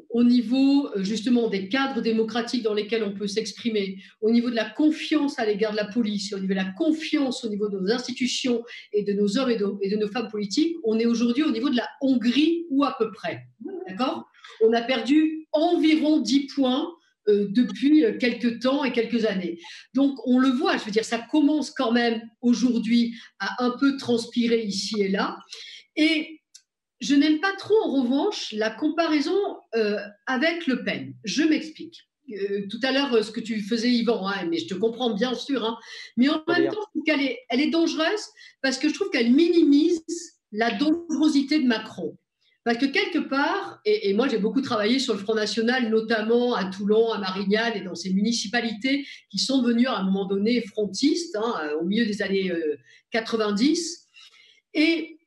au 0.10 0.24
niveau 0.24 0.88
euh, 0.96 1.04
justement 1.04 1.50
des 1.50 1.70
cadres 1.70 2.02
démocratiques 2.02 2.64
dans 2.64 2.74
lesquels 2.74 3.04
on 3.04 3.14
peut 3.14 3.28
s'exprimer, 3.28 3.98
au 4.22 4.32
niveau 4.32 4.50
de 4.50 4.56
la 4.56 4.70
confiance 4.70 5.40
à 5.40 5.46
l'égard 5.46 5.72
de 5.72 5.78
la 5.78 5.86
police, 5.86 6.34
au 6.34 6.40
niveau 6.40 6.54
de 6.54 6.60
la 6.60 6.72
confiance 6.72 7.44
au 7.46 7.50
niveau 7.50 7.70
de 7.70 7.80
nos 7.80 7.92
institutions 7.92 8.64
et 8.94 9.04
de 9.04 9.14
nos 9.14 9.38
hommes 9.38 9.52
et 9.52 9.58
de, 9.58 9.96
nos 9.96 10.08
femmes 10.08 10.30
politiques, 10.30 10.76
on 10.84 11.00
est 11.00 11.06
aujourd'hui 11.06 11.44
au 11.44 11.52
niveau 11.52 11.70
de 11.70 11.76
la 11.76 11.88
Hongrie 12.02 12.66
ou 12.70 12.84
à 12.84 12.96
peu 12.98 13.12
près. 13.12 13.46
D'accord? 13.88 14.26
On 14.62 14.74
a 14.74 14.82
perdu 14.82 15.48
environ 15.52 16.20
10 16.20 16.48
points 16.48 16.90
euh, 17.28 17.48
depuis 17.50 18.04
quelques 18.20 18.62
temps 18.62 18.84
et 18.84 18.92
quelques 18.92 19.26
années. 19.26 19.60
Donc 19.94 20.18
on 20.26 20.40
le 20.40 20.50
voit, 20.50 20.78
je 20.78 20.86
veux 20.86 20.92
dire, 20.92 21.06
ça 21.06 21.20
commence 21.20 21.72
quand 21.72 21.92
même 21.92 22.22
aujourd'hui 22.42 23.16
à 23.40 23.64
un 23.64 23.72
peu 23.72 23.98
transpirer 23.98 24.64
ici 24.64 25.02
et 25.02 25.10
là. 25.10 25.38
Et 25.96 26.39
je 27.00 27.16
n'aime 27.16 27.40
pas 27.40 27.54
trop, 27.58 27.76
en 27.84 28.02
revanche, 28.02 28.54
la 28.54 28.70
comparaison 28.70 29.40
euh, 29.76 30.00
avec 30.28 30.68
Le 30.68 30.84
Pen. 30.84 31.14
Je 31.24 31.44
m'explique. 31.44 32.10
Euh, 32.32 32.68
tout 32.70 32.80
à 32.84 32.92
l'heure, 32.92 33.24
ce 33.24 33.32
que 33.32 33.40
tu 33.40 33.62
faisais, 33.62 33.90
Yvan, 33.90 34.28
hein, 34.28 34.48
mais 34.50 34.58
je 34.58 34.68
te 34.68 34.74
comprends 34.76 35.14
bien 35.14 35.34
sûr, 35.34 35.66
hein. 35.66 35.78
mais 36.16 36.30
en 36.30 36.44
même 36.48 36.70
temps, 36.70 36.86
qu'elle 37.06 37.22
est, 37.22 37.40
elle 37.50 37.62
est 37.62 37.72
dangereuse 37.72 38.28
parce 38.62 38.78
que 38.78 38.88
je 38.90 38.94
trouve 38.94 39.10
qu'elle 39.10 39.32
minimise 39.32 40.04
la 40.52 40.72
dangerosité 40.72 41.60
de 41.60 41.66
Macron. 41.66 42.18
Parce 42.66 42.78
que 42.78 42.86
quelque 42.86 43.20
part, 43.20 43.80
et, 43.86 44.14
moi 44.14 44.28
j'ai 44.28 44.38
beaucoup 44.38 44.62
travaillé 44.62 45.00
sur 45.00 45.14
le 45.14 45.20
Front 45.20 45.34
National, 45.34 45.90
notamment 45.90 46.54
à 46.54 46.66
Toulon, 46.66 47.12
à 47.12 47.18
Marignane 47.18 47.74
et 47.76 47.82
dans 47.82 47.96
ces 47.96 48.14
municipalités 48.14 49.08
qui 49.32 49.40
sont 49.40 49.64
venues 49.64 49.88
à 49.88 49.98
un 49.98 50.04
moment 50.04 50.26
donné 50.26 50.62
frontistes, 50.62 51.36
hein, 51.36 51.72
au 51.80 51.86
milieu 51.86 52.06
des 52.06 52.22
années 52.22 52.52
90. 53.12 54.08
Euh, 54.76 54.80
et 54.80 55.19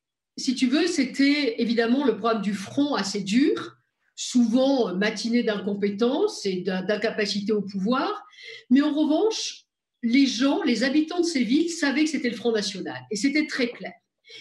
si 0.43 0.55
tu 0.55 0.67
veux, 0.67 0.87
c'était 0.87 1.61
évidemment 1.61 2.05
le 2.05 2.19
problème 2.19 2.43
du 2.43 2.55
front 2.55 2.95
assez 2.95 3.23
dur, 3.23 3.77
souvent 4.17 4.95
matiné 4.95 5.43
d'incompétence 5.43 6.45
et 6.45 6.63
d'incapacité 6.63 7.53
au 7.53 7.63
pouvoir. 7.63 8.25
Mais 8.69 8.83
en 8.83 8.93
revanche, 8.93 9.65
les 10.03 10.27
gens, 10.27 10.63
les 10.63 10.83
habitants 10.83 11.21
de 11.21 11.27
ces 11.27 11.45
villes 11.45 11.71
savaient 11.71 12.05
que 12.05 12.11
c'était 12.11 12.31
le 12.31 12.37
Front 12.37 12.53
National 12.53 13.01
et 13.11 13.17
c'était 13.17 13.47
très 13.47 13.69
clair. 13.69 13.93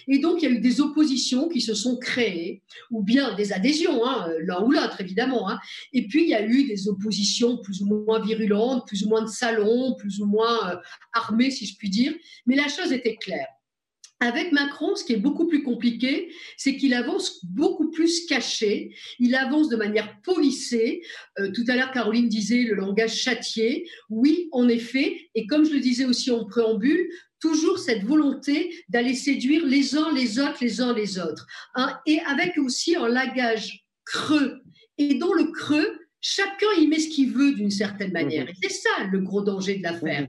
Et 0.08 0.20
donc, 0.20 0.42
il 0.42 0.46
y 0.46 0.48
a 0.48 0.56
eu 0.56 0.60
des 0.60 0.80
oppositions 0.80 1.50
qui 1.50 1.60
se 1.60 1.74
sont 1.74 1.98
créées, 1.98 2.64
ou 2.92 3.04
bien 3.04 3.36
des 3.36 3.52
adhésions, 3.52 4.06
hein, 4.06 4.32
l'un 4.40 4.64
ou 4.64 4.72
l'autre, 4.72 5.02
évidemment. 5.02 5.50
Hein. 5.50 5.60
Et 5.92 6.08
puis, 6.08 6.24
il 6.24 6.30
y 6.30 6.34
a 6.34 6.46
eu 6.46 6.66
des 6.66 6.88
oppositions 6.88 7.58
plus 7.58 7.82
ou 7.82 8.06
moins 8.06 8.22
virulentes, 8.22 8.88
plus 8.88 9.04
ou 9.04 9.10
moins 9.10 9.22
de 9.22 9.30
salons, 9.30 9.96
plus 9.96 10.22
ou 10.22 10.28
moins 10.28 10.72
euh, 10.72 10.78
armées, 11.14 11.52
si 11.52 11.66
je 11.66 11.76
puis 11.76 11.90
dire. 11.90 12.14
Mais 12.46 12.56
la 12.56 12.70
chose 12.70 12.94
était 12.94 13.18
claire. 13.18 13.48
Avec 14.22 14.52
Macron, 14.52 14.95
ce 14.95 15.04
qui 15.04 15.14
est 15.14 15.18
beaucoup 15.18 15.48
plus 15.48 15.64
compliqué, 15.64 16.32
c'est 16.56 16.78
qu'il 16.78 16.93
avance 16.93 17.43
beaucoup 17.43 17.89
plus 17.89 18.28
caché, 18.28 18.95
il 19.18 19.34
avance 19.34 19.68
de 19.68 19.76
manière 19.76 20.22
policée. 20.22 21.02
Euh, 21.39 21.52
tout 21.52 21.64
à 21.68 21.76
l'heure, 21.76 21.91
Caroline 21.91 22.30
disait 22.30 22.62
le 22.62 22.76
langage 22.76 23.16
châtié. 23.16 23.89
Oui, 24.10 24.48
en 24.52 24.70
effet, 24.70 25.30
et 25.34 25.48
comme 25.48 25.66
je 25.66 25.74
le 25.74 25.80
disais 25.80 26.06
aussi 26.06 26.30
en 26.30 26.45
préambule, 26.45 27.10
toujours 27.39 27.80
cette 27.80 28.04
volonté 28.04 28.72
d'aller 28.89 29.16
séduire 29.16 29.66
les 29.66 29.95
uns 29.95 30.14
les 30.14 30.38
autres, 30.38 30.60
les 30.62 30.82
uns 30.82 30.93
les 30.93 31.18
autres. 31.18 31.48
Hein, 31.74 31.98
et 32.06 32.20
avec 32.28 32.60
aussi 32.60 32.95
un 32.95 33.08
langage 33.08 33.88
creux. 34.06 34.62
Et 35.00 35.16
dans 35.16 35.34
le 35.34 35.45
creux, 35.45 36.00
chacun 36.20 36.68
y 36.78 36.86
met 36.86 37.00
ce 37.00 37.10
qu'il 37.10 37.32
veut 37.32 37.54
d'une 37.54 37.72
certaine 37.72 38.12
manière. 38.12 38.48
Et 38.48 38.54
c'est 38.62 38.70
ça 38.70 39.04
le 39.12 39.20
gros 39.22 39.41
danger 39.41 39.78
de 39.78 39.84
l'affaire. 39.84 40.28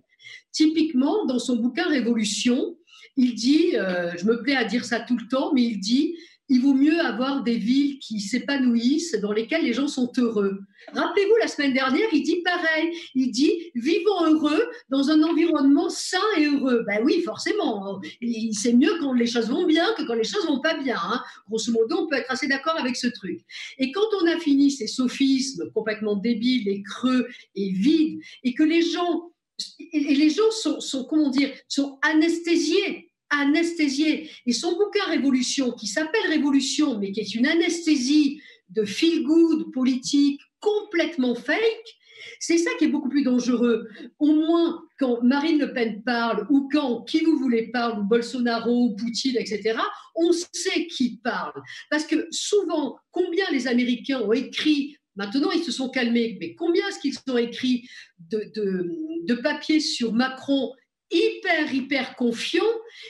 Typiquement, 0.51 1.27
dans 1.27 1.39
son 1.39 1.57
bouquin 1.57 1.89
Révolution, 1.89 2.79
il 3.17 3.35
dit, 3.35 3.77
euh, 3.77 4.13
je 4.17 4.25
me 4.25 4.43
plais 4.43 4.57
à 4.57 4.65
dire 4.65 4.85
ça 4.85 5.01
tout 5.01 5.17
le 5.17 5.29
temps, 5.29 5.53
mais 5.55 5.63
il 5.63 5.79
dit, 5.81 6.17
il 6.49 6.61
vaut 6.61 6.75
mieux 6.75 7.01
avoir 7.01 7.43
des 7.43 7.57
villes 7.57 7.99
qui 7.99 8.21
s'épanouissent, 8.21 9.19
dans 9.21 9.33
lesquelles 9.33 9.65
les 9.65 9.73
gens 9.73 9.89
sont 9.89 10.13
heureux. 10.19 10.61
Rappelez-vous, 10.93 11.37
la 11.41 11.47
semaine 11.49 11.73
dernière, 11.73 12.09
il 12.13 12.23
dit 12.23 12.43
pareil. 12.43 12.93
Il 13.15 13.31
dit 13.31 13.71
vivons 13.75 14.27
heureux 14.27 14.63
dans 14.91 15.09
un 15.09 15.23
environnement 15.23 15.89
sain 15.89 16.19
et 16.37 16.47
heureux. 16.47 16.85
Ben 16.87 17.01
oui, 17.05 17.23
forcément. 17.23 18.01
C'est 18.53 18.75
mieux 18.75 18.99
quand 19.01 19.15
les 19.15 19.27
choses 19.27 19.49
vont 19.49 19.65
bien 19.65 19.87
que 19.97 20.03
quand 20.03 20.15
les 20.15 20.25
choses 20.25 20.45
vont 20.47 20.61
pas 20.61 20.77
bien. 20.77 20.97
hein. 21.01 21.23
Grosso 21.49 21.73
modo, 21.73 22.01
on 22.01 22.07
peut 22.09 22.17
être 22.17 22.31
assez 22.31 22.49
d'accord 22.49 22.77
avec 22.79 22.97
ce 22.97 23.07
truc. 23.07 23.41
Et 23.79 23.93
quand 23.93 24.09
on 24.21 24.27
a 24.27 24.39
fini 24.39 24.71
ces 24.71 24.89
sophismes 24.89 25.71
complètement 25.73 26.17
débiles 26.17 26.69
et 26.69 26.83
creux 26.83 27.29
et 27.55 27.71
vides, 27.71 28.21
et 28.43 28.53
que 28.53 28.65
les 28.65 28.83
gens, 28.83 29.32
et 29.79 30.15
les 30.15 30.31
gens 30.31 30.51
sont, 30.51 31.05
comment 31.05 31.31
dire, 31.31 31.53
sont 31.69 31.99
anesthésiés 32.03 33.09
anesthésié. 33.33 34.31
Et 34.47 34.53
son 34.53 34.73
bouquin 34.73 35.05
Révolution, 35.09 35.73
qui 35.73 35.87
s'appelle 35.87 36.29
Révolution, 36.29 36.99
mais 36.99 37.13
qui 37.13 37.21
est 37.21 37.35
une 37.35 37.47
anesthésie 37.47 38.41
de 38.69 38.85
feel-good 38.85 39.73
politique 39.73 40.41
complètement 40.61 41.35
fake, 41.35 41.97
c'est 42.39 42.59
ça 42.59 42.71
qui 42.79 42.85
est 42.85 42.89
beaucoup 42.89 43.09
plus 43.09 43.25
dangereux. 43.25 43.89
Au 44.19 44.33
moins, 44.33 44.83
quand 44.99 45.23
Marine 45.23 45.59
Le 45.59 45.73
Pen 45.73 46.03
parle, 46.05 46.47
ou 46.51 46.69
quand 46.73 47.03
qui 47.05 47.25
vous 47.25 47.37
voulez 47.37 47.69
parle, 47.69 48.07
Bolsonaro, 48.07 48.87
ou 48.87 48.97
Poutine, 48.97 49.37
etc., 49.37 49.79
on 50.15 50.31
sait 50.33 50.87
qui 50.87 51.19
parle. 51.23 51.61
Parce 51.91 52.05
que 52.05 52.29
souvent, 52.31 52.97
combien 53.11 53.47
les 53.51 53.67
Américains 53.67 54.21
ont 54.21 54.33
écrit 54.33 54.97
Maintenant, 55.17 55.51
ils 55.51 55.63
se 55.63 55.73
sont 55.73 55.91
calmés, 55.91 56.37
mais 56.41 56.55
combien 56.55 56.89
est-ce 56.89 56.99
qu'ils 56.99 57.17
ont 57.29 57.39
écrit 57.39 57.89
de, 58.31 58.51
de, 58.55 58.91
de 59.25 59.35
papiers 59.35 59.81
sur 59.81 60.13
Macron 60.13 60.73
hyper, 61.11 61.73
hyper 61.73 62.17
confiant 62.17 62.63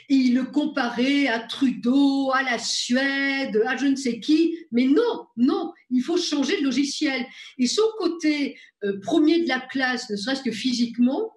et 0.08 0.14
il 0.14 0.34
le 0.34 0.44
comparait 0.44 1.28
à 1.28 1.38
Trudeau, 1.38 2.32
à 2.32 2.42
la 2.42 2.58
Suède, 2.58 3.62
à 3.66 3.76
je 3.76 3.86
ne 3.86 3.96
sais 3.96 4.18
qui? 4.18 4.56
Mais 4.72 4.84
non, 4.84 5.26
non, 5.36 5.72
il 5.90 6.02
faut 6.02 6.16
changer 6.16 6.58
de 6.58 6.64
logiciel. 6.64 7.24
Et 7.58 7.66
son 7.66 7.88
côté 7.98 8.58
euh, 8.84 8.98
premier 9.00 9.44
de 9.44 9.48
la 9.48 9.60
classe, 9.60 10.10
ne 10.10 10.16
serait-ce 10.16 10.42
que 10.42 10.50
physiquement, 10.50 11.32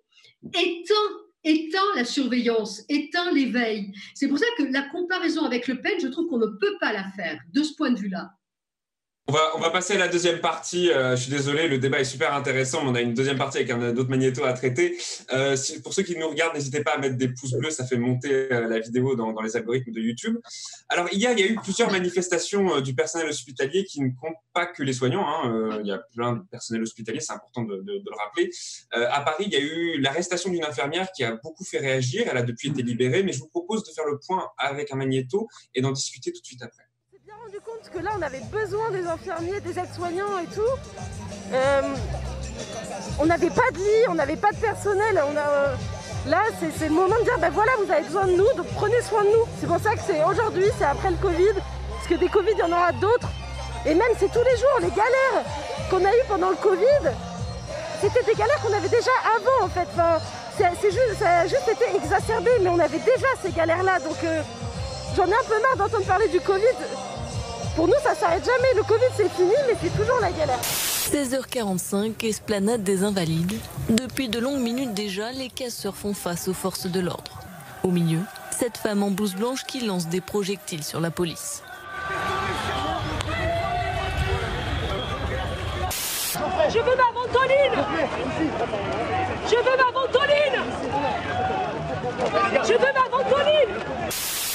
éteint 0.53 0.93
éteint 1.45 1.77
la 1.95 2.05
surveillance, 2.05 2.81
éteint 2.89 3.31
l'éveil. 3.31 3.91
C'est 4.15 4.27
pour 4.27 4.39
ça 4.39 4.45
que 4.57 4.63
la 4.63 4.81
comparaison 4.89 5.43
avec 5.43 5.67
Le 5.67 5.79
Pen, 5.79 5.93
je 6.01 6.07
trouve 6.07 6.27
qu'on 6.27 6.39
ne 6.39 6.47
peut 6.47 6.75
pas 6.79 6.91
la 6.91 7.07
faire 7.11 7.39
de 7.53 7.63
ce 7.63 7.75
point 7.75 7.91
de 7.91 7.99
vue-là. 7.99 8.31
On 9.27 9.31
va, 9.33 9.41
on 9.55 9.59
va 9.59 9.71
passer 9.71 9.93
à 9.95 9.97
la 9.97 10.07
deuxième 10.07 10.39
partie. 10.39 10.91
Euh, 10.91 11.15
je 11.15 11.23
suis 11.23 11.31
désolé, 11.31 11.67
le 11.67 11.79
débat 11.79 11.99
est 11.99 12.03
super 12.03 12.35
intéressant, 12.35 12.83
mais 12.83 12.89
on 12.91 12.93
a 12.95 13.01
une 13.01 13.15
deuxième 13.15 13.39
partie 13.39 13.57
avec 13.57 13.71
un 13.71 13.97
autre 13.97 14.07
magnéto 14.07 14.43
à 14.43 14.53
traiter. 14.53 14.95
Euh, 15.33 15.55
si- 15.55 15.81
pour 15.81 15.95
ceux 15.95 16.03
qui 16.03 16.15
nous 16.15 16.29
regardent, 16.29 16.53
n'hésitez 16.53 16.83
pas 16.83 16.91
à 16.91 16.97
mettre 16.99 17.15
des 17.17 17.29
pouces 17.29 17.53
bleus, 17.53 17.71
ça 17.71 17.87
fait 17.87 17.97
monter 17.97 18.29
euh, 18.53 18.67
la 18.67 18.79
vidéo 18.79 19.15
dans, 19.15 19.33
dans 19.33 19.41
les 19.41 19.55
algorithmes 19.57 19.91
de 19.91 19.99
YouTube. 19.99 20.37
Alors, 20.89 21.11
hier, 21.11 21.31
il 21.31 21.39
y 21.39 21.43
a 21.43 21.47
eu 21.47 21.55
plusieurs 21.55 21.91
manifestations 21.91 22.79
du 22.81 22.93
personnel 22.93 23.27
hospitalier 23.27 23.83
qui 23.85 23.99
ne 24.01 24.09
comptent 24.21 24.35
pas 24.53 24.67
que 24.67 24.83
les 24.83 24.93
soignants. 24.93 25.25
hein. 25.27 25.79
Il 25.81 25.87
y 25.87 25.91
a 25.91 25.97
plein 26.13 26.33
de 26.33 26.43
personnel 26.51 26.83
hospitalier, 26.83 27.19
c'est 27.19 27.33
important 27.33 27.63
de, 27.63 27.77
de- 27.77 27.93
le 27.93 28.15
rappeler. 28.23 28.51
À 28.91 29.21
Paris, 29.21 29.45
il 29.47 29.53
y 29.53 29.55
a 29.55 29.59
eu 29.59 29.99
l'arrestation 30.01 30.51
d'une 30.51 30.63
infirmière 30.63 31.07
qui 31.15 31.23
a 31.23 31.31
beaucoup 31.43 31.63
fait 31.65 31.79
réagir. 31.79 32.27
Elle 32.29 32.37
a 32.37 32.43
depuis 32.43 32.69
été 32.69 32.83
libérée, 32.83 33.23
mais 33.23 33.33
je 33.33 33.39
vous 33.39 33.47
propose 33.49 33.83
de 33.83 33.91
faire 33.91 34.05
le 34.05 34.19
point 34.19 34.47
avec 34.59 34.91
un 34.91 34.97
magnéto 34.97 35.47
et 35.73 35.81
d'en 35.81 35.91
discuter 35.91 36.31
tout 36.31 36.41
de 36.41 36.45
suite 36.45 36.61
après. 36.61 36.83
Rendu 37.45 37.59
compte 37.63 37.91
que 37.93 37.99
là, 38.03 38.11
on 38.17 38.21
avait 38.21 38.41
besoin 38.51 38.89
des 38.91 39.05
infirmiers, 39.05 39.59
des 39.59 39.77
aides-soignants 39.77 40.39
et 40.41 40.47
tout. 40.47 40.61
Euh, 41.53 41.81
on 43.19 43.25
n'avait 43.25 43.49
pas 43.49 43.69
de 43.71 43.77
lit, 43.77 44.07
on 44.09 44.15
n'avait 44.15 44.35
pas 44.35 44.51
de 44.51 44.57
personnel. 44.57 45.17
Euh, 45.17 45.75
là, 46.27 46.41
c'est 46.59 46.87
le 46.87 46.93
moment 46.93 47.17
de 47.19 47.23
dire, 47.23 47.37
ben 47.39 47.51
voilà, 47.51 47.71
vous 47.83 47.91
avez 47.91 48.03
besoin 48.03 48.25
de 48.25 48.31
nous, 48.31 48.51
donc 48.57 48.65
prenez 48.75 48.99
soin 49.01 49.23
de 49.23 49.29
nous. 49.29 49.45
C'est 49.59 49.67
pour 49.67 49.79
ça 49.79 49.93
que 49.93 50.01
c'est 50.07 50.23
aujourd'hui, 50.23 50.65
c'est 50.79 50.85
après 50.85 51.11
le 51.11 51.17
Covid, 51.17 51.53
parce 51.89 52.07
que 52.07 52.15
des 52.15 52.29
Covid, 52.29 52.51
il 52.53 52.59
y 52.59 52.63
en 52.63 52.71
aura 52.71 52.91
d'autres. 52.93 53.29
Et 53.85 53.93
même, 53.93 54.11
c'est 54.17 54.31
tous 54.31 54.43
les 54.43 54.57
jours, 54.57 54.79
les 54.81 54.89
galères 54.89 55.45
qu'on 55.91 56.03
a 56.03 56.09
eues 56.09 56.25
pendant 56.27 56.49
le 56.49 56.55
Covid, 56.55 57.11
c'était 58.01 58.23
des 58.23 58.33
galères 58.33 58.59
qu'on 58.61 58.73
avait 58.73 58.89
déjà 58.89 59.11
avant, 59.35 59.65
en 59.65 59.69
fait. 59.69 59.89
Juste, 60.81 61.19
ça 61.19 61.39
a 61.39 61.47
juste 61.47 61.67
été 61.67 61.95
exacerbé, 61.95 62.49
mais 62.61 62.69
on 62.69 62.79
avait 62.79 62.99
déjà 62.99 63.27
ces 63.43 63.51
galères-là. 63.51 63.99
Donc, 63.99 64.17
euh, 64.23 64.41
j'en 65.15 65.25
ai 65.25 65.33
un 65.33 65.47
peu 65.47 65.61
marre 65.61 65.75
d'entendre 65.77 66.05
parler 66.05 66.29
du 66.29 66.39
Covid. 66.39 66.63
Pour 67.75 67.87
nous, 67.87 67.93
ça 68.01 68.15
s'arrête 68.15 68.45
jamais. 68.45 68.73
Le 68.75 68.83
Covid, 68.83 69.03
c'est 69.17 69.29
fini, 69.29 69.53
mais 69.67 69.75
c'est 69.81 69.95
toujours 69.97 70.19
la 70.21 70.31
galère. 70.31 70.59
16h45, 70.61 72.25
esplanade 72.25 72.83
des 72.83 73.03
Invalides. 73.03 73.59
Depuis 73.89 74.29
de 74.29 74.39
longues 74.39 74.61
minutes 74.61 74.93
déjà, 74.93 75.31
les 75.33 75.49
casseurs 75.49 75.95
font 75.95 76.13
face 76.13 76.47
aux 76.47 76.53
forces 76.53 76.87
de 76.87 76.99
l'ordre. 77.01 77.39
Au 77.83 77.89
milieu, 77.89 78.19
cette 78.51 78.77
femme 78.77 79.03
en 79.03 79.11
blouse 79.11 79.35
blanche 79.35 79.65
qui 79.65 79.81
lance 79.85 80.07
des 80.07 80.21
projectiles 80.21 80.83
sur 80.83 81.01
la 81.01 81.11
police. 81.11 81.63
Je 86.69 86.79
veux 86.79 86.95
ma 86.95 87.11
ventoline 87.13 87.85
Je 89.47 89.55
veux 89.55 89.77
ma 89.77 89.91
ventoline 89.91 90.61
Je 92.63 92.73
veux 92.73 92.79
ma 92.79 93.17
ventoline 93.17 93.94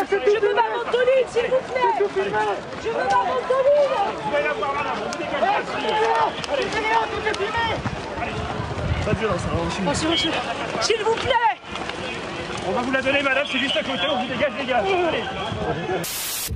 Je 0.09 0.41
veux 0.41 0.55
ma 0.55 0.63
ventoline, 0.63 1.29
s'il 1.29 1.43
vous 1.51 1.59
plaît. 1.59 1.95
Je 1.99 2.89
veux 2.89 2.95
ma 2.95 3.01
ventoline 3.05 3.89
Vous 4.25 4.35
allez 4.35 4.45
la 4.45 4.53
voir, 4.55 4.73
madame, 4.75 4.99
vous 5.05 5.19
dégagez 5.19 5.47
Pas 9.05 9.13
de 9.13 9.19
violence, 9.19 9.41
hein, 9.45 9.71
s'il 9.71 9.85
vous- 11.05 11.15
plaît. 11.17 11.33
On 12.67 12.73
va 12.73 12.81
vous 12.83 12.93
la 12.93 13.03
donner, 13.03 13.23
madame, 13.23 13.47
c'est 13.51 13.59
juste 13.59 13.77
à 13.77 13.83
côté, 13.83 14.03
on 14.11 14.17
vous 14.23 14.27
dégage, 14.29 14.53
dégage. 14.59 14.85
Allez. 15.09 15.25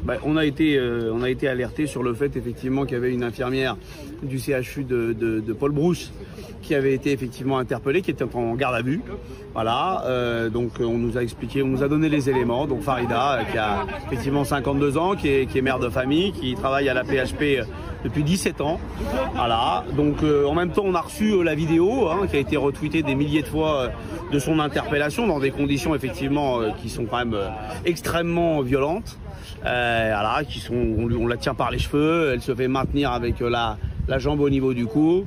Bah, 0.03 0.17
on 0.23 0.37
a 0.37 0.45
été, 0.45 0.77
euh, 0.77 1.11
on 1.15 1.23
a 1.23 1.31
été 1.31 1.49
alerté 1.49 1.87
sur 1.87 2.03
le 2.03 2.13
fait 2.13 2.37
effectivement 2.37 2.85
qu'il 2.85 2.95
y 2.95 2.97
avait 2.97 3.13
une 3.13 3.25
infirmière 3.25 3.77
du 4.23 4.39
CHU 4.39 4.85
de, 4.85 5.55
Paul 5.59 5.73
Brousse 5.73 6.13
qui 6.61 6.75
avait 6.75 6.95
été 6.95 7.13
effectivement 7.13 7.59
interpellée, 7.59 8.01
qui 8.01 8.11
était 8.11 8.25
en 8.25 8.55
garde 8.55 8.75
à 8.75 8.83
vue. 8.83 9.03
Voilà, 9.53 10.03
euh, 10.07 10.49
donc 10.49 10.73
on 10.81 10.97
nous 10.97 11.19
a 11.19 11.23
expliqué, 11.23 11.63
on 11.63 11.69
nous 11.69 11.83
a 11.83 11.89
donné 11.89 12.09
les 12.09 12.31
éléments. 12.31 12.67
Donc 12.67 12.83
Farida, 12.83 13.35
euh, 13.35 13.45
qui 13.45 13.59
a 13.59 13.87
effectivement 14.07 14.45
52 14.45 14.97
ans, 14.97 15.15
qui 15.15 15.29
est, 15.29 15.63
mère 15.63 15.79
de 15.79 15.89
famille, 15.89 16.33
qui 16.33 16.55
travaille 16.55 16.89
à 16.89 16.95
la 16.95 17.05
PHP 17.05 17.67
depuis 18.03 18.25
17 18.25 18.61
ans. 18.61 18.81
Voilà, 19.35 19.85
donc 19.97 20.17
en 20.23 20.55
même 20.55 20.71
temps 20.71 20.85
on 20.85 20.95
a 20.95 21.01
reçu 21.01 21.43
la 21.43 21.55
vidéo 21.55 22.09
hein, 22.09 22.27
qui 22.31 22.37
a 22.37 22.41
été 22.41 22.57
retweetée 22.57 23.03
des 23.03 23.15
milliers 23.15 23.43
de 23.43 23.47
fois 23.47 23.91
de 24.33 24.39
son 24.39 24.59
interpellation 24.59 25.27
dans 25.27 25.41
des 25.41 25.51
conditions 25.51 25.95
effectivement 25.95 26.61
qui 26.83 26.91
sont 26.91 27.05
quand 27.07 27.19
même 27.19 27.37
extrêmement 27.85 28.61
violentes. 28.61 29.19
Euh, 29.67 30.11
voilà, 30.13 30.45
qui 30.45 30.61
sont, 30.61 30.75
on, 30.75 31.27
la 31.27 31.37
tient 31.37 31.55
par 31.55 31.71
les 31.71 31.79
cheveux, 31.79 32.33
elle 32.35 32.43
se 32.43 32.55
fait 32.55 32.69
maintenir 32.69 33.13
avec 33.13 33.41
euh, 33.41 33.49
la, 33.49 33.79
la 34.09 34.19
jambe 34.19 34.41
au 34.41 34.51
niveau 34.51 34.75
du 34.75 34.87
cou. 34.87 35.25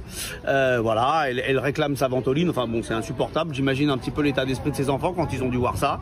Euh, 0.47 0.79
voilà, 0.81 1.25
elle, 1.29 1.57
réclame 1.57 1.95
sa 1.95 2.07
ventoline. 2.07 2.49
Enfin 2.49 2.67
bon, 2.67 2.83
c'est 2.83 2.93
insupportable. 2.93 3.53
J'imagine 3.55 3.89
un 3.89 3.97
petit 3.97 4.11
peu 4.11 4.21
l'état 4.21 4.45
d'esprit 4.45 4.71
de 4.71 4.75
ses 4.75 4.89
enfants 4.89 5.13
quand 5.13 5.33
ils 5.33 5.43
ont 5.43 5.49
dû 5.49 5.57
voir 5.57 5.77
ça. 5.77 5.99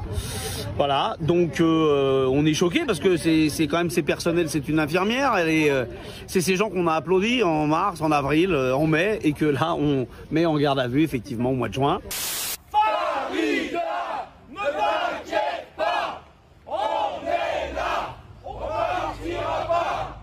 Voilà, 0.76 1.16
donc 1.22 1.62
on 1.62 2.46
est 2.46 2.54
choqué 2.54 2.82
parce 2.86 3.00
que 3.00 3.16
c'est 3.16 3.68
quand 3.68 3.78
même 3.78 3.90
c'est 3.90 4.02
personnel, 4.02 4.50
c'est 4.50 4.68
une 4.68 4.80
infirmière. 4.80 5.36
C'est 6.28 6.42
ces 6.42 6.58
gens 6.58 6.70
qu'on 6.70 6.88
a 6.88 6.94
applaudis 6.94 7.44
en 7.44 7.68
mars, 7.68 8.02
en 8.02 8.12
avril, 8.12 8.54
en 8.54 8.86
mai, 8.86 9.20
et 9.24 9.32
que 9.32 9.46
là 9.46 9.74
on 9.76 10.06
met 10.32 10.46
en 10.46 10.58
garde 10.58 10.80
à 10.80 10.90
vue 10.90 11.04
effectivement 11.04 11.52
au 11.52 11.56
mois 11.56 11.70
de 11.70 11.74
juin. 11.74 12.02
Farida 12.72 14.28
Ne 14.52 14.58
t'inquiète 14.58 15.68
pas 15.78 16.22
On 16.68 17.26
est 17.26 17.74
là 17.74 18.16
On 18.44 18.54
partira 18.54 19.66
pas 19.68 20.20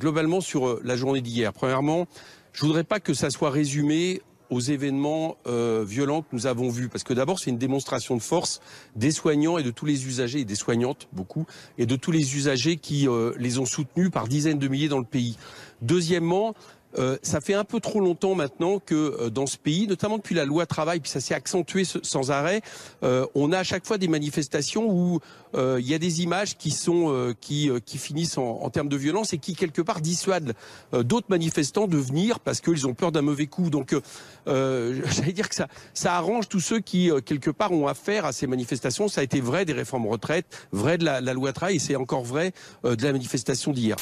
Globalement, 0.00 0.40
sur 0.40 0.68
euh, 0.68 0.80
la 0.84 0.96
journée 0.96 1.20
d'hier, 1.20 1.52
premièrement, 1.52 2.06
je 2.52 2.60
voudrais 2.64 2.84
pas 2.84 3.00
que 3.00 3.14
ça 3.14 3.30
soit 3.30 3.50
résumé 3.50 4.22
aux 4.50 4.60
événements 4.60 5.36
euh, 5.46 5.84
violents 5.86 6.22
que 6.22 6.28
nous 6.32 6.46
avons 6.46 6.68
vus. 6.68 6.88
Parce 6.88 7.02
que 7.02 7.14
d'abord, 7.14 7.38
c'est 7.38 7.50
une 7.50 7.58
démonstration 7.58 8.16
de 8.16 8.22
force 8.22 8.60
des 8.94 9.10
soignants 9.10 9.58
et 9.58 9.62
de 9.62 9.70
tous 9.70 9.86
les 9.86 10.06
usagers, 10.06 10.40
et 10.40 10.44
des 10.44 10.54
soignantes, 10.54 11.08
beaucoup, 11.12 11.46
et 11.78 11.86
de 11.86 11.96
tous 11.96 12.12
les 12.12 12.36
usagers 12.36 12.76
qui 12.76 13.08
euh, 13.08 13.32
les 13.38 13.58
ont 13.58 13.64
soutenus 13.64 14.10
par 14.10 14.28
dizaines 14.28 14.58
de 14.58 14.68
milliers 14.68 14.88
dans 14.88 14.98
le 14.98 15.04
pays. 15.04 15.36
Deuxièmement, 15.82 16.54
euh, 16.98 17.16
ça 17.22 17.40
fait 17.40 17.54
un 17.54 17.64
peu 17.64 17.80
trop 17.80 18.00
longtemps 18.00 18.34
maintenant 18.34 18.78
que 18.78 18.94
euh, 18.94 19.30
dans 19.30 19.46
ce 19.46 19.56
pays, 19.58 19.86
notamment 19.86 20.16
depuis 20.16 20.34
la 20.34 20.44
loi 20.44 20.66
travail, 20.66 21.00
puis 21.00 21.10
ça 21.10 21.20
s'est 21.20 21.34
accentué 21.34 21.84
ce- 21.84 21.98
sans 22.02 22.30
arrêt, 22.30 22.62
euh, 23.02 23.26
on 23.34 23.52
a 23.52 23.58
à 23.58 23.64
chaque 23.64 23.86
fois 23.86 23.98
des 23.98 24.08
manifestations 24.08 24.86
où 24.90 25.20
euh, 25.54 25.76
il 25.80 25.86
y 25.86 25.94
a 25.94 25.98
des 25.98 26.22
images 26.22 26.56
qui 26.56 26.70
sont 26.70 27.10
euh, 27.12 27.34
qui, 27.40 27.70
qui 27.84 27.98
finissent 27.98 28.38
en, 28.38 28.60
en 28.62 28.70
termes 28.70 28.88
de 28.88 28.96
violence 28.96 29.32
et 29.32 29.38
qui 29.38 29.54
quelque 29.54 29.82
part 29.82 30.00
dissuadent 30.00 30.54
d'autres 30.92 31.26
manifestants 31.30 31.86
de 31.86 31.96
venir 31.96 32.40
parce 32.40 32.60
qu'ils 32.60 32.86
ont 32.86 32.94
peur 32.94 33.12
d'un 33.12 33.22
mauvais 33.22 33.46
coup. 33.46 33.70
Donc, 33.70 33.94
j'allais 34.46 35.32
dire 35.32 35.48
que 35.48 35.54
ça 35.54 35.68
ça 35.94 36.16
arrange 36.16 36.48
tous 36.48 36.60
ceux 36.60 36.80
qui 36.80 37.10
quelque 37.24 37.50
part 37.50 37.72
ont 37.72 37.86
affaire 37.88 38.24
à 38.24 38.32
ces 38.32 38.46
manifestations. 38.46 39.08
Ça 39.08 39.20
a 39.20 39.24
été 39.24 39.40
vrai 39.40 39.64
des 39.64 39.72
réformes 39.72 40.06
retraites, 40.06 40.46
vrai 40.72 40.98
de 40.98 41.04
la, 41.04 41.20
la 41.20 41.32
loi 41.34 41.52
travail, 41.52 41.76
et 41.76 41.78
c'est 41.78 41.96
encore 41.96 42.24
vrai 42.24 42.52
de 42.84 43.02
la 43.02 43.12
manifestation 43.12 43.72
d'hier. 43.72 43.96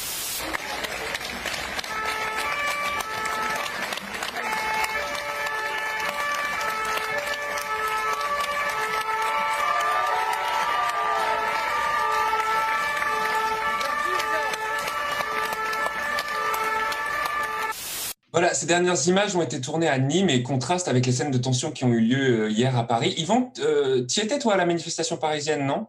Voilà, 18.34 18.52
ces 18.52 18.66
dernières 18.66 19.06
images 19.06 19.36
ont 19.36 19.42
été 19.42 19.60
tournées 19.60 19.86
à 19.86 19.96
Nîmes 19.96 20.28
et 20.28 20.42
contrastent 20.42 20.88
avec 20.88 21.06
les 21.06 21.12
scènes 21.12 21.30
de 21.30 21.38
tension 21.38 21.70
qui 21.70 21.84
ont 21.84 21.90
eu 21.90 22.00
lieu 22.00 22.40
euh, 22.40 22.50
hier 22.50 22.76
à 22.76 22.84
Paris. 22.84 23.14
Yvan, 23.16 23.52
euh, 23.60 24.04
tu 24.06 24.18
étais 24.18 24.40
toi 24.40 24.54
à 24.54 24.56
la 24.56 24.66
manifestation 24.66 25.16
parisienne, 25.16 25.64
non? 25.64 25.86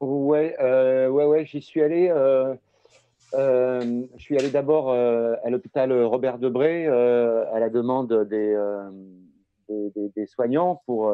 Ouais, 0.00 0.54
euh, 0.60 1.08
ouais, 1.08 1.24
ouais, 1.24 1.44
j'y 1.44 1.60
suis 1.60 1.82
allé. 1.82 2.08
euh, 2.08 2.54
euh, 3.34 4.02
je 4.16 4.22
suis 4.22 4.38
allé 4.38 4.48
d'abord 4.48 4.92
à 4.92 5.50
l'hôpital 5.50 5.92
Robert 6.04 6.38
Debré 6.38 6.86
à 6.86 7.58
la 7.58 7.68
demande 7.68 8.28
des, 8.28 8.56
des, 10.14 10.26
soignants 10.26 10.82
pour, 10.86 11.12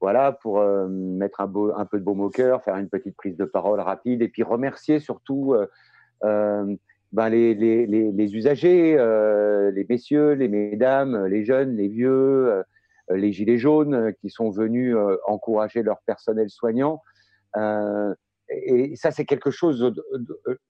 voilà, 0.00 0.32
pour 0.32 0.58
mettre 0.88 1.42
un, 1.42 1.46
beau- 1.46 1.74
un 1.76 1.84
peu 1.84 1.98
de 1.98 2.04
baume 2.04 2.20
au 2.20 2.30
cœur, 2.30 2.62
faire 2.64 2.78
une 2.78 2.88
petite 2.88 3.14
prise 3.14 3.36
de 3.36 3.44
parole 3.44 3.80
rapide 3.80 4.22
et 4.22 4.28
puis 4.28 4.42
remercier 4.42 5.00
surtout 5.00 5.54
ben, 7.12 7.28
les, 7.28 7.54
les, 7.54 7.86
les, 7.86 8.34
usagers, 8.34 8.96
euh, 8.98 9.70
les 9.70 9.84
messieurs, 9.88 10.32
les 10.32 10.48
mesdames, 10.48 11.26
les 11.26 11.44
jeunes, 11.44 11.76
les 11.76 11.88
vieux, 11.88 12.10
euh, 12.50 12.62
les 13.10 13.32
gilets 13.32 13.58
jaunes 13.58 13.94
euh, 13.94 14.12
qui 14.12 14.30
sont 14.30 14.50
venus 14.50 14.96
encourager 15.26 15.82
leur 15.82 16.00
personnel 16.06 16.48
soignant. 16.48 17.02
Et 18.48 18.96
ça, 18.96 19.10
c'est 19.10 19.24
quelque 19.24 19.50
chose, 19.50 19.94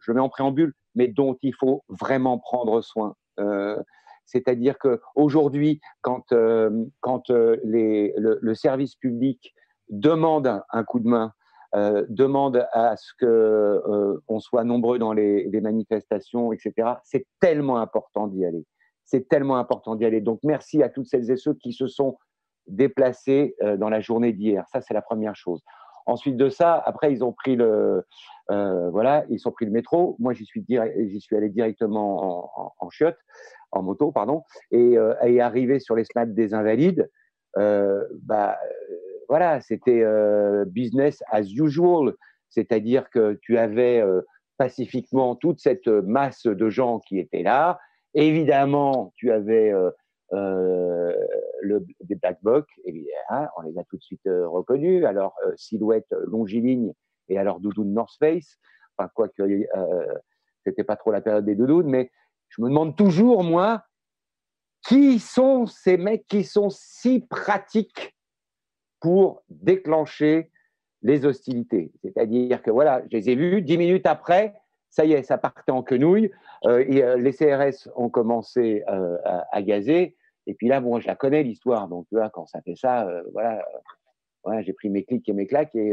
je 0.00 0.12
mets 0.12 0.20
en 0.20 0.28
préambule, 0.28 0.72
mais 0.94 1.08
dont 1.08 1.36
il 1.42 1.54
faut 1.54 1.84
vraiment 1.88 2.38
prendre 2.38 2.80
soin. 2.80 3.14
C'est-à-dire 4.26 4.78
qu'aujourd'hui, 4.78 5.80
quand, 6.00 6.34
quand 7.00 7.30
le, 7.30 8.54
service 8.54 8.96
public 8.96 9.54
demande 9.90 10.62
un 10.70 10.84
coup 10.84 11.00
de 11.00 11.08
main, 11.08 11.32
euh, 11.74 12.04
demande 12.10 12.66
à 12.72 12.96
ce 12.98 13.12
que 13.18 13.24
euh, 13.24 14.22
on 14.28 14.40
soit 14.40 14.62
nombreux 14.62 14.98
dans 14.98 15.14
les, 15.14 15.48
manifestations, 15.62 16.52
etc., 16.52 16.96
c'est 17.02 17.26
tellement 17.40 17.78
important 17.78 18.26
d'y 18.26 18.44
aller. 18.44 18.66
C'est 19.06 19.26
tellement 19.26 19.56
important 19.56 19.96
d'y 19.96 20.04
aller. 20.04 20.20
Donc, 20.20 20.40
merci 20.42 20.82
à 20.82 20.90
toutes 20.90 21.06
celles 21.06 21.30
et 21.30 21.36
ceux 21.36 21.54
qui 21.54 21.72
se 21.72 21.86
sont 21.86 22.18
déplacés 22.66 23.56
euh, 23.62 23.78
dans 23.78 23.88
la 23.88 24.00
journée 24.00 24.34
d'hier. 24.34 24.66
Ça, 24.70 24.82
c'est 24.82 24.92
la 24.92 25.00
première 25.00 25.34
chose. 25.34 25.62
Ensuite 26.04 26.36
de 26.36 26.50
ça, 26.50 26.74
après, 26.84 27.10
ils 27.10 27.24
ont 27.24 27.32
pris 27.32 27.56
le, 27.56 28.04
euh, 28.50 28.90
voilà, 28.90 29.24
ils 29.30 29.48
ont 29.48 29.52
pris 29.52 29.64
le 29.64 29.72
métro. 29.72 30.16
Moi, 30.18 30.34
j'y 30.34 30.44
suis, 30.44 30.66
allé 30.78 31.48
directement 31.48 32.50
en, 32.56 32.64
en, 32.64 32.72
en 32.80 32.90
chiotte, 32.90 33.18
en 33.70 33.82
moto, 33.82 34.12
pardon, 34.12 34.42
et, 34.72 34.96
et 35.24 35.40
arrivé 35.40 35.78
sur 35.78 35.94
les 35.94 36.04
des 36.26 36.52
Invalides, 36.52 37.08
bah, 37.56 38.58
voilà, 39.28 39.60
c'était 39.60 40.02
euh, 40.02 40.64
business 40.64 41.22
as 41.30 41.42
usual, 41.42 42.14
c'est-à-dire 42.48 43.10
que 43.10 43.38
tu 43.42 43.58
avais 43.58 44.00
euh, 44.00 44.22
pacifiquement 44.58 45.36
toute 45.36 45.60
cette 45.60 45.88
masse 45.88 46.46
de 46.46 46.68
gens 46.68 47.00
qui 47.00 47.18
étaient 47.18 47.42
là. 47.42 47.78
Évidemment, 48.14 49.12
tu 49.16 49.32
avais 49.32 49.72
euh, 50.32 51.12
le, 51.62 51.84
des 52.00 52.14
black 52.14 52.38
blocs, 52.42 52.68
évidemment, 52.84 53.48
on 53.56 53.62
les 53.62 53.78
a 53.78 53.84
tout 53.84 53.96
de 53.96 54.02
suite 54.02 54.22
reconnus, 54.26 55.04
euh, 55.04 55.28
silhouette 55.56 56.08
longiligne 56.26 56.92
et 57.28 57.38
à 57.38 57.44
leur 57.44 57.60
doudoune 57.60 57.92
North 57.92 58.16
Face. 58.18 58.58
Enfin, 58.96 59.10
quoique, 59.14 59.42
c'était 60.64 60.84
pas 60.84 60.96
trop 60.96 61.10
la 61.10 61.22
période 61.22 61.46
des 61.46 61.54
doudounes, 61.54 61.88
mais 61.88 62.10
je 62.48 62.60
me 62.60 62.68
demande 62.68 62.96
toujours, 62.96 63.42
moi, 63.42 63.84
qui 64.86 65.18
sont 65.18 65.66
ces 65.66 65.96
mecs 65.96 66.26
qui 66.26 66.44
sont 66.44 66.68
si 66.70 67.20
pratiques 67.20 68.11
pour 69.02 69.42
déclencher 69.50 70.50
les 71.02 71.26
hostilités. 71.26 71.90
C'est-à-dire 72.02 72.62
que 72.62 72.70
voilà, 72.70 73.02
je 73.10 73.16
les 73.16 73.28
ai 73.30 73.34
vus, 73.34 73.60
dix 73.60 73.76
minutes 73.76 74.06
après, 74.06 74.54
ça 74.88 75.04
y 75.04 75.12
est, 75.12 75.24
ça 75.24 75.36
partait 75.36 75.72
en 75.72 75.82
quenouille, 75.82 76.30
euh, 76.64 76.84
et 76.86 77.02
euh, 77.02 77.16
les 77.16 77.32
CRS 77.32 77.90
ont 77.96 78.08
commencé 78.08 78.84
euh, 78.88 79.18
à, 79.50 79.60
gazer, 79.62 80.16
et 80.46 80.54
puis 80.54 80.68
là, 80.68 80.80
bon, 80.80 81.00
je 81.00 81.08
la 81.08 81.16
connais 81.16 81.42
l'histoire, 81.42 81.88
donc 81.88 82.06
tu 82.08 82.16
quand 82.32 82.46
ça 82.46 82.62
fait 82.62 82.76
ça, 82.76 83.08
voilà, 83.32 83.64
voilà, 84.44 84.62
j'ai 84.62 84.72
pris 84.72 84.88
mes 84.88 85.04
clics 85.04 85.28
et 85.28 85.32
mes 85.32 85.46
claques, 85.46 85.74
et, 85.74 85.92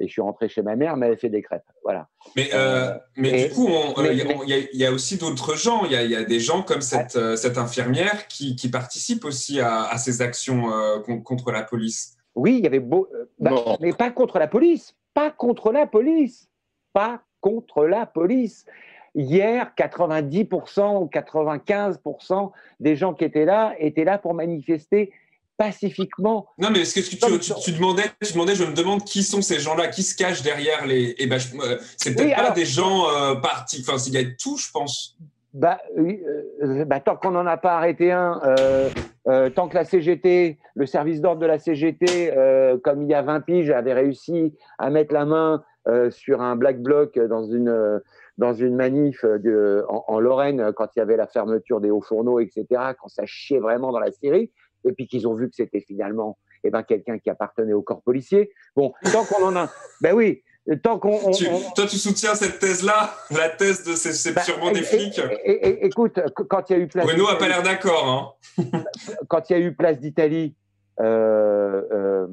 et 0.00 0.06
je 0.06 0.12
suis 0.12 0.20
rentré 0.22 0.48
chez 0.48 0.62
ma 0.62 0.76
mère, 0.76 0.96
mais 0.96 1.08
elle 1.08 1.16
fait 1.18 1.28
des 1.30 1.42
crêpes, 1.42 1.62
voilà. 1.82 2.08
Mais, 2.36 2.48
euh, 2.54 2.92
mais 3.16 3.42
et- 3.44 3.48
du 3.48 3.54
coup, 3.54 3.66
on- 3.68 3.98
euh, 3.98 4.02
mais- 4.02 4.12
il 4.12 4.18
y 4.18 4.22
a- 4.22 4.34
il 4.44 4.48
y, 4.48 4.52
a- 4.54 4.66
il 4.72 4.78
y 4.80 4.84
a 4.86 4.92
aussi 4.92 5.16
d'autres 5.16 5.56
gens. 5.56 5.84
Il 5.84 5.92
y 5.92 5.96
a, 5.96 6.02
il 6.02 6.10
y 6.10 6.16
a 6.16 6.24
des 6.24 6.40
gens 6.40 6.62
comme 6.62 6.80
cette, 6.82 7.16
Ah. 7.16 7.18
euh, 7.20 7.36
cette 7.36 7.58
infirmière 7.58 8.26
qui, 8.28 8.56
qui 8.56 8.68
participent 8.70 9.24
aussi 9.24 9.60
à, 9.60 9.82
à 9.84 9.98
ces 9.98 10.22
actions 10.22 10.70
euh, 10.72 10.98
con- 11.00 11.20
contre 11.20 11.50
la 11.52 11.62
police. 11.62 12.16
Oui, 12.34 12.58
il 12.58 12.64
y 12.64 12.66
avait 12.66 12.80
beau. 12.80 13.08
euh, 13.14 13.24
bah, 13.38 13.52
mais 13.80 13.92
pas 13.92 14.10
contre 14.10 14.38
la 14.38 14.46
police. 14.48 14.94
Pas 15.14 15.30
contre 15.30 15.72
la 15.72 15.86
police. 15.86 16.48
Pas 16.92 17.22
contre 17.40 17.86
la 17.86 18.04
police. 18.06 18.66
Hier, 19.14 19.72
90% 19.74 21.00
ou 21.00 21.06
95% 21.06 22.52
des 22.80 22.96
gens 22.96 23.14
qui 23.14 23.24
étaient 23.24 23.46
là 23.46 23.74
étaient 23.78 24.04
là 24.04 24.18
pour 24.18 24.34
manifester 24.34 25.12
pacifiquement. 25.56 26.46
Non, 26.58 26.68
mais 26.70 26.80
est-ce 26.80 26.94
que 26.94 27.00
tu, 27.00 27.16
tu, 27.16 27.54
tu 27.62 27.72
demandais, 27.72 28.04
tu 28.24 28.32
demandais, 28.32 28.54
je 28.54 28.64
me 28.64 28.74
demande 28.74 29.04
qui 29.04 29.22
sont 29.22 29.42
ces 29.42 29.58
gens-là, 29.58 29.88
qui 29.88 30.02
se 30.02 30.16
cachent 30.16 30.42
derrière 30.42 30.86
les. 30.86 31.14
Eh 31.18 31.26
ben, 31.26 31.38
euh, 31.60 31.78
c'est 31.96 32.14
peut-être 32.14 32.26
Oui, 32.26 32.34
pas 32.34 32.40
alors- 32.42 32.54
des 32.54 32.64
gens 32.64 33.08
euh, 33.08 33.34
partis. 33.36 33.84
Enfin, 33.86 33.96
il 34.06 34.12
y 34.14 34.18
a 34.18 34.24
tout, 34.38 34.56
je 34.56 34.70
pense. 34.70 35.16
Bah, 35.54 35.78
euh, 35.98 36.84
bah, 36.84 37.00
tant 37.00 37.16
qu'on 37.16 37.30
n'en 37.30 37.46
a 37.46 37.56
pas 37.56 37.76
arrêté 37.76 38.12
un, 38.12 38.40
euh, 39.26 39.48
tant 39.50 39.68
que 39.68 39.74
la 39.74 39.84
CGT, 39.84 40.58
le 40.74 40.86
service 40.86 41.20
d'ordre 41.22 41.40
de 41.40 41.46
la 41.46 41.58
CGT, 41.58 42.32
comme 42.84 43.02
il 43.02 43.08
y 43.08 43.14
a 43.14 43.22
20 43.22 43.40
piges, 43.40 43.70
avait 43.70 43.94
réussi 43.94 44.52
à 44.78 44.90
mettre 44.90 45.14
la 45.14 45.24
main 45.24 45.64
sur 46.10 46.42
un 46.42 46.56
black 46.56 46.82
bloc 46.82 47.18
dans 47.18 47.44
une, 47.44 48.00
dans 48.36 48.52
une 48.52 48.76
manif 48.76 49.24
de, 49.24 49.84
en, 49.88 50.04
en 50.08 50.20
Lorraine, 50.20 50.72
quand 50.76 50.88
il 50.94 50.98
y 50.98 51.02
avait 51.02 51.16
la 51.16 51.26
fermeture 51.26 51.80
des 51.80 51.90
hauts 51.90 52.02
fourneaux, 52.02 52.38
etc., 52.38 52.66
quand 53.00 53.08
ça 53.08 53.22
chiait 53.24 53.58
vraiment 53.60 53.92
dans 53.92 54.00
la 54.00 54.10
Syrie, 54.12 54.50
et 54.86 54.92
puis 54.92 55.06
qu'ils 55.06 55.26
ont 55.28 55.34
vu 55.34 55.48
que 55.48 55.54
c'était 55.54 55.80
finalement 55.80 56.38
eh 56.64 56.70
ben, 56.70 56.82
quelqu'un 56.82 57.18
qui 57.18 57.28
appartenait 57.30 57.72
au 57.74 57.82
corps 57.82 58.02
policier. 58.02 58.50
Bon, 58.74 58.92
tant 59.12 59.24
qu'on 59.24 59.44
en 59.44 59.56
a. 59.56 59.68
Ben 60.00 60.14
oui, 60.14 60.42
tant 60.82 60.98
qu'on. 60.98 61.18
on- 61.26 61.30
Tu- 61.32 61.46
on- 61.48 61.70
toi, 61.74 61.86
tu 61.86 61.96
soutiens 61.96 62.34
cette 62.34 62.58
thèse-là, 62.58 63.10
la 63.30 63.48
thèse 63.50 63.84
de 63.84 63.92
c'est 63.94 64.12
c'est 64.12 64.38
sûrement 64.40 64.70
des 64.72 64.82
flics. 64.82 65.20
écoute, 65.44 66.14
qu- 66.34 66.44
quand 66.44 66.70
il 66.70 66.72
y 66.72 66.76
a 66.76 66.82
eu 66.82 66.86
place 66.88 67.04
Bruno 67.06 67.24
a 67.28 67.32
d'Italie- 67.34 67.38
pas 67.38 67.48
l'air 67.48 67.62
d'accord. 67.62 68.36
Hein. 68.56 68.62
quand 69.28 69.50
il 69.50 69.52
y 69.52 69.56
a 69.56 69.60
eu 69.60 69.74
place 69.74 69.98
d'Italie, 70.00 70.54
euh, 71.00 71.82
euh, 71.92 72.26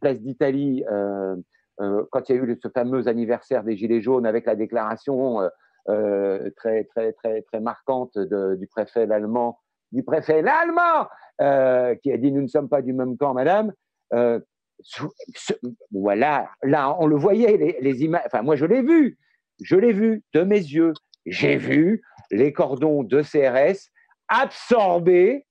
place 0.00 0.20
d'Italie, 0.20 0.84
euh, 0.90 1.36
quand 2.10 2.28
il 2.28 2.36
y 2.36 2.38
a 2.38 2.42
eu 2.42 2.58
ce 2.62 2.68
fameux 2.68 3.08
anniversaire 3.08 3.64
des 3.64 3.76
Gilets 3.76 4.02
jaunes 4.02 4.26
avec 4.26 4.44
la 4.46 4.54
déclaration 4.54 5.40
très 6.56 6.84
très 6.84 7.12
très 7.14 7.42
très 7.42 7.60
marquante 7.60 8.16
de- 8.16 8.54
du 8.56 8.66
préfet 8.66 9.10
allemand, 9.10 9.58
du 9.90 10.02
préfet 10.04 10.42
l'allemand, 10.42 11.08
euh, 11.40 11.94
qui 11.96 12.12
a 12.12 12.16
dit 12.16 12.32
nous 12.32 12.42
ne 12.42 12.48
sommes 12.48 12.68
pas 12.68 12.82
du 12.82 12.92
même 12.92 13.16
camp, 13.16 13.34
madame. 13.34 13.72
Euh, 14.12 14.40
voilà, 15.90 16.50
là 16.62 16.96
on 16.98 17.06
le 17.06 17.16
voyait 17.16 17.56
les, 17.56 17.76
les 17.80 18.02
images. 18.02 18.22
Enfin 18.26 18.42
moi 18.42 18.56
je 18.56 18.64
l'ai 18.64 18.82
vu, 18.82 19.18
je 19.62 19.76
l'ai 19.76 19.92
vu 19.92 20.22
de 20.32 20.42
mes 20.42 20.58
yeux. 20.58 20.92
J'ai 21.26 21.56
vu 21.56 22.02
les 22.30 22.52
cordons 22.52 23.02
de 23.02 23.22
CRS 23.22 23.90
absorber 24.28 25.44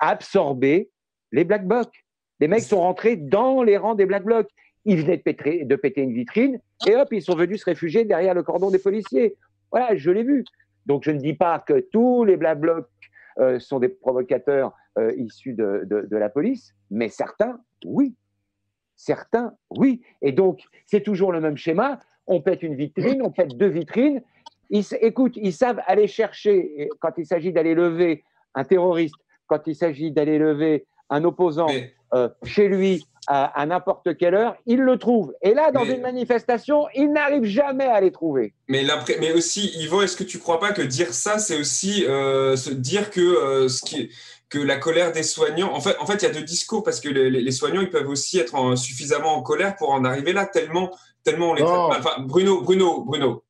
absorber 0.00 0.90
les 1.32 1.44
Black 1.44 1.66
Blocs. 1.66 2.04
Les 2.40 2.48
mecs 2.48 2.62
sont 2.62 2.80
rentrés 2.80 3.16
dans 3.16 3.62
les 3.62 3.76
rangs 3.76 3.94
des 3.94 4.06
Black 4.06 4.24
Blocs. 4.24 4.48
Ils 4.84 5.02
venaient 5.02 5.16
de 5.16 5.22
péter, 5.22 5.64
de 5.64 5.76
péter 5.76 6.02
une 6.02 6.14
vitrine 6.14 6.60
et 6.86 6.96
hop, 6.96 7.08
ils 7.12 7.22
sont 7.22 7.34
venus 7.34 7.60
se 7.60 7.64
réfugier 7.64 8.04
derrière 8.04 8.34
le 8.34 8.42
cordon 8.42 8.70
des 8.70 8.78
policiers. 8.78 9.36
Voilà, 9.70 9.96
je 9.96 10.10
l'ai 10.10 10.22
vu. 10.22 10.44
Donc 10.86 11.04
je 11.04 11.10
ne 11.10 11.18
dis 11.18 11.34
pas 11.34 11.58
que 11.58 11.80
tous 11.92 12.24
les 12.24 12.36
Black 12.36 12.60
Blocs 12.60 12.88
euh, 13.40 13.58
sont 13.58 13.78
des 13.78 13.88
provocateurs 13.88 14.72
euh, 14.98 15.12
issus 15.16 15.54
de, 15.54 16.08
la 16.10 16.28
police, 16.28 16.74
mais 16.90 17.08
certains, 17.08 17.60
oui. 17.84 18.14
Certains, 18.96 19.54
oui. 19.70 20.02
Et 20.22 20.32
donc, 20.32 20.62
c'est 20.86 21.02
toujours 21.02 21.30
le 21.30 21.40
même 21.40 21.56
schéma. 21.56 22.00
On 22.26 22.40
pète 22.40 22.62
une 22.62 22.74
vitrine, 22.74 23.22
on 23.22 23.30
pète 23.30 23.56
deux 23.56 23.68
vitrines. 23.68 24.22
Ils, 24.70 24.84
écoute, 25.00 25.36
ils 25.36 25.52
savent 25.52 25.80
aller 25.86 26.08
chercher, 26.08 26.88
quand 27.00 27.12
il 27.16 27.26
s'agit 27.26 27.52
d'aller 27.52 27.74
lever 27.74 28.24
un 28.54 28.64
terroriste, 28.64 29.14
quand 29.46 29.66
il 29.66 29.76
s'agit 29.76 30.10
d'aller 30.10 30.38
lever 30.38 30.86
un 31.08 31.24
opposant 31.24 31.68
euh, 32.14 32.28
chez 32.44 32.68
lui 32.68 33.06
à, 33.26 33.44
à 33.60 33.66
n'importe 33.66 34.16
quelle 34.16 34.34
heure, 34.34 34.56
ils 34.66 34.80
le 34.80 34.96
trouvent. 34.98 35.34
Et 35.42 35.52
là, 35.52 35.70
dans 35.70 35.84
Mais- 35.84 35.96
une 35.96 36.00
manifestation, 36.02 36.86
ils 36.94 37.12
n'arrivent 37.12 37.44
jamais 37.44 37.84
à 37.84 38.00
les 38.00 38.10
trouver. 38.10 38.54
Mais, 38.68 38.84
mais 39.20 39.32
aussi, 39.32 39.70
Yvan, 39.80 40.00
est-ce 40.02 40.16
que 40.16 40.24
tu 40.24 40.38
crois 40.38 40.58
pas 40.60 40.72
que 40.72 40.80
dire 40.82 41.12
ça, 41.12 41.38
c'est 41.38 41.58
aussi 41.58 42.06
euh, 42.06 42.56
se 42.56 42.70
dire 42.70 43.10
que, 43.10 43.20
euh, 43.20 43.68
ce 43.68 43.82
qui, 43.82 44.10
que 44.48 44.58
la 44.58 44.78
colère 44.78 45.12
des 45.12 45.22
soignants. 45.24 45.74
En 45.74 45.80
fait, 45.80 45.94
en 46.00 46.06
fait, 46.06 46.14
il 46.14 46.22
y 46.22 46.26
a 46.26 46.30
deux 46.32 46.40
discours 46.42 46.82
parce 46.82 47.00
que 47.00 47.10
les, 47.10 47.50
soignants, 47.50 47.82
ils 47.82 47.90
peuvent 47.90 48.08
aussi 48.08 48.38
être 48.38 48.54
en- 48.54 48.76
suffisamment 48.76 49.34
en 49.36 49.42
colère 49.42 49.76
pour 49.76 49.90
en 49.90 50.04
arriver 50.06 50.32
là, 50.32 50.46
tellement, 50.46 50.90
tellement 51.22 51.50
on 51.50 51.54
les 51.54 51.62
traite 51.62 51.76
mal. 51.76 51.98
Enfin, 52.00 52.22
Bruno, 52.22 52.62
Bruno, 52.62 53.02
Bruno. 53.04 53.42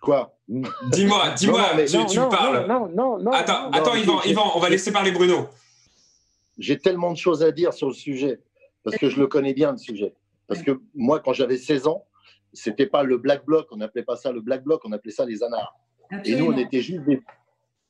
Quoi? 0.00 0.34
Dis-moi, 0.48 1.30
dis-moi, 1.36 1.60
tu, 1.86 1.96
non, 1.98 2.06
tu 2.06 2.16
non, 2.18 2.24
me 2.26 2.30
parles. 2.30 2.66
Non, 2.66 2.88
non, 2.88 3.18
non. 3.18 3.30
Attends, 3.32 3.64
non, 3.64 3.70
attends, 3.72 3.94
Yvan, 3.94 4.22
Yvan, 4.24 4.52
on 4.54 4.58
va 4.58 4.70
laisser 4.70 4.90
parler 4.90 5.12
Bruno. 5.12 5.48
J'ai 6.60 6.78
tellement 6.78 7.12
de 7.12 7.16
choses 7.16 7.42
à 7.42 7.50
dire 7.50 7.72
sur 7.72 7.88
le 7.88 7.94
sujet, 7.94 8.40
parce 8.84 8.96
que 8.96 9.08
je 9.08 9.18
le 9.18 9.26
connais 9.26 9.54
bien, 9.54 9.72
le 9.72 9.78
sujet. 9.78 10.14
Parce 10.46 10.62
que 10.62 10.80
moi, 10.94 11.20
quand 11.20 11.32
j'avais 11.32 11.56
16 11.56 11.86
ans, 11.86 12.06
c'était 12.52 12.86
pas 12.86 13.02
le 13.02 13.18
Black 13.18 13.44
Bloc, 13.44 13.68
on 13.70 13.76
n'appelait 13.76 14.02
pas 14.02 14.16
ça 14.16 14.30
le 14.30 14.40
Black 14.40 14.62
Bloc, 14.62 14.82
on 14.84 14.92
appelait 14.92 15.12
ça 15.12 15.24
les 15.24 15.42
anards. 15.42 15.74
Et 16.24 16.36
nous, 16.36 16.46
on 16.46 16.56
était 16.56 16.82
juste 16.82 17.04
des, 17.04 17.20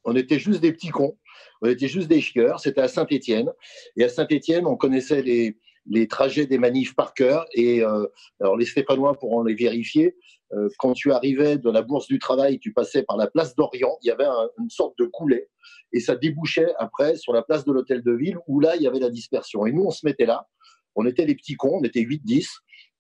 on 0.05 0.15
était 0.17 0.39
juste 0.39 0.61
des 0.61 0.73
petits 0.73 0.89
cons. 0.89 1.17
On 1.63 1.69
était 1.69 1.89
juste 1.89 2.09
des 2.09 2.21
chieurs. 2.21 2.61
C'était 2.61 2.81
à 2.81 2.89
Saint-Étienne. 2.89 3.51
Et 3.97 4.05
à 4.05 4.09
Saint-Étienne, 4.09 4.67
on 4.67 4.77
connaissait 4.77 5.23
les, 5.23 5.57
les 5.87 6.07
trajets 6.07 6.47
des 6.47 6.59
manifs 6.59 6.95
par 6.95 7.15
cœur. 7.15 7.47
Et 7.55 7.83
euh, 7.83 8.07
alors, 8.41 8.57
les 8.57 8.67
Stéphanois 8.67 9.19
pourront 9.19 9.43
les 9.43 9.55
vérifier. 9.55 10.17
Euh, 10.53 10.69
quand 10.79 10.93
tu 10.95 11.13
arrivais 11.13 11.59
de 11.59 11.71
la 11.71 11.83
Bourse 11.83 12.07
du 12.09 12.19
Travail, 12.19 12.59
tu 12.59 12.73
passais 12.73 13.03
par 13.03 13.17
la 13.17 13.29
place 13.29 13.55
d'Orient. 13.55 13.97
Il 14.03 14.09
y 14.09 14.11
avait 14.11 14.25
un- 14.25 14.51
une 14.59 14.71
sorte 14.71 14.99
de 14.99 15.05
coulet. 15.05 15.49
Et 15.93 16.01
ça 16.01 16.17
débouchait 16.17 16.73
après 16.79 17.17
sur 17.17 17.33
la 17.33 17.43
place 17.43 17.65
de 17.65 17.73
l'Hôtel 17.73 18.03
de 18.03 18.13
Ville, 18.13 18.39
où 18.49 18.61
là, 18.61 18.77
il 18.77 18.83
y 18.83 18.87
avait 18.87 18.99
la 18.99 19.11
dispersion. 19.11 19.67
Et 19.67 19.73
nous, 19.73 19.85
on 19.85 19.91
se 19.91 20.05
mettait 20.05 20.27
là. 20.27 20.49
On 20.97 21.07
était 21.07 21.25
les 21.25 21.35
petits 21.37 21.55
cons. 21.55 21.79
On 21.81 21.85
était 21.85 22.01
8-10. 22.01 22.49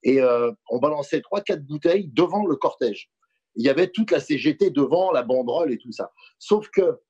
Et 0.03 0.20
euh, 0.20 0.53
on 0.70 0.78
balançait 0.78 1.20
3-4 1.20 1.64
bouteilles 1.66 2.09
devant 2.12 2.46
le 2.46 2.57
cortège. 2.57 3.11
Il 3.57 3.64
y 3.64 3.68
avait 3.68 3.88
toute 3.88 4.12
la 4.12 4.20
CGT 4.20 4.70
devant, 4.70 5.11
la 5.11 5.22
banderole 5.24 5.72
et 5.72 5.78
tout 5.78 5.92
ça. 5.92 6.12
Sauf 6.38 6.68
que 6.70 7.01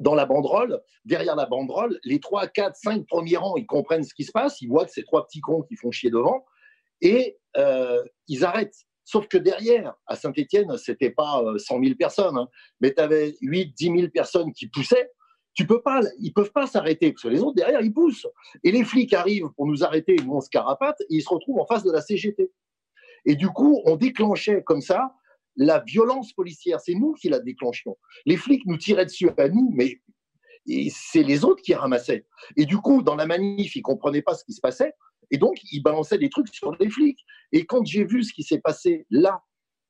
dans 0.00 0.14
la 0.14 0.24
banderole, 0.24 0.80
derrière 1.04 1.36
la 1.36 1.46
banderole, 1.46 1.98
les 2.04 2.20
3, 2.20 2.46
4, 2.46 2.76
5 2.76 3.06
premiers 3.06 3.36
rangs, 3.36 3.56
ils 3.56 3.66
comprennent 3.66 4.04
ce 4.04 4.14
qui 4.14 4.24
se 4.24 4.32
passe, 4.32 4.60
ils 4.60 4.68
voient 4.68 4.84
que 4.84 4.92
c'est 4.92 5.02
trois 5.02 5.26
petits 5.26 5.40
cons 5.40 5.62
qui 5.62 5.76
font 5.76 5.90
chier 5.90 6.10
devant, 6.10 6.44
et 7.00 7.38
euh, 7.56 8.02
ils 8.28 8.44
arrêtent. 8.44 8.86
Sauf 9.04 9.28
que 9.28 9.36
derrière, 9.36 9.94
à 10.06 10.16
Saint-Etienne, 10.16 10.76
c'était 10.78 11.10
pas 11.10 11.42
euh, 11.42 11.58
100 11.58 11.82
000 11.82 11.94
personnes, 11.94 12.38
hein, 12.38 12.48
mais 12.80 12.94
tu 12.94 13.00
avais 13.00 13.36
8, 13.42 13.74
10 13.76 13.84
000 13.84 14.08
personnes 14.08 14.52
qui 14.52 14.68
poussaient. 14.68 15.10
Tu 15.52 15.66
peux 15.66 15.82
pas, 15.82 16.00
ils 16.18 16.32
peuvent 16.32 16.50
pas 16.50 16.66
s'arrêter, 16.66 17.12
parce 17.12 17.22
que 17.22 17.28
les 17.28 17.40
autres, 17.40 17.54
derrière, 17.54 17.80
ils 17.80 17.92
poussent. 17.92 18.26
Et 18.64 18.72
les 18.72 18.82
flics 18.82 19.12
arrivent 19.12 19.50
pour 19.56 19.66
nous 19.66 19.84
arrêter, 19.84 20.16
nous, 20.24 20.32
on 20.32 20.40
se 20.40 20.48
et 20.48 21.04
ils 21.10 21.22
se 21.22 21.28
retrouvent 21.28 21.60
en 21.60 21.66
face 21.66 21.84
de 21.84 21.92
la 21.92 22.00
CGT. 22.00 22.50
Et 23.26 23.36
du 23.36 23.48
coup, 23.48 23.80
on 23.84 23.96
déclenchait 23.96 24.62
comme 24.64 24.80
ça 24.80 25.14
la 25.56 25.80
violence 25.80 26.32
policière. 26.32 26.80
C'est 26.80 26.94
nous 26.94 27.12
qui 27.12 27.28
la 27.28 27.38
déclenchions. 27.38 27.96
Les 28.26 28.36
flics 28.36 28.66
nous 28.66 28.76
tiraient 28.76 29.04
dessus 29.04 29.30
à 29.36 29.48
nous, 29.48 29.70
mais 29.74 30.00
c'est 30.90 31.22
les 31.22 31.44
autres 31.44 31.62
qui 31.62 31.74
ramassaient. 31.74 32.26
Et 32.56 32.66
du 32.66 32.78
coup, 32.78 33.02
dans 33.02 33.14
la 33.14 33.26
manif, 33.26 33.76
ils 33.76 33.82
comprenaient 33.82 34.22
pas 34.22 34.34
ce 34.34 34.44
qui 34.44 34.52
se 34.52 34.60
passait. 34.60 34.94
Et 35.30 35.38
donc, 35.38 35.58
ils 35.72 35.82
balançaient 35.82 36.18
des 36.18 36.30
trucs 36.30 36.48
sur 36.48 36.74
les 36.78 36.90
flics. 36.90 37.20
Et 37.52 37.64
quand 37.66 37.84
j'ai 37.84 38.04
vu 38.04 38.22
ce 38.22 38.32
qui 38.32 38.42
s'est 38.42 38.60
passé 38.60 39.06
là, 39.10 39.42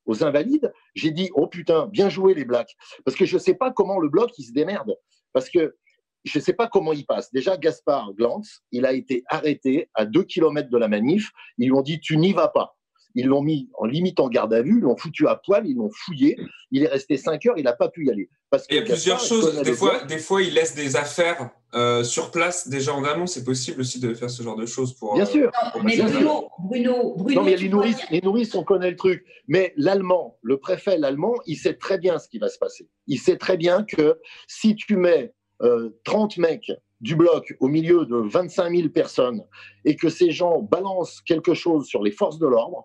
aux 0.06 0.22
Invalides, 0.22 0.72
j'ai 0.94 1.10
dit, 1.10 1.30
oh 1.34 1.46
putain, 1.46 1.86
bien 1.86 2.08
joué 2.08 2.34
les 2.34 2.44
Blacks. 2.44 2.74
Parce 3.04 3.16
que 3.16 3.24
je 3.24 3.38
sais 3.38 3.54
pas 3.54 3.72
comment 3.72 3.98
le 3.98 4.08
bloc, 4.08 4.30
il 4.38 4.44
se 4.44 4.52
démerde. 4.52 4.94
Parce 5.32 5.48
que 5.48 5.76
je 6.24 6.38
sais 6.38 6.52
pas 6.52 6.68
comment 6.68 6.92
il 6.92 7.04
passe. 7.04 7.32
Déjà, 7.32 7.56
Gaspard 7.56 8.14
Glantz, 8.14 8.60
il 8.72 8.86
a 8.86 8.92
été 8.92 9.24
arrêté 9.28 9.90
à 9.94 10.06
deux 10.06 10.24
kilomètres 10.24 10.70
de 10.70 10.78
la 10.78 10.88
manif. 10.88 11.30
Ils 11.58 11.66
lui 11.66 11.72
ont 11.72 11.82
dit, 11.82 12.00
tu 12.00 12.16
n'y 12.16 12.32
vas 12.32 12.48
pas. 12.48 12.76
Ils 13.14 13.26
l'ont 13.26 13.42
mis 13.42 13.70
en 13.78 13.86
limite 13.86 14.18
en 14.18 14.28
garde 14.28 14.52
à 14.52 14.62
vue, 14.62 14.78
ils 14.78 14.82
l'ont 14.82 14.96
foutu 14.96 15.28
à 15.28 15.36
poil, 15.36 15.66
ils 15.66 15.76
l'ont 15.76 15.90
fouillé. 15.90 16.36
Il 16.72 16.82
est 16.82 16.88
resté 16.88 17.16
cinq 17.16 17.46
heures, 17.46 17.56
il 17.56 17.64
n'a 17.64 17.72
pas 17.72 17.88
pu 17.88 18.06
y 18.06 18.10
aller. 18.10 18.28
Parce 18.54 18.68
que 18.68 18.74
Il 18.74 18.78
y 18.78 18.80
a 18.80 18.82
plusieurs 18.82 19.18
choses. 19.18 19.62
Des 19.62 19.72
fois, 19.72 20.04
des 20.04 20.18
fois, 20.18 20.40
ils 20.40 20.54
laissent 20.54 20.76
des 20.76 20.94
affaires 20.94 21.50
euh, 21.74 22.04
sur 22.04 22.30
place 22.30 22.68
déjà 22.68 22.94
en 22.94 23.02
amont. 23.02 23.26
C'est 23.26 23.42
possible 23.42 23.80
aussi 23.80 23.98
de 23.98 24.14
faire 24.14 24.30
ce 24.30 24.44
genre 24.44 24.54
de 24.54 24.64
choses 24.64 24.94
pour. 24.94 25.14
Bien 25.14 25.24
euh, 25.24 25.26
sûr. 25.26 25.50
pour 25.72 25.82
Mais 25.82 25.96
Bruno, 25.96 26.50
Bruno, 26.60 27.14
Bruno, 27.16 27.40
non, 27.40 27.44
mais 27.44 27.56
les 27.56 27.68
nourrices, 27.68 27.98
les 28.12 28.20
nourrices, 28.20 28.54
on 28.54 28.62
connaît 28.62 28.90
le 28.90 28.96
truc. 28.96 29.24
Mais 29.48 29.72
l'allemand, 29.76 30.38
le 30.42 30.58
préfet 30.58 30.98
l'allemand, 30.98 31.34
il 31.46 31.56
sait 31.56 31.74
très 31.74 31.98
bien 31.98 32.20
ce 32.20 32.28
qui 32.28 32.38
va 32.38 32.48
se 32.48 32.58
passer. 32.58 32.88
Il 33.08 33.18
sait 33.18 33.38
très 33.38 33.56
bien 33.56 33.82
que 33.82 34.20
si 34.46 34.76
tu 34.76 34.96
mets 34.96 35.34
euh, 35.62 35.90
30 36.04 36.36
mecs 36.38 36.70
du 37.00 37.16
bloc 37.16 37.56
au 37.58 37.66
milieu 37.66 38.06
de 38.06 38.16
25 38.16 38.72
000 38.72 38.88
personnes 38.90 39.42
et 39.84 39.96
que 39.96 40.08
ces 40.08 40.30
gens 40.30 40.60
balancent 40.60 41.20
quelque 41.22 41.54
chose 41.54 41.86
sur 41.86 42.04
les 42.04 42.12
forces 42.12 42.38
de 42.38 42.46
l'ordre, 42.46 42.84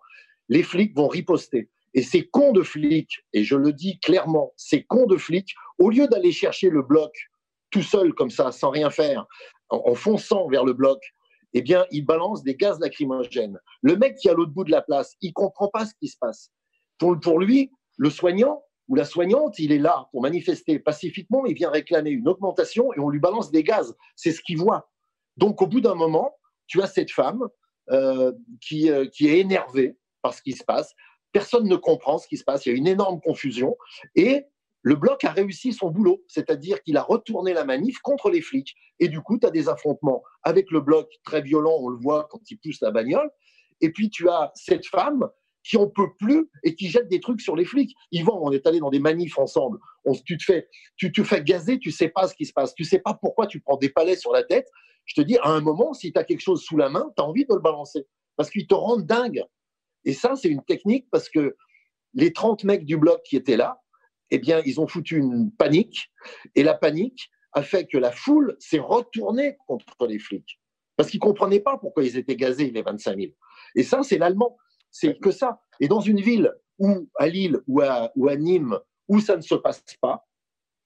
les 0.49 0.63
flics 0.63 0.95
vont 0.95 1.07
riposter. 1.07 1.69
Et 1.93 2.03
ces 2.03 2.27
cons 2.27 2.51
de 2.51 2.61
flics, 2.61 3.25
et 3.33 3.43
je 3.43 3.55
le 3.55 3.73
dis 3.73 3.99
clairement, 3.99 4.53
ces 4.57 4.83
cons 4.83 5.07
de 5.07 5.17
flics, 5.17 5.53
au 5.79 5.89
lieu 5.89 6.07
d'aller 6.07 6.31
chercher 6.31 6.69
le 6.69 6.81
bloc 6.81 7.11
tout 7.71 7.81
seul 7.81 8.13
comme 8.13 8.29
ça, 8.29 8.51
sans 8.51 8.69
rien 8.69 8.89
faire, 8.89 9.25
en, 9.69 9.93
fonçant 9.95 10.47
vers 10.47 10.65
le 10.65 10.73
bloc, 10.73 10.99
eh 11.53 11.61
bien, 11.61 11.85
ils 11.91 12.05
balancent 12.05 12.43
des 12.43 12.55
gaz 12.55 12.79
lacrymogènes. 12.79 13.59
Le 13.81 13.95
mec 13.95 14.17
qui 14.17 14.27
est 14.27 14.31
à 14.31 14.33
l'autre 14.33 14.51
bout 14.51 14.63
de 14.63 14.71
la 14.71 14.81
place, 14.81 15.15
il 15.21 15.33
comprend 15.33 15.67
pas 15.69 15.85
ce 15.85 15.93
qui 15.99 16.07
se 16.07 16.17
passe. 16.19 16.51
Pour, 16.97 17.19
pour 17.19 17.39
lui, 17.39 17.71
le 17.97 18.09
soignant 18.09 18.63
ou 18.87 18.95
la 18.95 19.05
soignante, 19.05 19.59
il 19.59 19.71
est 19.71 19.79
là 19.79 20.07
pour 20.11 20.21
manifester 20.21 20.79
pacifiquement, 20.79 21.45
il 21.45 21.53
vient 21.53 21.69
réclamer 21.69 22.09
une 22.09 22.27
augmentation 22.27 22.91
et 22.93 22.99
on 22.99 23.09
lui 23.09 23.19
balance 23.19 23.51
des 23.51 23.63
gaz. 23.63 23.95
C'est 24.15 24.31
ce 24.31 24.41
qu'il 24.41 24.57
voit. 24.57 24.89
Donc, 25.37 25.61
au 25.61 25.67
bout 25.67 25.81
d'un 25.81 25.95
moment, 25.95 26.35
tu 26.67 26.81
as 26.81 26.87
cette 26.87 27.11
femme 27.11 27.47
euh, 27.91 28.31
qui, 28.61 28.91
euh, 28.91 29.05
qui 29.07 29.27
est 29.27 29.39
énervée 29.39 29.97
par 30.21 30.33
ce 30.33 30.41
qui 30.41 30.53
se 30.53 30.63
passe. 30.63 30.93
Personne 31.31 31.67
ne 31.67 31.75
comprend 31.75 32.17
ce 32.17 32.27
qui 32.27 32.37
se 32.37 32.43
passe. 32.43 32.65
Il 32.65 32.69
y 32.69 32.71
a 32.73 32.77
une 32.77 32.87
énorme 32.87 33.19
confusion. 33.21 33.77
Et 34.15 34.45
le 34.81 34.95
bloc 34.95 35.23
a 35.25 35.31
réussi 35.31 35.73
son 35.73 35.89
boulot, 35.91 36.23
c'est-à-dire 36.27 36.81
qu'il 36.83 36.97
a 36.97 37.03
retourné 37.03 37.53
la 37.53 37.65
manif 37.65 37.99
contre 37.99 38.29
les 38.29 38.41
flics. 38.41 38.75
Et 38.99 39.09
du 39.09 39.21
coup, 39.21 39.37
tu 39.37 39.45
as 39.45 39.51
des 39.51 39.67
affrontements 39.67 40.23
avec 40.43 40.71
le 40.71 40.79
bloc 40.81 41.11
très 41.23 41.41
violent, 41.41 41.77
on 41.79 41.89
le 41.89 41.97
voit 41.97 42.27
quand 42.29 42.39
il 42.49 42.57
pousse 42.57 42.81
la 42.81 42.91
bagnole. 42.91 43.29
Et 43.81 43.91
puis, 43.91 44.09
tu 44.09 44.29
as 44.29 44.51
cette 44.55 44.85
femme 44.85 45.29
qui 45.63 45.77
en 45.77 45.87
peut 45.87 46.07
plus 46.17 46.49
et 46.63 46.75
qui 46.75 46.87
jette 46.87 47.09
des 47.09 47.19
trucs 47.19 47.41
sur 47.41 47.55
les 47.55 47.65
flics. 47.65 47.95
Yvan, 48.11 48.39
on 48.41 48.51
est 48.51 48.65
allé 48.65 48.79
dans 48.79 48.89
des 48.89 48.99
manifs 48.99 49.37
ensemble. 49.37 49.77
On, 50.05 50.13
tu, 50.13 50.37
te 50.37 50.43
fais, 50.43 50.67
tu 50.95 51.11
te 51.11 51.23
fais 51.23 51.43
gazer, 51.43 51.79
tu 51.79 51.91
sais 51.91 52.09
pas 52.09 52.27
ce 52.27 52.35
qui 52.35 52.45
se 52.45 52.53
passe. 52.53 52.73
Tu 52.73 52.85
sais 52.85 52.99
pas 52.99 53.13
pourquoi 53.13 53.47
tu 53.47 53.59
prends 53.59 53.77
des 53.77 53.89
palais 53.89 54.15
sur 54.15 54.31
la 54.31 54.43
tête. 54.43 54.67
Je 55.05 55.15
te 55.15 55.21
dis, 55.21 55.37
à 55.39 55.49
un 55.49 55.61
moment, 55.61 55.93
si 55.93 56.13
tu 56.13 56.19
as 56.19 56.23
quelque 56.23 56.41
chose 56.41 56.61
sous 56.63 56.77
la 56.77 56.89
main, 56.89 57.11
tu 57.17 57.21
as 57.21 57.25
envie 57.25 57.45
de 57.45 57.53
le 57.53 57.59
balancer. 57.59 58.07
Parce 58.37 58.49
qu'ils 58.49 58.67
te 58.67 58.75
rendent 58.75 59.05
dingue. 59.05 59.43
Et 60.09 60.13
ça, 60.13 60.35
c'est 60.35 60.49
une 60.49 60.63
technique 60.63 61.05
parce 61.11 61.29
que 61.29 61.55
les 62.15 62.33
30 62.33 62.63
mecs 62.63 62.83
du 62.83 62.97
bloc 62.97 63.21
qui 63.21 63.35
étaient 63.35 63.57
là, 63.57 63.79
eh 64.31 64.39
bien, 64.39 64.59
ils 64.65 64.81
ont 64.81 64.87
foutu 64.87 65.17
une 65.17 65.51
panique. 65.51 66.09
Et 66.55 66.63
la 66.63 66.73
panique 66.73 67.29
a 67.53 67.61
fait 67.61 67.85
que 67.85 67.99
la 67.99 68.11
foule 68.11 68.55
s'est 68.57 68.79
retournée 68.79 69.55
contre 69.67 70.07
les 70.07 70.17
flics. 70.17 70.59
Parce 70.97 71.11
qu'ils 71.11 71.19
ne 71.19 71.25
comprenaient 71.25 71.59
pas 71.59 71.77
pourquoi 71.77 72.03
ils 72.03 72.17
étaient 72.17 72.35
gazés, 72.35 72.71
les 72.71 72.81
25 72.81 73.19
000. 73.19 73.31
Et 73.75 73.83
ça, 73.83 74.01
c'est 74.01 74.17
l'allemand. 74.17 74.57
C'est 74.89 75.19
que 75.19 75.29
ça. 75.29 75.61
Et 75.79 75.87
dans 75.87 76.01
une 76.01 76.21
ville 76.21 76.51
où, 76.79 77.07
à 77.19 77.27
Lille 77.27 77.59
ou 77.67 77.81
à, 77.81 78.11
ou 78.15 78.29
à 78.29 78.35
Nîmes, 78.35 78.79
où 79.09 79.19
ça 79.19 79.37
ne 79.37 79.41
se 79.41 79.53
passe 79.53 79.83
pas, 80.01 80.25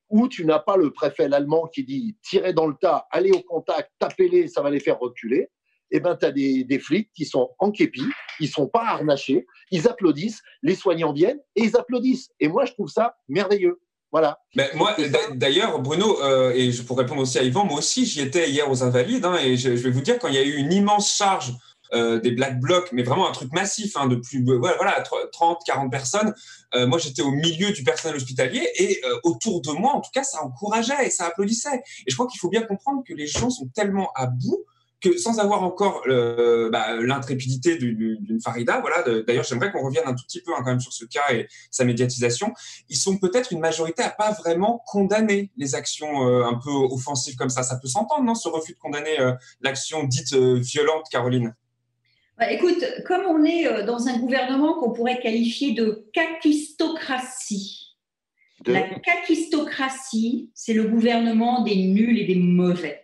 où 0.10 0.28
tu 0.28 0.44
n'as 0.44 0.60
pas 0.60 0.76
le 0.76 0.92
préfet 0.92 1.34
allemand 1.34 1.68
qui 1.68 1.86
dit 1.86 2.18
tirez 2.24 2.52
dans 2.52 2.68
le 2.68 2.76
tas, 2.76 3.08
allez 3.10 3.32
au 3.32 3.42
contact, 3.42 3.90
tapez-les, 4.00 4.50
ça 4.50 4.62
va 4.62 4.70
les 4.70 4.82
faire 4.82 5.00
reculer, 5.00 5.50
eh 5.94 6.00
ben, 6.02 6.18
tu 6.18 6.26
as 6.26 6.32
des, 6.32 6.64
des 6.66 6.80
flics 6.80 7.10
qui 7.16 7.26
sont 7.26 7.52
en 7.60 7.72
képi, 7.72 8.04
ils 8.40 8.50
sont 8.50 8.68
pas 8.68 8.84
harnachés, 8.84 9.46
ils 9.72 9.88
applaudissent, 9.88 10.42
les 10.62 10.76
soignants 10.76 11.14
viennent 11.14 11.40
et 11.56 11.64
ils 11.64 11.78
applaudissent. 11.78 12.30
Et 12.40 12.48
moi, 12.50 12.66
je 12.66 12.74
trouve 12.74 12.90
ça 12.90 13.16
merveilleux. 13.30 13.80
Voilà. 14.12 14.38
Ben, 14.56 14.68
moi, 14.76 14.96
d'a- 14.98 15.32
d'ailleurs, 15.36 15.80
Bruno, 15.80 16.22
euh, 16.22 16.52
et 16.56 16.70
pour 16.86 16.98
répondre 17.00 17.22
aussi 17.22 17.40
à 17.40 17.44
Yvan, 17.44 17.66
moi 17.66 17.80
aussi, 17.80 18.06
j'y 18.06 18.22
étais 18.22 18.50
hier 18.50 18.70
aux 18.70 18.84
Invalides, 18.84 19.26
hein, 19.26 19.38
et 19.44 19.56
je, 19.58 19.76
je 19.76 19.84
vais 19.84 19.90
vous 19.90 20.02
dire, 20.02 20.20
quand 20.20 20.28
il 20.28 20.36
y 20.36 20.38
a 20.40 20.44
eu 20.44 20.56
une 20.56 20.72
immense 20.72 21.16
charge 21.16 21.54
euh, 21.94 22.20
des 22.20 22.32
Black 22.32 22.60
Blocs, 22.60 22.90
mais 22.92 23.04
vraiment 23.04 23.28
un 23.28 23.32
truc 23.32 23.52
massif, 23.54 23.96
hein, 23.98 24.08
de 24.08 24.16
plus, 24.16 24.42
de- 24.44 24.54
voilà, 24.54 24.76
voilà, 24.78 25.04
30, 25.32 25.60
40 25.66 25.92
personnes, 25.92 26.34
euh, 26.76 26.88
moi 26.88 26.98
j'étais 26.98 27.22
au 27.22 27.30
milieu 27.32 27.72
du 27.72 27.84
personnel 27.84 28.16
hospitalier, 28.18 28.68
et 28.76 29.00
euh, 29.06 29.20
autour 29.24 29.62
de 29.62 29.72
moi, 29.72 29.94
en 29.94 30.02
tout 30.02 30.10
cas, 30.14 30.24
ça 30.24 30.44
encourageait 30.44 31.06
et 31.06 31.10
ça 31.12 31.26
applaudissait. 31.28 31.76
Et 32.06 32.10
je 32.12 32.16
crois 32.16 32.28
qu'il 32.28 32.40
faut 32.40 32.50
bien 32.50 32.64
comprendre 32.64 33.04
que 33.08 33.14
les 33.14 33.28
gens 33.28 33.50
sont 33.52 33.68
tellement 33.76 34.12
à 34.16 34.26
bout 34.28 34.64
que 35.04 35.18
sans 35.18 35.40
avoir 35.40 35.64
encore 35.64 36.02
euh, 36.08 36.70
bah, 36.72 36.96
l'intrépidité 37.02 37.76
du- 37.78 37.94
du- 37.94 38.18
d'une 38.22 38.40
Farida, 38.40 38.80
voilà. 38.80 39.04
de- 39.04 39.22
D'ailleurs, 39.28 39.44
j'aimerais 39.44 39.72
qu'on 39.72 39.84
revienne 39.84 40.06
un 40.08 40.14
tout 40.16 40.24
petit 40.26 40.42
peu 40.42 40.52
hein, 40.54 40.60
quand 40.64 40.70
même 40.72 40.80
sur 40.80 40.94
ce 40.94 41.04
cas 41.06 41.32
et 41.34 41.48
sa 41.70 41.84
médiatisation. 41.84 42.54
Ils 42.90 42.98
sont 42.98 43.18
peut-être 43.18 43.52
une 43.52 43.60
majorité 43.60 44.02
à 44.02 44.10
pas 44.10 44.32
vraiment 44.32 44.82
condamner 44.88 45.52
les 45.58 45.76
actions 45.76 46.28
euh, 46.28 46.46
un 46.46 46.56
peu 46.64 46.72
offensives 46.72 47.36
comme 47.36 47.50
ça. 47.50 47.64
Ça 47.64 47.76
peut 47.76 47.90
s'entendre, 47.90 48.24
non, 48.24 48.34
ce 48.34 48.48
refus 48.48 48.74
de 48.74 48.80
condamner 48.80 49.20
euh, 49.20 49.34
l'action 49.62 50.06
dite 50.06 50.34
euh, 50.34 50.56
violente, 50.60 51.06
Caroline? 51.12 51.54
Bah, 52.38 52.52
écoute, 52.52 52.84
comme 53.06 53.26
on 53.28 53.44
est 53.44 53.68
euh, 53.68 53.86
dans 53.86 54.08
un 54.08 54.18
gouvernement 54.18 54.80
qu'on 54.80 54.92
pourrait 54.92 55.20
qualifier 55.20 55.74
de 55.74 56.08
kakistocratie, 56.14 57.98
la 58.66 58.82
kakistocratie, 58.82 60.50
c'est 60.54 60.74
le 60.74 60.84
gouvernement 60.86 61.64
des 61.64 61.76
nuls 61.76 62.18
et 62.18 62.26
des 62.26 62.36
mauvais. 62.36 63.03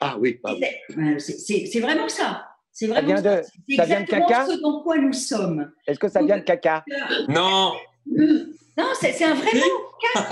Ah 0.00 0.16
oui, 0.18 0.38
Et 0.60 1.18
c'est- 1.18 1.76
euh, 1.76 1.80
vraiment 1.80 2.08
ça. 2.08 2.46
C'est 2.72 2.86
Ça 2.86 2.92
vraiment 2.92 3.06
vient 3.06 3.22
ça. 3.22 3.36
de, 3.40 3.46
C'est 3.68 3.76
ça 3.76 3.84
vient 3.86 4.00
de 4.02 4.06
caca 4.06 4.46
ce 4.46 4.60
dans 4.60 4.82
quoi 4.82 4.98
nous 4.98 5.12
sommes. 5.14 5.72
Est-ce 5.86 5.98
que 5.98 6.08
ça 6.08 6.22
vient 6.22 6.36
de 6.36 6.42
caca 6.42 6.84
Non. 7.28 7.72
Non, 8.06 8.84
c'est 9.00 9.24
un 9.24 9.34
vrai 9.34 9.50
mot. 9.54 10.22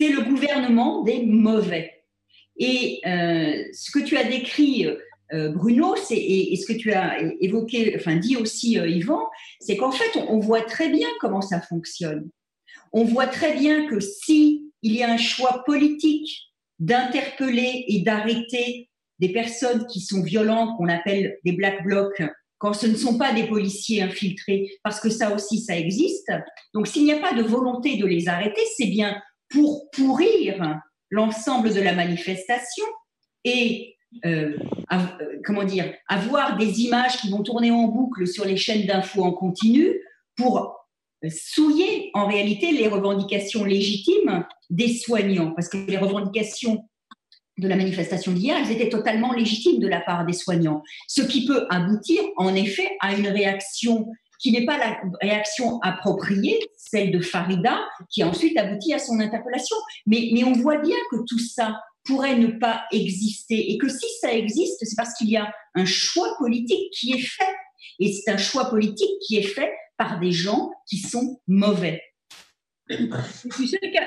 C'est 0.00 0.08
le 0.08 0.22
gouvernement 0.22 1.02
des 1.02 1.22
mauvais. 1.24 2.04
Et 2.56 3.00
euh, 3.06 3.64
ce 3.72 3.90
que 3.92 4.00
tu 4.00 4.16
as 4.16 4.24
décrit, 4.24 4.86
euh, 5.32 5.50
Bruno, 5.50 5.94
c'est 5.96 6.16
et, 6.16 6.52
et 6.52 6.56
ce 6.56 6.66
que 6.72 6.76
tu 6.76 6.92
as 6.92 7.18
évoqué, 7.40 7.94
enfin 7.96 8.16
dit 8.16 8.36
aussi 8.36 8.78
euh, 8.78 8.88
Yvan, 8.88 9.20
c'est 9.60 9.76
qu'en 9.76 9.92
fait, 9.92 10.10
on, 10.16 10.34
on 10.34 10.38
voit 10.40 10.62
très 10.62 10.88
bien 10.88 11.08
comment 11.20 11.40
ça 11.40 11.60
fonctionne. 11.60 12.28
On 12.92 13.04
voit 13.04 13.26
très 13.28 13.54
bien 13.54 13.86
que 13.88 14.00
si 14.00 14.72
il 14.82 14.94
y 14.94 15.02
a 15.02 15.10
un 15.12 15.16
choix 15.18 15.62
politique 15.64 16.47
d'interpeller 16.78 17.84
et 17.88 18.00
d'arrêter 18.00 18.88
des 19.18 19.30
personnes 19.30 19.86
qui 19.86 20.00
sont 20.00 20.22
violentes, 20.22 20.76
qu'on 20.76 20.88
appelle 20.88 21.38
des 21.44 21.52
black 21.52 21.82
blocs, 21.84 22.22
quand 22.58 22.72
ce 22.72 22.86
ne 22.86 22.96
sont 22.96 23.18
pas 23.18 23.32
des 23.32 23.44
policiers 23.44 24.02
infiltrés, 24.02 24.68
parce 24.82 25.00
que 25.00 25.10
ça 25.10 25.34
aussi, 25.34 25.60
ça 25.60 25.76
existe. 25.76 26.32
Donc, 26.74 26.86
s'il 26.86 27.04
n'y 27.04 27.12
a 27.12 27.20
pas 27.20 27.32
de 27.32 27.42
volonté 27.42 27.96
de 27.96 28.06
les 28.06 28.28
arrêter, 28.28 28.60
c'est 28.76 28.86
bien 28.86 29.20
pour 29.48 29.90
pourrir 29.90 30.80
l'ensemble 31.10 31.72
de 31.72 31.80
la 31.80 31.94
manifestation 31.94 32.84
et 33.44 33.96
euh, 34.24 34.56
euh, 34.92 34.96
comment 35.44 35.64
dire, 35.64 35.92
avoir 36.08 36.56
des 36.56 36.82
images 36.82 37.18
qui 37.18 37.30
vont 37.30 37.42
tourner 37.42 37.70
en 37.70 37.84
boucle 37.84 38.26
sur 38.26 38.44
les 38.44 38.56
chaînes 38.56 38.86
d'infos 38.86 39.22
en 39.22 39.32
continu 39.32 40.00
pour 40.36 40.76
souiller 41.30 42.10
en 42.14 42.26
réalité 42.26 42.72
les 42.72 42.88
revendications 42.88 43.64
légitimes 43.64 44.46
des 44.70 44.94
soignants, 44.94 45.52
parce 45.52 45.68
que 45.68 45.78
les 45.78 45.96
revendications 45.96 46.88
de 47.58 47.68
la 47.68 47.76
manifestation 47.76 48.32
d'hier, 48.32 48.56
elles 48.56 48.70
étaient 48.70 48.88
totalement 48.88 49.32
légitimes 49.32 49.80
de 49.80 49.88
la 49.88 50.00
part 50.00 50.24
des 50.24 50.32
soignants, 50.32 50.82
ce 51.08 51.22
qui 51.22 51.44
peut 51.44 51.66
aboutir 51.70 52.22
en 52.36 52.54
effet 52.54 52.88
à 53.00 53.14
une 53.14 53.28
réaction 53.28 54.06
qui 54.38 54.52
n'est 54.52 54.64
pas 54.64 54.78
la 54.78 55.00
réaction 55.20 55.80
appropriée, 55.80 56.58
celle 56.76 57.10
de 57.10 57.20
Farida, 57.20 57.80
qui 58.08 58.22
a 58.22 58.28
ensuite 58.28 58.56
abouti 58.56 58.94
à 58.94 58.98
son 58.98 59.18
interpellation. 59.18 59.76
Mais, 60.06 60.30
mais 60.32 60.44
on 60.44 60.52
voit 60.52 60.78
bien 60.78 60.96
que 61.10 61.16
tout 61.26 61.40
ça 61.40 61.80
pourrait 62.04 62.38
ne 62.38 62.46
pas 62.46 62.84
exister 62.92 63.72
et 63.72 63.78
que 63.78 63.88
si 63.88 64.06
ça 64.20 64.32
existe, 64.32 64.78
c'est 64.80 64.96
parce 64.96 65.14
qu'il 65.14 65.28
y 65.28 65.36
a 65.36 65.52
un 65.74 65.84
choix 65.84 66.36
politique 66.38 66.90
qui 66.92 67.12
est 67.12 67.20
fait. 67.20 67.54
Et 67.98 68.12
c'est 68.12 68.30
un 68.30 68.38
choix 68.38 68.70
politique 68.70 69.10
qui 69.26 69.36
est 69.36 69.42
fait 69.42 69.72
par 69.96 70.20
des 70.20 70.30
gens 70.30 70.70
qui 70.88 70.98
sont 70.98 71.40
mauvais. 71.48 72.00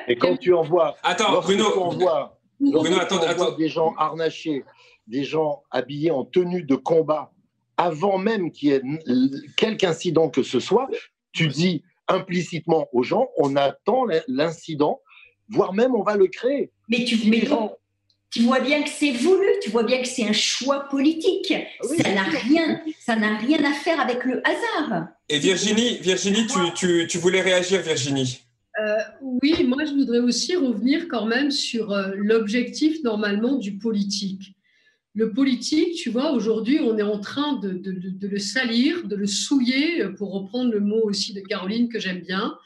Et 0.08 0.16
quand 0.16 0.38
tu 0.38 0.54
envoies, 0.54 0.96
Attends, 1.04 1.42
Bruno. 1.42 1.72
tu 1.72 1.78
envoies, 1.80 2.40
Bruno, 2.60 2.84
tu 2.96 3.00
attends, 3.00 3.16
envoies 3.18 3.30
attends. 3.30 3.52
des 3.58 3.70
gens 3.70 3.94
harnachés, 3.98 4.64
des 5.08 5.24
gens 5.24 5.64
habillés 5.72 6.12
en 6.12 6.26
tenue 6.26 6.64
de 6.64 6.76
combat, 6.76 7.32
avant 7.78 8.18
même 8.18 8.52
qu'il 8.52 8.70
y 8.70 8.72
ait 8.74 8.82
quelque 9.58 9.84
incident 9.86 10.30
que 10.30 10.44
ce 10.44 10.60
soit, 10.60 10.88
tu 11.32 11.48
dis 11.48 11.84
implicitement 12.08 12.88
aux 12.94 13.04
gens, 13.04 13.30
on 13.38 13.56
attend 13.56 14.06
l'in- 14.06 14.22
l'incident, 14.28 15.02
voire 15.50 15.74
même 15.74 15.96
on 15.96 16.04
va 16.04 16.18
le 16.18 16.28
créer. 16.28 16.72
Mais 16.90 17.04
tu, 17.06 17.18
mais 17.30 17.42
bon, 17.46 17.72
tu 18.30 18.42
vois 18.44 18.60
bien 18.60 18.84
que 18.84 18.90
c'est 18.90 19.12
voulu, 19.12 19.48
tu 19.62 19.70
vois 19.70 19.84
bien 19.84 20.02
que 20.02 20.08
c'est 20.08 20.28
un 20.28 20.34
choix 20.34 20.88
politique. 20.90 21.54
ça 21.84 22.14
n'a 22.14 22.24
rien, 22.24 22.82
ça 23.00 23.16
n'a 23.16 23.38
rien 23.38 23.64
à 23.64 23.74
faire 23.74 24.00
avec 24.00 24.24
le 24.26 24.42
hasard. 24.48 25.08
Et 25.30 25.40
Virginie, 25.40 25.98
Virginie, 26.00 26.48
tu, 26.48 26.60
tu, 26.76 27.08
tu 27.08 27.18
voulais 27.18 27.42
réagir, 27.42 27.82
Virginie? 27.82 28.42
Euh, 28.82 28.98
oui, 29.22 29.64
moi 29.64 29.86
je 29.86 29.94
voudrais 29.94 30.20
aussi 30.20 30.56
revenir 30.56 31.08
quand 31.08 31.26
même 31.26 31.52
sur 31.52 31.92
euh, 31.92 32.12
l'objectif 32.16 33.04
normalement 33.04 33.58
du 33.58 33.78
politique. 33.78 34.56
Le 35.14 35.34
politique, 35.34 35.96
tu 35.96 36.10
vois, 36.10 36.32
aujourd'hui, 36.32 36.80
on 36.82 36.98
est 36.98 37.04
en 37.04 37.20
train 37.20 37.60
de, 37.60 37.72
de- 37.74 38.28
le 38.28 38.40
salir, 38.40 39.06
de 39.08 39.16
le 39.16 39.28
souiller, 39.28 40.02
euh, 40.02 40.14
pour 40.14 40.32
reprendre 40.32 40.72
le 40.72 40.80
mot 40.80 41.02
aussi 41.04 41.34
de 41.34 41.42
Caroline 41.42 41.90
que 41.90 42.00
j'aime 42.00 42.22
bien. 42.22 42.58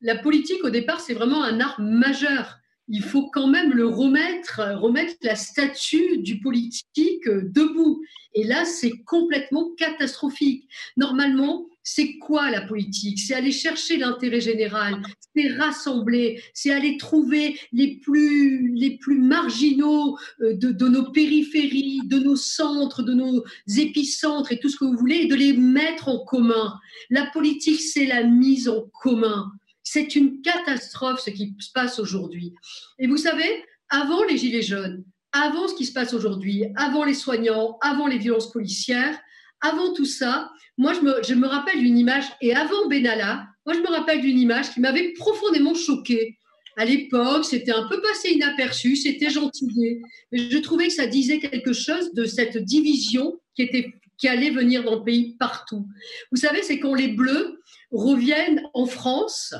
La 0.00 0.16
politique, 0.16 0.64
au 0.64 0.70
départ, 0.70 1.00
c'est 1.00 1.14
vraiment 1.14 1.44
un 1.44 1.60
art 1.60 1.80
majeur. 1.80 2.58
Il 2.88 3.02
faut 3.02 3.30
quand 3.30 3.46
même 3.46 3.72
le 3.72 3.86
remettre, 3.86 4.60
remettre 4.74 5.14
la 5.22 5.36
statue 5.36 6.18
du 6.18 6.40
politique 6.40 7.28
debout. 7.28 8.02
Et 8.34 8.44
là, 8.44 8.64
c'est 8.64 8.98
complètement 9.06 9.70
catastrophique. 9.76 10.66
Normalement, 10.96 11.66
c'est 11.82 12.18
quoi 12.18 12.50
la 12.50 12.62
politique? 12.62 13.18
C'est 13.18 13.34
aller 13.34 13.52
chercher 13.52 13.96
l'intérêt 13.96 14.40
général, 14.40 15.02
c'est 15.34 15.48
rassembler, 15.54 16.42
c'est 16.54 16.70
aller 16.70 16.96
trouver 16.96 17.58
les 17.72 17.96
plus, 17.96 18.72
les 18.74 18.98
plus 18.98 19.18
marginaux 19.18 20.18
euh, 20.40 20.54
de, 20.54 20.70
de 20.70 20.88
nos 20.88 21.10
périphéries, 21.10 22.00
de 22.04 22.18
nos 22.18 22.36
centres, 22.36 23.02
de 23.02 23.14
nos 23.14 23.44
épicentres 23.76 24.52
et 24.52 24.60
tout 24.60 24.68
ce 24.68 24.76
que 24.76 24.84
vous 24.84 24.96
voulez, 24.96 25.22
et 25.22 25.26
de 25.26 25.34
les 25.34 25.52
mettre 25.52 26.08
en 26.08 26.24
commun. 26.24 26.78
La 27.10 27.26
politique, 27.26 27.80
c'est 27.80 28.06
la 28.06 28.24
mise 28.24 28.68
en 28.68 28.82
commun. 29.02 29.50
C'est 29.82 30.14
une 30.14 30.40
catastrophe 30.42 31.20
ce 31.20 31.30
qui 31.30 31.54
se 31.58 31.72
passe 31.72 31.98
aujourd'hui. 31.98 32.54
Et 32.98 33.06
vous 33.06 33.16
savez, 33.16 33.64
avant 33.88 34.22
les 34.24 34.38
Gilets 34.38 34.62
jaunes, 34.62 35.04
avant 35.32 35.66
ce 35.66 35.74
qui 35.74 35.86
se 35.86 35.92
passe 35.92 36.14
aujourd'hui, 36.14 36.66
avant 36.76 37.04
les 37.04 37.14
soignants, 37.14 37.78
avant 37.80 38.06
les 38.06 38.18
violences 38.18 38.52
policières, 38.52 39.18
avant 39.62 39.92
tout 39.92 40.04
ça, 40.04 40.50
moi, 40.78 40.92
je 40.94 41.34
me, 41.34 41.46
rappelle 41.46 41.78
d'une 41.78 41.98
image, 41.98 42.24
et 42.40 42.54
avant 42.54 42.88
Benalla, 42.88 43.46
moi, 43.66 43.74
je 43.74 43.80
me 43.80 43.88
rappelle 43.88 44.20
d'une 44.20 44.38
image 44.38 44.72
qui 44.72 44.80
m'avait 44.80 45.12
profondément 45.12 45.74
choquée. 45.74 46.38
À 46.76 46.84
l'époque, 46.84 47.44
c'était 47.44 47.72
un 47.72 47.86
peu 47.88 48.00
passé 48.00 48.30
inaperçu, 48.30 48.96
c'était 48.96 49.30
gentillé, 49.30 50.00
mais 50.30 50.38
je 50.50 50.58
trouvais 50.58 50.88
que 50.88 50.94
ça 50.94 51.06
disait 51.06 51.38
quelque 51.38 51.72
chose 51.72 52.12
de 52.14 52.24
cette 52.24 52.56
division 52.56 53.38
qui, 53.54 53.62
était, 53.62 53.92
qui 54.18 54.26
allait 54.26 54.50
venir 54.50 54.82
dans 54.82 54.96
le 54.96 55.04
pays 55.04 55.36
partout. 55.38 55.86
Vous 56.30 56.38
savez, 56.38 56.62
c'est 56.62 56.80
quand 56.80 56.94
les 56.94 57.08
Bleus 57.08 57.60
reviennent 57.90 58.62
en 58.72 58.86
France 58.86 59.54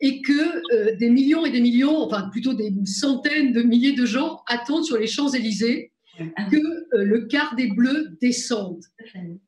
et 0.00 0.20
que 0.20 0.74
euh, 0.74 0.96
des 0.96 1.08
millions 1.08 1.46
et 1.46 1.50
des 1.50 1.60
millions, 1.60 1.98
enfin 1.98 2.28
plutôt 2.30 2.52
des 2.52 2.72
centaines 2.84 3.52
de 3.52 3.62
milliers 3.62 3.94
de 3.94 4.04
gens 4.04 4.42
attendent 4.48 4.84
sur 4.84 4.98
les 4.98 5.06
Champs-Élysées 5.06 5.92
que 6.50 6.56
euh, 6.56 7.04
le 7.04 7.26
quart 7.26 7.54
des 7.56 7.68
Bleus 7.68 8.16
descende 8.20 8.82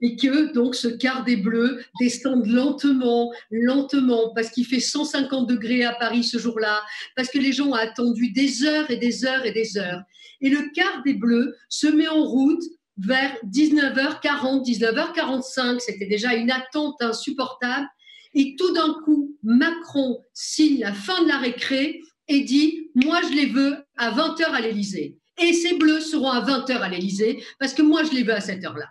et 0.00 0.16
que 0.16 0.52
donc 0.52 0.74
ce 0.74 0.88
quart 0.88 1.24
des 1.24 1.36
Bleus 1.36 1.82
descende 2.00 2.46
lentement, 2.46 3.32
lentement, 3.50 4.32
parce 4.34 4.50
qu'il 4.50 4.66
fait 4.66 4.80
150 4.80 5.48
degrés 5.48 5.84
à 5.84 5.94
Paris 5.94 6.24
ce 6.24 6.38
jour-là, 6.38 6.82
parce 7.16 7.30
que 7.30 7.38
les 7.38 7.52
gens 7.52 7.68
ont 7.68 7.74
attendu 7.74 8.30
des 8.32 8.64
heures 8.64 8.90
et 8.90 8.96
des 8.96 9.24
heures 9.24 9.44
et 9.44 9.52
des 9.52 9.78
heures. 9.78 10.02
Et 10.40 10.50
le 10.50 10.70
quart 10.74 11.02
des 11.04 11.14
Bleus 11.14 11.54
se 11.68 11.86
met 11.86 12.08
en 12.08 12.22
route 12.24 12.62
vers 12.98 13.36
19h40, 13.46 14.64
19h45, 14.64 15.80
c'était 15.80 16.06
déjà 16.06 16.34
une 16.34 16.50
attente 16.50 17.00
insupportable. 17.00 17.86
Et 18.34 18.56
tout 18.56 18.72
d'un 18.72 18.94
coup, 19.04 19.36
Macron 19.42 20.20
signe 20.34 20.80
la 20.80 20.92
fin 20.92 21.22
de 21.22 21.28
la 21.28 21.38
récré 21.38 22.00
et 22.28 22.42
dit 22.42 22.90
Moi, 22.94 23.20
je 23.28 23.34
les 23.34 23.46
veux 23.46 23.76
à 23.96 24.12
20h 24.12 24.44
à 24.44 24.60
l'Élysée. 24.60 25.16
Et 25.40 25.52
ces 25.52 25.74
bleus 25.74 26.00
seront 26.00 26.30
à 26.30 26.40
20h 26.40 26.78
à 26.78 26.88
l'Élysée 26.88 27.42
parce 27.58 27.72
que 27.72 27.82
moi, 27.82 28.02
je 28.04 28.10
les 28.10 28.22
veux 28.22 28.34
à 28.34 28.40
cette 28.40 28.64
heure-là. 28.64 28.86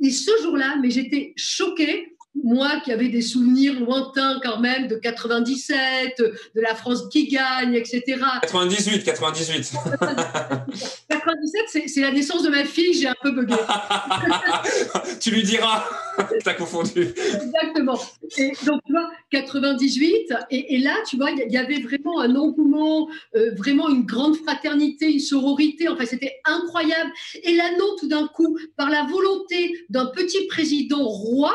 Et 0.00 0.10
ce 0.10 0.30
jour-là, 0.42 0.76
mais 0.80 0.90
j'étais 0.90 1.32
choquée, 1.36 2.16
moi 2.34 2.80
qui 2.84 2.92
avais 2.92 3.08
des 3.08 3.22
souvenirs 3.22 3.80
lointains 3.80 4.40
quand 4.42 4.60
même 4.60 4.86
de 4.86 4.96
97, 4.96 6.18
de 6.18 6.60
la 6.60 6.74
France 6.74 7.08
qui 7.10 7.28
gagne, 7.28 7.74
etc. 7.74 8.20
98, 8.42 9.04
98. 9.04 9.72
97, 11.28 11.88
c'est- 11.88 12.00
la 12.00 12.10
naissance 12.12 12.42
de 12.42 12.48
ma 12.48 12.64
fille, 12.64 12.94
j'ai 12.94 13.08
un 13.08 13.14
peu 13.22 13.30
bugué. 13.32 13.54
tu 15.20 15.30
lui 15.30 15.42
diras. 15.42 15.84
T'as 16.44 16.54
confondu. 16.54 17.08
Exactement. 17.16 17.98
Et 18.38 18.52
donc, 18.66 18.80
tu 18.86 18.92
vois, 18.92 19.10
98, 19.30 20.32
et, 20.50 20.74
et 20.74 20.78
là, 20.78 20.96
tu 21.06 21.16
vois, 21.16 21.30
il 21.30 21.44
y, 21.48 21.52
y 21.52 21.56
avait 21.58 21.80
vraiment 21.80 22.20
un 22.20 22.34
engouement, 22.34 23.08
euh, 23.36 23.54
vraiment 23.56 23.88
une 23.88 24.04
grande 24.04 24.36
fraternité, 24.36 25.12
une 25.12 25.20
sororité, 25.20 25.88
enfin, 25.88 26.06
c'était 26.06 26.34
incroyable. 26.44 27.10
Et 27.44 27.54
là, 27.54 27.70
non, 27.78 27.94
tout 27.98 28.08
d'un 28.08 28.26
coup, 28.28 28.58
par 28.76 28.90
la 28.90 29.04
volonté 29.04 29.74
d'un 29.90 30.06
petit 30.06 30.46
président 30.46 31.04
roi, 31.04 31.54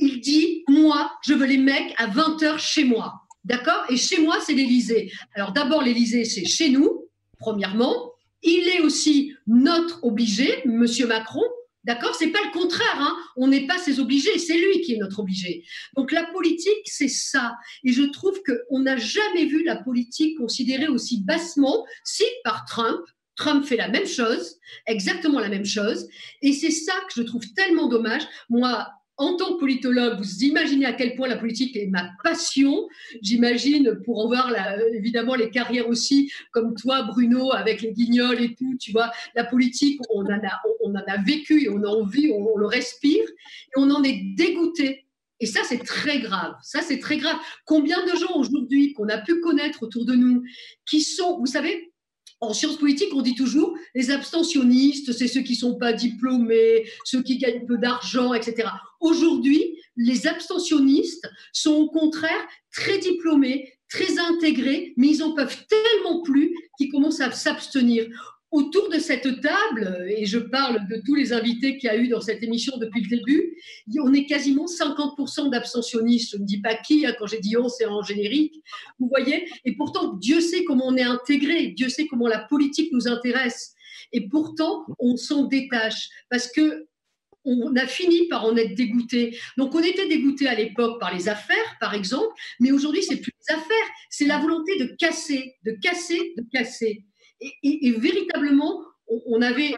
il 0.00 0.20
dit, 0.20 0.62
moi, 0.68 1.10
je 1.26 1.34
veux 1.34 1.46
les 1.46 1.58
mecs 1.58 1.92
à 1.98 2.06
20h 2.06 2.58
chez 2.58 2.84
moi. 2.84 3.14
D'accord? 3.44 3.84
Et 3.88 3.96
chez 3.96 4.20
moi, 4.20 4.36
c'est 4.44 4.52
l'Élysée. 4.52 5.10
Alors, 5.34 5.52
d'abord, 5.52 5.82
l'Élysée, 5.82 6.24
c'est 6.24 6.44
chez 6.44 6.68
nous, 6.68 7.06
premièrement. 7.40 8.07
Il 8.42 8.68
est 8.68 8.80
aussi 8.80 9.34
notre 9.46 10.04
obligé, 10.04 10.62
Monsieur 10.64 11.06
Macron, 11.06 11.42
D'accord 11.84 12.14
C'est 12.14 12.28
pas 12.28 12.40
le 12.44 12.52
contraire. 12.52 12.98
Hein 12.98 13.16
on 13.36 13.48
n'est 13.48 13.66
pas 13.66 13.78
ses 13.78 13.98
obligés, 13.98 14.38
c'est 14.38 14.58
lui 14.58 14.82
qui 14.82 14.94
est 14.94 14.98
notre 14.98 15.20
obligé. 15.20 15.64
Donc 15.96 16.12
la 16.12 16.24
politique, 16.24 16.84
c'est 16.84 17.08
ça. 17.08 17.56
Et 17.82 17.92
je 17.92 18.02
trouve 18.02 18.42
qu'on 18.42 18.80
n'a 18.80 18.98
jamais 18.98 19.46
vu 19.46 19.64
la 19.64 19.76
politique 19.76 20.36
considérée 20.36 20.88
aussi 20.88 21.22
bassement, 21.22 21.86
si 22.04 22.24
par 22.44 22.66
Trump. 22.66 23.00
Trump 23.36 23.64
fait 23.64 23.76
la 23.76 23.88
même 23.88 24.06
chose, 24.06 24.56
exactement 24.86 25.38
la 25.38 25.48
même 25.48 25.64
chose. 25.64 26.08
Et 26.42 26.52
c'est 26.52 26.72
ça 26.72 26.92
que 27.06 27.14
je 27.14 27.22
trouve 27.22 27.44
tellement 27.54 27.88
dommage. 27.88 28.22
Moi, 28.50 28.88
en 29.18 29.36
tant 29.36 29.54
que 29.54 29.58
politologue, 29.58 30.18
vous 30.18 30.44
imaginez 30.44 30.86
à 30.86 30.92
quel 30.92 31.16
point 31.16 31.28
la 31.28 31.36
politique 31.36 31.76
est 31.76 31.88
ma 31.88 32.10
passion. 32.22 32.88
J'imagine, 33.20 33.98
pour 34.04 34.20
en 34.20 34.28
voir 34.28 34.52
évidemment 34.94 35.34
les 35.34 35.50
carrières 35.50 35.88
aussi, 35.88 36.32
comme 36.52 36.74
toi, 36.74 37.02
Bruno, 37.02 37.52
avec 37.52 37.82
les 37.82 37.92
guignols 37.92 38.40
et 38.40 38.54
tout, 38.54 38.76
tu 38.80 38.92
vois, 38.92 39.10
la 39.34 39.44
politique, 39.44 40.00
on 40.10 40.24
en 40.24 40.28
a, 40.28 40.62
en 40.84 41.22
vécu 41.24 41.64
et 41.64 41.68
on 41.68 41.82
a 41.82 41.88
envie, 41.88 42.30
on, 42.30 42.54
on 42.54 42.56
le 42.56 42.66
respire, 42.66 43.24
et 43.24 43.76
on 43.76 43.90
en 43.90 44.02
est 44.04 44.22
dégoûté. 44.36 45.04
Et 45.40 45.46
ça, 45.46 45.60
c'est 45.64 45.84
très 45.84 46.20
grave. 46.20 46.54
Ça, 46.62 46.80
c'est 46.82 46.98
très 46.98 47.16
grave. 47.16 47.36
Combien 47.64 48.04
de 48.04 48.16
gens 48.16 48.36
aujourd'hui 48.36 48.92
qu'on 48.92 49.08
a 49.08 49.18
pu 49.18 49.40
connaître 49.40 49.82
autour 49.82 50.04
de 50.04 50.14
nous, 50.14 50.44
qui 50.88 51.00
sont, 51.00 51.38
vous 51.38 51.46
savez, 51.46 51.92
en 52.40 52.54
sciences 52.54 52.76
politiques, 52.76 53.12
on 53.14 53.22
dit 53.22 53.34
toujours 53.34 53.76
les 53.94 54.10
abstentionnistes, 54.10 55.12
c'est 55.12 55.28
ceux 55.28 55.40
qui 55.40 55.54
sont 55.54 55.76
pas 55.76 55.92
diplômés, 55.92 56.88
ceux 57.04 57.22
qui 57.22 57.38
gagnent 57.38 57.66
peu 57.66 57.78
d'argent, 57.78 58.32
etc. 58.32 58.68
Aujourd'hui, 59.00 59.76
les 59.96 60.26
abstentionnistes 60.26 61.28
sont 61.52 61.72
au 61.72 61.88
contraire 61.88 62.46
très 62.72 62.98
diplômés, 62.98 63.72
très 63.90 64.18
intégrés, 64.18 64.94
mais 64.96 65.08
ils 65.08 65.22
en 65.22 65.34
peuvent 65.34 65.64
tellement 65.68 66.22
plus 66.22 66.54
qu'ils 66.76 66.90
commencent 66.90 67.20
à 67.20 67.32
s'abstenir. 67.32 68.06
Autour 68.50 68.88
de 68.88 68.98
cette 68.98 69.40
table, 69.42 70.06
et 70.08 70.24
je 70.24 70.38
parle 70.38 70.88
de 70.88 71.02
tous 71.04 71.14
les 71.14 71.32
invités 71.32 71.76
qu'il 71.76 71.88
y 71.88 71.90
a 71.90 71.96
eu 71.96 72.08
dans 72.08 72.20
cette 72.20 72.42
émission 72.42 72.78
depuis 72.78 73.02
le 73.02 73.16
début, 73.16 73.56
on 74.00 74.12
est 74.14 74.24
quasiment 74.24 74.66
50% 74.66 75.50
d'abstentionnistes. 75.50 76.32
Je 76.32 76.38
ne 76.38 76.44
dis 76.44 76.60
pas 76.60 76.74
qui, 76.74 77.04
hein, 77.04 77.14
quand 77.18 77.26
j'ai 77.26 77.40
dit 77.40 77.56
on, 77.56 77.68
c'est 77.68 77.86
en 77.86 78.02
générique. 78.02 78.62
Vous 78.98 79.08
voyez 79.08 79.48
Et 79.64 79.76
pourtant, 79.76 80.14
Dieu 80.14 80.40
sait 80.40 80.64
comment 80.64 80.86
on 80.86 80.96
est 80.96 81.02
intégré, 81.02 81.68
Dieu 81.68 81.88
sait 81.88 82.06
comment 82.06 82.26
la 82.26 82.40
politique 82.40 82.92
nous 82.92 83.08
intéresse. 83.08 83.74
Et 84.12 84.28
pourtant, 84.28 84.86
on 84.98 85.16
s'en 85.16 85.44
détache 85.44 86.08
parce 86.30 86.50
que 86.50 86.86
on 87.44 87.74
a 87.76 87.86
fini 87.86 88.28
par 88.28 88.44
en 88.44 88.56
être 88.56 88.74
dégoûté. 88.74 89.38
Donc, 89.56 89.74
on 89.74 89.82
était 89.82 90.08
dégoûté 90.08 90.48
à 90.48 90.54
l'époque 90.54 91.00
par 91.00 91.14
les 91.14 91.28
affaires, 91.28 91.76
par 91.80 91.94
exemple, 91.94 92.34
mais 92.60 92.72
aujourd'hui, 92.72 93.02
c'est 93.02 93.16
plus 93.16 93.32
les 93.48 93.54
affaires, 93.54 93.88
c'est 94.10 94.26
la 94.26 94.38
volonté 94.38 94.78
de 94.78 94.94
casser, 94.98 95.54
de 95.64 95.72
casser, 95.80 96.34
de 96.36 96.44
casser. 96.52 97.04
Et, 97.40 97.92
véritablement, 97.92 98.82
on, 99.26 99.40
avait 99.42 99.74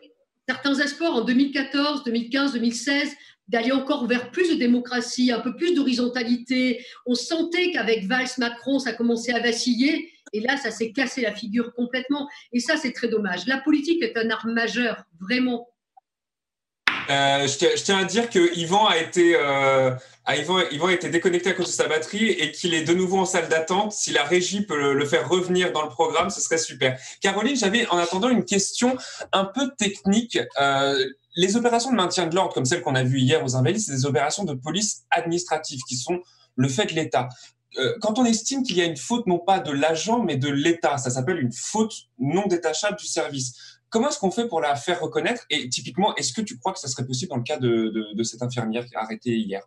certains 0.49 0.75
espoirs 0.75 1.15
en 1.15 1.25
2014, 1.25 2.05
2015, 2.05 2.55
2016 2.55 3.17
d'aller 3.49 3.73
encore 3.73 4.07
vers 4.07 4.31
plus 4.31 4.51
de 4.51 4.55
démocratie, 4.55 5.33
un 5.33 5.41
peu 5.41 5.57
plus 5.57 5.75
d'horizontalité. 5.75 6.85
On 7.05 7.15
sentait 7.15 7.73
qu'avec 7.73 8.07
Valls-Macron, 8.07 8.79
ça 8.79 8.93
commençait 8.93 9.33
à 9.33 9.41
vaciller. 9.41 10.13
Et 10.33 10.41
là, 10.41 10.57
ça 10.57 10.71
s'est 10.71 10.93
cassé 10.93 11.23
la 11.23 11.35
figure 11.35 11.75
complètement. 11.75 12.29
Et 12.53 12.61
ça, 12.61 12.77
c'est 12.77 12.93
très 12.93 13.09
dommage. 13.09 13.47
La 13.47 13.59
politique 13.59 14.03
est 14.03 14.17
un 14.17 14.31
art 14.31 14.47
majeur, 14.47 15.05
vraiment. 15.21 15.69
Euh, 17.11 17.49
je, 17.49 17.83
tiens, 17.83 17.99
à 17.99 18.05
dire 18.05 18.31
que 18.31 18.57
Yvan 18.57 18.87
a 18.87 18.97
été, 18.97 19.35
euh, 19.35 19.91
Yvan, 20.29 20.87
a 20.87 20.93
été 20.93 21.09
déconnecté 21.09 21.51
à 21.51 21.55
cause 21.55 21.67
de 21.67 21.73
sa 21.73 21.89
batterie 21.89 22.31
et 22.31 22.53
qu'il 22.53 22.73
est 22.73 22.85
de 22.85 22.95
nouveau 22.95 23.19
en 23.19 23.25
salle 23.25 23.49
d'attente. 23.49 23.93
Si 23.93 24.13
la 24.13 24.23
régie 24.23 24.63
peut 24.63 24.95
le, 24.95 25.05
faire 25.05 25.29
revenir 25.29 25.73
dans 25.73 25.83
le 25.83 25.89
programme, 25.89 26.31
ce 26.31 26.41
serait 26.41 26.59
super. 26.59 26.99
Caroline, 27.21 27.57
j'avais 27.57 27.87
en 27.89 27.99
attendant 27.99 28.29
une 28.29 28.45
question 28.45 28.97
un 29.33 29.45
peu 29.45 29.73
technique. 29.77 30.39
Euh, 30.61 31.05
les 31.35 31.57
opérations 31.57 31.91
de 31.91 31.97
maintien 31.97 32.27
de 32.27 32.35
l'ordre, 32.35 32.55
comme 32.55 32.65
celles 32.65 32.83
qu'on 32.83 32.95
a 32.95 33.03
vues 33.03 33.21
hier 33.21 33.45
aux 33.45 33.57
Invalides, 33.57 33.81
c'est 33.81 33.93
des 33.93 34.07
opérations 34.07 34.45
de 34.45 34.55
police 34.55 35.03
administrative 35.11 35.81
qui 35.89 35.97
sont 35.97 36.21
le 36.55 36.69
fait 36.69 36.87
de 36.87 36.93
l'État. 36.93 37.29
Quand 38.01 38.19
on 38.19 38.25
estime 38.25 38.65
qu'il 38.65 38.77
y 38.77 38.83
a 38.83 38.85
une 38.85 38.97
faute 38.97 39.29
non 39.29 39.39
pas 39.39 39.61
de 39.61 39.71
l'agent 39.71 40.25
mais 40.25 40.35
de 40.37 40.49
l'État, 40.49 40.99
ça 40.99 41.09
s'appelle 41.09 41.39
une 41.39 41.53
faute 41.53 41.95
non 42.19 42.49
détachable 42.49 42.99
du 42.99 43.07
service. 43.07 43.80
Comment 43.91 44.09
est-ce 44.09 44.19
qu'on 44.19 44.31
fait 44.31 44.49
pour 44.49 44.61
la 44.61 44.77
faire 44.77 45.01
reconnaître? 45.01 45.45
Et 45.51 45.69
typiquement, 45.69 46.15
est-ce 46.17 46.33
que 46.33 46.41
tu 46.41 46.57
crois 46.59 46.73
que 46.73 46.79
ça 46.79 46.89
serait 46.89 47.05
possible 47.05 47.31
dans 47.31 47.37
le 47.37 47.43
cas 47.43 47.59
de, 47.59 48.23
cette 48.23 48.43
infirmière 48.43 48.87
qui 48.87 48.95
a 48.95 49.01
arrêté 49.01 49.37
hier? 49.37 49.63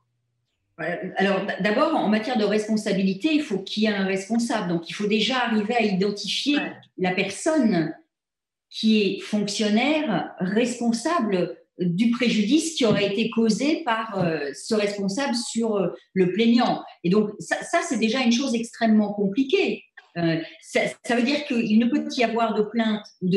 Alors 1.17 1.41
d'abord, 1.59 1.95
en 1.95 2.07
matière 2.07 2.38
de 2.38 2.45
responsabilité, 2.45 3.30
il 3.32 3.43
faut 3.43 3.59
qu'il 3.59 3.84
y 3.84 3.86
ait 3.86 3.89
un 3.89 4.05
responsable. 4.05 4.69
Donc 4.69 4.89
il 4.89 4.93
faut 4.93 5.07
déjà 5.07 5.39
arriver 5.39 5.76
à 5.76 5.82
identifier 5.82 6.57
la 6.97 7.11
personne 7.11 7.93
qui 8.69 9.01
est 9.01 9.19
fonctionnaire 9.19 10.34
responsable 10.39 11.57
du 11.80 12.11
préjudice 12.11 12.76
qui 12.76 12.86
aurait 12.86 13.11
été 13.11 13.30
causé 13.30 13.84
par 13.84 14.19
euh, 14.19 14.51
ce 14.53 14.76
responsable 14.76 15.36
sur 15.36 15.76
euh, 15.76 15.89
le 16.13 16.32
plaignant. 16.32 16.84
Et 17.03 17.09
donc 17.09 17.32
ça, 17.39 17.80
c'est 17.88 17.97
déjà 17.97 18.19
une 18.21 18.32
chose 18.32 18.53
extrêmement 18.53 19.13
compliquée. 19.13 19.84
Euh, 20.18 20.39
ça, 20.61 21.16
veut 21.16 21.24
dire 21.24 21.43
qu'il 21.45 21.80
ne 21.80 21.88
peut 21.88 22.07
y 22.16 22.24
avoir 22.24 22.53
de 22.53 22.64
plainte 22.64 23.03
ou 23.22 23.30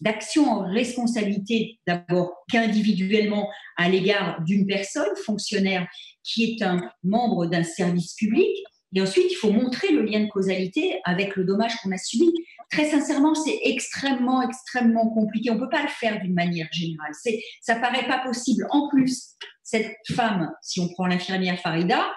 d'action 0.00 0.50
en 0.50 0.68
responsabilité 0.68 1.78
d'abord 1.86 2.32
qu'individuellement 2.50 3.48
à 3.76 3.88
l'égard 3.88 4.42
d'une 4.44 4.66
personne 4.66 5.14
fonctionnaire 5.24 5.86
qui 6.24 6.44
est 6.44 6.62
un 6.62 6.90
membre 7.04 7.46
d'un 7.46 7.62
service 7.62 8.14
public. 8.14 8.50
Et 8.96 9.00
ensuite, 9.00 9.30
il 9.30 9.36
faut 9.36 9.50
montrer 9.50 9.92
le 9.92 10.02
lien 10.02 10.20
de 10.20 10.28
causalité 10.28 11.00
avec 11.04 11.36
le 11.36 11.44
dommage 11.44 11.76
qu'on 11.76 11.92
a 11.92 11.98
subi. 11.98 12.32
Très 12.70 12.90
sincèrement, 12.90 13.34
c'est 13.34 13.58
extrêmement, 13.64 14.42
extrêmement 14.42 15.10
compliqué. 15.10 15.50
On 15.50 15.56
ne 15.56 15.60
peut 15.60 15.68
pas 15.68 15.82
le 15.82 15.88
faire 15.88 16.20
d'une 16.20 16.34
manière 16.34 16.68
générale. 16.72 17.12
Ça 17.60 17.76
paraît 17.76 18.06
pas 18.06 18.18
possible. 18.18 18.66
En 18.70 18.88
plus, 18.88 19.34
cette 19.62 19.94
femme, 20.14 20.52
si 20.62 20.80
on 20.80 20.88
prend 20.88 21.06
l'infirmière 21.06 21.58
Farida, 21.60 22.12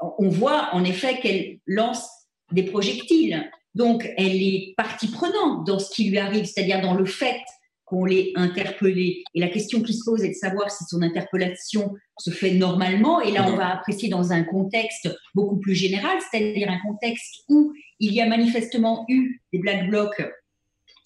on 0.00 0.28
voit 0.28 0.74
en 0.74 0.84
effet 0.84 1.20
qu'elle 1.20 1.58
lance 1.66 2.08
des 2.52 2.64
projectiles. 2.64 3.50
Donc, 3.74 4.08
elle 4.16 4.42
est 4.42 4.74
partie 4.76 5.08
prenante 5.08 5.66
dans 5.66 5.78
ce 5.78 5.90
qui 5.90 6.08
lui 6.08 6.18
arrive, 6.18 6.46
c'est-à-dire 6.46 6.80
dans 6.80 6.94
le 6.94 7.04
fait 7.04 7.40
qu'on 7.84 8.04
l'ait 8.04 8.32
interpellée. 8.34 9.22
Et 9.34 9.40
la 9.40 9.48
question 9.48 9.80
qui 9.80 9.94
se 9.94 10.04
pose 10.04 10.24
est 10.24 10.30
de 10.30 10.34
savoir 10.34 10.70
si 10.70 10.84
son 10.88 11.02
interpellation 11.02 11.94
se 12.18 12.30
fait 12.30 12.52
normalement. 12.52 13.20
Et 13.20 13.30
là, 13.30 13.46
on 13.48 13.56
va 13.56 13.68
apprécier 13.68 14.08
dans 14.08 14.32
un 14.32 14.42
contexte 14.42 15.08
beaucoup 15.34 15.58
plus 15.58 15.74
général, 15.74 16.18
c'est-à-dire 16.30 16.68
un 16.70 16.80
contexte 16.80 17.44
où 17.48 17.72
il 18.00 18.12
y 18.12 18.20
a 18.20 18.26
manifestement 18.26 19.04
eu 19.08 19.40
des 19.52 19.60
black 19.60 19.88
blocs 19.88 20.22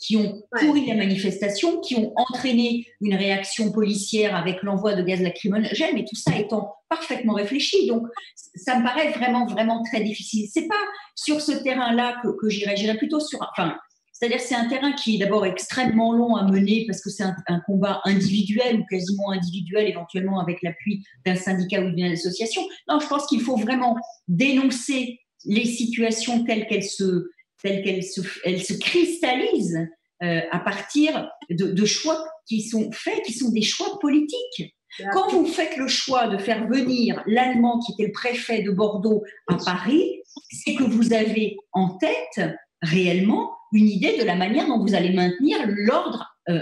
qui 0.00 0.16
ont 0.16 0.42
pourri 0.58 0.86
la 0.86 0.94
manifestation, 0.94 1.80
qui 1.80 1.94
ont 1.96 2.12
entraîné 2.16 2.86
une 3.02 3.14
réaction 3.14 3.70
policière 3.70 4.34
avec 4.34 4.62
l'envoi 4.62 4.94
de 4.94 5.02
gaz 5.02 5.20
lacrymogène, 5.20 5.94
mais 5.94 6.04
tout 6.04 6.16
ça 6.16 6.36
étant 6.38 6.74
parfaitement 6.88 7.34
réfléchi. 7.34 7.86
Donc, 7.86 8.06
ça 8.54 8.78
me 8.78 8.84
paraît 8.84 9.10
vraiment, 9.10 9.46
vraiment 9.46 9.82
très 9.82 10.02
difficile. 10.02 10.48
C'est 10.52 10.66
pas 10.66 10.74
sur 11.14 11.40
ce 11.40 11.52
terrain-là 11.52 12.16
que, 12.22 12.28
que 12.28 12.48
j'irai. 12.48 12.76
J'irai 12.76 12.96
plutôt 12.96 13.20
sur, 13.20 13.38
enfin, 13.52 13.76
c'est-à-dire 14.12 14.40
c'est 14.40 14.54
un 14.54 14.68
terrain 14.68 14.92
qui 14.92 15.16
est 15.16 15.18
d'abord 15.18 15.44
extrêmement 15.44 16.14
long 16.14 16.34
à 16.34 16.50
mener 16.50 16.86
parce 16.86 17.02
que 17.02 17.10
c'est 17.10 17.22
un, 17.22 17.36
un, 17.48 17.60
combat 17.60 18.00
individuel 18.04 18.80
ou 18.80 18.84
quasiment 18.90 19.30
individuel, 19.30 19.86
éventuellement 19.86 20.40
avec 20.40 20.62
l'appui 20.62 21.04
d'un 21.26 21.36
syndicat 21.36 21.82
ou 21.82 21.90
d'une 21.90 22.12
association. 22.12 22.62
Non, 22.88 23.00
je 23.00 23.06
pense 23.06 23.26
qu'il 23.26 23.42
faut 23.42 23.56
vraiment 23.56 23.96
dénoncer 24.28 25.20
les 25.44 25.64
situations 25.64 26.44
telles 26.44 26.66
qu'elles 26.66 26.84
se, 26.84 27.28
telles 27.62 27.82
qu'elles 27.82 28.04
se, 28.04 28.20
elles 28.44 28.62
se 28.62 28.74
cristallisent 28.74 29.88
euh, 30.22 30.40
à 30.50 30.58
partir 30.58 31.30
de, 31.48 31.66
de, 31.66 31.84
choix 31.86 32.22
qui 32.46 32.62
sont 32.62 32.90
faits, 32.92 33.22
qui 33.24 33.32
sont 33.32 33.50
des 33.50 33.62
choix 33.62 33.98
politiques. 34.00 34.76
Quand 35.12 35.30
vous 35.30 35.46
faites 35.46 35.76
le 35.76 35.88
choix 35.88 36.26
de 36.26 36.36
faire 36.36 36.66
venir 36.66 37.22
l'Allemand 37.26 37.78
qui 37.78 37.92
était 37.92 38.06
le 38.08 38.12
préfet 38.12 38.62
de 38.62 38.70
Bordeaux 38.70 39.22
à 39.48 39.56
Paris, 39.56 40.20
c'est 40.50 40.74
que 40.74 40.82
vous 40.82 41.12
avez 41.12 41.56
en 41.72 41.96
tête 41.96 42.50
réellement 42.82 43.52
une 43.72 43.86
idée 43.86 44.18
de 44.18 44.24
la 44.24 44.34
manière 44.34 44.66
dont 44.66 44.84
vous 44.84 44.94
allez 44.94 45.12
maintenir 45.12 45.58
l'ordre 45.68 46.34
euh, 46.48 46.60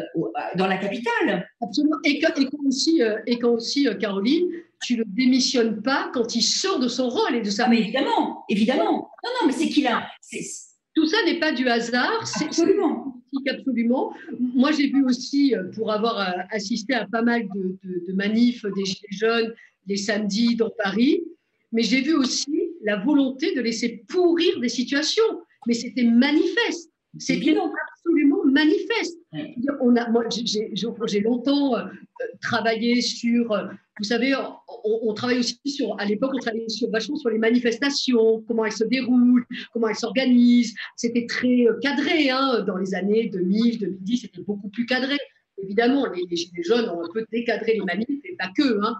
dans 0.56 0.66
la 0.66 0.76
capitale. 0.76 1.48
Absolument. 1.60 1.96
Et 2.04 2.20
quand, 2.20 2.34
aussi, 2.66 3.02
euh, 3.02 3.18
et 3.26 3.38
quand 3.38 3.50
aussi 3.50 3.88
Caroline, 3.98 4.46
tu 4.82 4.98
ne 4.98 5.04
démissionnes 5.04 5.82
pas 5.82 6.10
quand 6.12 6.34
il 6.34 6.42
sort 6.42 6.78
de 6.78 6.88
son 6.88 7.08
rôle 7.08 7.34
et 7.34 7.40
de 7.40 7.50
sa. 7.50 7.64
Ah, 7.64 7.68
mais 7.68 7.78
évidemment, 7.78 8.44
évidemment. 8.48 9.10
Non, 9.24 9.30
non, 9.40 9.46
mais 9.46 9.52
c'est 9.52 9.68
qu'il 9.68 9.86
a. 9.86 10.06
Tout 10.98 11.06
ça 11.06 11.18
n'est 11.26 11.38
pas 11.38 11.52
du 11.52 11.68
hasard. 11.68 12.24
Absolument. 12.40 13.14
Absolument. 13.46 14.12
Moi, 14.40 14.72
j'ai 14.72 14.88
vu 14.88 15.04
aussi, 15.04 15.54
euh, 15.54 15.70
pour 15.76 15.92
avoir 15.92 16.18
euh, 16.18 16.42
assisté 16.50 16.92
à 16.92 17.06
pas 17.06 17.22
mal 17.22 17.46
de, 17.54 18.12
manifs 18.14 18.64
des 18.74 18.84
Gilets 18.84 19.12
jaunes 19.12 19.54
les 19.86 19.96
samedis 19.96 20.56
dans 20.56 20.70
Paris, 20.82 21.22
mais 21.70 21.82
j'ai 21.82 22.00
vu 22.00 22.14
aussi 22.14 22.50
la 22.82 22.96
volonté 22.96 23.54
de 23.54 23.60
laisser 23.60 24.02
pourrir 24.08 24.58
des 24.58 24.68
situations. 24.68 25.22
Mais 25.68 25.74
c'était 25.74 26.02
manifeste. 26.02 26.90
C'était 27.16 27.50
absolument 27.50 27.72
manifeste. 28.64 29.18
On 29.80 29.96
a, 29.96 30.08
moi, 30.10 30.24
j'ai 30.30 31.20
longtemps 31.20 31.76
euh, 31.76 31.84
travaillé 32.40 33.00
sur 33.00 33.54
vous 33.98 34.04
savez, 34.04 34.32
on, 34.84 35.12
travaille 35.12 35.40
aussi 35.40 35.58
sur, 35.66 35.98
à 35.98 36.04
l'époque, 36.04 36.30
on 36.34 36.38
travaillait 36.38 36.68
sur, 36.68 36.88
vachement 36.90 37.16
sur 37.16 37.30
les 37.30 37.38
manifestations, 37.38 38.42
comment 38.46 38.64
elles 38.64 38.72
se 38.72 38.84
déroulent, 38.84 39.44
comment 39.72 39.88
elles 39.88 39.96
s'organisent. 39.96 40.74
C'était 40.96 41.26
très 41.26 41.66
euh, 41.66 41.78
cadré, 41.82 42.30
hein, 42.30 42.60
dans 42.66 42.76
les 42.76 42.94
années 42.94 43.28
2000, 43.28 43.78
2010, 43.80 44.18
c'était 44.18 44.42
beaucoup 44.42 44.68
plus 44.68 44.86
cadré. 44.86 45.16
Évidemment, 45.60 46.06
les, 46.06 46.36
Gilets 46.36 46.62
jaunes 46.62 46.88
ont 46.88 47.04
un 47.04 47.08
peu 47.12 47.26
décadré 47.32 47.72
les 47.74 47.84
manifs, 47.84 48.20
et 48.24 48.36
pas 48.36 48.50
que. 48.56 48.80
Hein. 48.84 48.94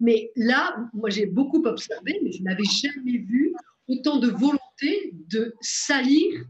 Mais 0.00 0.30
là, 0.34 0.76
moi, 0.94 1.10
j'ai 1.10 1.26
beaucoup 1.26 1.62
observé, 1.64 2.18
mais 2.22 2.32
je 2.32 2.42
n'avais 2.42 2.64
jamais 2.64 3.18
vu 3.18 3.52
autant 3.86 4.18
de 4.18 4.28
volonté 4.28 5.12
de 5.28 5.54
salir 5.60 6.44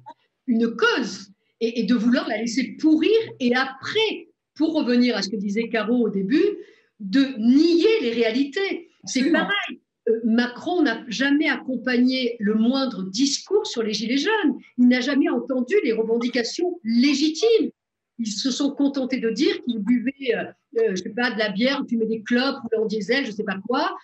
une 0.46 0.76
cause 0.76 1.32
et, 1.61 1.80
et 1.80 1.82
de 1.84 1.94
vouloir 1.94 2.28
la 2.28 2.38
laisser 2.38 2.76
pourrir. 2.80 3.16
Et 3.40 3.54
après, 3.54 4.28
pour 4.54 4.74
revenir 4.74 5.16
à 5.16 5.22
ce 5.22 5.28
que 5.28 5.36
disait 5.36 5.68
Caro 5.68 6.06
au 6.06 6.11
début, 6.11 6.59
de 7.00 7.20
nier 7.38 8.00
les 8.02 8.12
réalités. 8.12 8.90
C'est 9.04 9.30
pareil. 9.30 9.80
Euh, 10.09 10.20
Macron 10.24 10.82
n'a 10.82 11.04
jamais 11.09 11.48
accompagné 11.48 12.36
le 12.40 12.54
moindre 12.54 13.04
discours 13.04 13.66
sur 13.66 13.82
les 13.82 13.92
Gilets 13.92 14.18
jaunes. 14.18 14.59
Il 14.76 14.88
n'a 14.88 15.00
jamais 15.00 15.28
entendu 15.28 15.74
les 15.84 15.92
revendications 15.92 16.80
légitimes. 16.82 17.70
Ils 18.18 18.26
se 18.26 18.50
sont 18.50 18.72
contentés 18.72 19.20
de 19.20 19.30
dire 19.30 19.62
qu'ils 19.64 19.78
buvaient, 19.78 20.34
euh, 20.34 20.44
euh, 20.78 20.90
je 20.90 20.96
sais 20.96 21.11
pas, 21.11 21.30
de 21.30 21.38
la 21.38 21.50
bière, 21.50 21.84
fumaient 21.88 22.06
des 22.06 22.22
clopes, 22.22 22.59
ou 22.64 22.82
en 22.82 22.86
diesel, 22.86 23.26
je 23.26 23.30
sais 23.30 23.44
pas 23.44 23.59
quoi, 23.66 23.96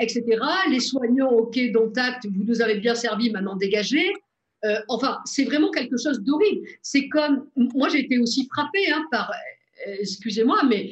etc. 0.00 0.24
Les 0.68 0.80
soignants, 0.80 1.30
ok, 1.30 1.58
dont 1.72 1.92
acte, 1.94 2.26
vous 2.26 2.42
nous 2.42 2.60
avez 2.60 2.76
bien 2.76 2.96
servi, 2.96 3.30
maintenant 3.30 3.54
dégagez. 3.54 4.12
Enfin, 4.88 5.18
c'est 5.24 5.44
vraiment 5.44 5.70
quelque 5.70 5.96
chose 5.96 6.20
d'horrible. 6.20 6.66
C'est 6.82 7.08
comme, 7.08 7.46
moi 7.56 7.88
j'ai 7.88 8.00
été 8.00 8.18
aussi 8.18 8.48
frappée 8.52 8.90
hein, 8.90 9.04
par, 9.10 9.30
excusez-moi, 10.00 10.62
mais 10.68 10.90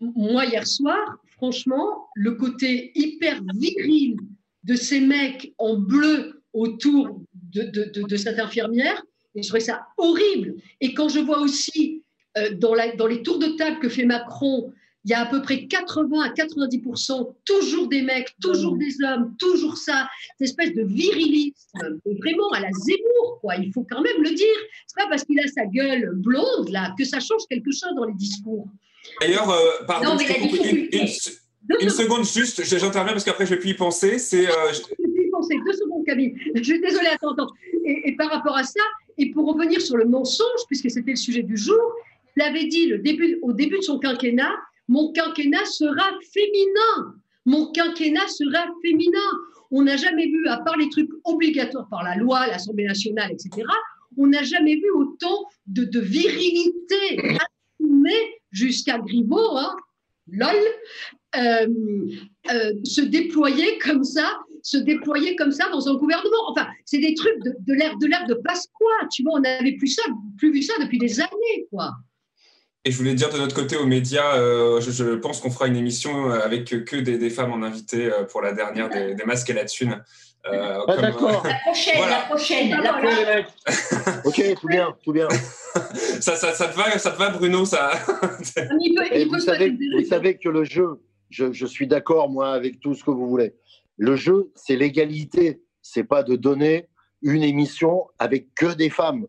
moi, 0.00 0.44
hier 0.46 0.66
soir, 0.66 1.18
franchement, 1.36 2.08
le 2.14 2.32
côté 2.32 2.92
hyper 2.94 3.40
viril 3.54 4.16
de 4.64 4.74
ces 4.74 5.00
mecs 5.00 5.54
en 5.58 5.76
bleu 5.76 6.42
autour 6.52 7.20
de, 7.52 8.16
cette 8.16 8.38
infirmière, 8.38 9.02
et 9.34 9.42
je 9.42 9.48
trouvais 9.48 9.60
ça 9.60 9.86
horrible. 9.98 10.56
Et 10.80 10.94
quand 10.94 11.08
je 11.08 11.20
vois 11.20 11.40
aussi 11.40 12.02
euh, 12.38 12.54
dans 12.54 12.74
les 12.74 13.22
tours 13.22 13.38
de 13.38 13.56
table 13.56 13.78
que 13.80 13.88
fait 13.88 14.04
Macron, 14.04 14.72
il 15.06 15.10
y 15.10 15.14
a 15.14 15.20
à 15.20 15.26
peu 15.26 15.40
près 15.40 15.66
80 15.66 16.20
à 16.20 16.30
90% 16.30 17.32
toujours 17.44 17.86
des 17.86 18.02
mecs, 18.02 18.34
toujours 18.42 18.76
des 18.76 18.92
hommes, 19.04 19.36
toujours 19.38 19.76
ça, 19.78 20.08
cette 20.36 20.48
espèce 20.48 20.74
de 20.74 20.82
virilisme, 20.82 22.00
vraiment 22.04 22.50
à 22.50 22.58
la 22.60 22.68
Zemmour, 22.72 23.38
quoi. 23.40 23.54
Il 23.56 23.72
faut 23.72 23.86
quand 23.88 24.02
même 24.02 24.20
le 24.20 24.30
dire. 24.30 24.56
C'est 24.88 24.96
pas 25.00 25.08
parce 25.08 25.22
qu'il 25.24 25.38
a 25.38 25.46
sa 25.46 25.64
gueule 25.66 26.10
blonde 26.14 26.70
là 26.70 26.92
que 26.98 27.04
ça 27.04 27.20
change 27.20 27.42
quelque 27.48 27.70
chose 27.70 27.94
dans 27.94 28.04
les 28.04 28.14
discours. 28.14 28.66
D'ailleurs, 29.20 29.48
euh, 29.48 29.84
pardon, 29.86 30.14
Non, 30.14 30.18
une, 31.80 31.90
seconde 31.90 32.24
juste, 32.24 32.64
j'interviens 32.64 33.12
parce 33.12 33.24
qu'après 33.24 33.46
je 33.46 33.50
vais 33.54 33.60
plus 33.60 33.70
y 33.70 33.74
penser. 33.74 34.18
C'est 34.18 34.48
euh, 34.48 34.72
je- 34.72 34.80
Je 34.98 35.12
vais 35.12 35.26
y 35.26 35.30
penser 35.30 35.54
deux 35.64 35.72
secondes, 35.72 36.04
Camille. 36.04 36.34
Je 36.56 36.62
suis 36.64 36.80
désolée, 36.80 37.08
attends, 37.08 37.32
attends. 37.32 37.50
Et, 37.84 38.08
et 38.08 38.16
par 38.16 38.28
rapport 38.30 38.56
à 38.56 38.64
ça, 38.64 38.82
et 39.18 39.30
pour 39.30 39.46
revenir 39.52 39.80
sur 39.80 39.96
le 39.96 40.04
mensonge, 40.04 40.60
puisque 40.66 40.90
c'était 40.90 41.12
le 41.12 41.16
sujet 41.16 41.42
du 41.44 41.56
jour, 41.56 41.80
il 42.36 42.42
avait 42.42 42.66
dit 42.66 42.86
le 42.86 42.98
début, 42.98 43.38
au 43.42 43.52
début 43.52 43.78
de 43.78 43.82
son 43.82 43.98
quinquennat, 43.98 44.52
mon 44.88 45.12
quinquennat 45.12 45.64
sera 45.64 46.10
féminin. 46.32 47.14
Mon 47.44 47.72
quinquennat 47.72 48.28
sera 48.28 48.66
féminin. 48.82 49.30
On 49.70 49.82
n'a 49.82 49.96
jamais 49.96 50.26
vu, 50.26 50.46
à 50.48 50.58
part 50.58 50.76
les 50.76 50.88
trucs 50.88 51.10
obligatoires 51.24 51.88
par 51.88 52.04
la 52.04 52.16
loi, 52.16 52.46
l'Assemblée 52.46 52.84
nationale, 52.84 53.32
etc., 53.32 53.66
on 54.16 54.28
n'a 54.28 54.42
jamais 54.42 54.76
vu 54.76 54.90
autant 54.90 55.46
de, 55.66 56.00
virilité 56.00 57.18
assumée 57.80 58.40
jusqu'à 58.50 58.98
Griveaux, 58.98 59.56
hein, 59.56 59.76
lol, 60.28 60.56
euh, 61.36 61.66
euh, 62.50 62.72
se 62.84 63.02
déployer 63.02 63.78
comme 63.78 64.04
ça, 64.04 64.38
se 64.62 64.78
déployer 64.78 65.36
comme 65.36 65.52
ça 65.52 65.68
dans 65.68 65.88
un 65.88 65.94
gouvernement. 65.96 66.50
Enfin, 66.50 66.66
c'est 66.84 66.98
des 66.98 67.14
trucs 67.14 67.38
de, 67.44 67.52
de 67.66 67.74
l'ère 67.74 67.96
de 67.98 68.06
de 68.28 68.34
Pasqua. 68.34 69.08
Tu 69.12 69.22
vois, 69.22 69.34
on 69.34 69.40
n'avait 69.40 69.76
plus 69.76 69.88
ça, 69.88 70.02
plus 70.38 70.52
vu 70.52 70.62
ça 70.62 70.74
depuis 70.80 70.98
des 70.98 71.20
années, 71.20 71.66
quoi. 71.70 71.92
Et 72.86 72.92
je 72.92 72.98
voulais 72.98 73.14
dire 73.14 73.30
de 73.30 73.38
notre 73.38 73.54
côté 73.56 73.76
aux 73.76 73.84
médias, 73.84 74.36
euh, 74.36 74.80
je, 74.80 74.92
je 74.92 75.16
pense 75.16 75.40
qu'on 75.40 75.50
fera 75.50 75.66
une 75.66 75.74
émission 75.74 76.30
avec 76.30 76.66
que 76.84 76.94
des, 76.94 77.18
des 77.18 77.30
femmes 77.30 77.50
en 77.52 77.62
invité 77.64 78.06
euh, 78.06 78.22
pour 78.22 78.42
la 78.42 78.52
dernière 78.52 78.88
des, 78.88 79.16
des 79.16 79.24
masques 79.24 79.50
et 79.50 79.54
la 79.54 79.64
thune. 79.64 80.04
Euh, 80.46 80.78
Ah, 80.86 80.96
d'accord. 80.96 81.42
La 81.44 81.54
prochaine, 81.66 81.96
Voilà. 81.96 82.18
la 82.18 82.22
prochaine, 82.26 82.70
la 82.70 83.34
mecs. 83.34 83.46
Ok, 84.24 84.40
tout 84.60 84.68
bien, 84.68 84.94
tout 85.02 85.12
bien. 85.12 85.26
ça, 86.20 86.36
ça, 86.36 86.52
ça 86.52 86.68
te 86.68 86.76
va, 86.76 86.96
ça 86.96 87.10
te 87.10 87.18
va, 87.18 87.30
Bruno 87.30 87.64
ça... 87.64 87.90
Et 89.10 89.24
vous 89.24 89.40
savez, 89.40 89.70
vous 89.70 90.04
savez 90.08 90.36
que 90.38 90.48
le 90.48 90.62
jeu, 90.62 91.00
je, 91.28 91.52
je 91.52 91.66
suis 91.66 91.88
d'accord 91.88 92.28
moi 92.28 92.52
avec 92.52 92.78
tout 92.78 92.94
ce 92.94 93.02
que 93.02 93.10
vous 93.10 93.28
voulez. 93.28 93.56
Le 93.96 94.14
jeu, 94.14 94.52
c'est 94.54 94.76
l'égalité. 94.76 95.60
C'est 95.82 96.04
pas 96.04 96.22
de 96.22 96.36
donner 96.36 96.86
une 97.20 97.42
émission 97.42 98.04
avec 98.20 98.54
que 98.54 98.74
des 98.74 98.90
femmes. 98.90 99.26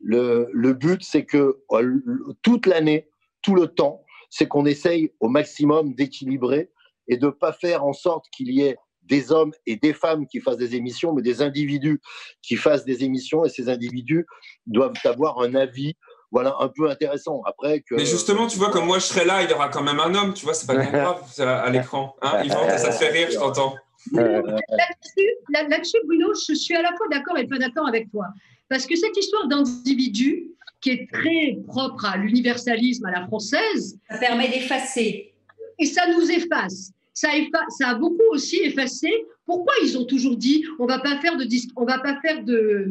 Le, 0.00 0.48
le 0.52 0.72
but, 0.74 1.02
c'est 1.02 1.24
que 1.24 1.58
euh, 1.72 2.00
toute 2.42 2.66
l'année, 2.66 3.08
tout 3.42 3.54
le 3.54 3.66
temps, 3.66 4.04
c'est 4.30 4.46
qu'on 4.46 4.66
essaye 4.66 5.12
au 5.20 5.28
maximum 5.28 5.94
d'équilibrer 5.94 6.70
et 7.08 7.16
de 7.16 7.28
pas 7.28 7.52
faire 7.52 7.84
en 7.84 7.92
sorte 7.92 8.26
qu'il 8.30 8.50
y 8.52 8.62
ait 8.62 8.76
des 9.02 9.32
hommes 9.32 9.52
et 9.66 9.76
des 9.76 9.94
femmes 9.94 10.26
qui 10.26 10.40
fassent 10.40 10.58
des 10.58 10.74
émissions, 10.76 11.14
mais 11.14 11.22
des 11.22 11.40
individus 11.40 12.00
qui 12.42 12.56
fassent 12.56 12.84
des 12.84 13.04
émissions 13.04 13.44
et 13.44 13.48
ces 13.48 13.70
individus 13.70 14.26
doivent 14.66 14.92
avoir 15.04 15.40
un 15.40 15.54
avis 15.54 15.94
voilà, 16.30 16.54
un 16.60 16.68
peu 16.68 16.90
intéressant. 16.90 17.40
Après 17.46 17.80
que, 17.80 17.94
Mais 17.94 18.04
justement, 18.04 18.46
tu 18.46 18.58
vois, 18.58 18.70
comme 18.70 18.84
moi 18.84 18.98
je 18.98 19.04
serai 19.06 19.24
là, 19.24 19.42
il 19.42 19.50
y 19.50 19.52
aura 19.54 19.70
quand 19.70 19.82
même 19.82 19.98
un 19.98 20.14
homme, 20.14 20.34
tu 20.34 20.44
vois, 20.44 20.52
c'est 20.52 20.66
pas 20.66 20.76
bien 20.76 20.90
grave 20.90 21.22
ça, 21.32 21.58
à 21.58 21.70
l'écran. 21.70 22.14
Hein, 22.20 22.42
Yvan, 22.44 22.68
ça 22.76 22.90
te 22.90 22.96
fait 22.96 23.08
rire, 23.08 23.28
je 23.30 23.38
t'entends. 23.38 23.74
Là-dessus, 24.12 25.30
là- 25.54 25.66
là-dessus, 25.68 25.96
Bruno, 26.04 26.28
je 26.46 26.52
suis 26.54 26.76
à 26.76 26.82
la 26.82 26.94
fois 26.96 27.06
d'accord 27.10 27.38
et 27.38 27.46
pas 27.46 27.58
d'accord 27.58 27.88
avec 27.88 28.10
toi. 28.10 28.26
Parce 28.68 28.86
que 28.86 28.96
cette 28.96 29.16
histoire 29.16 29.48
d'individu, 29.48 30.50
qui 30.80 30.90
est 30.90 31.08
très 31.12 31.58
propre 31.66 32.04
à 32.04 32.16
l'universalisme 32.16 33.04
à 33.06 33.10
la 33.10 33.26
française, 33.26 33.98
Ça 34.10 34.18
permet 34.18 34.48
d'effacer. 34.48 35.32
Et 35.78 35.86
ça 35.86 36.02
nous 36.12 36.30
efface. 36.30 36.92
Ça, 37.14 37.30
effa- 37.36 37.68
ça 37.70 37.88
a 37.88 37.94
beaucoup 37.96 38.22
aussi 38.30 38.58
effacé. 38.60 39.08
Pourquoi 39.44 39.72
ils 39.82 39.96
ont 39.98 40.04
toujours 40.04 40.36
dit 40.36 40.64
on 40.78 40.86
va 40.86 40.98
pas 41.00 41.18
faire 41.20 41.36
de 41.36 41.46
on 41.76 41.84
va 41.84 41.98
pas 41.98 42.20
faire 42.20 42.44
de 42.44 42.86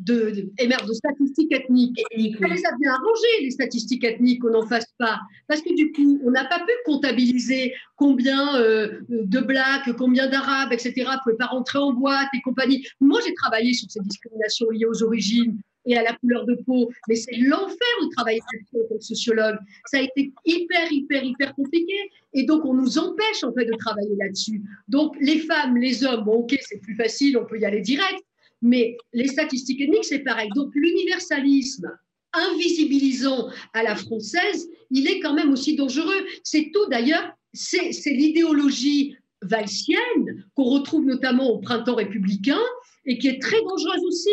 de, 0.00 0.30
de, 0.30 0.52
eh 0.58 0.68
merde, 0.68 0.86
de 0.86 0.92
statistiques 0.92 1.52
ethniques. 1.52 1.98
Ça 2.40 2.48
les 2.48 2.66
a 2.66 2.76
bien 2.80 2.92
arrangé 2.92 3.26
les 3.42 3.50
statistiques 3.50 4.04
ethniques 4.04 4.42
qu'on 4.42 4.50
n'en 4.50 4.66
fasse 4.66 4.92
pas 4.98 5.20
parce 5.48 5.60
que 5.62 5.74
du 5.74 5.92
coup 5.92 6.20
on 6.24 6.30
n'a 6.30 6.44
pas 6.44 6.60
pu 6.60 6.72
comptabiliser 6.84 7.74
combien 7.96 8.56
euh, 8.56 9.00
de 9.08 9.40
blacks, 9.40 9.90
combien 9.96 10.28
d'arabes, 10.28 10.72
etc. 10.72 10.92
pouvaient 11.22 11.36
pas 11.36 11.46
rentrer 11.46 11.78
en 11.78 11.92
boîte 11.92 12.28
et 12.34 12.40
compagnie. 12.42 12.86
Moi 13.00 13.20
j'ai 13.26 13.34
travaillé 13.34 13.72
sur 13.72 13.90
ces 13.90 14.00
discriminations 14.00 14.70
liées 14.70 14.86
aux 14.86 15.02
origines 15.02 15.58
et 15.86 15.96
à 15.96 16.02
la 16.02 16.14
couleur 16.14 16.46
de 16.46 16.54
peau, 16.66 16.90
mais 17.08 17.14
c'est 17.14 17.36
l'enfer 17.36 17.76
de 18.02 18.08
travailler 18.14 18.40
là-dessus 18.52 18.84
en 18.84 18.88
tant 18.88 18.96
que 18.96 19.04
sociologue. 19.04 19.56
Ça 19.86 19.98
a 19.98 20.00
été 20.00 20.32
hyper, 20.44 20.90
hyper, 20.90 21.22
hyper 21.22 21.54
compliqué. 21.54 22.10
Et 22.32 22.44
donc, 22.44 22.64
on 22.64 22.74
nous 22.74 22.98
empêche 22.98 23.44
en 23.44 23.52
fait 23.52 23.66
de 23.66 23.76
travailler 23.76 24.16
là-dessus. 24.18 24.62
Donc, 24.88 25.14
les 25.20 25.40
femmes, 25.40 25.76
les 25.76 26.04
hommes, 26.04 26.24
bon, 26.24 26.36
ok, 26.36 26.56
c'est 26.60 26.80
plus 26.80 26.96
facile, 26.96 27.36
on 27.38 27.44
peut 27.44 27.58
y 27.58 27.64
aller 27.64 27.80
direct. 27.80 28.22
Mais 28.64 28.96
les 29.12 29.28
statistiques 29.28 29.80
ethniques, 29.82 30.06
c'est 30.06 30.20
pareil. 30.20 30.48
Donc, 30.56 30.70
l'universalisme 30.74 31.86
invisibilisant 32.32 33.50
à 33.74 33.82
la 33.82 33.94
française, 33.94 34.68
il 34.90 35.06
est 35.06 35.20
quand 35.20 35.34
même 35.34 35.52
aussi 35.52 35.76
dangereux. 35.76 36.24
C'est 36.42 36.70
tout 36.72 36.86
d'ailleurs, 36.90 37.30
c'est 37.52 37.90
l'idéologie 38.06 39.16
valsienne 39.42 40.44
qu'on 40.54 40.64
retrouve 40.64 41.04
notamment 41.04 41.50
au 41.50 41.58
printemps 41.58 41.94
républicain 41.96 42.58
et 43.04 43.18
qui 43.18 43.28
est 43.28 43.40
très 43.40 43.60
dangereuse 43.60 44.02
aussi. 44.08 44.30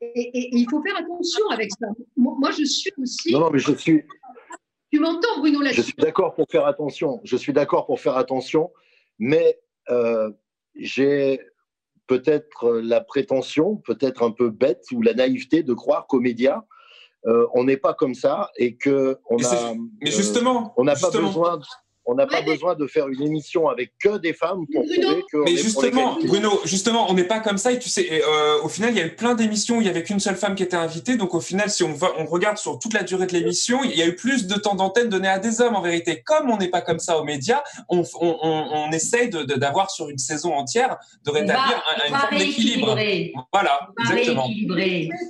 Et, 0.00 0.06
et- 0.20 0.38
et 0.46 0.50
il 0.56 0.66
faut 0.70 0.80
faire 0.82 0.96
attention 0.96 1.44
avec 1.50 1.70
ça. 1.72 1.88
Moi, 2.16 2.50
je 2.52 2.64
suis 2.64 2.92
aussi. 2.98 3.32
Non, 3.32 3.40
non, 3.40 3.50
mais 3.50 3.58
je 3.58 3.72
suis, 3.74 4.02
Tu 4.92 4.98
m'entends, 5.00 5.38
Bruno 5.38 5.58
je 5.60 5.64
là-dessus 5.64 5.82
suis 5.82 5.94
d'accord 5.98 6.34
pour 6.34 6.46
faire 6.50 6.66
attention. 6.66 7.20
Je 7.24 7.36
suis 7.36 7.52
d'accord 7.52 7.86
pour 7.86 8.00
faire 8.00 8.16
attention, 8.16 8.70
mais 9.18 9.58
euh, 9.90 10.30
j'ai 10.76 11.40
peut-être 12.12 12.68
la 12.82 13.00
prétention, 13.00 13.76
peut-être 13.76 14.22
un 14.22 14.32
peu 14.32 14.50
bête 14.50 14.84
ou 14.92 15.00
la 15.00 15.14
naïveté 15.14 15.62
de 15.62 15.72
croire 15.72 16.06
qu'aux 16.06 16.20
médias, 16.20 16.60
euh, 17.26 17.46
on 17.54 17.64
n'est 17.64 17.78
pas 17.78 17.94
comme 17.94 18.14
ça 18.14 18.50
et 18.56 18.76
que 18.76 19.18
on 19.30 19.36
Mais 19.36 19.46
a. 19.46 19.48
c'est- 19.48 19.78
mais 20.02 20.10
justement, 20.10 20.74
on 20.76 20.84
n'a 20.84 20.94
pas 20.94 21.10
besoin. 21.10 21.60
On 22.04 22.14
n'a 22.14 22.26
pas 22.26 22.42
besoin 22.42 22.74
de 22.74 22.86
faire 22.88 23.06
une 23.08 23.22
émission 23.22 23.68
avec 23.68 23.92
que 24.02 24.18
des 24.18 24.32
femmes 24.32 24.66
pour 24.72 24.82
prouver 25.04 25.22
que. 25.30 25.36
Mais 25.44 25.52
justement, 25.62 26.18
Bruno, 26.26 26.60
justement, 26.64 27.06
on 27.08 27.14
n'est 27.14 27.22
pas 27.24 27.38
comme 27.38 27.58
ça. 27.58 27.70
Et 27.70 27.78
tu 27.78 27.88
sais, 27.88 28.02
et, 28.02 28.22
euh, 28.24 28.60
au 28.64 28.68
final, 28.68 28.90
il 28.90 28.98
y 28.98 29.00
a 29.00 29.06
eu 29.06 29.14
plein 29.14 29.34
d'émissions 29.34 29.78
où 29.78 29.80
il 29.80 29.86
y 29.86 29.90
avait 29.90 30.02
qu'une 30.02 30.18
seule 30.18 30.34
femme 30.34 30.56
qui 30.56 30.64
était 30.64 30.76
invitée. 30.76 31.16
Donc, 31.16 31.32
au 31.34 31.40
final, 31.40 31.70
si 31.70 31.84
on, 31.84 31.92
va, 31.92 32.08
on 32.18 32.24
regarde 32.26 32.58
sur 32.58 32.78
toute 32.80 32.92
la 32.92 33.04
durée 33.04 33.26
de 33.26 33.32
l'émission, 33.32 33.84
il 33.84 33.94
y 33.96 34.02
a 34.02 34.06
eu 34.06 34.16
plus 34.16 34.48
de 34.48 34.54
temps 34.56 34.74
d'antenne 34.74 35.08
donné 35.10 35.28
à 35.28 35.38
des 35.38 35.60
hommes. 35.60 35.76
En 35.76 35.80
vérité, 35.82 36.22
comme 36.24 36.50
on 36.50 36.56
n'est 36.56 36.68
pas 36.70 36.80
comme 36.80 36.98
ça 36.98 37.18
aux 37.20 37.24
médias, 37.24 37.62
on, 37.88 38.02
on, 38.20 38.36
on, 38.42 38.66
on 38.88 38.90
essaye 38.90 39.30
de- 39.30 39.44
de- 39.44 39.54
d'avoir 39.54 39.90
sur 39.92 40.08
une 40.08 40.18
saison 40.18 40.52
entière 40.54 40.96
de 41.24 41.30
rétablir 41.30 41.82
un- 41.88 42.08
une 42.08 42.14
forme 42.16 42.38
d'équilibre. 42.38 42.94
Voilà, 43.52 43.78
exactement. 44.00 44.48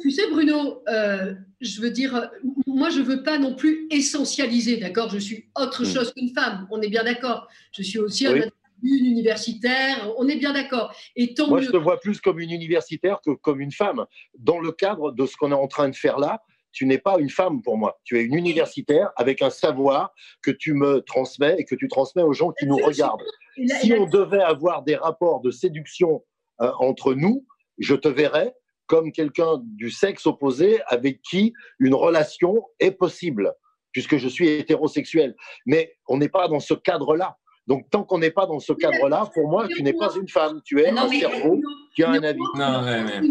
Tu 0.02 0.10
sais, 0.10 0.22
Bruno, 0.30 0.80
euh, 0.88 1.34
je 1.62 1.80
veux 1.80 1.90
dire, 1.90 2.14
euh, 2.16 2.26
moi, 2.66 2.90
je 2.90 3.00
veux 3.00 3.22
pas 3.22 3.38
non 3.38 3.54
plus 3.54 3.86
essentialiser, 3.90 4.76
d'accord? 4.78 5.08
Je 5.10 5.18
suis 5.18 5.50
autre 5.58 5.82
Hmm. 5.84 5.86
chose 5.86 6.12
qu'une 6.12 6.34
femme, 6.34 6.66
on 6.70 6.82
est 6.82 6.88
bien 6.88 7.04
d'accord. 7.04 7.46
Je 7.72 7.82
suis 7.82 7.98
aussi 7.98 8.26
un 8.26 8.32
Oui. 8.34 8.42
individu 8.82 9.06
universitaire, 9.10 10.12
on 10.18 10.28
est 10.28 10.36
bien 10.36 10.52
d'accord. 10.52 10.94
Et 11.16 11.34
tant 11.34 11.48
Moi, 11.48 11.60
mieux. 11.60 11.66
je 11.66 11.70
te 11.70 11.76
vois 11.76 12.00
plus 12.00 12.20
comme 12.20 12.40
une 12.40 12.50
universitaire 12.50 13.20
que 13.24 13.30
comme 13.30 13.60
une 13.60 13.72
femme. 13.72 14.04
Dans 14.38 14.58
le 14.58 14.72
cadre 14.72 15.12
de 15.12 15.24
ce 15.26 15.36
qu'on 15.36 15.52
est 15.52 15.54
en 15.54 15.68
train 15.68 15.88
de 15.88 15.94
faire 15.96 16.18
là, 16.18 16.42
tu 16.72 16.86
n'es 16.86 16.98
pas 16.98 17.18
une 17.18 17.28
femme 17.30 17.60
pour 17.62 17.76
moi. 17.76 18.00
Tu 18.04 18.18
es 18.18 18.22
une 18.24 18.34
universitaire 18.34 19.10
avec 19.16 19.42
un 19.42 19.50
savoir 19.50 20.10
que 20.42 20.50
tu 20.50 20.72
me 20.74 21.00
transmets 21.02 21.54
et 21.58 21.64
que 21.64 21.74
tu 21.74 21.86
transmets 21.86 22.22
aux 22.22 22.32
gens 22.32 22.50
qui 22.58 22.66
nous 22.66 22.78
regardent. 22.78 23.20
Là- 23.58 23.78
Si 23.80 23.92
on 23.92 24.06
devait 24.06 24.40
avoir 24.42 24.82
des 24.82 24.96
rapports 24.96 25.42
de 25.42 25.50
séduction 25.50 26.24
euh, 26.62 26.72
entre 26.78 27.14
nous, 27.14 27.46
je 27.78 27.94
te 27.94 28.08
verrais 28.08 28.54
comme 28.92 29.10
quelqu'un 29.10 29.58
du 29.64 29.90
sexe 29.90 30.26
opposé 30.26 30.82
avec 30.86 31.22
qui 31.22 31.54
une 31.78 31.94
relation 31.94 32.62
est 32.78 32.90
possible, 32.90 33.50
puisque 33.90 34.18
je 34.18 34.28
suis 34.28 34.50
hétérosexuel. 34.50 35.34
Mais 35.64 35.94
on 36.08 36.18
n'est 36.18 36.28
pas 36.28 36.46
dans 36.46 36.60
ce 36.60 36.74
cadre-là. 36.74 37.38
Donc, 37.66 37.88
tant 37.88 38.04
qu'on 38.04 38.18
n'est 38.18 38.30
pas 38.32 38.44
dans 38.44 38.60
ce 38.60 38.74
cadre-là, 38.74 39.30
pour 39.32 39.48
moi, 39.48 39.66
tu 39.66 39.82
n'es 39.82 39.94
pas 39.94 40.10
une 40.14 40.28
femme. 40.28 40.60
Tu 40.62 40.82
es 40.82 40.92
Non, 40.92 41.04
un 41.04 41.08
cerveau 41.08 41.58
qui 41.96 42.02
a 42.02 42.10
un 42.10 42.22
avis. 42.22 42.38
Non, 42.54 42.84
ouais, 42.84 43.02
mais- 43.02 43.28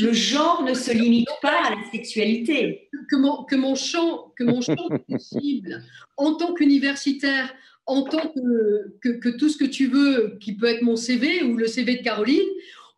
Le 0.00 0.12
genre 0.12 0.64
ne 0.64 0.74
se 0.74 0.90
limite 0.90 1.28
pas 1.40 1.66
à 1.66 1.70
la 1.76 1.90
sexualité. 1.92 2.88
que 3.08 3.14
mon, 3.16 3.44
que 3.44 3.54
mon 3.54 3.76
champ, 3.76 4.32
que 4.36 4.42
mon 4.42 4.60
champ 4.60 4.74
possible 5.08 5.84
en 6.16 6.34
tant 6.34 6.52
qu'universitaire, 6.52 7.54
en 7.86 8.02
tant 8.02 8.26
que, 8.34 8.96
que, 9.02 9.08
que 9.20 9.28
tout 9.28 9.48
ce 9.48 9.56
que 9.56 9.64
tu 9.66 9.86
veux, 9.86 10.36
qui 10.40 10.56
peut 10.56 10.66
être 10.66 10.82
mon 10.82 10.96
CV 10.96 11.44
ou 11.44 11.56
le 11.56 11.68
CV 11.68 11.98
de 11.98 12.02
Caroline, 12.02 12.48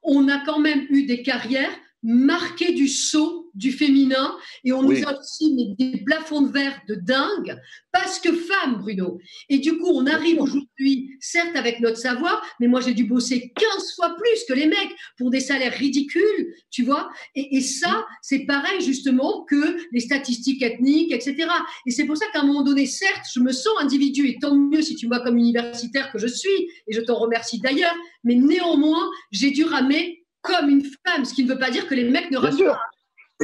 on 0.02 0.28
a 0.28 0.38
quand 0.44 0.58
même 0.58 0.86
eu 0.90 1.04
des 1.04 1.22
carrières 1.22 1.70
marquées 2.02 2.72
du 2.72 2.88
sceau 2.88 3.50
du 3.54 3.70
féminin 3.70 4.34
et 4.64 4.72
on 4.72 4.80
Oui. 4.80 5.00
nous 5.00 5.06
a 5.08 5.18
aussi 5.20 5.52
mis 5.52 5.74
des 5.76 5.98
plafonds 6.04 6.40
de 6.42 6.50
verre 6.50 6.80
de 6.88 6.94
dingue 6.94 7.60
parce 7.92 8.18
que 8.18 8.32
femme, 8.32 8.78
Bruno. 8.80 9.18
Et 9.50 9.58
du 9.58 9.76
coup, 9.76 9.88
on 9.88 10.06
arrive 10.06 10.40
aujourd'hui, 10.40 11.10
certes 11.20 11.54
avec 11.54 11.80
notre 11.80 11.98
savoir, 11.98 12.42
mais 12.60 12.66
moi 12.66 12.80
j'ai 12.80 12.94
dû 12.94 13.04
bosser 13.04 13.52
15 13.54 13.94
fois 13.94 14.16
plus 14.16 14.44
que 14.48 14.54
les 14.54 14.66
mecs 14.66 14.96
pour 15.18 15.28
des 15.30 15.40
salaires 15.40 15.74
ridicules, 15.74 16.54
tu 16.70 16.82
vois. 16.82 17.10
Et, 17.34 17.56
et 17.56 17.60
ça, 17.60 18.06
c'est 18.22 18.46
pareil 18.46 18.80
justement 18.80 19.44
que 19.44 19.76
les 19.92 20.00
statistiques 20.00 20.62
ethniques, 20.62 21.12
etc. 21.12 21.46
Et 21.86 21.90
c'est 21.90 22.06
pour 22.06 22.16
ça 22.16 22.24
qu'à 22.32 22.40
un 22.40 22.46
moment 22.46 22.62
donné, 22.62 22.86
certes, 22.86 23.26
je 23.34 23.40
me 23.40 23.52
sens 23.52 23.74
individu, 23.80 24.28
et 24.28 24.38
tant 24.40 24.56
mieux 24.56 24.80
si 24.82 24.96
tu 24.96 25.06
me 25.06 25.14
vois 25.14 25.22
comme 25.22 25.36
universitaire 25.36 26.10
que 26.10 26.18
je 26.18 26.26
suis, 26.26 26.70
et 26.88 26.92
je 26.94 27.00
t'en 27.02 27.16
remercie 27.18 27.60
d'ailleurs, 27.60 27.94
mais 28.24 28.34
néanmoins, 28.34 29.10
j'ai 29.30 29.50
dû 29.50 29.64
ramer 29.64 30.21
comme 30.42 30.68
une 30.68 30.84
femme, 31.06 31.24
ce 31.24 31.34
qui 31.34 31.44
ne 31.44 31.52
veut 31.52 31.58
pas 31.58 31.70
dire 31.70 31.86
que 31.86 31.94
les 31.94 32.04
mecs 32.04 32.30
ne 32.30 32.38
Bien 32.38 32.52
sûr. 32.52 32.72
pas. 32.72 32.80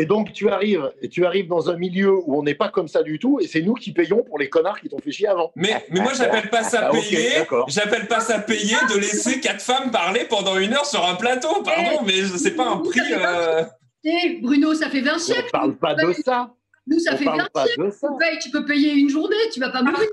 Et 0.01 0.07
donc, 0.07 0.33
tu 0.33 0.49
arrives, 0.49 0.93
et 1.03 1.09
tu 1.09 1.27
arrives 1.27 1.49
dans 1.49 1.71
un 1.71 1.77
milieu 1.77 2.13
où 2.13 2.39
on 2.39 2.43
n'est 2.45 2.55
pas 2.55 2.69
comme 2.69 2.87
ça 2.87 3.03
du 3.03 3.19
tout, 3.19 3.41
et 3.41 3.49
c'est 3.49 3.63
nous 3.63 3.75
qui 3.75 3.93
payons 3.93 4.23
pour 4.23 4.39
les 4.39 4.49
connards 4.49 4.81
qui 4.81 4.89
t'ont 4.89 4.99
fait 5.01 5.11
chier 5.11 5.27
avant. 5.27 5.51
Mais, 5.57 5.85
mais 5.91 6.01
moi, 6.01 6.13
j'appelle 6.17 6.51
pas 6.51 6.63
ça 6.63 6.89
Ah, 6.89 6.91
payer. 6.93 7.31
d'accord. 7.37 7.67
j'appelle 7.69 8.07
pas 8.07 8.21
ça 8.21 8.39
payer 8.39 8.77
de 8.95 8.99
laisser 8.99 9.41
quatre 9.41 9.61
femmes 9.63 9.91
parler 9.91 10.25
pendant 10.29 10.57
une 10.57 10.73
heure 10.75 10.87
sur 10.87 11.05
un 11.05 11.17
plateau. 11.17 11.63
Pardon, 11.65 12.03
mais 12.07 12.23
c'est 12.37 12.55
pas 12.55 12.67
un 12.69 12.77
prix. 12.79 13.01
euh, 13.13 13.65
Eh, 14.05 14.39
Bruno, 14.41 14.73
ça 14.75 14.89
fait 14.89 15.01
20 15.01 15.15
On 15.17 15.19
siècles. 15.19 15.51
parle 15.51 15.77
pas 15.77 15.95
de 15.95 16.13
ça. 16.25 16.55
Nous, 16.87 17.01
ça 17.01 17.15
On 17.15 17.17
fait 17.17 17.25
parle 17.25 17.39
20 17.41 17.49
pas 17.53 17.67
siècles. 17.67 18.39
Tu 18.41 18.51
peux 18.51 18.65
payer 18.65 18.93
une 18.93 19.11
journée, 19.11 19.37
tu 19.53 19.59
vas 19.59 19.71
pas 19.71 19.83
mourir. 19.83 20.09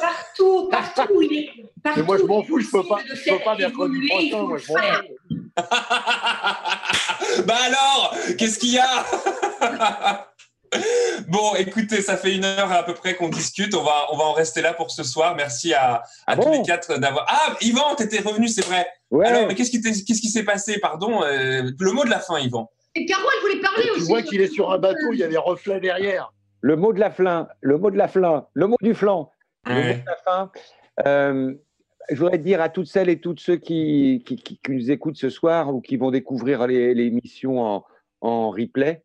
Partout, 0.00 0.68
partout, 0.70 1.22
il 1.22 1.38
est- 1.38 1.50
Mais 1.96 2.02
moi, 2.02 2.16
je 2.16 2.22
m'en 2.24 2.42
fous, 2.42 2.60
je 2.60 2.70
peux 2.70 2.82
pas, 2.82 2.98
je 3.14 3.30
peux 3.30 3.38
pas 3.44 3.56
mercredi 3.56 4.06
prochain, 4.08 4.42
moi, 4.42 4.56
je 4.58 4.72
m'en 4.72 4.78
faire. 4.78 5.02
fous. 5.06 5.14
Bah 7.46 7.54
alors, 7.66 8.14
qu'est-ce 8.38 8.58
qu'il 8.58 8.72
y 8.74 8.78
a 8.78 8.84
Bon, 11.28 11.54
écoutez, 11.56 12.02
ça 12.02 12.16
fait 12.16 12.34
une 12.34 12.44
heure 12.44 12.70
à 12.72 12.82
peu 12.84 12.94
près 12.94 13.14
qu'on 13.16 13.28
discute. 13.28 13.74
On 13.74 13.82
va, 13.82 14.06
on 14.12 14.16
va 14.16 14.24
en 14.24 14.32
rester 14.32 14.60
là 14.60 14.74
pour 14.74 14.90
ce 14.90 15.02
soir. 15.02 15.34
Merci 15.34 15.72
à, 15.74 16.02
à 16.26 16.36
tous 16.36 16.50
les 16.50 16.62
quatre 16.62 16.98
d'avoir. 16.98 17.26
Ah, 17.28 17.54
Yvan, 17.62 17.94
t'étais 17.96 18.20
revenu, 18.20 18.48
c'est 18.48 18.64
vrai. 18.64 18.86
Ouais. 19.10 19.26
Alors, 19.26 19.46
mais 19.46 19.54
qu'est-ce 19.54 19.70
qui 19.70 19.80
qu'est-ce 19.80 20.02
qui 20.20 20.28
s'est 20.28 20.44
passé? 20.44 20.78
Pardon, 20.78 21.22
euh, 21.22 21.70
le 21.78 21.92
mot 21.92 22.04
de 22.04 22.10
la 22.10 22.20
fin, 22.20 22.38
Yvan. 22.38 22.70
Et 22.94 23.06
Caro, 23.06 23.22
elle 23.34 23.40
voulait 23.50 23.62
parler 23.62 23.84
Tu 23.84 23.90
aussi. 24.00 24.08
vois 24.08 24.22
qu'il 24.22 24.40
est 24.40 24.52
sur 24.52 24.70
un 24.72 24.78
bateau, 24.78 25.12
il 25.12 25.18
y 25.18 25.24
a 25.24 25.28
des 25.28 25.36
reflets 25.38 25.80
derrière. 25.80 26.32
Le 26.60 26.76
mot 26.76 26.92
de 26.92 27.00
la 27.00 27.10
fin, 27.10 27.48
le 27.60 27.78
mot 27.78 27.90
de 27.90 27.96
la 27.96 28.08
fin, 28.08 28.46
le 28.52 28.66
mot 28.66 28.76
du 28.82 28.94
flanc, 28.94 29.30
le 29.66 29.74
mot 29.74 29.80
de 29.80 30.02
la 30.06 30.16
fin. 30.24 30.50
euh, 31.06 31.54
je 32.10 32.16
voudrais 32.16 32.38
dire 32.38 32.60
à 32.60 32.68
toutes 32.68 32.86
celles 32.86 33.08
et 33.08 33.20
tous 33.20 33.36
ceux 33.38 33.56
qui, 33.56 34.22
qui, 34.26 34.36
qui- 34.36 34.58
qui 34.58 34.70
nous 34.72 34.90
écoutent 34.90 35.16
ce 35.16 35.28
soir 35.30 35.74
ou 35.74 35.80
qui 35.80 35.96
vont 35.96 36.10
découvrir 36.10 36.66
l'émission 36.66 37.60
en, 37.60 37.84
en 38.20 38.50
replay, 38.50 39.02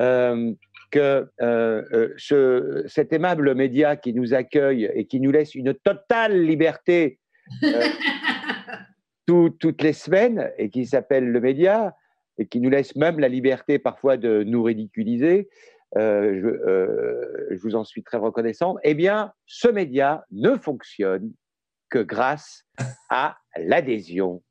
euh, 0.00 0.52
que 0.90 1.26
euh, 1.40 1.82
euh, 1.92 2.14
ce- 2.18 2.84
cet 2.86 3.12
aimable 3.12 3.54
média 3.54 3.96
qui 3.96 4.12
nous 4.12 4.34
accueille 4.34 4.90
et 4.94 5.06
qui 5.06 5.20
nous 5.20 5.30
laisse 5.30 5.54
une 5.54 5.72
totale 5.74 6.42
liberté 6.44 7.18
euh, 7.64 7.80
tout- 9.26 9.50
toutes 9.58 9.82
les 9.82 9.92
semaines 9.94 10.50
et 10.58 10.68
qui 10.70 10.84
s'appelle 10.86 11.24
le 11.30 11.40
média 11.40 11.94
et 12.38 12.46
qui 12.46 12.60
nous 12.60 12.70
laisse 12.70 12.96
même 12.96 13.18
la 13.20 13.28
liberté 13.28 13.78
parfois 13.78 14.16
de 14.16 14.42
nous 14.42 14.62
ridiculiser, 14.62 15.48
euh, 15.96 16.40
je, 16.40 16.46
euh, 16.48 17.46
je 17.50 17.58
vous 17.62 17.74
en 17.74 17.84
suis 17.84 18.02
très 18.02 18.16
reconnaissant, 18.16 18.76
eh 18.82 18.94
bien, 18.94 19.32
ce 19.46 19.68
média 19.68 20.24
ne 20.30 20.56
fonctionne 20.56 21.32
que 21.92 21.98
grâce 21.98 22.64
à 23.10 23.36
l'adhésion 23.56 24.42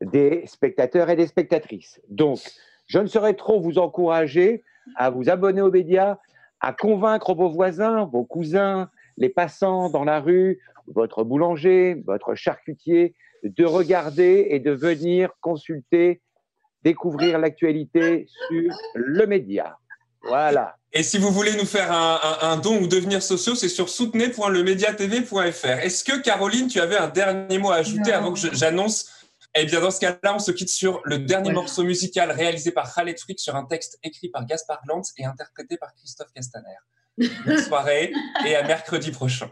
des 0.00 0.44
spectateurs 0.46 1.08
et 1.08 1.14
des 1.14 1.28
spectatrices. 1.28 2.00
Donc, 2.08 2.40
je 2.86 2.98
ne 2.98 3.06
saurais 3.06 3.34
trop 3.34 3.60
vous 3.60 3.78
encourager 3.78 4.64
à 4.96 5.10
vous 5.10 5.30
abonner 5.30 5.60
aux 5.60 5.70
médias, 5.70 6.18
à 6.60 6.72
convaincre 6.72 7.34
vos 7.34 7.48
voisins, 7.48 8.06
vos 8.06 8.24
cousins, 8.24 8.90
les 9.16 9.28
passants 9.28 9.88
dans 9.88 10.04
la 10.04 10.18
rue, 10.20 10.58
votre 10.88 11.22
boulanger, 11.22 12.02
votre 12.06 12.34
charcutier, 12.34 13.14
de 13.44 13.64
regarder 13.64 14.48
et 14.50 14.58
de 14.58 14.72
venir 14.72 15.30
consulter, 15.40 16.22
découvrir 16.82 17.38
l'actualité 17.38 18.26
sur 18.48 18.72
le 18.94 19.26
média. 19.26 19.78
Voilà. 20.28 20.76
Et 20.92 21.02
si 21.02 21.18
vous 21.18 21.30
voulez 21.30 21.54
nous 21.56 21.66
faire 21.66 21.92
un, 21.92 22.20
un- 22.22 22.48
un 22.52 22.56
don 22.56 22.80
ou 22.80 22.86
devenir 22.86 23.22
sociaux, 23.22 23.54
c'est 23.54 23.68
sur 23.68 23.88
soutenez.lemediatv.fr. 23.88 25.66
Est-ce 25.66 26.04
que 26.04 26.18
Caroline, 26.20 26.68
tu 26.68 26.80
avais 26.80 26.96
un 26.96 27.08
dernier 27.08 27.58
mot 27.58 27.70
à 27.70 27.76
ajouter 27.76 28.10
Non. 28.12 28.16
avant 28.18 28.32
que 28.32 28.38
j'annonce? 28.54 29.10
Eh 29.54 29.64
bien, 29.64 29.80
dans 29.80 29.90
ce 29.90 30.00
cas-là, 30.00 30.34
on 30.34 30.38
se 30.38 30.50
quitte 30.52 30.68
sur 30.70 31.00
le 31.04 31.18
dernier 31.18 31.44
Voilà. 31.50 31.60
morceau 31.60 31.82
musical 31.82 32.30
réalisé 32.30 32.70
par 32.70 32.94
Khaled 32.94 33.18
Frick 33.18 33.40
sur 33.40 33.56
un 33.56 33.64
texte 33.64 33.98
écrit 34.02 34.28
par 34.28 34.44
Gaspard 34.46 34.80
Glantz 34.84 35.12
et 35.18 35.24
interprété 35.24 35.76
par 35.78 35.94
Christophe 35.94 36.28
Castaner. 36.34 36.76
Bonne 37.46 37.62
soirée 37.68 38.12
et 38.46 38.54
à 38.56 38.62
mercredi 38.62 39.10
prochain. 39.10 39.50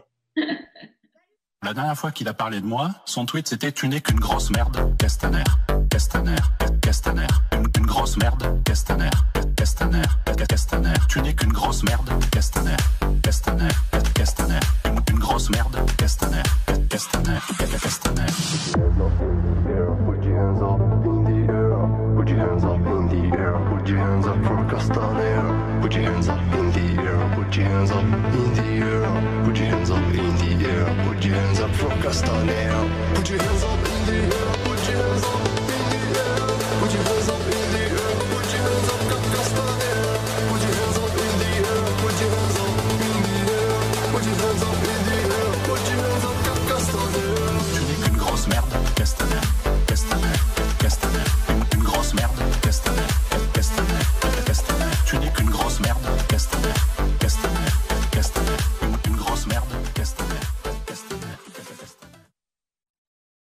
La 1.63 1.73
dernière 1.73 1.97
fois 1.97 2.11
qu'il 2.11 2.27
a 2.29 2.33
parlé 2.33 2.61
de 2.61 2.65
moi, 2.65 2.91
son 3.05 3.25
tweet 3.25 3.47
c'était 3.47 3.71
Tu 3.71 3.87
n'es 3.89 3.99
qu'une 4.01 4.19
grosse 4.19 4.51
merde, 4.51 4.95
Castaner. 4.97 5.43
Castaner, 5.89 6.35
Castaner, 6.81 7.27
une, 7.51 7.65
une 7.77 7.85
grosse 7.85 8.17
merde, 8.17 8.61
Castaner. 8.63 9.09
Castaner, 9.67 10.01
Castaner, 10.47 10.93
tu 11.09 11.21
n'es 11.21 11.33
qu'une 11.33 11.51
grosse 11.51 11.83
merde, 11.83 12.09
Castaner. 12.31 12.77
Castaner, 13.21 13.67
Castaner, 14.15 14.61
une, 14.85 15.19
grosse 15.19 15.49
merde, 15.49 15.75
Castaner. 15.97 16.41
Castaner, 16.89 17.41
Castaner. 17.81 18.27
Put 20.05 20.23
your 20.23 20.37
hands 20.37 20.61
up 20.61 20.79
in 21.03 21.23
the 21.25 21.51
air. 21.51 22.15
Put 22.15 22.29
your 22.29 22.39
hands 22.39 22.63
up 22.63 22.79
in 22.79 23.07
the 23.09 23.37
air. 23.37 23.59
Put 23.69 23.89
your 23.89 23.97
hands 23.97 24.25
up 24.25 24.37
for 24.45 24.63
Castaner. 24.73 25.81
Put 25.81 25.93
your 25.93 26.03
hands 26.03 26.29
up 26.29 26.39
in 26.53 26.71
the 26.71 27.01
air. 27.03 27.35
Put 27.35 27.55
your 27.57 27.65
hands 27.65 27.91
up 27.91 28.03
in 28.05 28.53
the 28.55 28.85
air. 28.85 29.43
Put 29.43 29.57
your 29.57 29.67
hands 29.67 29.91
up 29.91 29.97
in 29.97 30.37
the 30.37 30.65
air. 30.65 30.85
Put 31.09 31.25
your 31.25 31.35
hands 31.35 31.59
up 31.59 31.71
for 31.71 31.89
Castaner. 32.07 33.15
Put 33.15 33.29
your 33.29 33.41
hands 33.43 33.63
up 33.63 33.79
in 33.85 34.05
the 34.05 34.33
air. 34.33 34.53
Put 34.63 34.87
your 34.87 35.03
hands 35.03 35.23
up 35.25 35.36